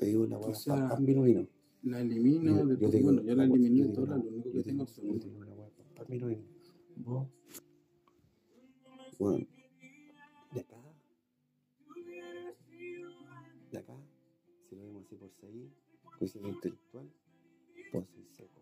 te 0.00 0.06
digo 0.06 0.26
la 0.26 0.38
O 0.38 0.46
weá. 0.46 0.54
sea, 0.54 0.88
Pan, 0.88 1.04
vino, 1.06 1.22
vino. 1.22 1.46
La 1.82 2.00
elimino 2.00 2.56
Yo- 2.76 2.88
digo 2.88 3.04
Bueno, 3.04 3.22
yo 3.22 3.34
la 3.34 3.44
eliminé 3.44 3.78
yo 3.78 3.86
digo 3.86 4.06
la- 4.06 4.16
lo 4.16 4.22
único 4.30 4.50
que 4.52 4.58
te 4.58 4.64
tengo 4.64 4.84
digo 4.86 5.44
la 5.44 5.54
weá. 5.54 5.68
Pan, 5.94 6.06
vino, 6.08 6.26
vino. 6.26 6.42
Vos. 6.96 7.28
Bueno. 9.18 9.46
De 10.52 10.60
acá. 10.60 10.76
De 13.70 13.78
acá. 13.78 13.94
Si 14.68 14.76
lo 14.76 14.82
vemos 14.84 15.04
así 15.06 15.16
por 15.16 15.30
seguir. 15.40 15.70
Coeficiente 16.18 16.50
intelectual. 16.50 17.10
Vos 17.92 18.04
soy 18.12 18.24
seco. 18.32 18.60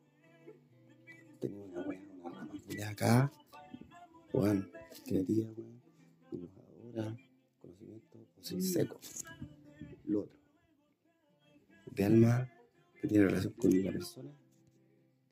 Tenía 1.41 1.63
una 1.65 1.81
weá, 1.87 2.01
una 2.25 2.31
rama. 2.31 2.55
De 2.69 2.85
acá. 2.85 3.33
Juan. 4.33 4.71
Creativa, 5.07 5.51
weón. 5.57 5.81
Innovadora. 6.33 7.17
Conocimiento. 7.61 8.19
Vos 8.37 8.47
soy 8.47 8.61
seco. 8.63 9.01
Lo 10.07 10.21
otro. 10.23 10.39
De 11.99 12.05
alma. 12.05 12.49
Que 13.01 13.09
tiene 13.09 13.27
relación 13.27 13.53
con 13.55 13.85
la 13.85 13.93
persona. 13.93 14.31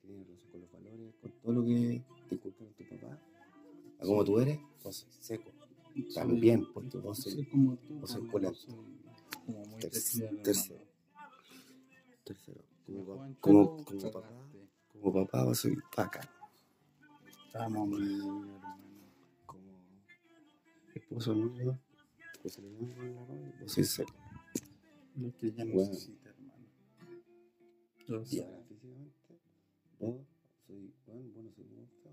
Que 0.03 0.09
tiene 0.09 0.25
relación 0.25 0.51
con 0.51 0.61
los 0.61 0.73
valores. 0.73 1.15
Con 1.21 1.31
todo 1.41 1.53
lo 1.53 1.65
que 1.65 2.05
te 2.29 2.35
inculcaron 2.35 2.75
tu 2.75 2.85
papá. 2.89 3.21
A 4.01 4.05
como 4.05 4.25
tú 4.25 4.41
eres. 4.41 4.59
Vos 4.83 5.07
seco. 5.21 5.53
También, 6.15 6.67
porque 6.75 6.99
vos 6.99 7.19
sois 7.19 7.35
sois 7.37 8.67
terciario, 9.81 10.43
tercero. 10.43 10.85
tercero. 12.25 12.63
Como, 12.87 13.37
como, 13.41 13.85
como 13.85 14.11
papá. 14.11 14.31
Como 14.93 15.13
papá 15.15 15.45
vos 15.45 15.59
soy 15.59 15.77
vaca. 15.97 16.21
Hermano. 17.55 17.97
Como 19.47 19.63
esposo 20.95 21.35
nuevo. 21.35 21.79
Pues 22.43 22.59
la 22.59 22.69
novia, 22.71 23.27
vos 23.61 23.73
soy 23.73 23.85
seco. 23.85 24.13
Lo 25.17 25.35
que 25.37 25.47
ella 25.47 25.65
Bueno. 25.65 25.89
necesita, 25.91 26.26
sé. 28.25 28.45
ahora 28.45 28.63
físicamente. 28.69 29.41
Vos 29.99 30.21
soy 30.67 30.95
bueno, 31.07 31.29
bueno, 31.35 31.51
soy 31.53 31.65
muy 31.65 31.87
feo. 32.03 32.13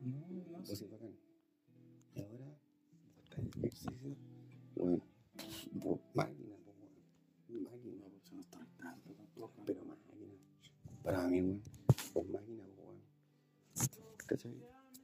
No, 0.00 0.26
no 0.28 0.58
Vos 0.58 0.78
soy 0.78 0.88
bacán. 0.88 1.16
Y 2.14 2.20
ahora. 2.20 2.58
vos 3.16 3.24
estás 3.24 3.38
en 3.38 3.48
ejercicio. 3.48 4.16
Bueno. 4.74 5.02
Vos 5.72 6.00
máquina, 6.14 6.56
vos, 6.64 6.74
weón. 6.80 7.64
Máquina. 7.64 7.96
No, 8.00 8.10
pues 8.10 8.24
yo 8.24 8.34
no 8.34 8.40
estoy 8.42 8.66
tanto 8.78 9.14
tampoco. 9.14 9.62
Pero 9.64 9.84
máquina. 9.84 10.26
Para 11.02 11.28
mí, 11.28 11.40
weón. 11.40 11.62
Vos 12.14 12.28
máquina, 12.28 12.64
vos, 12.64 12.76
weón. 12.78 13.00
¿Cachai? 14.26 14.54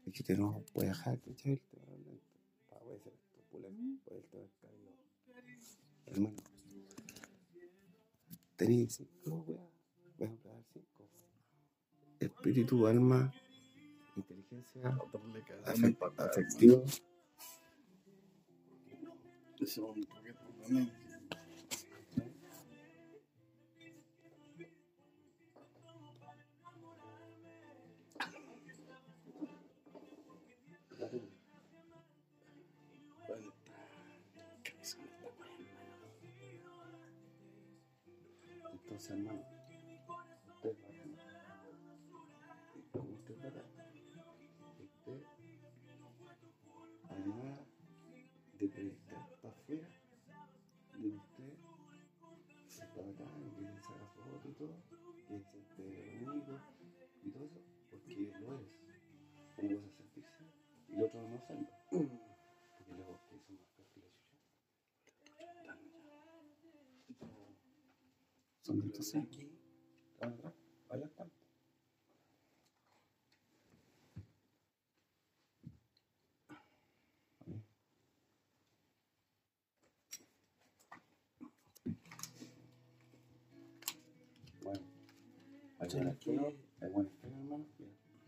Es 0.06 0.12
que 0.12 0.22
te 0.22 0.36
no 0.36 0.62
puede 0.72 0.88
dejar, 0.88 1.20
¿cachai? 1.20 1.56
Te 1.56 1.78
va 1.78 1.84
a 1.88 1.94
hablar. 1.94 2.16
Puede 2.68 2.98
ser 3.00 3.12
esto, 3.14 3.38
puede 3.50 3.66
a 3.66 4.48
caer. 4.60 4.86
Hermano. 6.06 6.36
Tenéis 8.56 8.94
cinco, 8.94 9.44
weón. 9.46 9.75
Voy 10.18 10.28
a 10.28 10.30
emplear 10.30 10.64
cinco. 10.72 10.86
Espíritu, 12.20 12.86
alma, 12.86 13.32
inteligencia, 14.16 14.98
afectivo. 16.18 16.84
hermano. 20.68 20.90
Eso 38.96 39.14
Son 68.66 68.80
de 68.80 68.86
Entonces 68.86 69.14
los 69.14 69.22
aquí, 69.24 69.48
Anda, 70.20 70.52
vaya 70.88 71.08
tanto. 71.14 71.36
Bueno, 84.62 84.80
hay 85.78 85.88
buenas 85.88 86.14
aquí- 86.16 86.30
feas, 86.36 86.54
hay 86.80 86.90
buenas 86.90 87.12
hermano. 87.22 87.66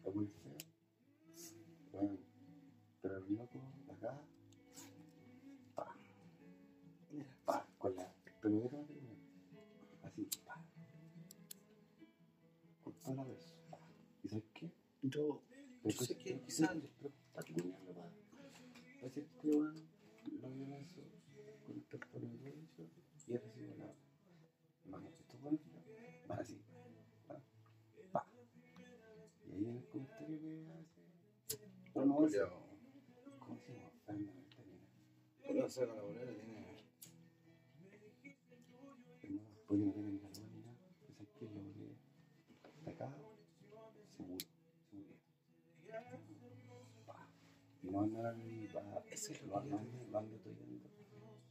Hay 0.04 0.12
buenas 0.12 0.32
feas. 0.42 0.66
Bueno, 1.90 2.18
pero 3.02 3.16
el 3.16 3.34
loco 3.34 3.60
de 3.86 3.92
acá, 3.92 4.22
pa, 5.74 5.96
mira, 7.10 7.36
pa, 7.44 7.66
con 7.78 7.96
la 7.96 8.14
primera 8.40 8.77
yo, 15.10 15.42
yo 15.84 15.90
sé 15.90 16.16
que 16.18 16.40
quizás 16.40 16.70
pero 17.00 17.12
está 17.26 17.42
culiando, 17.42 17.92
pa. 17.94 18.02
Va 18.02 18.10
a 19.00 19.04
decir 19.04 19.26
que 19.40 19.48
lo 19.48 20.50
vio 20.50 20.76
eso 20.76 21.02
con 21.66 21.76
el 21.76 21.84
teléfono 21.84 22.28
de 22.28 22.38
derecho 22.38 22.82
y 23.26 23.34
ha 23.34 23.38
recibido 23.40 23.74
la. 23.76 23.94
Buenos 24.84 25.12
van 25.42 26.40
así, 26.40 26.60
pa, 27.26 27.40
pa. 28.12 28.26
Y 29.46 29.52
ahí 29.52 29.68
en 29.68 29.76
el 29.76 29.86
comentario 29.88 30.38
que 30.40 30.66
hace, 30.72 31.02
hace, 31.92 32.64
¿cómo 33.38 33.58
se 33.58 33.72
llama? 33.72 33.90
Fernando, 34.04 34.32
termina. 34.56 34.82
Pero 35.46 35.66
hacer 35.66 35.88
la 35.88 36.02
bolera 36.02 36.32
tiene. 36.34 36.58
Porque 39.66 39.84
no 39.84 39.92
tiene 39.92 40.07
Y 48.06 48.68
no. 48.72 49.02
Eso 49.10 49.32
es 49.32 49.42
lo 49.42 49.60
No 49.60 49.78
que 50.42 50.54
yo 50.54 50.66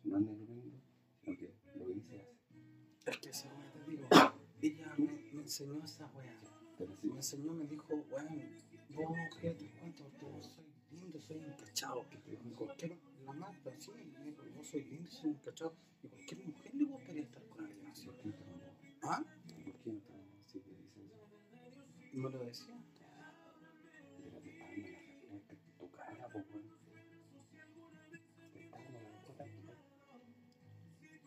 no 0.03 0.19
no 0.19 0.36
sino 0.36 1.38
que 1.38 1.53
lo 1.76 1.86
que 1.86 1.94
dice 1.94 2.22
hace. 2.22 2.38
Es 3.06 3.18
que 3.18 3.30
esa 3.30 3.49
te 3.74 3.91
digo, 3.91 4.07
ella 4.61 4.94
me, 4.98 5.07
me 5.34 5.41
enseñó 5.41 5.84
esa 5.84 6.10
sí, 6.78 7.07
Me 7.07 7.15
enseñó, 7.15 7.53
me 7.53 7.65
dijo, 7.65 7.94
weón, 8.11 8.41
vos, 8.90 9.18
fíjate 9.40 9.72
cuánto, 9.80 10.03
tú 10.19 10.28
soy 10.41 10.65
lindo, 10.91 11.19
soy. 11.19 11.41
Y 12.44 12.52
cualquier, 12.52 12.98
la 13.26 13.34
sí, 13.80 13.91
me 13.91 14.24
dijo, 14.24 14.64
soy 14.64 14.84
lindo, 14.86 15.11
soy 15.11 15.32
encachado. 15.32 15.76
Y 16.03 16.07
cualquier 16.07 16.45
mujer 16.48 16.76
le 16.76 16.86
gustaría 16.86 17.24
estar 17.24 17.44
con 17.48 17.65
alguien 17.65 17.88
así. 17.88 18.06
¿por 18.06 18.15
qué 18.18 18.28
no 18.28 18.34
te 18.36 18.98
¿Ah? 19.03 19.24
¿Por 19.64 19.76
qué 19.80 19.91
no 19.91 19.99
te 19.99 20.14
así 20.45 20.60
que 20.60 20.69
dicen 20.69 21.11
eso? 21.11 21.86
¿Me 22.14 22.30
lo 22.30 22.40
decía? 22.40 22.86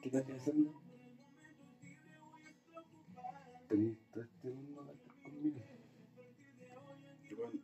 ¿Qué 0.00 0.08
estás 0.08 0.22
pensando? 0.22 0.80
Tenés 3.68 3.98
todo 4.10 4.24
este 4.24 4.50
mundo 4.50 4.90
estar 4.92 5.22
conmigo. 5.22 5.60
Y 7.30 7.34
bueno, 7.34 7.60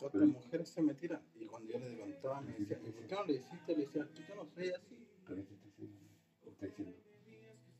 todas 0.00 0.14
las 0.14 0.28
mujeres 0.28 0.68
se 0.70 0.82
me 0.82 0.94
tiran. 0.94 1.22
Y 1.34 1.44
cuando 1.44 1.70
yo 1.70 1.78
le 1.78 1.98
contaba, 1.98 2.40
me 2.40 2.52
decía, 2.54 2.80
¿y 2.82 2.90
por 2.90 3.06
qué 3.06 3.14
no 3.14 3.24
le 3.26 3.34
hiciste? 3.34 3.76
Le 3.76 3.86
decía, 3.86 4.08
que 4.14 4.22
yo 4.26 4.34
no 4.36 4.46
soy 4.46 4.70
así. 4.70 5.06
Pero 5.26 5.46
¿qué 5.46 5.54
te 5.54 5.68
está 5.68 5.82
diciendo? 5.82 6.08
Está 6.46 6.66
diciendo, 6.66 6.96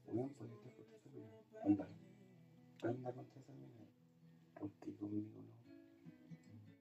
weón, 0.06 0.31
puede 0.35 0.52
estar 0.52 0.73
contra 0.74 0.97
esa 0.98 1.09
mina. 1.09 1.31
Anda, 1.64 1.89
anda 2.82 3.12
contra 3.14 3.40
esa 3.40 3.52
mina. 3.55 3.89
Porque 4.60 4.94
conmigo 4.94 5.40
no. 5.43 5.56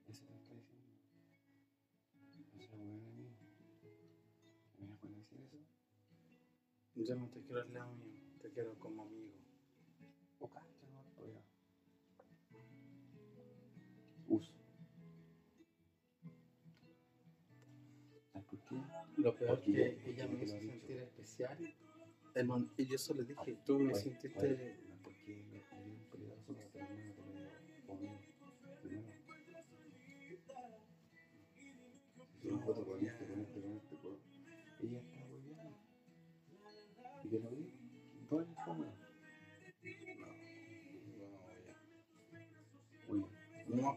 Eso 0.06 0.26
te 0.26 0.34
está 0.34 0.54
diciendo. 0.54 0.92
No 2.52 2.60
sea 2.60 2.76
weón 2.76 3.04
a 3.06 3.10
mí. 3.10 3.26
¿Me 4.78 4.96
puede 4.96 5.14
decir 5.16 5.40
eso? 5.40 5.56
Yo 6.96 7.14
no 7.14 7.28
te 7.28 7.40
quiero 7.42 7.60
al 7.62 7.72
lado 7.72 7.94
mío, 7.94 8.20
te 8.40 8.50
quiero 8.50 8.74
como 8.78 9.02
amigo. 9.02 9.34
O 10.40 10.48
cacha, 10.48 10.86
no, 10.92 11.44
uso. 14.28 14.52
¿Sabes 18.32 18.48
por 18.48 18.58
qué? 18.60 18.76
Lo 19.18 19.34
peor 19.36 19.56
Porque 19.58 19.72
que 19.72 19.78
yo- 19.78 20.10
ella 20.10 20.24
yo 20.26 20.32
me 20.32 20.44
hizo 20.44 20.58
sentir 20.58 20.96
especial. 20.98 21.74
hermano, 22.34 22.68
Y 22.76 22.86
yo 22.86 22.98
solo 22.98 23.22
dije, 23.24 23.56
tú 23.64 23.78
me 23.78 23.94
sentiste. 23.94 24.76
no, 24.88 24.96
porque 25.02 25.34
me 25.36 25.60
dio 25.60 25.94
un 25.94 26.08
terminar 26.10 26.38
conmigo. 27.86 28.20
Primero. 28.82 29.16
No, 32.42 32.60
con. 32.64 33.15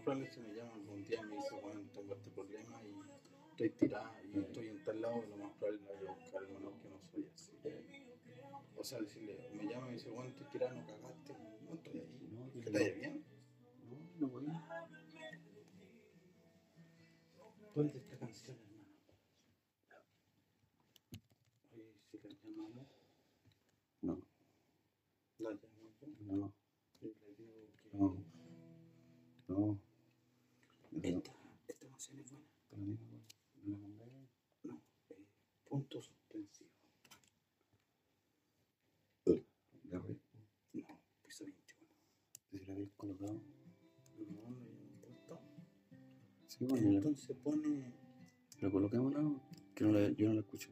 Probable 0.09 0.27
es 0.27 0.35
que 0.35 0.41
me 0.41 0.55
llaman 0.55 0.73
algún 0.73 1.03
día 1.03 1.19
y 1.21 1.25
me 1.27 1.35
dice, 1.35 1.55
bueno, 1.61 1.81
tengo 1.93 2.13
este 2.15 2.29
problema 2.31 2.81
y 2.83 2.95
estoy 3.51 3.69
tirada 3.69 4.21
y 4.23 4.39
estoy 4.39 4.67
en 4.69 4.83
tal 4.83 5.01
lado, 5.01 5.23
lo 5.27 5.37
más 5.37 5.53
probable 5.57 5.81
es 5.81 5.87
que 5.87 5.93
voy 5.97 6.07
a 6.07 6.13
buscar 6.13 6.47
que 6.47 6.53
no 6.59 6.99
soy 7.11 7.25
así. 7.31 7.51
O 8.75 8.83
sea, 8.83 8.99
decirle, 9.01 9.49
me 9.53 9.63
llama 9.65 9.85
y 9.85 9.89
me 9.89 9.93
dice, 9.93 10.09
bueno, 10.09 10.29
estoy 10.29 10.47
tirada, 10.47 10.73
no 10.73 10.87
cagaste, 10.87 11.33
no 11.61 11.73
estoy 11.75 11.99
ahí. 11.99 12.29
no, 12.31 12.51
que 12.51 12.59
¿Estás 12.59 12.95
bien? 12.95 13.23
No, 13.87 13.97
no 14.19 14.27
voy. 14.29 14.45
Ponte 17.75 17.97
esta 17.99 18.17
canción, 18.17 18.57
hermano. 18.57 18.85
Oye, 21.71 21.93
si 22.09 22.17
la 22.17 22.29
llamamos, 22.29 22.87
No, 24.01 24.21
la 25.37 25.49
no, 25.51 26.53
le 27.01 27.09
digo 27.09 27.69
que 27.77 27.97
no. 27.97 28.07
No. 28.07 28.39
No, 29.49 29.79
Sí, 46.59 46.65
bueno, 46.65 46.89
Entonces 46.89 47.35
pone. 47.37 47.93
lo 48.59 48.71
coloquemos, 48.71 49.13
¿no? 49.13 49.41
Que 49.73 49.85
no 49.85 49.93
la, 49.93 50.09
yo 50.11 50.27
no 50.27 50.33
la 50.33 50.41
escucho. 50.41 50.69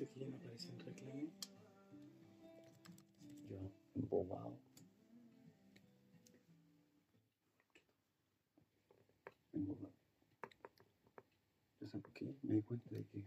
¿Viste 0.00 0.14
que 0.14 0.20
ya 0.20 0.28
no 0.28 0.36
aparece 0.38 0.70
en 0.70 0.78
reclamo? 0.78 1.30
Yo, 3.50 3.70
embobado. 3.94 4.58
Embobado. 9.52 9.92
¿Yo 11.80 11.86
sabes 11.86 12.02
por 12.02 12.14
qué? 12.14 12.34
Me 12.40 12.54
di 12.54 12.62
cuenta 12.62 12.88
de 12.88 13.04
que, 13.04 13.22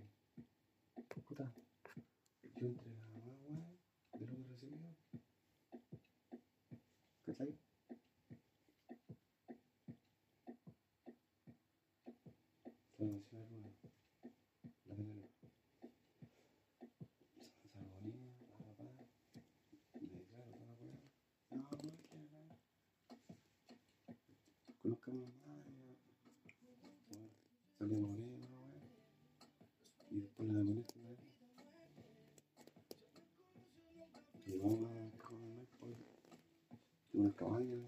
5 37.43 37.55
años, 37.55 37.81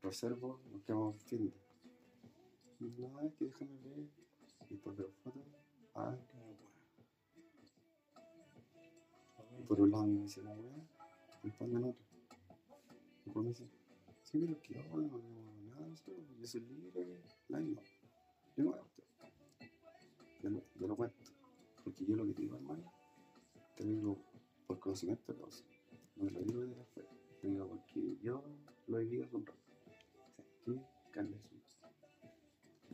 reservo, 0.00 0.60
nos 0.70 0.82
quedamos 0.82 1.16
Tinder. 1.24 1.52
Nada, 2.78 3.32
que 3.36 3.46
déjame 3.46 3.76
ver, 3.78 4.08
y 4.70 4.76
por 4.76 4.94
veo 4.94 5.10
fotos, 5.24 5.42
ah, 5.94 6.16
y 9.58 9.62
por 9.64 9.80
un 9.80 9.90
lado 9.90 10.06
me 10.06 10.20
dice 10.20 10.40
la 10.42 10.54
weá, 10.54 10.86
y 11.42 11.50
por 11.50 11.68
el 11.68 11.84
otro. 11.84 12.04
Y 13.26 13.30
por 13.30 13.42
me 13.42 13.48
dice, 13.48 13.68
sí, 14.22 14.38
pero 14.38 14.60
que 14.62 14.78
ahora 14.78 15.08
no 15.08 15.18
tengo 15.18 15.52
nada, 15.64 15.86
no 15.88 15.94
yo 16.40 16.46
soy 16.46 16.60
libre, 16.60 17.22
la 17.48 17.58
misma. 17.58 17.82
Yo 18.56 18.64
no 18.64 18.70
voy 18.70 18.78
a 18.78 18.82
usted. 18.82 19.04
Yo 20.42 20.86
lo, 20.86 20.96
cuento, 20.96 21.16
porque 21.84 22.04
yo 22.04 22.16
lo 22.16 22.24
que 22.26 22.34
digo, 22.34 22.56
hermano, 22.56 22.92
te 23.76 23.84
lo 23.84 23.90
digo 23.90 24.18
por 24.66 24.78
conocimiento 24.78 25.32
de 25.32 25.38
no 25.40 26.26
te 26.26 26.30
lo 26.30 26.40
digo 26.40 26.60
desde 26.60 26.76
la 26.76 26.84
fe. 26.84 27.21
Te 27.42 27.48
digo 27.48 27.66
porque 27.66 28.16
yo 28.22 28.40
lo 28.86 28.98
he 29.00 29.04
vivido 29.04 29.28
con 29.28 29.44
que 29.44 29.52
carne 31.10 31.36
suya. 31.40 31.60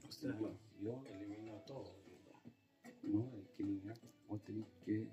O 0.09 0.11
sea, 0.11 0.33
No, 0.33 0.59
yo 0.81 1.05
eliminó 1.05 1.61
todo. 1.67 1.93
no, 3.03 3.31
es 3.37 3.49
que 3.51 3.63
eliminar, 3.63 4.01
vos 4.27 4.43
tenés 4.45 4.67
que 4.87 5.07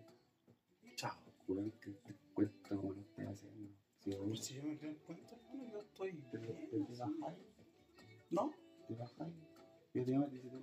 Chao. 0.95 1.17
jurar 1.45 1.69
que 1.81 1.91
te 1.91 2.15
cuenta 2.33 2.69
como 2.69 2.93
lo 2.93 3.01
estás 3.01 3.27
haciendo. 3.43 3.69
Si 3.99 4.09
Pero 4.09 4.23
vos 4.25 4.39
si 4.39 4.53
yo 4.55 4.63
me 4.63 4.77
doy 4.77 4.95
cuenta, 5.05 5.37
yo 5.69 5.79
estoy 5.81 6.13
Pero, 6.31 6.53
bien. 6.53 6.67
pero 6.71 6.85
te 6.85 6.95
bajáis, 6.95 7.45
¿No? 8.29 8.53
te 8.87 8.95
bajáis. 8.95 9.35
Yo 9.93 10.05
te 10.05 10.11
llamo 10.11 10.27
y 10.27 10.39
te 10.39 10.54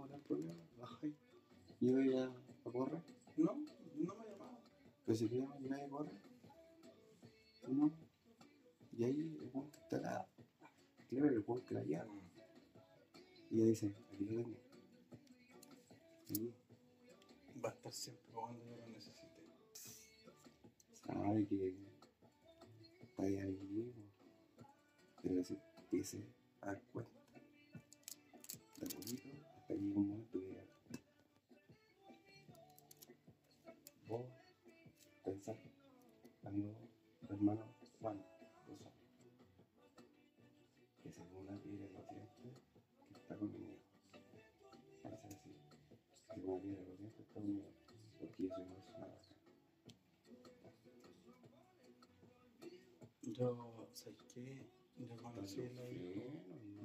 Yo, 53.22 53.88
¿sabes 53.92 54.22
qué? 54.32 54.66
Yo 54.96 55.16
conocí 55.16 55.62
a 55.62 55.70
los 55.70 55.90
hijos. 55.90 56.22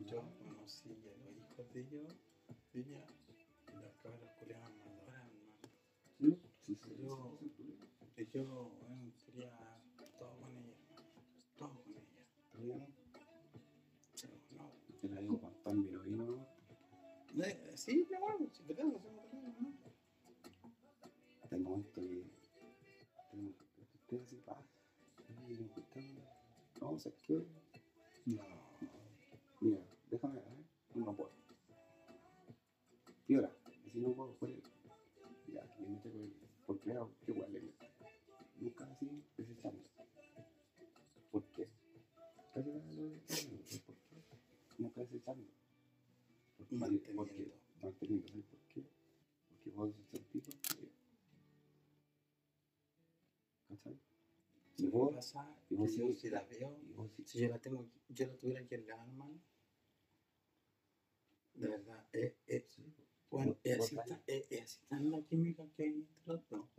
Yo 0.05 0.21
conocí 0.39 0.89
a 0.89 0.93
los 0.93 1.37
hijos 1.37 1.73
de 1.73 1.81
ella, 1.81 2.07
y. 2.73 2.83
Sí, 6.21 6.35
sí, 6.61 6.79
yo, 6.97 7.39
yo 8.33 8.71
bueno, 8.81 9.13
quería 9.25 9.51
todo 10.17 10.37
con 10.39 10.55
ella, 10.55 10.75
todo 11.55 11.69
con 11.69 12.63
ella. 12.63 12.87
Pero 15.01 15.21
no. 15.21 15.39
Con 15.63 15.83
vino. 16.03 16.47
Eh, 17.43 17.71
sí, 17.75 18.07
bueno, 18.19 18.46
bien. 26.97 26.99
¿sabes 26.99 27.19
qué? 27.21 27.33
No. 28.25 28.43
Mira, 29.61 29.79
déjame 30.09 30.35
ver, 30.35 30.43
no 30.95 31.15
puedo. 31.15 31.31
Piola, 33.25 33.51
si 33.91 33.99
no 33.99 34.13
puedo, 34.13 34.33
por 34.35 34.49
él. 34.49 34.61
Ya, 35.53 35.63
aquí 35.63 35.83
me 35.83 35.97
tengo 35.99 36.27
que 36.27 36.47
¿Por 36.65 36.79
qué? 36.79 36.93
Qué 37.25 37.31
igual 37.31 37.53
le 37.53 37.61
Nunca 38.59 38.85
así 38.85 39.23
desechando. 39.37 39.83
¿Por 41.31 41.43
qué? 41.53 41.67
Casi 42.53 42.69
nada 42.69 42.91
lo 42.93 43.09
desechando. 43.09 43.57
¿Por 43.85 43.95
qué? 43.95 44.15
Nunca 44.77 45.01
desechando. 45.01 45.47
Porque-. 46.57 47.13
Porque, 47.15 47.46
vos 55.87 55.95
sí- 55.95 56.21
si 56.21 56.29
la 56.29 56.43
veo, 56.43 56.79
y 56.83 56.93
vos 56.93 57.11
sí- 57.15 57.23
si 57.25 57.39
yo 57.39 57.49
la 57.49 57.59
tengo, 57.59 57.89
yo 58.09 58.27
la 58.27 58.37
tuviera 58.37 58.61
aquí 58.61 58.75
en 58.75 58.87
la 58.87 58.93
hermano, 59.03 59.41
de 61.55 61.67
verdad, 61.67 62.07
es, 62.13 62.33
es, 62.45 62.63
bueno, 63.29 63.51
Vos- 63.53 63.59
es 63.63 63.79
así, 63.79 63.95
sabes. 63.95 64.09
ta- 64.09 64.23
es, 64.27 64.47
es 64.51 64.61
así 64.61 64.79
tan 64.87 65.11
la 65.11 65.21
química 65.23 65.67
que 65.75 65.83
hay 65.83 65.89
entre 65.93 66.21
los 66.25 66.49
dos, 66.49 66.69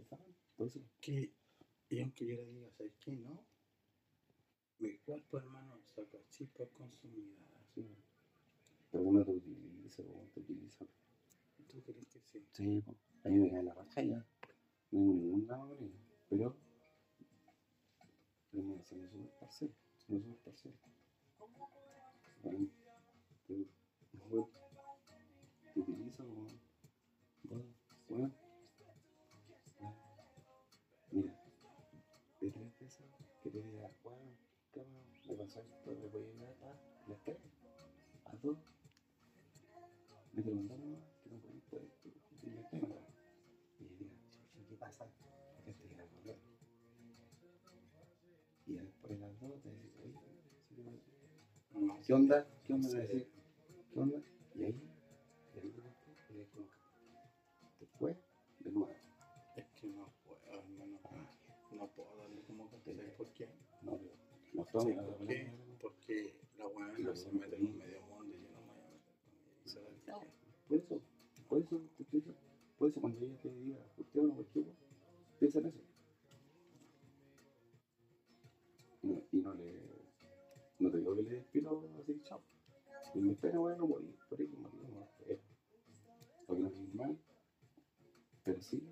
que, 1.00 1.32
y 1.90 2.00
aunque 2.00 2.26
yo 2.26 2.36
le 2.36 2.46
diga, 2.46 2.70
¿sabes 2.72 2.92
qué? 3.00 3.12
No, 3.12 3.44
mi 4.78 4.96
cuerpo, 4.98 5.38
hermano, 5.38 5.80
saca 5.84 6.18
chispas 6.30 6.68
con 6.70 6.92
su 6.94 7.08
mirada. 7.08 7.60
Sí. 7.74 7.84
Pero 8.90 9.04
uno 9.04 9.24
te 9.24 9.32
utiliza, 9.32 10.02
o 10.02 10.28
te 10.32 10.40
utiliza. 10.40 10.86
¿Tú 11.68 11.82
crees 11.82 12.06
que 12.06 12.20
sí? 12.20 12.46
Sí, 12.52 12.84
a 13.24 13.28
mí 13.28 13.38
me 13.40 13.50
cae 13.50 13.62
la 13.62 13.74
raja 13.74 14.02
ya. 14.02 14.16
No 14.90 15.00
tengo 15.00 15.14
ningún 15.14 15.46
con 16.28 16.40
ella. 16.40 16.52
Pero. 18.50 18.62
Pero 18.62 18.64
mira, 18.64 18.82
siendo 18.84 19.08
súper 19.08 19.30
parcial. 19.40 19.70
Siendo 19.96 20.24
súper 20.24 20.38
parcial. 20.44 20.74
Bueno, 22.42 22.68
bueno, 23.48 24.48
te 25.74 25.80
utilizo 25.80 26.24
como. 26.24 26.46
Bueno, 27.42 27.74
bueno. 28.08 28.30
Mira, 31.10 31.32
de 32.40 32.50
tres 32.50 32.98
que 33.42 33.50
te 33.50 33.60
diga, 33.62 33.90
bueno, 34.02 34.32
cabrón, 34.72 35.04
me 35.26 35.34
pasó 35.34 35.60
esto, 35.60 35.94
le 35.94 36.08
voy 36.08 36.24
a 36.42 37.12
a 37.12 37.16
tres, 37.24 37.38
a 38.26 38.36
dos. 38.42 38.56
Me 40.32 40.42
preguntaron 40.42 40.87
¿qué 52.08 52.14
onda? 52.14 52.46
¿Qué 52.64 52.72
onda? 52.72 52.88
Sí. 52.88 52.96
Decís, 52.96 53.26
¿qué 53.92 54.00
onda? 54.00 54.18
Y 54.54 54.64
ahí, 54.64 54.80
y 55.54 55.58
ahí 55.58 55.70
te 55.70 55.82
le 56.32 56.46
como 56.46 56.66
Después, 57.80 58.16
de 58.60 58.70
nuevo. 58.70 58.90
Es 59.56 59.66
que 59.78 59.88
no 59.88 60.10
puedo, 60.24 60.40
hermano. 60.58 61.00
No 61.70 61.86
puedo 61.88 62.16
darle 62.16 62.40
como 62.46 62.70
que 62.70 62.78
¿sabes 62.80 63.12
por 63.12 63.26
qué? 63.34 63.50
No, 63.82 63.90
no, 63.92 63.98
no 64.54 64.64
¿Sabes 64.64 64.72
tomes 64.72 64.96
la 64.96 65.02
por 65.02 65.26
qué? 65.26 65.52
Porque 65.82 66.34
la 66.56 66.66
buena 66.68 67.14
se 67.14 67.30
mete 67.30 67.56
en 67.56 67.66
un 67.66 67.76
medio 67.76 68.00
mundo 68.00 68.34
y 68.34 68.40
yo 68.40 68.48
no 68.52 68.60
me 68.62 68.72
voy 68.72 68.84
a 68.84 68.88
meter 68.88 69.12
con 69.12 69.28
ella. 69.76 70.06
No, 70.06 70.20
decir, 70.20 70.48
por 70.66 70.78
eso, 70.78 71.02
por 71.46 71.58
eso. 71.58 72.34
Por 72.78 72.88
eso 72.88 73.00
cuando 73.02 73.20
ella 73.20 73.36
te 73.42 73.52
diga, 73.52 73.76
usted 73.98 74.24
o 74.24 74.34
cualquier 74.34 74.64
piensa 75.38 75.58
en 75.58 75.66
eso. 75.66 75.78
Y 79.02 79.08
no, 79.08 79.22
y 79.30 79.36
no 79.36 79.52
le. 79.52 80.08
No 80.80 80.90
te 80.92 80.98
digo 80.98 81.16
que 81.16 81.22
le 81.22 81.30
despilo 81.30 81.97
así, 82.08 82.22
chao. 82.24 82.42
Y 83.14 83.20
me 83.20 83.32
espera, 83.32 83.58
bueno, 83.58 83.78
no 83.78 83.86
morir, 83.86 84.14
por 84.28 84.38
ahí 84.40 84.46
morir, 84.48 84.82
no 84.88 85.02
espero. 85.02 85.40
Porque 86.46 86.62
no 86.62 86.68
es 86.68 86.94
mal, 86.94 87.18
pero 88.44 88.62
sí. 88.62 88.82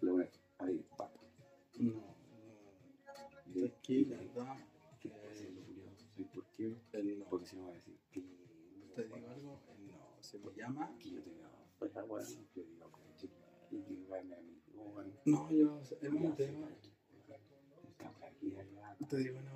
Le 0.00 0.10
voy 0.10 0.24
a 0.24 0.30
ahí. 0.64 0.84
No, 1.78 1.92
no. 1.92 2.16
Es 3.54 3.72
que 3.82 4.06
la 4.06 4.16
verdad, 4.16 4.56
¿Qué 5.00 5.08
es 5.08 5.54
lo 5.54 5.62
curioso? 5.64 6.06
¿Sabes 6.14 6.30
por 6.32 6.44
qué? 6.52 6.76
no. 7.16 7.24
Porque 7.26 7.46
si 7.46 7.56
no 7.56 7.66
va 7.66 7.70
a 7.70 7.74
decir. 7.74 7.98
¿Te 8.94 9.04
digo 9.04 9.30
algo? 9.30 9.60
Él 9.68 9.86
no. 9.86 10.16
Se 10.20 10.38
me 10.38 10.52
llama. 10.54 10.96
Que 10.98 11.10
yo 11.10 11.20
yo 13.70 13.78
digo, 13.78 14.14
a. 14.16 14.24
No, 15.24 15.50
yo, 15.50 15.80
Está 15.80 15.96
aquí, 18.26 18.56
allá, 18.56 18.96
te 19.08 19.16
digo 19.18 19.38
una 19.38 19.54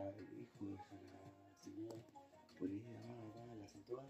al 0.00 0.14
hijo, 0.40 0.64
la 0.64 0.84
señora, 1.60 1.96
hermano, 2.94 3.28
acá, 3.28 3.54
la 3.54 3.66
cintura, 3.68 4.04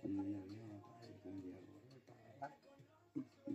cuando 0.00 0.22
ella 0.46 0.82
y 1.08 1.18
cuando 1.20 1.46
ella 1.48 1.60
y 3.46 3.54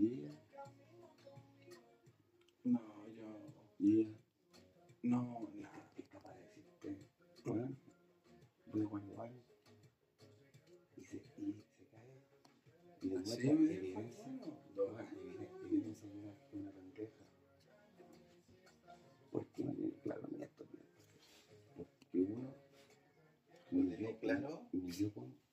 No, 2.64 2.80
yo. 3.08 3.54
y 3.80 4.02
ella, 4.02 4.18
No, 5.04 5.50
nada. 5.56 5.94
es 5.98 6.06
capaz 6.08 6.34
de 6.36 6.42
decirte, 6.42 6.98
bueno, 7.46 7.78
guardar, 8.90 9.32
y 10.98 11.04
se, 11.04 11.18
y 11.38 11.64
se 11.78 11.86
cae, 11.88 12.24
y 13.02 13.10
de 13.10 13.91
ni 24.40 24.92
yo, 24.92 25.12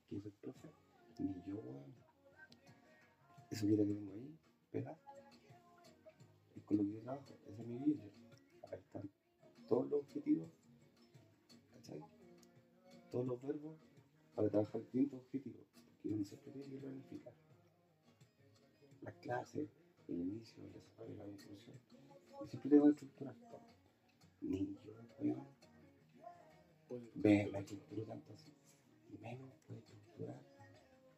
que 0.08 0.20
soy 0.20 0.30
profe, 0.40 0.72
ni 1.18 1.34
yo, 1.46 1.60
weón. 1.60 1.94
Eso 3.50 3.66
que 3.66 3.76
tengo 3.76 4.12
ahí, 4.12 4.38
pega, 4.70 4.98
es 6.54 6.62
con 6.64 6.76
lo 6.76 6.82
que 6.84 6.92
yo 6.92 7.00
trabajo, 7.00 7.24
esa 7.46 7.62
es 7.62 7.68
mi 7.68 7.78
vida. 7.78 8.04
Acá 8.62 8.76
están 8.76 9.10
todos 9.68 9.90
los 9.90 10.00
objetivos. 10.02 10.50
Todos 13.10 13.26
los 13.26 13.40
verbos 13.42 13.78
para 14.34 14.50
trabajar 14.50 14.82
distintos 14.82 15.20
objetivos, 15.20 15.62
porque 15.72 16.14
uno 16.14 16.24
siempre 16.24 16.52
tiene 16.52 16.68
que 16.68 16.76
planificar 16.76 17.34
las 19.00 19.14
clases, 19.14 19.68
el 20.08 20.20
inicio, 20.20 20.62
el 20.64 21.16
la 21.16 21.24
conclusión. 21.24 21.76
Y 22.44 22.48
siempre 22.48 22.70
tengo 22.70 22.84
que 22.84 22.90
estructurar. 22.90 23.34
Ni 24.42 24.76
yo, 24.84 24.92
weón, 25.18 25.48
ve 27.14 27.48
la 27.50 27.60
estructura 27.60 28.04
tanto 28.04 28.32
así. 28.32 28.57
Menos 29.20 29.58
puede 29.66 29.80
estructurar 29.80 30.42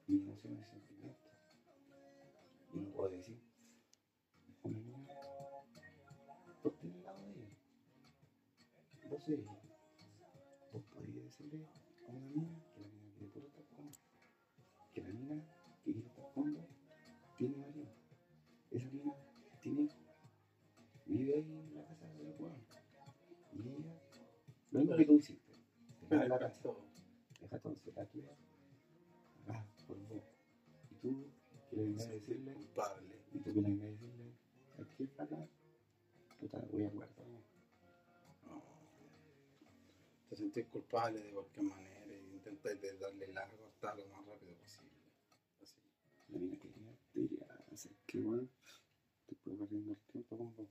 mis 0.07 0.23
emociones 0.23 0.67
y 0.67 0.71
sentimientos. 0.71 1.31
Y 2.73 2.79
no 2.79 2.91
puedo 2.91 3.11
decir, 3.11 3.41
una 4.63 4.79
niña, 4.79 5.07
ponte 6.63 6.87
en 6.87 6.95
el 6.95 7.03
lado 7.03 7.23
de 7.23 7.31
ella. 7.31 7.49
Vos. 9.09 9.25
Vos 10.73 10.85
podrías 10.85 11.25
decirle 11.25 11.67
a 12.07 12.11
una 12.11 12.21
niña 12.21 12.63
que 12.75 12.81
la 12.81 12.89
niña 12.89 13.13
quiere 13.13 13.33
puro 13.33 13.47
estar 13.47 13.65
con 13.67 13.91
que 14.93 15.03
la 15.03 15.11
niña 15.11 15.45
que 15.85 15.93
quiere 15.93 16.07
estar 16.09 16.33
con 16.33 16.55
vos 16.55 16.67
tiene 17.37 17.57
marido. 17.57 17.89
Esa 18.71 18.91
niña 18.91 19.13
tiene 19.61 19.83
hijo. 19.83 19.99
Vive 21.07 21.35
ahí 21.35 21.53
en 21.53 21.75
la 21.75 21.85
casa 21.87 22.07
de 22.07 22.25
la 22.25 22.31
weón. 22.37 22.65
Y 23.53 23.69
ella, 23.69 24.01
lo 24.71 24.81
mismo 24.81 24.97
que 24.97 25.05
tú 25.05 25.13
hiciste, 25.15 25.53
de 26.09 26.29
la 26.29 26.39
casa, 26.39 26.63
deja 27.51 27.63
todo, 27.63 27.77
se 27.77 27.93
la 27.93 28.07
quiere, 28.07 28.29
acá, 29.43 29.67
por 29.87 29.99
vos. 30.09 30.23
Y 30.91 30.95
tú, 30.97 31.31
que 31.69 31.77
le 31.77 32.03
a 32.03 32.07
decirle, 32.07 32.55
culpable. 32.55 33.21
y 33.33 33.39
tú 33.39 33.55
que 33.55 33.61
le 33.61 33.69
vengas 33.69 33.87
a 33.87 33.91
decirle, 33.91 34.33
aquí 34.79 35.03
está 35.05 35.25
acá, 35.25 35.49
puta, 36.39 36.59
voy 36.71 36.85
a 36.85 36.91
guardar. 36.91 37.27
No. 38.47 38.63
Te 40.29 40.37
sentís 40.37 40.67
culpable 40.67 41.21
de 41.21 41.33
cualquier 41.33 41.67
manera 41.67 42.15
y 42.15 42.35
intentas 42.35 42.81
de 42.81 42.99
darle 42.99 43.33
largo 43.33 43.67
hasta 43.67 43.95
lo 43.97 44.07
más 44.09 44.27
rápido 44.27 44.55
posible. 44.55 44.91
Así. 45.61 45.77
La 46.29 46.39
niña 46.39 46.59
quería, 46.59 46.97
te 47.13 47.21
diría, 47.21 47.47
hacer 47.73 47.93
que 48.07 48.19
weón, 48.19 48.49
te 49.27 49.35
puedo 49.37 49.59
perdiendo 49.59 49.93
el 49.93 49.99
tiempo 50.13 50.39
con 50.39 50.55
vos. 50.55 50.69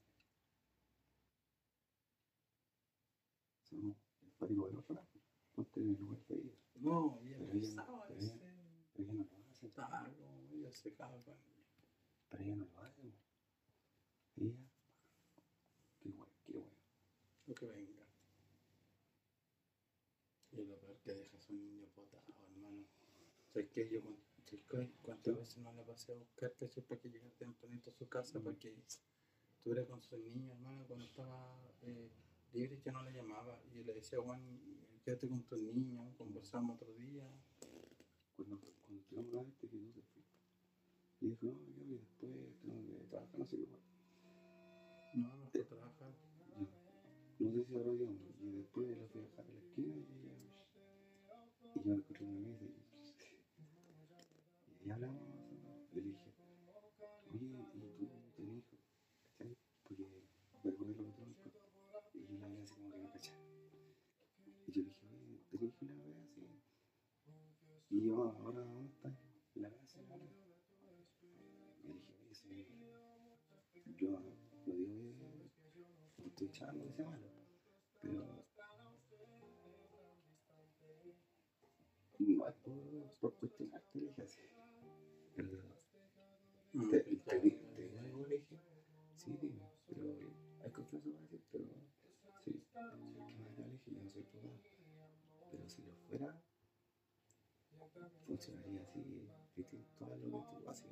Somos 3.63 3.97
el 4.23 4.31
pánico 4.39 4.67
del 4.67 4.77
otro 4.77 4.95
lado, 4.95 5.07
ponte 5.53 5.81
en 5.81 5.89
el. 5.89 6.58
No, 6.79 7.19
ya 7.23 7.37
Pero 7.37 7.43
ella- 7.43 7.51
pensaba 7.51 8.05
pero 8.07 8.19
ese. 8.19 8.33
ella- 8.33 8.45
Pero 8.93 9.03
ella 9.11 9.13
no 9.13 9.25
lo 9.37 9.49
hace, 9.49 9.69
Claro, 9.71 10.13
ella 10.51 10.71
se 10.71 10.93
caga. 10.93 11.35
pero 12.29 12.43
ella 12.43 12.55
no 12.55 12.65
lo 12.65 12.79
hace. 12.81 13.01
Ella, 14.37 14.55
qué 15.99 16.09
bueno, 16.09 16.31
qué 16.45 16.53
bueno. 16.53 16.71
Lo 17.47 17.55
que 17.55 17.65
venga. 17.67 18.03
Y 20.51 20.63
lo 20.65 20.77
peor 20.79 20.99
que 20.99 21.13
dejas 21.13 21.49
un 21.49 21.61
niño 21.61 21.87
botado, 21.95 22.23
hermano. 22.45 22.85
¿Sabes 23.53 23.69
qué? 23.69 23.89
Yo. 23.89 24.01
¿cuántas 25.03 25.35
veces 25.37 25.57
no 25.59 25.71
le 25.73 25.83
pasé 25.83 26.11
a 26.11 26.15
buscarte 26.15 26.65
eso 26.65 26.81
para 26.83 26.99
que 26.99 27.09
llegara 27.09 27.31
tempranito 27.37 27.91
a 27.91 27.93
su 27.93 28.07
casa? 28.09 28.39
Para 28.41 28.57
que 28.57 28.73
estuviera 29.57 29.85
con 29.85 30.01
sus 30.01 30.19
niños, 30.19 30.49
hermano, 30.49 30.85
cuando 30.87 31.05
estaba 31.05 31.61
eh, 31.83 32.09
libre, 32.53 32.79
yo 32.83 32.91
no 32.91 33.03
le 33.03 33.13
llamaba. 33.13 33.59
Y 33.71 33.77
yo 33.77 33.83
le 33.83 33.93
decía, 33.93 34.19
Juan, 34.19 34.41
quédate 35.03 35.27
con 35.27 35.43
tus 35.43 35.61
niños, 35.61 36.13
conversamos 36.17 36.75
otro 36.75 36.93
día. 36.93 37.23
Cuando, 38.35 38.59
cuando 38.59 39.01
estuvimos 39.01 39.33
una 39.33 39.43
vez 39.43 39.55
te 39.57 39.67
quedó 39.67 39.91
te 39.91 40.01
fuiste. 40.01 40.39
Y 41.21 41.27
dijo, 41.27 41.45
no, 41.47 41.59
yo 41.75 41.83
y 41.85 41.97
después 41.97 42.31
tengo 42.61 42.85
que 42.87 43.05
trabajar, 43.09 43.39
no 43.39 43.45
sé 43.45 43.57
qué 43.57 43.67
más. 43.67 43.81
No, 45.13 45.35
no 45.35 45.47
fue 45.47 45.61
a 45.61 45.65
trabajar. 45.65 46.13
No 47.39 47.51
sé 47.51 47.63
si 47.65 47.75
habrá 47.75 47.93
ido, 47.93 48.07
y 48.41 48.51
después 48.51 48.97
la 48.97 49.07
fui 49.07 49.21
a 49.21 49.23
dejar 49.23 49.45
a 49.45 49.49
la 49.49 49.59
esquina 49.59 49.95
y 49.95 50.01
ella, 50.01 50.35
y 51.73 51.79
yo 51.79 51.91
me 51.91 51.95
encontré 51.95 52.25
en 52.25 52.31
una 52.31 52.49
mesa 52.49 52.65
y, 52.65 52.75
y 54.87 54.91
hablamos, 54.91 55.28
Y 67.99 68.05
yo, 68.05 68.23
ahora, 68.23 68.61
¿dónde 68.61 68.87
estás? 68.93 69.13
Y 69.55 69.59
la. 69.59 69.69
Y 71.83 71.87
le 71.89 72.29
dije, 72.29 72.47
oye, 72.49 72.65
yo 73.97 74.21
no 74.65 74.73
digo 74.73 75.49
que 76.15 76.27
estoy 76.29 76.47
echando 76.47 76.85
que 76.85 76.93
sea 76.93 77.05
malo, 77.05 77.27
pero 78.01 78.45
no 82.19 82.47
es 82.47 82.53
por, 82.63 82.75
por 83.19 83.33
cuestionarte, 83.35 83.99
le 83.99 84.05
dije 84.07 84.21
así. 84.21 84.39
Pero 85.35 85.57
Mm, 86.73 86.89
te, 86.91 86.99
te, 87.01 87.39
di- 87.39 87.57
te 87.75 87.81
digo 87.81 87.99
algo, 87.99 88.25
le 88.27 88.37
dije, 88.37 88.55
sí, 89.15 89.31
dime, 89.41 89.59
pero 89.87 90.03
hay 90.63 90.71
confianza 90.71 91.09
para 91.09 91.21
decir, 91.23 91.41
pero 91.51 91.65
sí, 92.45 92.51
que 92.73 92.79
más 92.79 92.93
le 93.15 93.25
dije, 93.25 93.91
yo 93.91 94.01
no 94.01 94.09
soy 94.09 94.23
tu 94.23 94.37
pero 95.51 95.67
si 95.69 95.81
lo 95.81 95.91
fuera, 96.07 96.35
funcionaría 98.29 98.81
así, 98.83 99.01
distinto 99.55 100.05
a 100.05 100.09
lo 100.09 100.21
que 100.21 100.61
tú 100.61 100.69
haces. 100.69 100.91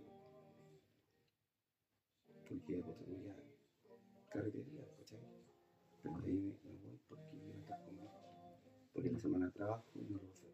Porque 2.50 2.82
pues 2.82 2.98
tú 2.98 3.22
ya 3.24 3.36
carretería, 4.30 4.88
¿cachai? 4.98 5.20
Pero 6.02 6.18
de 6.22 6.32
ahí 6.32 6.40
me, 6.40 6.78
voy 6.80 7.00
porque 7.08 7.38
quiero 7.38 7.60
estar 7.60 7.86
conmigo. 7.86 8.12
Porque 8.92 9.12
la 9.12 9.20
semana 9.20 9.52
trabajo 9.52 9.86
y 9.94 10.00
no 10.06 10.18
lo 10.18 10.34
sé. 10.34 10.48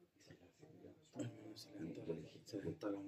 Y 0.00 0.18
se 0.22 0.34
la 0.34 0.44
hace, 0.46 0.66
hermano, 0.66 1.56
se 1.56 1.70
levantó, 1.78 2.40
se 2.44 2.56
levantó 2.56 2.86
a 2.86 2.90
la 2.92 3.00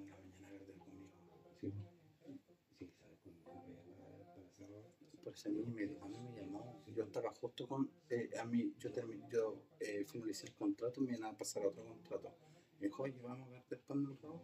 Por 5.31 5.51
mí 5.51 5.63
me, 5.65 5.83
a 5.83 6.07
mí 6.07 6.19
me 6.19 6.39
llamó. 6.41 6.83
Yo 6.95 7.03
estaba 7.03 7.31
justo 7.35 7.67
con. 7.67 7.89
eh, 8.09 8.29
a 8.39 8.45
mí, 8.45 8.73
yo, 8.79 8.91
terminé, 8.91 9.27
yo 9.31 9.61
eh, 9.79 10.03
finalicé 10.05 10.47
el 10.47 10.53
contrato 10.53 11.01
me 11.01 11.13
iban 11.15 11.33
a 11.33 11.37
pasar 11.37 11.63
a 11.63 11.67
otro 11.67 11.85
contrato. 11.85 12.31
Me 12.79 12.87
dijo, 12.87 13.03
oye, 13.03 13.19
vamos 13.21 13.47
a 13.47 13.51
ver 13.51 13.63
después 13.69 13.99
del 13.99 14.17
robo. 14.17 14.41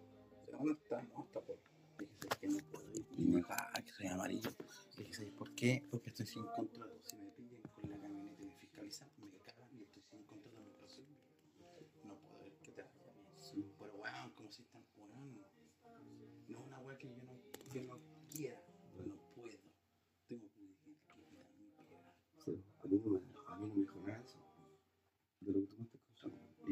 ¿Dónde 0.51 0.73
está? 0.73 1.01
No, 1.03 1.23
está 1.23 1.41
por. 1.41 1.57
Dije, 1.97 2.13
¿sabes 2.19 2.37
qué? 2.39 2.47
No 2.47 2.57
puedo 2.71 2.89
ir. 2.91 3.05
Y 3.17 3.21
me 3.23 3.37
dijo, 3.37 3.49
ah, 3.51 3.73
que 3.83 3.91
soy 3.91 4.07
amarillo. 4.07 4.51
Dije, 4.97 5.13
¿sabes 5.13 5.31
por 5.31 5.55
qué? 5.55 5.83
Porque 5.89 6.09
estoy 6.09 6.25
sin 6.27 6.45
contrato. 6.45 6.99
Si 7.03 7.15
me 7.17 7.31
pillan 7.31 7.61
con 7.73 7.89
la 7.89 7.97
camioneta 7.97 8.41
y 8.43 8.45
me 8.45 8.55
fiscalizan, 8.57 9.09
me 9.17 9.39
cagan 9.39 9.69
y 9.73 9.83
estoy 9.83 10.03
sin 10.03 10.23
contrato. 10.23 10.61
No 12.03 12.15
puedo 12.19 12.39
ver 12.43 12.53
que 12.61 12.71
te 12.71 12.83
vaya 12.83 13.13
bien. 13.13 13.73
Pero, 13.79 13.95
weón, 13.95 14.31
como 14.35 14.51
si 14.51 14.61
están 14.61 14.83
weón. 14.97 15.39
No 16.47 16.59
una 16.61 16.79
weá 16.79 16.97
que 16.97 17.07
yo 17.07 17.17
no, 17.23 17.39
yo 17.73 17.83
no 17.83 17.97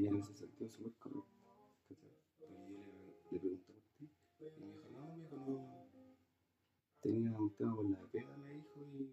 Y 0.04 0.08
en 0.08 0.18
ese 0.18 0.34
sentido 0.36 0.66
es 0.66 0.74
súper. 0.74 1.14
Porque 1.88 2.08
yo 2.42 2.48
le, 2.68 3.16
le 3.32 3.40
pregunté 3.40 3.72
por 3.72 3.84
ti. 3.98 4.10
Y 4.42 4.60
me 4.60 4.74
dijo, 4.74 4.90
no, 4.92 5.16
me 5.16 5.24
dijo, 5.24 5.38
no. 5.38 5.88
Tenía 7.02 7.32
un 7.32 7.50
tema 7.56 7.74
con 7.74 7.92
la 7.94 8.00
pega, 8.12 8.36
me 8.36 8.52
dijo, 8.52 8.82
y 8.82 9.10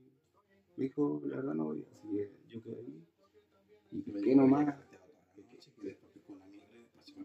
me 0.76 0.84
dijo, 0.86 1.22
la 1.26 1.36
verdad 1.36 1.54
no 1.54 1.64
voy. 1.66 1.86
Así 1.92 2.08
que 2.08 2.32
yo 2.48 2.60
quedé 2.60 2.76
ahí. 2.78 3.06
Y 3.92 4.10
me 4.10 4.20
dijo, 4.20 4.40
nomás. 4.40 4.66
Después 5.82 6.10
fui 6.12 6.22
con 6.22 6.36
una 6.36 6.46
amiga 6.46 6.66
y 6.72 6.78
después 6.82 7.06
se 7.06 7.14
me 7.14 7.24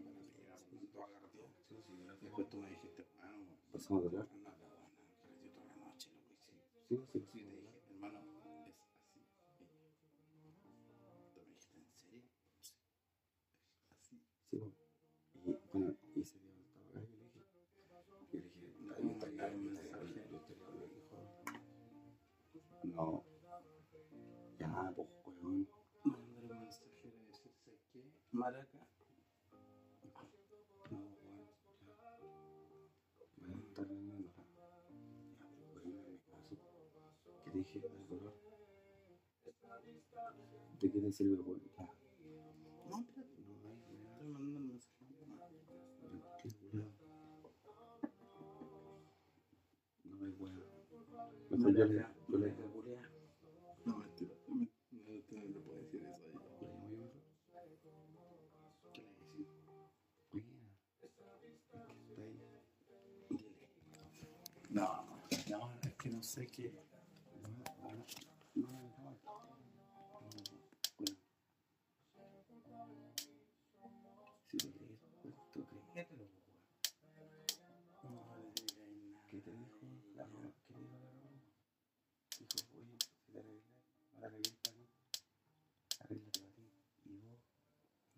fue 6.86 7.40
la 7.40 7.45
Maraca. 28.36 28.78
No, 30.90 30.98
weón, 31.22 31.48
ya. 31.80 32.26
Voy 33.46 33.62
a 33.64 33.68
estar 33.68 33.86
vendiendo 33.88 34.28
acá. 34.28 34.42
Ya, 35.40 35.48
pues, 35.72 35.84
weón, 35.84 36.04
en 36.04 36.12
mi 36.12 36.18
caso. 36.18 36.56
Que 37.44 37.50
te 37.50 37.58
dije. 37.58 37.80
¿De 40.80 40.90
qué 40.90 41.00
te 41.00 41.12
sirve, 41.12 41.42
weón? 41.42 41.62
Ya. 41.78 41.84
No, 42.90 43.00
espérate. 43.00 43.40
No 43.42 43.70
hay, 43.70 43.78
weón. 43.88 44.06
Estoy 44.12 44.28
mandando 44.28 44.58
un 44.60 44.68
mensaje. 44.68 45.04
Qué 46.42 46.48
weón. 46.72 46.92
No 50.04 50.26
hay. 50.26 50.64
Mejor 51.50 51.74
yo 51.74 51.84
le, 51.86 51.94
Maraca, 51.94 52.14
yo 52.28 52.38
le, 52.38 52.54
que 66.44 66.70
sé. 66.70 66.72
Si 68.52 68.60
lo. 68.60 68.68
¿Qué 74.48 74.58
te 74.58 74.68
dijo? 74.68 75.10
¿Qué 75.94 76.04
te 76.04 76.14
dijo? 76.14 76.36
Dijo, 79.32 79.50
oye, 79.50 79.66
si 79.70 79.86
te 80.12 80.20
arreglas, 80.20 80.54
no 80.68 80.78
la 84.20 84.26
arregles 84.26 84.56
para 84.62 84.76
mí. 84.76 84.86
Para 85.98 86.08
ti. 86.08 86.22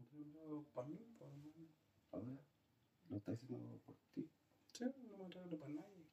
Y 0.08 0.24
vos, 0.24 0.66
No, 0.74 0.88
ahora, 2.12 2.40
lo 3.08 3.16
estás 3.16 3.34
haciendo 3.42 3.78
por 3.84 3.96
ti. 4.14 4.28
Sí, 4.66 4.84
no 5.08 5.18
me 5.18 5.24
arreglo 5.26 5.58
para 5.58 5.72
nadie. 5.72 6.06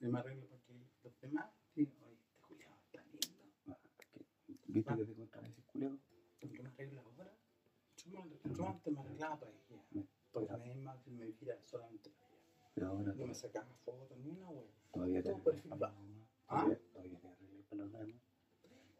Yo 0.00 0.10
me 0.10 0.18
arreglo 0.18 0.46
para 0.48 0.62
que 0.62 0.72
los 1.02 1.20
demás 1.20 1.50
digan, 1.74 2.02
oye, 2.02 2.18
este 2.22 2.40
Julián 2.42 2.72
está 2.86 3.04
lindo. 3.04 3.44
Ah, 3.66 3.78
¿qué? 3.98 4.79
¿Viste 4.96 5.06
que 5.06 5.12
te 5.12 5.16
contaba 5.16 5.46
ese? 5.48 5.62
¿Por 5.62 6.50
qué 6.50 6.62
me 6.62 6.68
arreglo 6.70 7.00
ahora? 7.02 7.32
Yo, 8.06 8.24
me, 8.24 8.54
yo 8.54 8.66
antes 8.68 8.92
me 8.92 9.00
arreglaba 9.00 9.38
para 9.40 9.52
ella. 9.52 9.84
Porque 10.32 10.52
nadie 10.52 10.74
más 10.76 11.06
me 11.06 11.26
viera 11.26 11.58
solamente 11.64 12.10
para 12.10 12.28
ella. 12.34 12.70
Pero 12.74 12.86
ahora 12.88 13.12
No 13.14 13.26
me 13.26 13.34
sacaba 13.34 13.74
fotos 13.84 14.18
ni 14.18 14.30
una 14.30 14.48
wea. 14.48 14.70
todavía 14.92 15.22
te 15.22 15.28
todo 15.30 15.38
bajo. 15.38 15.50
los 15.50 15.62
demás. 15.62 15.92
¿Ah? 16.48 16.68
Todavía, 16.92 17.18
te 17.20 17.28
arreglas 17.28 17.66
para 17.68 17.82
los 17.82 17.92
demás. 17.92 18.08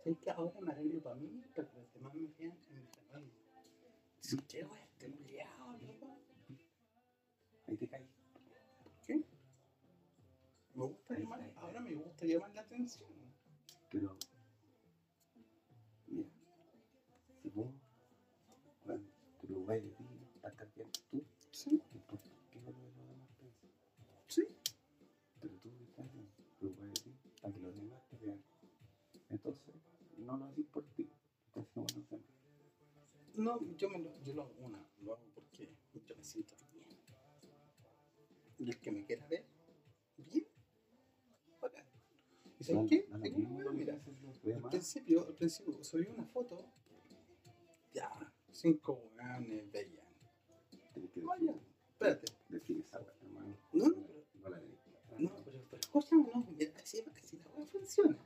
¿Sabes 0.04 0.18
que 0.18 0.30
ahora 0.30 0.60
me 0.60 0.72
arreglo 0.72 1.02
para 1.02 1.16
mí? 1.16 1.42
Para 1.54 1.68
que 1.70 1.76
los 1.78 1.92
demás 1.92 2.14
me 2.14 2.26
vean 2.38 2.58
y 2.68 2.72
me 2.72 2.80
dicen, 2.80 3.04
oye, 3.14 3.32
Sí. 4.20 4.36
¿qué 4.48 4.64
wea 4.64 4.84
este 4.84 5.10
culiao, 5.10 5.72
loco? 5.78 6.18
Ahí 7.66 7.76
te 7.76 7.88
caes. 7.88 8.08
¿Qué? 9.06 9.24
Me 10.74 10.84
gusta 10.84 11.18
llamar, 11.18 11.52
ahora 11.56 11.80
me 11.80 11.94
gusta 11.94 12.26
llamar 12.26 12.54
la 12.54 12.60
atención. 12.62 13.10
Pero, 13.90 14.16
te 19.66 19.80
preocupás 19.80 19.82
de 19.82 19.90
ti, 19.90 20.04
vas 20.42 20.44
a 20.44 20.48
estar 20.50 20.68
bien 20.74 20.90
tú, 21.10 21.24
Sí, 21.52 21.70
¿qué 21.90 21.98
importa? 21.98 22.30
¿Qué 22.50 22.58
es 22.58 22.64
lo 22.64 22.70
los 22.72 22.96
demás 22.96 23.28
piensan? 23.38 23.70
sí. 24.28 24.42
Pero 25.40 25.54
tú 25.62 25.70
estás 25.88 26.06
te 26.10 26.56
preocupás 26.58 26.86
de 26.88 26.92
ti, 26.94 27.10
para 27.42 27.54
que 27.54 27.60
los 27.60 27.74
demás 27.76 28.02
te 28.08 28.16
vean. 28.18 28.42
Entonces, 29.30 29.74
no 30.18 30.36
lo 30.36 30.44
haces 30.46 30.66
por 30.66 30.84
ti, 30.94 31.08
haciendo 31.54 31.72
por 31.74 31.96
los 31.96 32.10
demás. 32.10 32.26
No, 33.36 33.76
yo, 33.76 33.88
me 33.90 33.98
lo, 33.98 34.20
yo 34.22 34.34
lo 34.34 34.42
hago 34.42 34.54
una, 34.60 34.84
lo 35.02 35.12
hago 35.14 35.24
porque 35.34 35.68
yo 36.06 36.16
me 36.16 36.24
siento 36.24 36.54
bien. 36.72 36.86
Y 38.58 38.70
el 38.70 38.78
que 38.80 38.90
me 38.90 39.04
quiera 39.04 39.26
ver, 39.28 39.44
bien, 40.18 40.46
bacán. 41.60 41.84
¿Sabes 42.60 42.82
Da- 42.82 42.88
qué? 42.88 43.08
Tengo 43.22 43.48
una 43.56 43.70
mira. 43.72 43.94
haces. 43.94 44.54
Al 44.56 44.70
principio, 44.70 45.26
al 45.26 45.34
principio 45.34 45.82
subí 45.84 46.06
una 46.08 46.24
foto. 46.26 46.66
Ya, 47.94 48.29
cinco 48.52 48.92
weones 49.16 49.70
veían. 49.72 50.06
Tienes 50.92 51.10
que 51.12 51.20
Vaya, 51.20 51.54
espérate. 51.92 52.26
esa 52.80 53.00
weá, 53.00 53.14
hermano. 53.22 53.56
No, 53.72 53.88
no, 53.88 53.94
pero- 54.06 54.20
No 54.42 54.48
la 54.48 55.44
pero, 55.44 55.62
pero 55.70 55.80
escúchame, 55.80 56.24
no, 56.34 56.44
mira, 56.56 56.72
así, 56.82 57.02
así 57.22 57.36
la 57.36 57.46
weá 57.50 57.66
funciona. 57.66 58.18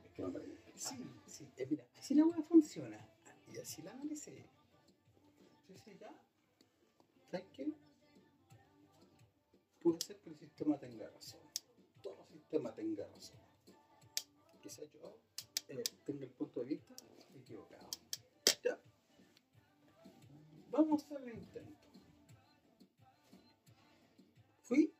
Sí, 0.75 0.97
sí, 1.27 1.47
eh, 1.57 1.67
mira, 1.69 1.85
así 1.97 2.13
la 2.15 2.25
weá 2.25 2.41
funciona. 2.43 3.09
Y 3.51 3.57
así 3.57 3.81
la 3.81 3.91
analicé. 3.91 4.45
Decía, 5.67 5.93
ya, 5.99 6.11
¿sabes 7.31 7.45
qué? 7.53 7.73
Puede 9.81 9.99
ser 10.01 10.17
que 10.19 10.29
el 10.29 10.37
sistema 10.37 10.77
tenga 10.79 11.09
razón. 11.09 11.41
Todo 12.01 12.25
sistema 12.25 12.73
tenga 12.73 13.05
razón. 13.07 13.39
Quizás 14.61 14.89
yo 14.93 15.17
eh, 15.67 15.83
tenga 16.05 16.23
el 16.25 16.31
punto 16.31 16.61
de 16.61 16.65
vista 16.67 16.95
equivocado. 17.35 17.87
Vamos 20.77 21.03
a 21.03 21.05
hacer 21.05 21.29
el 21.29 21.37
intento. 21.37 21.79
Fui. 24.59 24.93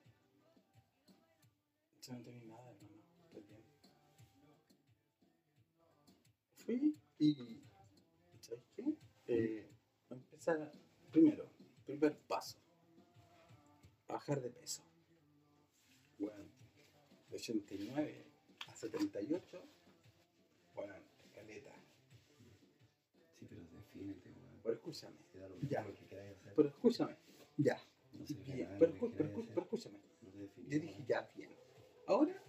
Ya 2.02 2.14
no 2.14 2.24
tenía 2.24 2.46
nada, 2.46 2.72
hermano. 2.72 2.96
Estoy 3.26 3.44
bien. 3.44 3.64
Fui 6.54 6.98
y. 7.20 7.62
¿Sabes 8.40 8.64
qué? 8.74 8.98
Eh, 9.28 9.70
empezar. 10.12 10.72
Primero, 11.12 11.50
primer 11.86 12.18
paso. 12.20 12.58
Bajar 14.08 14.42
de 14.42 14.52
peso. 14.52 14.82
Bueno, 16.18 16.46
de 17.30 17.36
89 17.36 18.32
a 18.68 18.76
78. 18.76 19.75
Pero 24.66 24.78
escúchame. 24.78 25.18
Ya. 25.70 25.86
Pero 26.56 26.70
escúchame. 26.70 27.16
Ya. 27.58 27.78
No 28.14 28.26
Bien, 28.26 28.76
pero, 28.80 28.94
pero 29.16 29.62
escúchame. 29.62 30.00
No 30.22 30.46
Yo 30.68 30.80
dije, 30.80 31.06
ya, 31.08 31.30
bien. 31.36 31.52
Ahora 32.08 32.44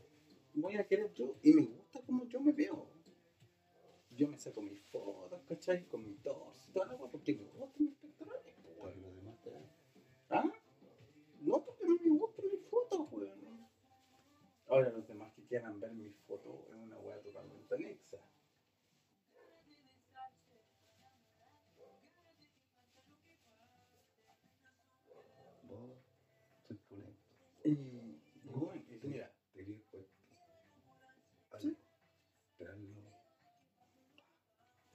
voy 0.54 0.76
a 0.76 0.86
querer 0.86 1.12
yo 1.12 1.36
y 1.42 1.52
me 1.52 1.66
gusta 1.66 2.00
como 2.06 2.24
yo 2.26 2.40
me 2.40 2.52
veo. 2.52 2.88
Yo 4.12 4.28
me 4.28 4.38
saco 4.38 4.62
mis 4.62 4.80
fotos, 4.84 5.42
¿cachai? 5.46 5.86
Con 5.88 6.06
mi 6.06 6.14
torso 6.14 6.70
y 6.70 6.72
toda 6.72 6.86
la 6.86 6.92
agua 6.94 7.10
porque 7.10 7.34
me 7.34 7.44
gustan 7.50 7.84
mis 7.84 7.96
pectorales, 7.96 8.54
vean. 8.64 9.68
¿Ah? 10.30 10.50
No, 11.40 11.64
porque 11.66 11.84
mí 11.84 11.98
me 12.02 12.18
gustan 12.18 12.46
mis 12.50 12.64
fotos, 12.70 13.12
weón. 13.12 13.68
Ahora 14.68 14.90
los 14.90 15.06
demás 15.06 15.34
que 15.34 15.42
quieran 15.44 15.78
ver 15.80 15.92
mis 15.92 16.16
fotos 16.20 16.66
es 16.70 16.76
una 16.76 16.98
weá 16.98 17.20
totalmente 17.20 17.74
anexa. 17.74 18.25
Y, 27.66 27.70
y 27.72 29.00
mira, 29.02 29.32
Te 29.52 29.64
puesto. 29.90 30.14
Al 31.50 31.60
Sí. 31.60 31.76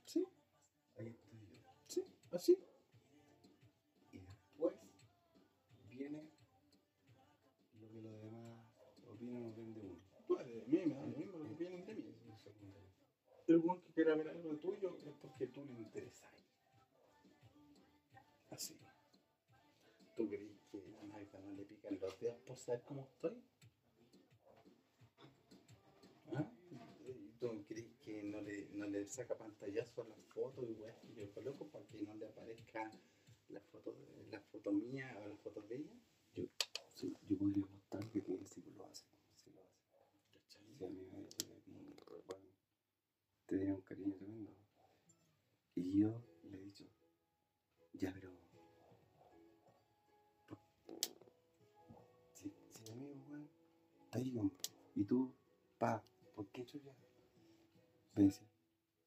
sí, 0.06 0.28
Ahí 0.98 1.08
estoy 1.08 1.40
yo. 1.50 1.58
sí, 1.86 2.06
así. 2.32 2.58
Y 4.14 4.20
después 4.20 4.74
viene 5.90 6.30
lo 7.82 7.92
que 7.92 8.02
los 8.02 8.22
demás 8.22 8.66
opinan 9.06 9.44
o 9.44 9.54
ven 9.54 9.74
de 9.74 9.82
uno. 9.82 10.00
Vale, 10.30 10.62
a 10.62 10.66
mí 10.66 10.86
me 10.86 10.96
da 10.96 11.06
lo 11.08 11.18
mismo 11.18 11.38
lo 11.40 11.50
que 11.50 11.56
vienen 11.56 11.86
de 11.86 11.94
mí. 11.94 12.16
El 13.48 13.58
weón 13.58 13.82
que 13.82 13.92
quiera 13.92 14.16
ver 14.16 14.30
algo 14.30 14.56
tuyo 14.60 14.98
es 14.98 15.14
porque 15.22 15.48
tú 15.48 15.66
le 15.66 15.74
interesas. 15.74 16.31
Pican 21.82 22.00
los 22.00 22.20
dedos 22.20 22.38
por 22.46 22.58
saber 22.58 22.84
cómo 22.84 23.04
estoy? 23.04 23.44
¿Ah? 26.34 26.52
¿Y 27.08 27.32
¿Tú 27.40 27.66
crees 27.68 27.88
que 28.02 28.24
no 28.24 28.42
le, 28.42 28.70
no 28.74 28.86
le 28.88 29.06
saca 29.08 29.38
pantallazo 29.38 30.04
a 30.04 30.08
las 30.08 30.24
fotos 30.28 30.70
y 30.70 30.74
weas 30.74 30.96
que 30.98 31.14
yo 31.14 31.32
coloco 31.34 31.68
para 31.70 31.86
que 31.86 32.02
no 32.02 32.14
le 32.16 32.28
aparezca 32.28 32.90
la 33.50 33.60
foto, 33.62 33.96
la 34.30 34.40
foto 34.40 34.72
mía 34.72 35.18
o 35.24 35.28
las 35.28 35.40
fotos 35.40 35.68
de 35.68 35.76
ella? 35.78 35.96
Sí, 36.96 37.16
yo 37.28 37.38
podría 37.38 37.64
apostar 37.66 38.08
que 38.12 38.22
sí 38.46 38.64
lo 38.78 38.86
hace. 38.86 39.06
Sí 39.36 39.50
lo 39.50 39.62
hace. 39.64 39.82
Si 40.48 40.58
a 40.86 40.90
mí 40.90 41.04
me 41.04 41.18
bueno, 42.28 42.46
te 43.48 43.58
tenía 43.58 43.74
un 43.74 43.82
cariño 43.82 44.14
tremendo. 44.16 44.52
Y 45.76 46.00
yo 46.00 46.22
le 46.44 46.58
he 46.58 46.62
dicho, 46.62 46.86
ya, 47.94 48.14
pero. 48.14 48.31
Está 54.12 54.20
ahí, 54.20 54.34
weón, 54.36 54.52
y 54.94 55.06
tú, 55.06 55.34
pa, 55.80 56.04
¿por 56.36 56.46
qué 56.48 56.66
chucha? 56.66 56.94
Me 58.14 58.24
dice, 58.24 58.44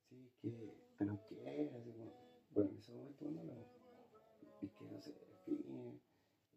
sí, 0.08 0.30
que, 0.40 0.72
pero 0.96 1.20
qué, 1.28 1.70
así 1.76 1.90
como, 1.92 2.10
bueno, 2.54 2.70
en 2.70 2.78
ese 2.78 2.92
momento 2.92 3.30
no 3.30 3.44
lo. 3.44 3.52
Es 4.62 4.72
que 4.72 4.84
no 4.86 5.02
sé, 5.02 5.12
define. 5.28 6.00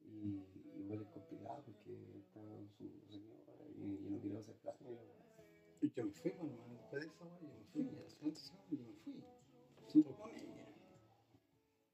Y 0.05 0.45
igual 0.79 1.01
es 1.01 1.09
complicado 1.09 1.61
porque 1.65 2.19
está 2.19 2.39
con 2.39 2.69
su 2.69 2.87
señora 3.09 3.67
y 3.75 4.01
yo 4.01 4.11
no 4.11 4.19
quiero 4.21 4.39
hacer 4.39 4.55
planes. 4.55 4.97
Y 5.81 5.91
yo 5.91 6.05
me 6.05 6.11
fui, 6.13 6.31
bueno, 6.31 6.53
hermano, 6.53 6.73
después 6.73 7.03
de 7.03 7.09
esa 7.09 7.25
wea, 7.25 7.39
yo 7.41 7.49
me 7.49 7.65
fui, 7.65 7.97
a 7.97 8.01
la 8.01 8.09
siguiente 8.09 8.39
semana 8.39 8.67
yo 8.71 8.77
me 8.77 8.93
fui. 9.03 9.23
Estuve 9.85 10.15
con 10.15 10.31
ella. 10.33 10.69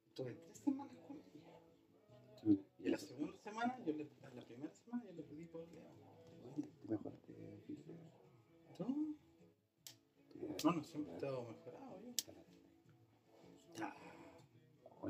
Estuve 0.08 0.34
tres 0.36 0.60
semanas 0.60 0.98
con 1.08 1.18
ella. 1.18 2.64
Y 2.78 2.88
a 2.88 2.92
la 2.92 2.98
segunda 3.00 3.38
semana, 3.40 3.80
yo 3.84 3.94
le, 3.94 4.08
a 4.22 4.30
la 4.30 4.42
primera 4.46 4.72
semana, 4.72 5.04
yo 5.06 5.14
le 5.14 5.24
pedí 5.24 5.46
por 5.46 5.68
Leo. 5.70 5.93
Mejor 6.94 7.14
te 7.26 7.34
fíjate. 7.66 7.94
¿No? 8.80 8.88
No, 10.64 10.72
no, 10.74 10.84
siempre 10.84 11.12
he 11.12 11.16
estado 11.16 11.44
mejorado 11.44 12.00
yo. 12.02 12.14
Ah, 13.82 13.96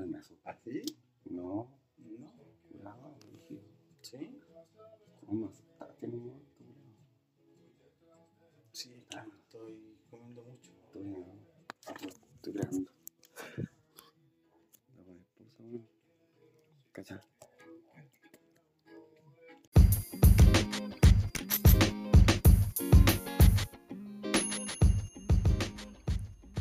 me 0.05 0.17
asusta. 0.17 0.49
¿Así? 0.49 0.81
No, 1.25 1.67
No. 1.97 2.33
curado, 2.71 3.17
dije. 3.33 3.61
¿Sí? 4.01 4.39
¿Cómo 5.27 5.47
asustaste 5.47 6.07
curado? 6.07 6.39
Sí, 8.71 9.03
me 9.11 9.35
estoy 9.39 9.97
comiendo 10.09 10.41
mucho. 10.43 10.71
Estoy, 10.85 11.03
no, 11.03 11.35
estoy 12.35 12.53
grabando. 12.53 12.92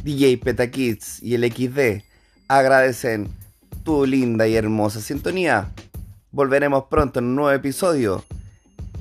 DJ 0.02 0.38
Petakids 0.38 1.22
y 1.22 1.34
el 1.34 1.50
XD 1.50 2.04
agradecen 2.48 3.28
tu 3.84 4.04
linda 4.04 4.48
y 4.48 4.56
hermosa 4.56 5.00
sintonía. 5.00 5.70
Volveremos 6.30 6.84
pronto 6.90 7.20
en 7.20 7.26
un 7.26 7.36
nuevo 7.36 7.52
episodio 7.52 8.24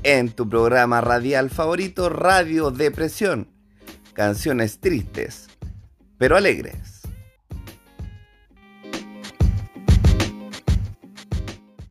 en 0.03 0.31
tu 0.31 0.47
programa 0.47 1.01
radial 1.01 1.49
favorito 1.49 2.09
Radio 2.09 2.71
Depresión. 2.71 3.47
Canciones 4.13 4.79
tristes, 4.79 5.47
pero 6.17 6.37
alegres. 6.37 6.90